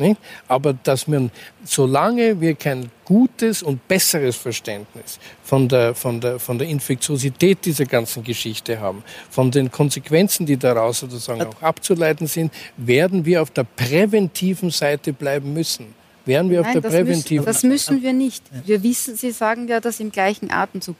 Nicht? 0.00 0.20
Aber 0.48 0.72
dass 0.72 1.06
man, 1.06 1.30
solange 1.62 2.40
wir 2.40 2.54
kein 2.54 2.90
gutes 3.04 3.62
und 3.62 3.86
besseres 3.86 4.34
Verständnis 4.34 5.18
von 5.44 5.68
der, 5.68 5.94
von, 5.94 6.20
der, 6.20 6.38
von 6.38 6.58
der 6.58 6.68
Infektiosität 6.68 7.64
dieser 7.64 7.84
ganzen 7.84 8.24
Geschichte 8.24 8.80
haben, 8.80 9.04
von 9.30 9.50
den 9.50 9.70
Konsequenzen, 9.70 10.46
die 10.46 10.56
daraus 10.56 11.00
sozusagen 11.00 11.42
auch 11.42 11.62
abzuleiten 11.62 12.26
sind, 12.26 12.52
werden 12.76 13.24
wir 13.24 13.42
auf 13.42 13.50
der 13.50 13.64
präventiven 13.64 14.70
Seite 14.70 15.12
bleiben 15.12 15.52
müssen. 15.52 15.99
Wären 16.30 16.50
wir 16.50 16.62
Nein, 16.62 16.76
auf 16.76 16.82
der 16.82 16.88
präventiven? 16.88 17.44
Das 17.44 17.62
müssen 17.62 18.02
wir 18.02 18.12
nicht. 18.12 18.42
Wir 18.64 18.82
wissen, 18.82 19.16
Sie 19.16 19.30
sagen 19.30 19.68
ja 19.68 19.80
das 19.80 20.00
im 20.00 20.10
gleichen 20.10 20.50
Atemzug. 20.50 20.96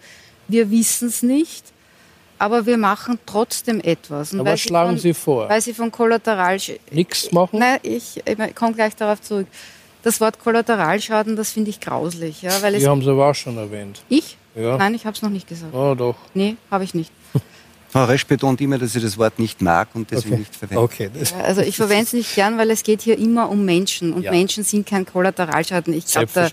Wir 0.49 0.71
wissen 0.71 1.09
es 1.09 1.23
nicht 1.23 1.65
aber 2.41 2.65
wir 2.65 2.79
machen 2.79 3.19
trotzdem 3.27 3.81
etwas. 3.81 4.33
Und 4.33 4.41
aber 4.41 4.53
was 4.53 4.61
schlagen 4.61 4.93
von, 4.93 4.99
Sie 4.99 5.13
vor? 5.13 5.49
Weil 5.49 5.61
Sie 5.61 5.75
von 5.75 5.93
Kollateral... 5.93 6.57
Nichts 6.91 7.31
machen? 7.33 7.59
Nein, 7.59 7.79
ich, 7.83 8.23
ich 8.25 8.55
komme 8.55 8.73
gleich 8.73 8.97
darauf 8.97 9.21
zurück. 9.21 9.47
Das 10.03 10.23
Wort 10.23 10.39
Kollateralschaden, 10.39 11.37
das 11.37 11.53
finde 11.53 11.69
ich 11.69 11.81
grauslich. 11.81 12.41
Ja, 12.41 12.63
weil 12.63 12.81
Sie 12.81 12.89
haben 12.89 13.03
es 13.03 13.07
aber 13.07 13.29
auch 13.29 13.35
schon 13.35 13.59
erwähnt. 13.59 14.03
Ich? 14.09 14.39
Ja. 14.55 14.79
Nein, 14.79 14.95
ich 14.95 15.05
habe 15.05 15.15
es 15.15 15.21
noch 15.21 15.29
nicht 15.29 15.47
gesagt. 15.47 15.75
Oh, 15.75 15.95
doch. 15.95 16.17
Nee, 16.33 16.57
habe 16.71 16.83
ich 16.85 16.95
nicht. 16.95 17.13
Frau 17.91 18.05
Resch 18.05 18.25
betont 18.25 18.61
immer, 18.61 18.79
dass 18.79 18.93
sie 18.93 19.01
das 19.01 19.19
Wort 19.19 19.41
nicht 19.41 19.61
mag 19.61 19.89
und 19.95 20.11
deswegen 20.13 20.35
okay. 20.35 20.39
nicht 20.41 20.55
verwendet. 20.55 20.85
Okay. 20.85 21.11
Also 21.43 21.61
ich 21.63 21.75
verwende 21.75 22.05
es 22.05 22.13
nicht 22.13 22.35
gern, 22.37 22.57
weil 22.57 22.71
es 22.71 22.85
geht 22.85 23.03
hier 23.03 23.19
immer 23.19 23.51
um 23.51 23.65
Menschen 23.65 24.13
und 24.13 24.23
ja. 24.23 24.31
Menschen 24.31 24.63
sind 24.63 24.87
kein 24.87 25.05
Kollateralschaden. 25.05 25.93
Ich 25.93 26.07
glaube, 26.07 26.29
da, 26.33 26.49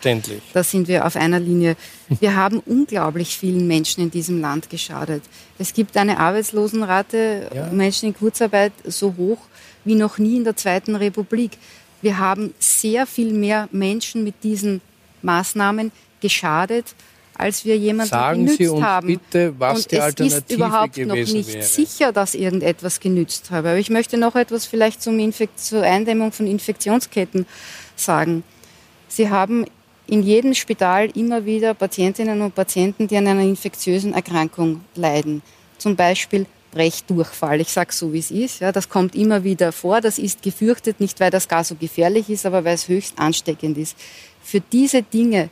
da 0.54 0.64
sind 0.64 0.88
wir 0.88 1.06
auf 1.06 1.16
einer 1.16 1.40
Linie. 1.40 1.76
Wir 2.20 2.36
haben 2.36 2.60
unglaublich 2.66 3.38
vielen 3.38 3.68
Menschen 3.68 4.02
in 4.02 4.10
diesem 4.10 4.42
Land 4.42 4.72
geschadet. 4.72 5.22
Es 5.60 5.74
gibt 5.74 5.96
eine 5.96 6.20
Arbeitslosenrate, 6.20 7.52
ja. 7.54 7.68
Menschen 7.68 8.10
in 8.10 8.16
Kurzarbeit 8.16 8.74
so 8.84 9.14
hoch 9.16 9.40
wie 9.86 9.96
noch 9.96 10.18
nie 10.18 10.38
in 10.38 10.44
der 10.44 10.56
Zweiten 10.56 10.96
Republik. 10.96 11.52
Wir 12.02 12.18
haben 12.18 12.54
sehr 12.60 13.06
viel 13.06 13.32
mehr 13.32 13.70
Menschen 13.72 14.24
mit 14.24 14.44
diesen 14.44 14.82
Maßnahmen 15.22 15.92
geschadet 16.20 16.96
als 17.38 17.66
wir 17.66 17.78
jemanden 17.78 18.10
Sagen 18.10 18.40
genützt 18.46 18.58
Sie 18.58 18.68
uns 18.68 18.84
haben. 18.84 19.08
bitte, 19.08 19.54
was 19.58 19.78
und 19.78 19.92
die 19.92 20.00
Alternative 20.00 20.38
es 20.38 20.44
ist 20.44 20.52
überhaupt 20.52 20.98
noch 20.98 21.16
nicht 21.16 21.54
wäre. 21.54 21.64
sicher, 21.64 22.12
dass 22.12 22.34
irgendetwas 22.34 23.00
genützt 23.00 23.52
habe. 23.52 23.70
Aber 23.70 23.78
ich 23.78 23.90
möchte 23.90 24.18
noch 24.18 24.36
etwas 24.36 24.66
vielleicht 24.66 25.02
zum 25.02 25.20
Infekt 25.20 25.60
zur 25.60 25.84
Eindämmung 25.84 26.32
von 26.32 26.48
Infektionsketten 26.48 27.46
sagen. 27.96 28.44
Sie 29.08 29.30
haben 29.30 29.66
in 30.08 30.24
jedem 30.24 30.54
Spital 30.54 31.10
immer 31.16 31.46
wieder 31.46 31.74
Patientinnen 31.74 32.42
und 32.42 32.56
Patienten, 32.56 33.08
die 33.08 33.18
an 33.18 33.28
einer 33.28 33.42
infektiösen 33.42 34.14
Erkrankung 34.14 34.82
leiden. 34.96 35.42
Zum 35.78 35.96
Beispiel 35.96 36.46
Brechdurchfall. 36.72 37.62
Ich 37.62 37.70
sage 37.70 37.94
so, 37.94 38.14
wie 38.14 38.20
es 38.20 38.32
ist. 38.32 38.60
Ja, 38.60 38.72
das 38.72 38.90
kommt 38.90 39.16
immer 39.16 39.44
wieder 39.44 39.72
vor. 39.72 40.02
Das 40.02 40.18
ist 40.18 40.42
gefürchtet, 40.42 41.00
nicht 41.00 41.20
weil 41.20 41.32
das 41.32 41.48
gar 41.48 41.64
so 41.64 41.76
gefährlich 41.76 42.30
ist, 42.30 42.46
aber 42.46 42.64
weil 42.64 42.76
es 42.76 42.88
höchst 42.88 43.18
ansteckend 43.20 43.78
ist. 43.78 43.98
Für 44.44 44.62
diese 44.62 45.02
Dinge 45.04 45.50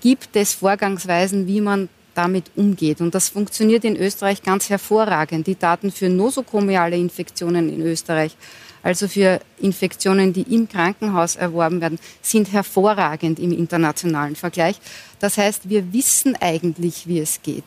gibt 0.00 0.34
es 0.34 0.54
Vorgangsweisen, 0.54 1.46
wie 1.46 1.60
man 1.60 1.88
damit 2.14 2.50
umgeht. 2.56 3.00
Und 3.00 3.14
das 3.14 3.28
funktioniert 3.28 3.84
in 3.84 3.96
Österreich 3.96 4.42
ganz 4.42 4.68
hervorragend. 4.68 5.46
Die 5.46 5.58
Daten 5.58 5.90
für 5.90 6.08
nosokomiale 6.08 6.96
Infektionen 6.96 7.68
in 7.72 7.80
Österreich, 7.82 8.36
also 8.82 9.08
für 9.08 9.40
Infektionen, 9.58 10.32
die 10.32 10.42
im 10.42 10.68
Krankenhaus 10.68 11.36
erworben 11.36 11.80
werden, 11.80 11.98
sind 12.22 12.52
hervorragend 12.52 13.38
im 13.38 13.52
internationalen 13.52 14.36
Vergleich. 14.36 14.76
Das 15.18 15.38
heißt, 15.38 15.68
wir 15.68 15.92
wissen 15.92 16.36
eigentlich, 16.40 17.06
wie 17.06 17.20
es 17.20 17.40
geht. 17.42 17.64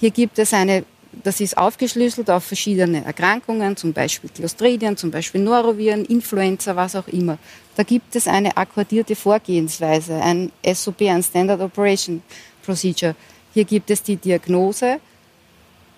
Hier 0.00 0.10
gibt 0.10 0.38
es 0.38 0.52
eine 0.52 0.84
das 1.22 1.40
ist 1.40 1.56
aufgeschlüsselt 1.56 2.30
auf 2.30 2.44
verschiedene 2.44 3.04
Erkrankungen, 3.04 3.76
zum 3.76 3.92
Beispiel 3.92 4.30
Clostridien, 4.30 4.96
zum 4.96 5.10
Beispiel 5.10 5.40
Noroviren, 5.40 6.04
Influenza, 6.04 6.74
was 6.74 6.96
auch 6.96 7.08
immer. 7.08 7.38
Da 7.76 7.82
gibt 7.82 8.14
es 8.16 8.26
eine 8.26 8.56
akkordierte 8.56 9.16
Vorgehensweise, 9.16 10.14
ein 10.14 10.52
SOP, 10.66 11.02
ein 11.02 11.22
Standard 11.22 11.60
Operation 11.60 12.22
Procedure. 12.64 13.14
Hier 13.52 13.64
gibt 13.64 13.90
es 13.90 14.02
die 14.02 14.16
Diagnose, 14.16 14.98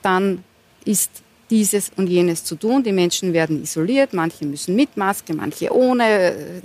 dann 0.02 0.44
ist 0.84 1.10
dieses 1.50 1.90
und 1.96 2.08
jenes 2.08 2.44
zu 2.44 2.56
tun. 2.56 2.82
Die 2.82 2.92
Menschen 2.92 3.32
werden 3.32 3.62
isoliert, 3.62 4.12
manche 4.12 4.44
müssen 4.44 4.74
mit 4.74 4.96
Maske, 4.96 5.32
manche 5.34 5.72
ohne. 5.72 6.62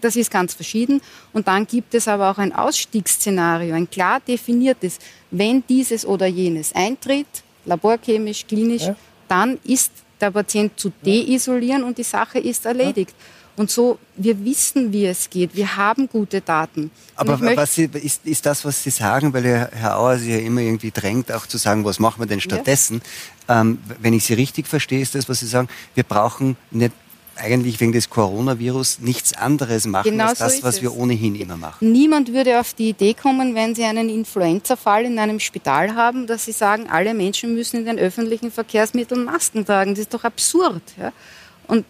Das 0.00 0.16
ist 0.16 0.30
ganz 0.30 0.54
verschieden. 0.54 1.00
Und 1.32 1.48
dann 1.48 1.66
gibt 1.66 1.94
es 1.94 2.06
aber 2.08 2.30
auch 2.30 2.38
ein 2.38 2.54
Ausstiegsszenario, 2.54 3.74
ein 3.74 3.90
klar 3.90 4.20
definiertes. 4.20 4.98
Wenn 5.30 5.64
dieses 5.68 6.06
oder 6.06 6.26
jenes 6.26 6.74
eintritt, 6.74 7.26
laborchemisch, 7.64 8.46
klinisch, 8.46 8.84
ja. 8.84 8.96
dann 9.28 9.58
ist 9.64 9.92
der 10.20 10.30
Patient 10.30 10.78
zu 10.78 10.92
deisolieren 11.02 11.84
und 11.84 11.98
die 11.98 12.02
Sache 12.02 12.38
ist 12.38 12.66
erledigt. 12.66 13.10
Ja. 13.10 13.24
Und 13.56 13.70
so, 13.70 13.98
wir 14.16 14.42
wissen, 14.44 14.92
wie 14.92 15.04
es 15.06 15.28
geht. 15.28 15.54
Wir 15.54 15.76
haben 15.76 16.08
gute 16.08 16.40
Daten. 16.40 16.90
Aber 17.14 17.38
was 17.56 17.74
Sie, 17.74 17.90
ist, 17.92 18.24
ist 18.24 18.46
das, 18.46 18.64
was 18.64 18.82
Sie 18.82 18.90
sagen, 18.90 19.34
weil 19.34 19.44
Herr, 19.44 19.98
Auer 19.98 20.18
sich 20.18 20.30
ja 20.30 20.38
immer 20.38 20.62
irgendwie 20.62 20.90
drängt, 20.90 21.30
auch 21.30 21.46
zu 21.46 21.58
sagen, 21.58 21.84
was 21.84 21.98
machen 21.98 22.20
wir 22.20 22.26
denn 22.26 22.40
stattdessen? 22.40 23.02
Ja. 23.48 23.60
Ähm, 23.60 23.78
wenn 24.00 24.14
ich 24.14 24.24
Sie 24.24 24.34
richtig 24.34 24.66
verstehe, 24.66 25.02
ist 25.02 25.14
das, 25.14 25.28
was 25.28 25.40
Sie 25.40 25.46
sagen, 25.46 25.68
wir 25.94 26.04
brauchen 26.04 26.56
nicht 26.70 26.92
eigentlich 27.40 27.80
wegen 27.80 27.92
des 27.92 28.10
Coronavirus 28.10 29.00
nichts 29.00 29.32
anderes 29.32 29.86
machen 29.86 30.10
genau 30.10 30.26
als 30.26 30.38
das, 30.38 30.58
so 30.58 30.62
was 30.62 30.76
es. 30.76 30.82
wir 30.82 30.96
ohnehin 30.96 31.34
immer 31.34 31.56
machen. 31.56 31.92
Niemand 31.92 32.32
würde 32.32 32.60
auf 32.60 32.74
die 32.74 32.90
Idee 32.90 33.14
kommen, 33.14 33.54
wenn 33.54 33.74
Sie 33.74 33.84
einen 33.84 34.08
Influenza-Fall 34.08 35.04
in 35.04 35.18
einem 35.18 35.40
Spital 35.40 35.94
haben, 35.94 36.26
dass 36.26 36.44
Sie 36.44 36.52
sagen, 36.52 36.88
alle 36.90 37.14
Menschen 37.14 37.54
müssen 37.54 37.80
in 37.80 37.86
den 37.86 37.98
öffentlichen 37.98 38.50
Verkehrsmitteln 38.50 39.24
Masken 39.24 39.64
tragen. 39.64 39.92
Das 39.92 40.00
ist 40.00 40.14
doch 40.14 40.24
absurd. 40.24 40.82
Ja? 40.98 41.12
Und 41.66 41.84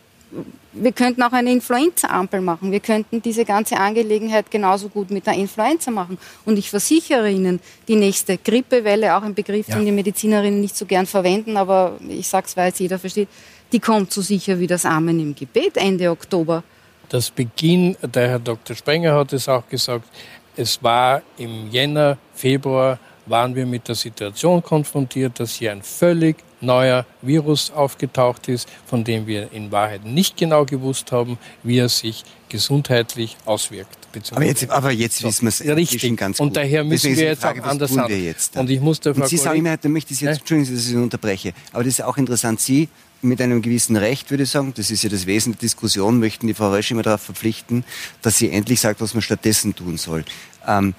wir 0.72 0.92
könnten 0.92 1.22
auch 1.22 1.32
eine 1.32 1.50
Influenza-Ampel 1.52 2.40
machen. 2.40 2.70
Wir 2.70 2.80
könnten 2.80 3.20
diese 3.20 3.44
ganze 3.44 3.76
Angelegenheit 3.76 4.50
genauso 4.50 4.88
gut 4.88 5.10
mit 5.10 5.26
der 5.26 5.34
Influenza 5.34 5.90
machen. 5.90 6.18
Und 6.44 6.58
ich 6.58 6.70
versichere 6.70 7.30
Ihnen, 7.30 7.58
die 7.88 7.96
nächste 7.96 8.38
Grippewelle, 8.38 9.16
auch 9.16 9.22
ein 9.22 9.34
Begriff, 9.34 9.68
ja. 9.68 9.76
den 9.76 9.86
die 9.86 9.92
Medizinerinnen 9.92 10.60
nicht 10.60 10.76
so 10.76 10.86
gern 10.86 11.06
verwenden, 11.06 11.56
aber 11.56 11.98
ich 12.08 12.28
sage 12.28 12.46
es, 12.46 12.56
weil 12.56 12.70
es 12.70 12.78
jeder 12.78 12.98
versteht, 12.98 13.28
die 13.72 13.80
kommt 13.80 14.12
so 14.12 14.20
sicher 14.20 14.58
wie 14.58 14.66
das 14.66 14.84
Amen 14.84 15.20
im 15.20 15.34
Gebet 15.34 15.76
Ende 15.76 16.10
Oktober. 16.10 16.62
Das 17.08 17.30
Beginn, 17.30 17.96
der 18.02 18.28
Herr 18.28 18.38
Dr. 18.38 18.76
Sprenger 18.76 19.14
hat 19.14 19.32
es 19.32 19.48
auch 19.48 19.68
gesagt, 19.68 20.08
es 20.56 20.82
war 20.82 21.22
im 21.38 21.70
Jänner, 21.70 22.18
Februar, 22.34 22.98
waren 23.26 23.54
wir 23.54 23.66
mit 23.66 23.86
der 23.88 23.94
Situation 23.94 24.62
konfrontiert, 24.62 25.38
dass 25.38 25.54
hier 25.54 25.72
ein 25.72 25.82
völlig 25.82 26.36
neuer 26.60 27.06
Virus 27.22 27.70
aufgetaucht 27.70 28.48
ist, 28.48 28.68
von 28.86 29.04
dem 29.04 29.26
wir 29.26 29.52
in 29.52 29.70
Wahrheit 29.72 30.04
nicht 30.04 30.36
genau 30.36 30.64
gewusst 30.64 31.12
haben, 31.12 31.38
wie 31.62 31.78
er 31.78 31.88
sich 31.88 32.24
gesundheitlich 32.48 33.36
auswirkt. 33.44 33.96
Aber 34.32 34.44
jetzt, 34.44 34.68
aber 34.68 34.90
jetzt 34.90 35.22
wissen 35.22 35.42
wir 35.42 35.48
es 35.48 35.64
richtig. 35.64 36.16
ganz 36.16 36.38
gut. 36.38 36.48
Und 36.48 36.56
daher 36.56 36.82
müssen 36.82 37.08
Deswegen 37.08 37.16
wir 37.16 37.26
jetzt 37.28 37.42
Frage, 37.42 37.62
auch 37.62 37.68
anders 37.68 37.96
handeln. 37.96 38.34
Und 38.56 38.70
ich 38.70 38.80
muss 38.80 39.00
der 39.00 39.14
Frau 39.14 39.22
Und 39.22 39.28
Sie 39.28 39.36
sagen 39.36 39.58
immer, 39.58 39.76
da 39.76 39.88
möchte 39.88 40.12
ich 40.12 40.20
jetzt, 40.20 40.40
Entschuldigen 40.40 40.66
Sie, 40.66 40.74
dass 40.74 40.82
ich 40.82 40.88
Sie 40.88 40.96
unterbreche, 40.96 41.52
aber 41.72 41.84
das 41.84 41.94
ist 41.94 42.02
auch 42.02 42.16
interessant. 42.16 42.60
Sie 42.60 42.88
mit 43.22 43.40
einem 43.40 43.62
gewissen 43.62 43.96
Recht, 43.96 44.30
würde 44.30 44.44
ich 44.44 44.50
sagen, 44.50 44.72
das 44.76 44.90
ist 44.90 45.02
ja 45.02 45.10
das 45.10 45.26
Wesen 45.26 45.52
der 45.52 45.60
Diskussion, 45.60 46.18
möchten 46.18 46.46
die 46.46 46.54
Frau 46.54 46.70
Rösch 46.70 46.90
immer 46.90 47.02
darauf 47.02 47.22
verpflichten, 47.22 47.84
dass 48.22 48.38
sie 48.38 48.50
endlich 48.50 48.80
sagt, 48.80 49.00
was 49.00 49.14
man 49.14 49.22
stattdessen 49.22 49.74
tun 49.74 49.98
soll. 49.98 50.24
Ähm, 50.66 50.94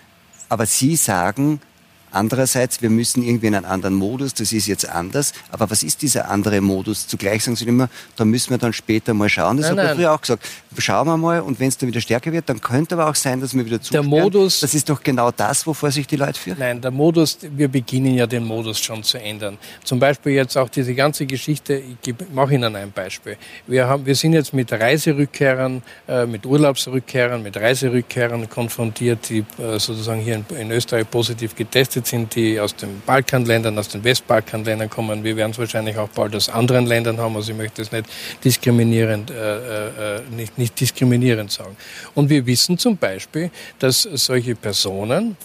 aber 0.50 0.66
Sie 0.66 0.96
sagen, 0.96 1.62
Andererseits, 2.12 2.82
wir 2.82 2.90
müssen 2.90 3.24
irgendwie 3.24 3.48
in 3.48 3.56
einen 3.56 3.66
anderen 3.66 3.94
Modus, 3.96 4.34
das 4.34 4.52
ist 4.52 4.68
jetzt 4.68 4.88
anders. 4.88 5.34
Aber 5.50 5.70
was 5.70 5.84
ist 5.84 6.02
dieser 6.02 6.30
andere 6.30 6.62
Modus? 6.62 7.08
Zugleich 7.08 7.44
sagen 7.44 7.56
Sie 7.56 7.66
immer, 7.66 7.90
da 8.16 8.26
müssen 8.26 8.52
wir 8.52 8.58
dann 8.58 8.74
später 8.74 9.14
mal 9.14 9.30
schauen. 9.30 9.58
Das 9.58 9.70
habe 9.70 9.84
ich 9.84 9.92
früher 9.92 10.12
auch 10.14 10.22
gesagt. 10.22 10.46
Schauen 10.78 11.08
wir 11.08 11.18
mal 11.18 11.42
und 11.42 11.60
wenn 11.60 11.68
es 11.68 11.78
dann 11.78 11.88
wieder 11.88 12.02
stärker 12.02 12.32
wird, 12.32 12.48
dann 12.50 12.62
könnte 12.62 12.96
aber 12.96 13.10
auch 13.10 13.16
sein, 13.16 13.42
dass 13.42 13.54
wir 13.54 13.66
wieder 13.66 13.82
zusperren. 13.82 14.10
Der 14.10 14.22
Modus, 14.22 14.62
das 14.62 14.74
ist 14.74 14.90
doch 14.90 15.04
genau 15.04 15.32
das, 15.32 15.68
wovor 15.68 15.92
sich 15.92 16.08
die 16.08 16.16
Leute 16.16 16.40
fürchten. 16.40 16.62
Nein, 16.62 16.80
der 16.82 16.92
Modus, 16.92 17.38
wir 17.42 17.68
beginnen 17.68 18.14
ja 18.16 18.26
den 18.28 18.46
Modus 18.46 18.80
schon 18.80 19.04
zu 19.04 19.18
ändern. 19.18 19.58
Zum 19.84 20.00
Beispiel 20.00 20.34
jetzt 20.34 20.58
auch 20.58 20.70
diese 20.70 20.94
ganze 20.96 21.26
Geschichte, 21.26 21.82
ich 22.04 22.16
mache 22.34 22.54
Ihnen 22.56 22.76
ein 22.76 22.92
Beispiel. 22.92 23.38
Wir, 23.68 23.88
haben, 23.88 24.06
wir 24.06 24.16
sind 24.16 24.34
jetzt 24.34 24.54
mit 24.54 24.72
Reiserückkehrern, 24.72 25.84
äh, 26.08 26.26
mit 26.26 26.46
Urlaubsrückkehrern, 26.46 27.44
mit 27.44 27.58
Reiserückkehrern 27.58 28.50
konfrontiert, 28.50 29.30
die 29.30 29.40
äh, 29.62 29.78
sozusagen 29.80 30.22
hier 30.22 30.36
in, 30.36 30.58
in 30.58 30.72
Österreich 30.72 31.10
positiv 31.10 31.56
getestet 31.56 32.01
geflüchtet 32.02 32.08
sind, 32.08 32.36
die 32.36 32.60
aus 32.60 32.76
den 32.76 33.02
Balkanländern, 33.06 33.78
aus 33.78 33.90
den 33.90 34.04
Westbalkanländern 34.04 34.90
kommen. 34.90 35.24
Wir 35.24 35.36
werden 35.36 35.52
es 35.52 35.60
wahrscheinlich 35.60 35.98
auch 35.98 36.10
bald 36.10 36.36
aus 36.36 36.50
anderen 36.50 36.86
Ländern 36.86 37.18
haben. 37.18 37.36
Also 37.36 37.52
ich 37.52 37.58
möchte 37.58 37.82
es 37.82 37.92
nicht 37.92 38.06
diskriminierend, 38.44 39.32
äh, 39.32 40.18
äh, 40.18 40.22
nicht, 40.36 40.58
nicht 40.58 40.80
diskriminierend 40.80 41.52
sagen. 41.52 41.76
Und 42.16 42.30
wir 42.30 42.46
wissen 42.46 42.78
zum 42.78 42.98
Beispiel, 42.98 43.52
dass 43.80 44.02
solche 44.02 44.56
Personen, 44.56 45.38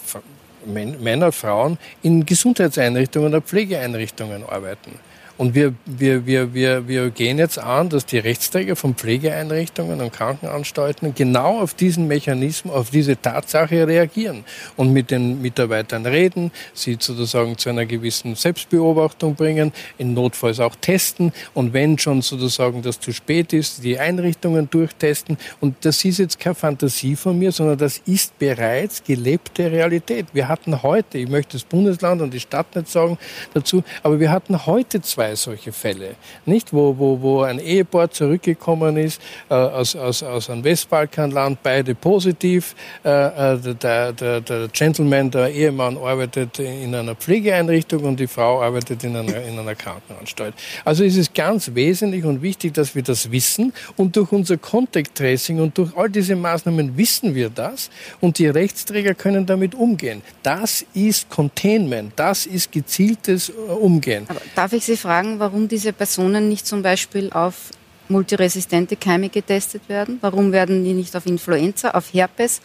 Männer, 0.65 1.31
Frauen, 1.31 1.77
in 2.03 2.25
Gesundheitseinrichtungen 2.25 3.29
oder 3.29 3.41
Pflegeeinrichtungen 3.41 4.43
arbeiten. 4.43 4.91
Und 5.37 5.53
wir, 5.53 5.73
wir, 5.85 6.25
wir, 6.25 6.53
wir, 6.53 6.87
wir 6.87 7.09
gehen 7.11 7.37
jetzt 7.37 7.59
an, 7.59 7.89
dass 7.89 8.05
die 8.05 8.17
Rechtsträger 8.17 8.75
von 8.75 8.95
Pflegeeinrichtungen 8.95 10.01
und 10.01 10.11
Krankenanstalten 10.11 11.13
genau 11.13 11.59
auf 11.59 11.75
diesen 11.75 12.07
Mechanismus, 12.07 12.73
auf 12.73 12.89
diese 12.89 13.21
Tatsache 13.21 13.87
reagieren 13.87 14.43
und 14.77 14.93
mit 14.93 15.11
den 15.11 15.41
Mitarbeitern 15.41 16.05
reden, 16.07 16.51
sie 16.73 16.97
sozusagen 16.99 17.57
zu 17.57 17.69
einer 17.69 17.85
gewissen 17.85 18.35
Selbstbeobachtung 18.35 19.35
bringen, 19.35 19.73
in 19.99 20.15
Notfalls 20.15 20.59
auch 20.59 20.75
testen 20.75 21.31
und 21.53 21.73
wenn 21.73 21.99
schon 21.99 22.23
sozusagen 22.23 22.81
das 22.81 22.99
zu 22.99 23.13
spät 23.13 23.53
ist, 23.53 23.83
die 23.83 23.99
Einrichtungen 23.99 24.69
durchtesten. 24.69 25.37
Und 25.59 25.75
das 25.81 26.03
ist 26.03 26.17
jetzt 26.17 26.39
keine 26.39 26.55
Fantasie 26.55 27.15
von 27.15 27.37
mir, 27.37 27.51
sondern 27.51 27.77
das 27.77 28.01
ist 28.05 28.37
bereits 28.39 29.03
gelebte 29.03 29.71
Realität. 29.71 30.25
Wir 30.33 30.47
hatten 30.47 30.81
heute, 30.81 31.19
ich 31.19 31.29
möchte 31.29 31.53
das 31.53 31.63
Bundesland 31.63 32.21
und 32.21 32.33
die 32.33 32.39
Stadt 32.39 32.75
nicht 32.75 32.89
sagen 32.89 33.19
dazu, 33.53 33.83
aber 34.01 34.19
wir 34.19 34.31
hatten 34.31 34.65
heute 34.65 35.01
zwei 35.01 35.26
solche 35.35 35.71
Fälle, 35.71 36.15
nicht? 36.45 36.73
Wo, 36.73 36.97
wo, 36.97 37.21
wo 37.21 37.41
ein 37.41 37.59
Ehepaar 37.59 38.09
zurückgekommen 38.09 38.97
ist 38.97 39.21
äh, 39.49 39.53
aus, 39.53 39.95
aus, 39.95 40.23
aus 40.23 40.49
einem 40.49 40.63
Westbalkanland, 40.63 41.59
beide 41.63 41.95
positiv. 41.95 42.75
Äh, 43.03 43.09
äh, 43.09 43.75
der, 43.75 44.13
der, 44.13 44.41
der 44.41 44.67
Gentleman, 44.69 45.31
der 45.31 45.51
Ehemann 45.51 45.97
arbeitet 45.97 46.59
in 46.59 46.93
einer 46.93 47.15
Pflegeeinrichtung 47.15 48.03
und 48.03 48.19
die 48.19 48.27
Frau 48.27 48.61
arbeitet 48.61 49.03
in 49.03 49.15
einer, 49.15 49.43
in 49.43 49.59
einer 49.59 49.75
Krankenanstalt. 49.75 50.53
Also 50.85 51.03
ist 51.03 51.17
es 51.17 51.33
ganz 51.33 51.73
wesentlich 51.73 52.23
und 52.23 52.41
wichtig, 52.41 52.73
dass 52.73 52.95
wir 52.95 53.03
das 53.03 53.31
wissen 53.31 53.73
und 53.95 54.15
durch 54.15 54.31
unser 54.31 54.57
Contact 54.57 55.15
Tracing 55.15 55.59
und 55.59 55.77
durch 55.77 55.95
all 55.97 56.09
diese 56.09 56.35
Maßnahmen 56.35 56.97
wissen 56.97 57.33
wir 57.33 57.49
das 57.49 57.89
und 58.21 58.37
die 58.37 58.47
Rechtsträger 58.47 59.13
können 59.13 59.45
damit 59.45 59.75
umgehen. 59.75 60.21
Das 60.43 60.85
ist 60.93 61.29
Containment, 61.29 62.13
das 62.15 62.45
ist 62.45 62.71
gezieltes 62.71 63.49
äh, 63.49 63.53
Umgehen. 63.53 64.25
Aber 64.27 64.41
darf 64.55 64.73
ich 64.73 64.85
Sie 64.85 64.97
fragen, 64.97 65.16
warum 65.39 65.67
diese 65.67 65.93
Personen 65.93 66.49
nicht 66.49 66.65
zum 66.65 66.81
Beispiel 66.81 67.31
auf 67.31 67.71
multiresistente 68.09 68.95
Keime 68.95 69.29
getestet 69.29 69.89
werden? 69.89 70.17
Warum 70.21 70.51
werden 70.51 70.83
die 70.83 70.93
nicht 70.93 71.15
auf 71.15 71.25
Influenza, 71.25 71.91
auf 71.91 72.13
Herpes, 72.13 72.61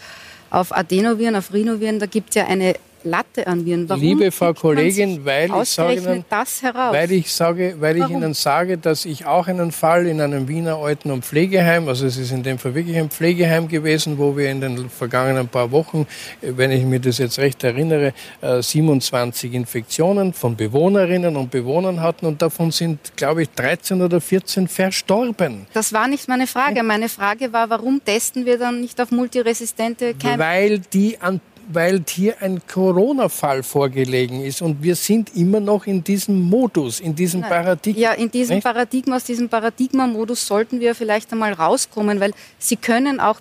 auf 0.50 0.76
Adenoviren, 0.76 1.36
auf 1.36 1.53
Rhinoviren? 1.53 1.98
Da 1.98 2.07
gibt 2.07 2.30
es 2.30 2.34
ja 2.36 2.46
eine 2.46 2.74
Latte 3.05 3.46
an 3.46 3.64
Viren. 3.64 3.88
Warum 3.88 4.03
Liebe 4.03 4.30
Frau 4.30 4.53
Kollegin, 4.53 5.24
weil 5.24 5.50
ich, 5.62 5.68
sage 5.68 5.94
Ihnen, 5.94 6.24
weil 6.30 7.12
ich 7.12 7.32
sage, 7.32 7.76
weil 7.78 7.96
ich 7.96 8.09
Ihnen 8.09 8.34
sage, 8.34 8.78
dass 8.78 9.05
ich 9.05 9.26
auch 9.26 9.46
einen 9.46 9.72
Fall 9.72 10.07
in 10.07 10.20
einem 10.20 10.48
Wiener 10.48 10.76
Alten- 10.76 11.11
und 11.11 11.24
Pflegeheim, 11.24 11.88
also 11.88 12.07
es 12.07 12.16
ist 12.16 12.32
in 12.32 12.42
dem 12.42 12.59
Fall 12.59 12.74
wirklich 12.74 12.96
ein 12.96 13.11
Pflegeheim 13.11 13.68
gewesen, 13.68 14.18
wo 14.18 14.36
wir 14.36 14.50
in 14.50 14.61
den 14.61 14.90
vergangenen 14.90 15.48
paar 15.48 15.70
Wochen, 15.70 16.07
wenn 16.40 16.70
ich 16.70 16.84
mir 16.84 17.00
das 17.00 17.18
jetzt 17.18 17.38
recht 17.38 17.64
erinnere, 17.64 18.12
27 18.40 19.53
äh, 19.53 19.57
Infektionen 19.57 20.32
von 20.32 20.57
Bewohnerinnen 20.57 21.36
und 21.36 21.50
Bewohnern 21.50 22.00
hatten 22.00 22.26
und 22.26 22.42
davon 22.42 22.70
sind, 22.70 23.16
glaube 23.16 23.42
ich, 23.42 23.50
13 23.50 24.03
oder 24.03 24.20
14 24.20 24.68
verstorben. 24.68 25.66
Das 25.72 25.92
war 25.92 26.09
nicht 26.09 26.28
meine 26.28 26.46
Frage. 26.46 26.82
Meine 26.82 27.09
Frage 27.09 27.53
war, 27.53 27.70
warum 27.70 28.05
testen 28.05 28.46
wir 28.46 28.59
dann 28.59 28.80
nicht 28.80 29.00
auf 29.00 29.11
multiresistente 29.11 30.14
Keime? 30.14 30.42
Weil 30.42 30.78
die 30.78 31.20
an 31.20 31.40
weil 31.75 32.03
hier 32.09 32.41
ein 32.41 32.61
Corona-Fall 32.66 33.62
vorgelegen 33.62 34.45
ist 34.45 34.62
und 34.62 34.83
wir 34.83 34.97
sind 34.97 35.35
immer 35.37 35.61
noch 35.61 35.87
in 35.87 36.03
diesem 36.03 36.41
Modus, 36.41 37.01
in 37.01 37.14
diesem 37.14 37.41
Nein. 37.41 37.51
Paradigma. 37.51 38.01
Ja, 38.01 38.12
in 38.12 38.31
diesem 38.31 38.57
nicht? 38.57 38.64
Paradigma, 38.64 39.16
aus 39.16 39.25
diesem 39.25 39.49
Paradigma-Modus 39.49 40.47
sollten 40.47 40.81
wir 40.81 40.95
vielleicht 40.95 41.33
einmal 41.33 41.53
rauskommen, 41.53 42.20
weil 42.20 42.33
Sie 42.59 42.77
können 42.77 43.20
auch 43.20 43.41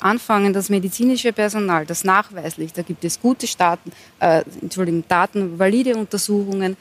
anfangen, 0.00 0.52
das 0.52 0.68
medizinische 0.68 1.32
Personal, 1.32 1.86
das 1.86 2.04
nachweislich, 2.04 2.72
da 2.72 2.82
gibt 2.82 3.04
es 3.04 3.20
gute 3.20 3.46
Staaten, 3.46 3.92
äh, 4.20 4.42
Entschuldigung, 4.60 5.04
Daten, 5.08 5.58
valide 5.58 5.96
Untersuchungen, 5.96 6.76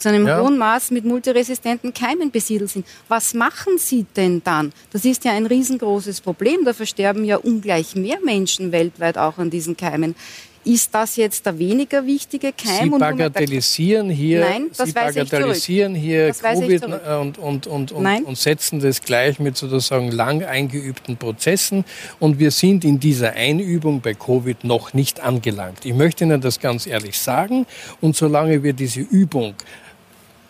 zu 0.00 0.08
einem 0.08 0.26
ja. 0.26 0.42
hohen 0.42 0.58
Maß 0.58 0.90
mit 0.90 1.04
multiresistenten 1.04 1.94
Keimen 1.94 2.30
besiedelt 2.30 2.70
sind. 2.70 2.86
Was 3.08 3.34
machen 3.34 3.78
Sie 3.78 4.06
denn 4.16 4.42
dann? 4.42 4.72
Das 4.92 5.04
ist 5.04 5.24
ja 5.24 5.32
ein 5.32 5.46
riesengroßes 5.46 6.22
Problem. 6.22 6.64
Da 6.64 6.72
versterben 6.72 7.24
ja 7.24 7.36
ungleich 7.36 7.94
mehr 7.94 8.18
Menschen 8.24 8.72
weltweit 8.72 9.18
auch 9.18 9.38
an 9.38 9.50
diesen 9.50 9.76
Keimen. 9.76 10.16
Ist 10.62 10.94
das 10.94 11.16
jetzt 11.16 11.46
der 11.46 11.58
weniger 11.58 12.04
wichtige 12.04 12.52
Keim? 12.52 12.92
Sie 12.92 12.98
bagatellisieren 12.98 14.10
hier, 14.10 14.40
Nein, 14.40 14.66
das 14.76 14.88
Sie 14.88 14.92
bagatellisieren 14.92 15.94
hier 15.94 16.34
Covid 16.34 16.84
und, 16.84 17.38
und, 17.38 17.66
und, 17.66 17.92
und, 17.92 18.24
und 18.26 18.38
setzen 18.38 18.78
das 18.78 19.00
gleich 19.00 19.38
mit 19.38 19.56
sozusagen 19.56 20.10
lang 20.12 20.44
eingeübten 20.44 21.16
Prozessen. 21.16 21.86
Und 22.18 22.38
wir 22.38 22.50
sind 22.50 22.84
in 22.84 23.00
dieser 23.00 23.32
Einübung 23.32 24.02
bei 24.02 24.12
Covid 24.12 24.64
noch 24.64 24.92
nicht 24.92 25.20
angelangt. 25.20 25.86
Ich 25.86 25.94
möchte 25.94 26.24
Ihnen 26.24 26.42
das 26.42 26.60
ganz 26.60 26.86
ehrlich 26.86 27.18
sagen. 27.18 27.66
Und 28.02 28.14
solange 28.14 28.62
wir 28.62 28.74
diese 28.74 29.00
Übung 29.00 29.54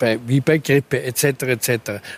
bei, 0.01 0.19
wie 0.27 0.41
bei 0.41 0.59
Grippe 0.59 1.01
etc. 1.01 1.25
etc. 1.43 1.71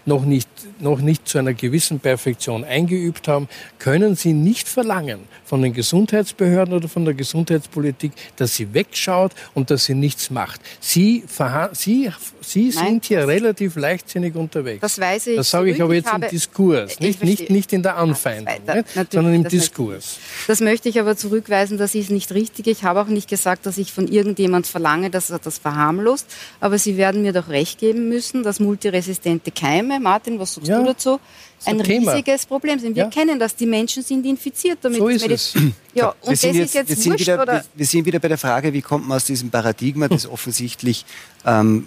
noch 0.07 0.24
nicht, 0.24 0.49
noch 0.80 1.01
nicht 1.01 1.28
zu 1.28 1.37
einer 1.37 1.53
gewissen 1.53 2.01
Perfektion 2.01 2.64
eingeübt 2.64 3.28
haben, 3.28 3.49
können 3.78 4.16
Sie 4.16 4.33
nicht 4.33 4.68
verlangen 4.68 5.20
von 5.45 5.61
den 5.61 5.74
Gesundheitsbehörden 5.74 6.72
oder 6.72 6.89
von 6.89 7.05
der 7.05 7.12
Gesundheitspolitik, 7.12 8.12
dass 8.37 8.57
sie 8.57 8.72
wegschaut 8.72 9.33
und 9.53 9.70
dass 9.70 9.85
sie 9.85 9.95
nichts 9.95 10.30
macht. 10.30 10.61
Sie, 10.80 11.24
Sie, 11.72 12.11
sie 12.41 12.70
sind 12.70 12.85
Nein, 12.85 13.01
hier 13.03 13.28
relativ 13.28 13.76
leichtsinnig 13.76 14.35
unterwegs. 14.35 14.80
Das 14.80 14.99
weiß 14.99 15.26
ich. 15.28 15.37
Das 15.37 15.51
sage 15.51 15.70
ich 15.70 15.83
aber 15.83 15.95
jetzt 15.95 16.12
im 16.12 16.22
Diskurs, 16.22 17.01
nicht, 17.01 17.22
nicht, 17.22 17.51
nicht 17.51 17.72
in 17.72 17.83
der 17.83 17.97
Anfeindung, 17.97 18.55
ja, 18.66 19.05
sondern 19.11 19.35
im 19.35 19.43
das 19.43 19.51
Diskurs. 19.51 20.18
Das 20.47 20.61
möchte 20.61 20.89
ich 20.89 20.99
aber 21.01 21.16
zurückweisen, 21.16 21.78
das 21.78 21.95
ist 21.95 22.11
nicht 22.11 22.33
richtig. 22.33 22.66
Ich 22.66 22.85
habe 22.85 23.01
auch 23.01 23.09
nicht 23.09 23.28
gesagt, 23.28 23.66
dass 23.66 23.78
ich 23.78 23.93
von 23.93 24.09
irgendjemand 24.09 24.66
verlange, 24.66 25.11
dass 25.11 25.30
er 25.30 25.39
das 25.39 25.59
verharmlost, 25.59 26.26
aber 26.61 26.78
Sie 26.78 26.97
werden 26.97 27.22
mir 27.22 27.33
doch 27.33 27.49
recht 27.49 27.72
recht 27.73 27.79
geben 27.79 28.09
müssen, 28.09 28.43
dass 28.43 28.61
multiresistente 28.61 29.51
Keime, 29.51 30.01
Martin, 30.01 30.39
was 30.39 30.55
sagst 30.55 30.68
ja, 30.68 30.79
du 30.79 30.87
dazu, 30.87 31.20
ein 31.64 31.81
riesiges 31.81 32.47
Problem 32.47 32.79
sind. 32.79 32.97
Wir 32.97 33.05
ja. 33.05 33.11
kennen 33.11 33.39
das, 33.39 33.55
die 33.55 33.66
Menschen 33.66 34.03
sind 34.03 34.27
infiziert 34.27 34.79
damit. 34.83 34.99
So 34.99 35.09
ist 35.09 35.29
es. 35.29 35.55
Ja, 35.95 36.14
und 36.23 36.31
wir 36.31 36.31
das 36.31 36.43
jetzt, 36.43 36.57
ist 36.57 36.75
jetzt 36.75 36.89
wir 36.89 36.97
sind, 36.97 37.20
wieder, 37.20 37.47
wir, 37.47 37.64
wir, 37.75 37.87
sind 37.87 38.07
wieder 38.07 38.18
bei 38.18 38.29
der 38.29 38.39
Frage, 38.39 38.73
wie 38.73 38.81
kommt 38.81 39.07
man 39.07 39.16
aus 39.16 39.27
diesem 39.27 39.51
Paradigma, 39.51 40.09
das 40.09 40.27
offensichtlich 40.27 41.05
ähm, 41.45 41.87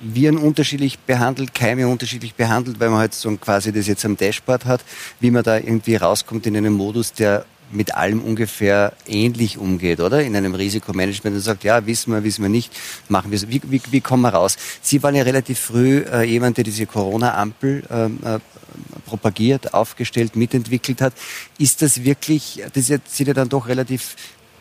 Viren 0.00 0.38
unterschiedlich 0.38 0.98
behandelt, 0.98 1.54
Keime 1.54 1.86
unterschiedlich 1.86 2.34
behandelt, 2.34 2.80
weil 2.80 2.90
man 2.90 2.98
halt 2.98 3.14
so 3.14 3.30
quasi 3.36 3.72
das 3.72 3.86
jetzt 3.86 4.04
am 4.04 4.16
Dashboard 4.16 4.64
hat, 4.64 4.80
wie 5.20 5.30
man 5.30 5.44
da 5.44 5.56
irgendwie 5.56 5.94
rauskommt 5.94 6.46
in 6.48 6.56
einen 6.56 6.72
Modus, 6.72 7.12
der 7.12 7.46
mit 7.72 7.94
allem 7.94 8.20
ungefähr 8.22 8.92
ähnlich 9.06 9.58
umgeht, 9.58 10.00
oder? 10.00 10.22
In 10.22 10.36
einem 10.36 10.54
Risikomanagement 10.54 11.36
und 11.36 11.42
sagt, 11.42 11.64
ja, 11.64 11.86
wissen 11.86 12.12
wir, 12.12 12.24
wissen 12.24 12.42
wir 12.42 12.48
nicht, 12.48 12.72
machen 13.08 13.30
wir 13.30 13.36
es. 13.36 13.48
Wie, 13.48 13.60
wie, 13.64 13.80
wie 13.90 14.00
kommen 14.00 14.22
wir 14.22 14.30
raus? 14.30 14.56
Sie 14.80 15.02
waren 15.02 15.14
ja 15.14 15.22
relativ 15.22 15.58
früh 15.58 15.98
äh, 16.00 16.22
jemand, 16.22 16.56
der 16.56 16.64
diese 16.64 16.86
Corona-Ampel 16.86 17.84
ähm, 17.90 18.18
äh, 18.24 18.38
propagiert, 19.06 19.74
aufgestellt, 19.74 20.36
mitentwickelt 20.36 21.00
hat. 21.00 21.14
Ist 21.58 21.82
das 21.82 22.04
wirklich, 22.04 22.62
das 22.74 22.86
sind 22.86 23.26
ja 23.26 23.34
dann 23.34 23.48
doch 23.48 23.68
relativ 23.68 24.16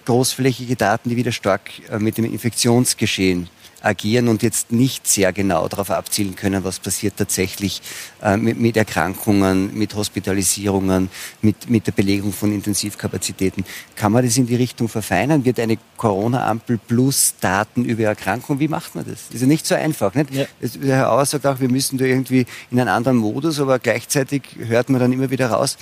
großflächige 0.05 0.75
Daten, 0.75 1.09
die 1.09 1.15
wieder 1.15 1.31
stark 1.31 1.69
äh, 1.89 1.99
mit 1.99 2.17
dem 2.17 2.25
Infektionsgeschehen 2.25 3.49
agieren 3.81 4.27
und 4.27 4.43
jetzt 4.43 4.71
nicht 4.71 5.07
sehr 5.07 5.33
genau 5.33 5.67
darauf 5.67 5.91
abzielen 5.91 6.35
können, 6.35 6.63
was 6.63 6.79
passiert 6.79 7.17
tatsächlich 7.17 7.81
äh, 8.21 8.37
mit, 8.37 8.59
mit, 8.59 8.77
Erkrankungen, 8.77 9.77
mit 9.77 9.95
Hospitalisierungen, 9.95 11.09
mit, 11.41 11.69
mit 11.69 11.87
der 11.87 11.91
Belegung 11.91 12.33
von 12.33 12.53
Intensivkapazitäten. 12.53 13.65
Kann 13.95 14.11
man 14.11 14.23
das 14.23 14.37
in 14.37 14.47
die 14.47 14.55
Richtung 14.55 14.87
verfeinern? 14.87 15.45
Wird 15.45 15.59
eine 15.59 15.77
Corona-Ampel 15.97 16.77
plus 16.77 17.35
Daten 17.39 17.85
über 17.85 18.03
Erkrankungen, 18.03 18.59
wie 18.59 18.67
macht 18.67 18.95
man 18.95 19.05
das? 19.05 19.27
Das 19.27 19.35
ist 19.35 19.41
ja 19.41 19.47
nicht 19.47 19.65
so 19.65 19.75
einfach. 19.75 20.13
Nicht? 20.13 20.33
Ja. 20.33 20.45
Der 20.61 20.95
Herr 20.95 21.11
Auer 21.11 21.25
sagt 21.25 21.45
auch, 21.45 21.59
wir 21.59 21.69
müssen 21.69 21.97
da 21.97 22.05
irgendwie 22.05 22.45
in 22.69 22.79
einen 22.79 22.89
anderen 22.89 23.17
Modus, 23.17 23.59
aber 23.59 23.79
gleichzeitig 23.79 24.43
hört 24.57 24.89
man 24.89 24.99
dann 24.99 25.11
immer 25.11 25.29
wieder 25.29 25.49
raus, 25.51 25.77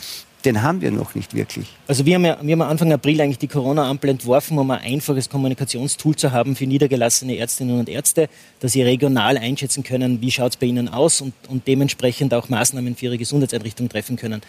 den 0.45 0.61
haben 0.61 0.81
wir 0.81 0.91
noch 0.91 1.15
nicht 1.15 1.33
wirklich. 1.33 1.67
Also 1.87 2.05
wir 2.05 2.15
haben 2.15 2.25
ja 2.25 2.37
wir 2.41 2.53
haben 2.53 2.61
Anfang 2.61 2.93
April 2.93 3.19
eigentlich 3.21 3.39
die 3.39 3.47
Corona-Ampel 3.47 4.11
entworfen, 4.11 4.57
um 4.57 4.71
ein 4.71 4.79
einfaches 4.79 5.29
Kommunikationstool 5.29 6.15
zu 6.15 6.31
haben 6.31 6.55
für 6.55 6.65
niedergelassene 6.65 7.37
Ärztinnen 7.37 7.79
und 7.79 7.89
Ärzte, 7.89 8.29
dass 8.59 8.71
sie 8.71 8.81
regional 8.81 9.37
einschätzen 9.37 9.83
können, 9.83 10.21
wie 10.21 10.31
schaut 10.31 10.51
es 10.51 10.57
bei 10.57 10.67
ihnen 10.67 10.87
aus 10.87 11.21
und, 11.21 11.33
und 11.49 11.67
dementsprechend 11.67 12.33
auch 12.33 12.47
Maßnahmen 12.49 12.95
für 12.95 13.05
ihre 13.05 13.17
Gesundheitseinrichtung 13.17 13.89
treffen 13.89 14.15
können. 14.15 14.41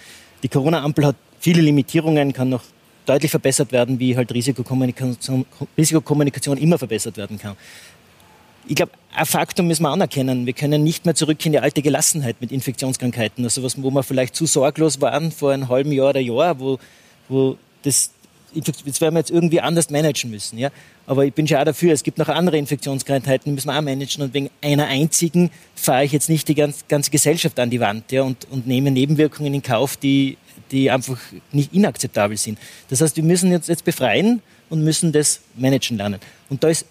Die 0.43 0.49
Corona-Ampel 0.49 1.07
hat 1.07 1.17
viele 1.41 1.61
Limitierungen, 1.61 2.33
kann 2.33 2.49
noch 2.49 2.63
deutlich 3.07 3.31
verbessert 3.31 3.73
werden, 3.73 3.99
wie 3.99 4.17
halt 4.17 4.33
Risikokommunikation, 4.33 5.45
Risikokommunikation 5.77 6.57
immer 6.59 6.79
verbessert 6.79 7.17
werden 7.17 7.39
kann 7.39 7.57
ich 8.67 8.77
glaube, 8.77 8.93
ein 9.15 9.27
Faktum 9.27 9.67
müssen 9.67 9.83
wir 9.83 9.91
anerkennen. 9.91 10.47
Wir 10.47 10.53
können 10.53 10.85
nicht 10.85 11.05
mehr 11.05 11.15
zurück 11.15 11.45
in 11.45 11.53
die 11.53 11.59
alte 11.59 11.83
Gelassenheit 11.83 12.41
mit 12.41 12.53
Infektionskrankheiten. 12.53 13.45
Also 13.45 13.63
was, 13.63 13.83
wo 13.83 13.91
wir 13.91 14.03
vielleicht 14.03 14.37
zu 14.37 14.47
sorglos 14.47 15.01
waren 15.01 15.33
vor 15.33 15.53
einem 15.53 15.69
halben 15.69 15.93
Jahr 15.93 16.11
oder 16.11 16.21
Jahr, 16.21 16.61
wo, 16.61 16.79
wo 17.29 17.57
das, 17.83 18.11
das 18.55 19.01
werden 19.01 19.15
wir 19.15 19.21
jetzt 19.21 19.31
irgendwie 19.31 19.61
anders 19.61 19.91
managen 19.91 20.31
müssen. 20.31 20.59
Ja? 20.59 20.71
Aber 21.07 21.25
ich 21.25 21.35
bin 21.35 21.49
schon 21.49 21.59
auch 21.59 21.65
dafür, 21.65 21.93
es 21.93 22.05
gibt 22.05 22.19
noch 22.19 22.29
andere 22.29 22.57
Infektionskrankheiten, 22.59 23.45
die 23.47 23.55
müssen 23.55 23.69
wir 23.69 23.77
auch 23.77 23.83
managen. 23.83 24.23
Und 24.23 24.35
wegen 24.35 24.51
einer 24.63 24.87
einzigen 24.87 25.51
fahre 25.75 26.05
ich 26.05 26.13
jetzt 26.13 26.29
nicht 26.29 26.47
die 26.47 26.55
ganze, 26.55 26.85
ganze 26.87 27.11
Gesellschaft 27.11 27.59
an 27.59 27.71
die 27.71 27.81
Wand 27.81 28.13
ja? 28.13 28.23
und, 28.23 28.47
und 28.51 28.67
nehme 28.67 28.93
Nebenwirkungen 28.93 29.55
in 29.55 29.63
Kauf, 29.63 29.97
die, 29.97 30.37
die 30.71 30.91
einfach 30.91 31.19
nicht 31.51 31.75
inakzeptabel 31.75 32.37
sind. 32.37 32.59
Das 32.91 33.01
heißt, 33.01 33.17
wir 33.17 33.25
müssen 33.25 33.51
jetzt, 33.51 33.69
jetzt 33.69 33.85
befreien 33.85 34.41
und 34.69 34.85
müssen 34.85 35.11
das 35.11 35.41
managen 35.57 35.97
lernen. 35.97 36.21
Und 36.49 36.63
da 36.63 36.69
ist 36.69 36.87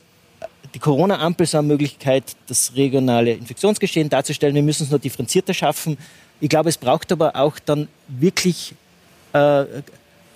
die 0.73 0.79
Corona-Ampel 0.79 1.43
ist 1.43 1.55
eine 1.55 1.67
Möglichkeit, 1.67 2.35
das 2.47 2.73
regionale 2.75 3.33
Infektionsgeschehen 3.33 4.09
darzustellen. 4.09 4.55
Wir 4.55 4.63
müssen 4.63 4.83
es 4.83 4.89
nur 4.89 4.99
differenzierter 4.99 5.53
schaffen. 5.53 5.97
Ich 6.41 6.49
glaube, 6.49 6.69
es 6.69 6.77
braucht 6.77 7.11
aber 7.11 7.35
auch 7.35 7.59
dann 7.59 7.87
wirklich 8.07 8.73
äh, 9.33 9.65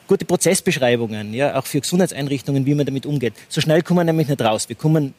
gute 0.07 0.26
Prozessbeschreibungen, 0.26 1.34
ja, 1.34 1.57
auch 1.57 1.65
für 1.65 1.81
Gesundheitseinrichtungen, 1.81 2.65
wie 2.65 2.76
man 2.76 2.85
damit 2.85 3.05
umgeht. 3.05 3.34
So 3.49 3.61
schnell 3.61 3.81
kommen 3.81 3.99
wir 3.99 4.03
nämlich 4.05 4.27
nicht 4.27 4.41
raus. 4.41 4.68
Wir 4.69 4.76
kommen 4.76 5.14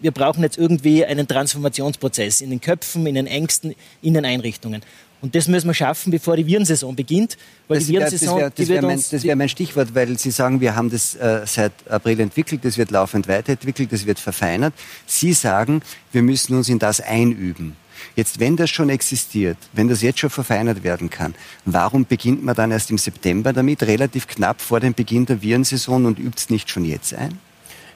wir 0.00 0.12
brauchen 0.12 0.42
jetzt 0.42 0.56
irgendwie 0.56 1.04
einen 1.04 1.26
Transformationsprozess 1.26 2.40
in 2.40 2.50
den 2.50 2.60
Köpfen, 2.60 3.06
in 3.06 3.16
den 3.16 3.26
Ängsten, 3.26 3.74
in 4.02 4.14
den 4.14 4.24
Einrichtungen. 4.24 4.82
Und 5.24 5.34
das 5.34 5.48
müssen 5.48 5.68
wir 5.68 5.72
schaffen, 5.72 6.10
bevor 6.10 6.36
die 6.36 6.46
Virensaison 6.46 6.94
beginnt. 6.94 7.38
Weil 7.66 7.78
das, 7.78 7.86
die 7.86 7.94
Virensaison, 7.94 8.40
das 8.54 8.68
wäre 8.68 8.82
wär 8.82 8.82
mein, 8.82 9.02
wär 9.10 9.36
mein, 9.36 9.48
Stichwort, 9.48 9.94
weil 9.94 10.18
Sie 10.18 10.30
sagen, 10.30 10.60
wir 10.60 10.76
haben 10.76 10.90
das 10.90 11.14
äh, 11.14 11.40
seit 11.46 11.72
April 11.88 12.20
entwickelt, 12.20 12.62
das 12.62 12.76
wird 12.76 12.90
laufend 12.90 13.26
weiterentwickelt, 13.26 13.90
das 13.90 14.04
wird 14.04 14.18
verfeinert. 14.18 14.74
Sie 15.06 15.32
sagen, 15.32 15.80
wir 16.12 16.20
müssen 16.20 16.54
uns 16.54 16.68
in 16.68 16.78
das 16.78 17.00
einüben. 17.00 17.74
Jetzt, 18.16 18.38
wenn 18.38 18.58
das 18.58 18.68
schon 18.68 18.90
existiert, 18.90 19.56
wenn 19.72 19.88
das 19.88 20.02
jetzt 20.02 20.18
schon 20.18 20.28
verfeinert 20.28 20.84
werden 20.84 21.08
kann, 21.08 21.34
warum 21.64 22.04
beginnt 22.04 22.44
man 22.44 22.54
dann 22.54 22.70
erst 22.70 22.90
im 22.90 22.98
September 22.98 23.54
damit, 23.54 23.82
relativ 23.84 24.26
knapp 24.26 24.60
vor 24.60 24.80
dem 24.80 24.92
Beginn 24.92 25.24
der 25.24 25.40
Virensaison 25.40 26.04
und 26.04 26.18
übt 26.18 26.36
es 26.36 26.50
nicht 26.50 26.68
schon 26.68 26.84
jetzt 26.84 27.14
ein? 27.14 27.38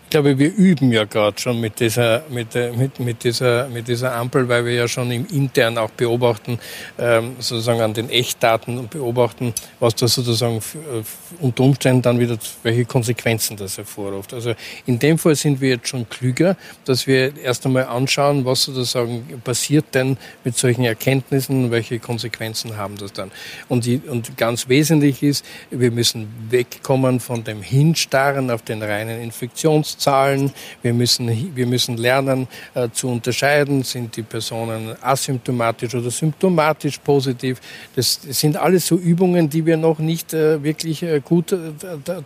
Ich 0.09 0.11
glaube, 0.11 0.39
wir 0.39 0.55
üben 0.55 0.91
ja 0.91 1.05
gerade 1.05 1.39
schon 1.39 1.61
mit 1.61 1.81
dieser, 1.81 2.23
mit, 2.31 2.55
mit, 2.55 2.99
mit, 2.99 3.25
dieser, 3.25 3.69
mit 3.69 3.89
dieser 3.89 4.15
Ampel, 4.15 4.49
weil 4.49 4.65
wir 4.65 4.73
ja 4.73 4.89
schon 4.89 5.11
im 5.11 5.27
intern 5.27 5.77
auch 5.77 5.91
beobachten, 5.91 6.59
ähm, 6.99 7.37
sozusagen 7.41 7.83
an 7.83 7.93
den 7.93 8.09
Echtdaten 8.09 8.79
und 8.79 8.89
beobachten, 8.89 9.53
was 9.81 9.95
das 9.97 10.15
sozusagen 10.15 10.57
äh, 10.57 11.43
unter 11.45 11.63
Umständen 11.63 12.01
dann 12.01 12.19
wieder, 12.19 12.39
welche 12.63 12.87
Konsequenzen 12.87 13.59
das 13.59 13.77
hervorruft. 13.77 14.33
Also 14.33 14.55
in 14.87 14.99
dem 14.99 15.19
Fall 15.19 15.35
sind 15.35 15.61
wir 15.61 15.69
jetzt 15.69 15.89
schon 15.89 16.09
klüger, 16.09 16.57
dass 16.87 17.07
wir 17.07 17.37
erst 17.37 17.67
einmal 17.67 17.85
anschauen, 17.85 18.47
was 18.47 18.63
sozusagen 18.63 19.43
passiert 19.45 19.95
denn 19.95 20.17
mit 20.43 20.57
solchen 20.57 20.87
Erkenntnissen, 20.87 21.71
welche 21.71 21.99
Konsequenzen 21.99 22.79
haben 22.79 22.97
das 22.97 23.13
dann. 23.13 23.31
Und, 23.69 23.85
die, 23.85 23.99
und 23.99 24.39
ganz 24.39 24.71
wesentlich 24.71 25.23
ist, 25.23 25.45
wir 25.71 25.91
müssen 25.91 26.29
wegkommen 26.49 27.21
von 27.21 27.45
dem 27.45 27.61
Hinstarren 27.61 28.51
auf 28.51 28.63
den 28.63 28.83
reinen 28.83 29.21
Infektions 29.21 29.98
Zahlen. 29.99 30.53
Wir 30.83 30.95
müssen, 30.95 31.55
wir 31.55 31.66
müssen 31.66 31.97
lernen 31.97 32.49
äh, 32.75 32.89
zu 32.93 33.09
unterscheiden, 33.09 33.83
sind 33.83 34.16
die 34.16 34.23
Personen 34.23 34.97
asymptomatisch 35.01 35.95
oder 35.95 36.11
symptomatisch 36.11 36.99
positiv. 36.99 37.61
Das, 37.95 38.20
sind 38.29 38.57
alles 38.57 38.87
so 38.87 38.97
Übungen, 38.97 39.49
die 39.49 39.65
wir 39.66 39.77
noch 39.77 39.99
nicht 39.99 40.33
äh, 40.33 40.62
wirklich 40.62 41.03
äh, 41.03 41.20
gut 41.20 41.53
äh, 41.53 41.59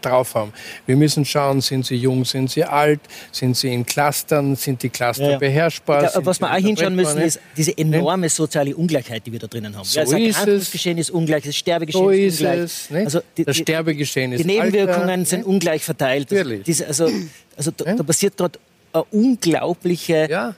drauf 0.00 0.34
haben. 0.34 0.52
Wir 0.86 0.96
müssen 0.96 1.24
schauen, 1.24 1.60
sind 1.60 1.86
sie 1.86 1.96
jung, 1.96 2.24
sind 2.24 2.50
sie 2.50 2.64
alt, 2.64 3.00
sind 3.30 3.56
sie 3.56 3.72
in 3.72 3.84
Clustern, 3.84 4.56
sind 4.56 4.82
die 4.82 4.88
Cluster 4.88 5.24
ja, 5.24 5.30
ja. 5.32 5.38
beherrschbar. 5.38 6.04
Ja, 6.04 6.26
was 6.26 6.40
wir 6.40 6.52
auch 6.52 6.56
hinschauen 6.56 6.94
müssen, 6.94 7.20
ist 7.20 7.40
diese 7.56 7.76
enorme 7.76 8.28
soziale 8.28 8.76
Ungleichheit, 8.76 9.26
die 9.26 9.32
wir 9.32 9.38
da 9.38 9.46
drinnen 9.46 9.76
haben. 9.76 9.84
So 9.84 10.00
ja, 10.00 10.04
das 10.04 10.12
Erkrankungsgeschehen 10.12 10.98
ist 10.98 11.10
ungleich, 11.10 11.44
das 11.44 11.56
Sterbegeschehen 11.56 12.04
so 12.04 12.10
ist 12.10 12.40
ungleich. 12.40 12.60
Es, 12.60 12.88
also 12.92 13.20
die, 13.36 13.44
das 13.44 13.56
Sterbegeschehen 13.56 14.32
ist 14.32 14.40
Die 14.40 14.46
Nebenwirkungen 14.46 15.08
Alter, 15.08 15.24
sind 15.24 15.44
ungleich 15.44 15.82
verteilt. 15.82 16.28
Diese, 16.66 16.86
also 16.86 17.08
also 17.56 17.70
da, 17.70 17.84
ja? 17.84 17.96
da 17.96 18.02
passiert 18.02 18.36
gerade 18.36 18.58
eine 18.92 19.04
unglaubliche 19.10 20.28
ja. 20.30 20.54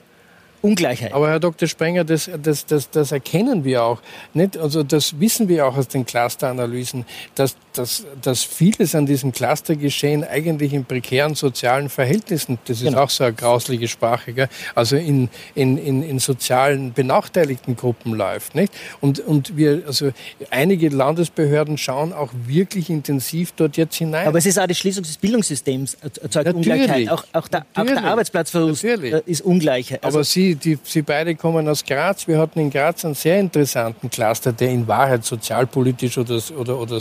Ungleichheit. 0.61 1.13
Aber 1.13 1.29
Herr 1.29 1.39
Dr. 1.39 1.67
Sprenger, 1.67 2.03
das, 2.03 2.29
das, 2.41 2.65
das, 2.65 2.89
das 2.89 3.11
erkennen 3.11 3.63
wir 3.63 3.83
auch. 3.83 4.01
Nicht? 4.33 4.57
Also 4.57 4.83
das 4.83 5.19
wissen 5.19 5.47
wir 5.47 5.67
auch 5.67 5.77
aus 5.77 5.87
den 5.87 6.05
Clusteranalysen, 6.05 7.05
dass, 7.35 7.55
dass, 7.77 8.05
dass 8.21 8.43
vieles 8.43 8.95
an 8.95 9.05
diesem 9.05 9.31
Clustergeschehen 9.31 10.23
eigentlich 10.23 10.73
in 10.73 10.85
prekären 10.85 11.35
sozialen 11.35 11.89
Verhältnissen, 11.89 12.57
das 12.65 12.77
ist 12.77 12.85
genau. 12.85 13.03
auch 13.03 13.09
so 13.09 13.23
eine 13.23 13.33
grausliche 13.33 13.87
Sprache, 13.87 14.33
gell? 14.33 14.49
also 14.73 14.95
in, 14.95 15.29
in, 15.53 15.77
in, 15.77 16.03
in 16.03 16.19
sozialen 16.19 16.93
benachteiligten 16.93 17.75
Gruppen 17.75 18.13
läuft. 18.13 18.55
Nicht? 18.55 18.73
Und, 19.01 19.19
und 19.19 19.57
wir, 19.57 19.83
also 19.87 20.11
einige 20.49 20.89
Landesbehörden 20.89 21.77
schauen 21.77 22.13
auch 22.13 22.31
wirklich 22.45 22.89
intensiv 22.89 23.51
dort 23.55 23.77
jetzt 23.77 23.95
hinein. 23.95 24.27
Aber 24.27 24.37
es 24.37 24.45
ist 24.45 24.59
auch 24.59 24.67
die 24.67 24.75
Schließung 24.75 25.03
des 25.03 25.17
Bildungssystems 25.17 25.95
erzeugt 25.95 26.33
Natürlich. 26.33 26.55
Ungleichheit. 26.55 27.09
Auch, 27.09 27.23
auch, 27.33 27.47
der, 27.47 27.65
auch 27.73 27.85
der 27.85 28.03
Arbeitsplatzverlust 28.03 28.83
Natürlich. 28.83 29.13
Äh, 29.13 29.21
ist 29.25 29.41
Ungleichheit. 29.41 30.03
Also 30.03 30.19
Aber 30.19 30.23
Sie 30.23 30.55
die, 30.55 30.77
Sie 30.83 31.01
beide 31.01 31.35
kommen 31.35 31.67
aus 31.67 31.83
Graz. 31.83 32.27
Wir 32.27 32.37
hatten 32.39 32.59
in 32.59 32.69
Graz 32.69 33.05
einen 33.05 33.15
sehr 33.15 33.39
interessanten 33.39 34.09
Cluster, 34.09 34.51
der 34.51 34.69
in 34.69 34.87
Wahrheit 34.87 35.25
sozialpolitisch 35.25 36.17
oder, 36.17 36.39
oder, 36.57 36.79
oder 36.79 36.99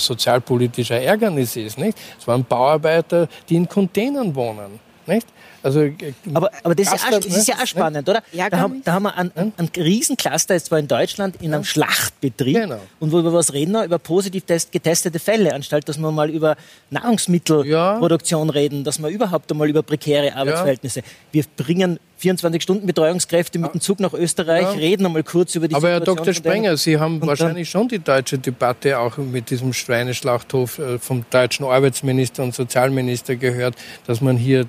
sozialpolitischer 0.64 1.00
Ärgernis 1.00 1.56
ist. 1.56 1.78
Nicht? 1.78 1.98
Es 2.18 2.26
waren 2.26 2.44
Bauarbeiter, 2.44 3.28
die 3.48 3.56
in 3.56 3.68
Containern 3.68 4.34
wohnen. 4.34 4.80
Nicht? 5.06 5.26
Also, 5.62 5.80
äh, 5.80 5.94
aber, 6.32 6.50
aber 6.62 6.74
das, 6.74 6.92
ist, 6.92 7.06
auch, 7.06 7.10
das 7.10 7.26
ist 7.26 7.48
ja 7.48 7.56
auch 7.56 7.66
spannend, 7.66 8.08
oder? 8.08 8.22
Ja, 8.32 8.50
da, 8.50 8.58
haben, 8.58 8.82
da 8.84 8.92
haben 8.92 9.02
wir 9.04 9.16
einen, 9.16 9.32
einen 9.34 9.70
Riesencluster, 9.74 10.54
jetzt 10.54 10.66
zwar 10.66 10.78
in 10.78 10.88
Deutschland, 10.88 11.36
in 11.40 11.54
einem 11.54 11.64
Schlachtbetrieb. 11.64 12.54
Genau. 12.54 12.80
Und 13.00 13.12
wo 13.12 13.22
wir 13.22 13.32
was 13.32 13.52
reden, 13.52 13.82
über 13.82 13.98
positiv 13.98 14.44
getestete 14.46 15.18
Fälle, 15.18 15.54
anstatt 15.54 15.88
dass 15.88 15.98
wir 15.98 16.10
mal 16.10 16.30
über 16.30 16.56
Nahrungsmittelproduktion 16.90 18.48
ja. 18.48 18.52
reden, 18.52 18.84
dass 18.84 18.98
wir 18.98 19.08
überhaupt 19.08 19.50
einmal 19.50 19.68
über 19.68 19.82
prekäre 19.82 20.34
Arbeitsverhältnisse. 20.34 21.00
Ja. 21.00 21.06
Wir 21.32 21.44
bringen 21.56 21.98
24-Stunden-Betreuungskräfte 22.30 23.58
mit 23.58 23.74
dem 23.74 23.80
Zug 23.80 24.00
nach 24.00 24.12
Österreich, 24.12 24.62
ja. 24.62 24.70
reden 24.70 25.06
einmal 25.06 25.22
kurz 25.22 25.54
über 25.54 25.68
die 25.68 25.74
Aber 25.74 25.88
Herr 25.88 26.00
Dr. 26.00 26.32
Sprenger, 26.32 26.76
Sie 26.76 26.98
haben 26.98 27.20
wahrscheinlich 27.26 27.70
schon 27.70 27.88
die 27.88 27.98
deutsche 27.98 28.38
Debatte 28.38 28.98
auch 28.98 29.18
mit 29.18 29.50
diesem 29.50 29.72
Schweineschlachthof 29.72 30.78
äh, 30.78 30.98
vom 30.98 31.24
deutschen 31.30 31.66
Arbeitsminister 31.66 32.42
und 32.42 32.54
Sozialminister 32.54 33.36
gehört, 33.36 33.74
dass 34.06 34.20
man 34.20 34.36
hier 34.36 34.66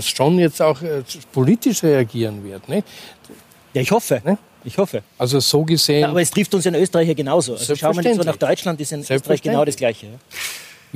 schon 0.00 0.38
jetzt 0.38 0.62
auch 0.62 0.82
äh, 0.82 1.02
politisch 1.32 1.82
reagieren 1.82 2.44
wird. 2.44 2.68
Nicht? 2.68 2.86
Ja, 3.74 3.82
ich 3.82 3.90
hoffe. 3.90 4.22
Ne? 4.24 4.38
Ich 4.64 4.78
hoffe. 4.78 5.02
Also 5.16 5.38
so 5.38 5.64
gesehen. 5.64 6.00
Ja, 6.00 6.08
aber 6.08 6.20
es 6.20 6.30
trifft 6.30 6.52
uns 6.54 6.66
in 6.66 6.74
Österreich 6.74 7.08
ja 7.08 7.14
genauso. 7.14 7.54
Also 7.54 7.76
schauen 7.76 7.94
wir 7.96 8.02
nicht 8.02 8.16
so 8.16 8.22
nach 8.22 8.36
Deutschland, 8.36 8.80
ist 8.80 8.92
in 8.92 9.00
Österreich 9.00 9.40
genau 9.40 9.64
das 9.64 9.76
Gleiche. 9.76 10.06
Ja. 10.06 10.12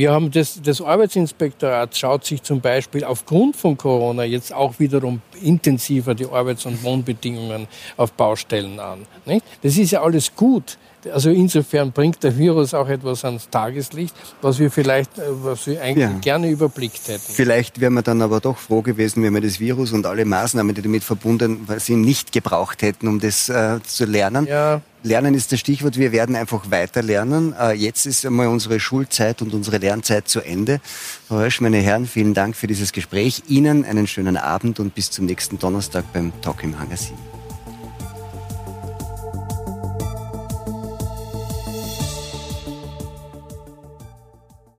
Wir 0.01 0.13
haben 0.13 0.31
das, 0.31 0.63
das 0.63 0.81
Arbeitsinspektorat 0.81 1.95
schaut 1.95 2.25
sich 2.25 2.43
zum 2.43 2.63
Beispiel 2.63 3.05
aufgrund 3.05 3.55
von 3.55 3.77
Corona 3.77 4.25
jetzt 4.25 4.51
auch 4.51 4.79
wiederum 4.79 5.21
intensiver 5.43 6.15
die 6.15 6.25
Arbeits- 6.25 6.65
und 6.65 6.83
Wohnbedingungen 6.83 7.69
auf 7.99 8.11
Baustellen 8.13 8.81
an. 8.81 9.07
Nicht? 9.27 9.45
Das 9.61 9.77
ist 9.77 9.91
ja 9.91 10.01
alles 10.01 10.35
gut. 10.35 10.79
Also 11.13 11.31
insofern 11.31 11.93
bringt 11.93 12.23
der 12.23 12.37
Virus 12.37 12.75
auch 12.75 12.89
etwas 12.89 13.25
ans 13.25 13.49
Tageslicht, 13.49 14.15
was 14.43 14.59
wir 14.59 14.71
vielleicht, 14.71 15.19
äh, 15.19 15.23
was 15.43 15.67
wir 15.67 15.83
eigentlich 15.83 16.11
ja. 16.11 16.19
gerne 16.21 16.51
überblickt 16.51 17.09
hätten. 17.09 17.33
Vielleicht 17.33 17.81
wären 17.81 17.95
wir 17.95 18.03
dann 18.03 18.23
aber 18.23 18.41
doch 18.41 18.59
froh 18.59 18.83
gewesen, 18.83 19.23
wenn 19.23 19.35
wir 19.35 19.41
das 19.41 19.61
Virus 19.61 19.93
und 19.93 20.07
alle 20.07 20.25
Maßnahmen, 20.25 20.75
die 20.75 20.83
damit 20.83 21.05
verbunden 21.05 21.67
sind, 21.79 22.03
nicht 22.03 22.33
gebraucht 22.33 22.83
hätten, 22.83 23.09
um 23.09 23.21
das 23.21 23.49
äh, 23.49 23.81
zu 23.83 24.05
lernen. 24.05 24.47
Ja. 24.47 24.83
Lernen 25.03 25.35
ist 25.35 25.51
das 25.51 25.61
Stichwort. 25.61 25.97
Wir 25.97 26.13
werden 26.13 26.37
einfach 26.37 26.71
weiter 26.71 27.03
lernen. 27.03 27.55
Äh, 27.59 27.73
jetzt 27.73 28.05
ist 28.05 28.27
einmal 28.27 28.49
unsere 28.49 28.79
Schulzeit 28.81 29.41
und 29.41 29.55
unsere 29.55 29.79
Lernzeit 29.79 30.29
zu 30.29 30.41
Ende. 30.41 30.81
Frau 31.27 31.39
Rösch, 31.39 31.61
meine 31.61 31.79
Herren, 31.79 32.07
vielen 32.07 32.35
Dank 32.35 32.55
für 32.55 32.67
dieses 32.67 32.93
Gespräch. 32.93 33.45
Ihnen 33.49 33.85
einen 33.85 34.07
schönen 34.07 34.37
Abend 34.37 34.79
und 34.79 34.95
bis 34.95 35.11
zum 35.11 35.25
nächsten 35.25 35.59
Donnerstag 35.59 36.05
beim 36.13 36.33
Talk 36.43 36.63
im 36.65 36.79
Hangar 36.79 36.99
7. 36.99 37.30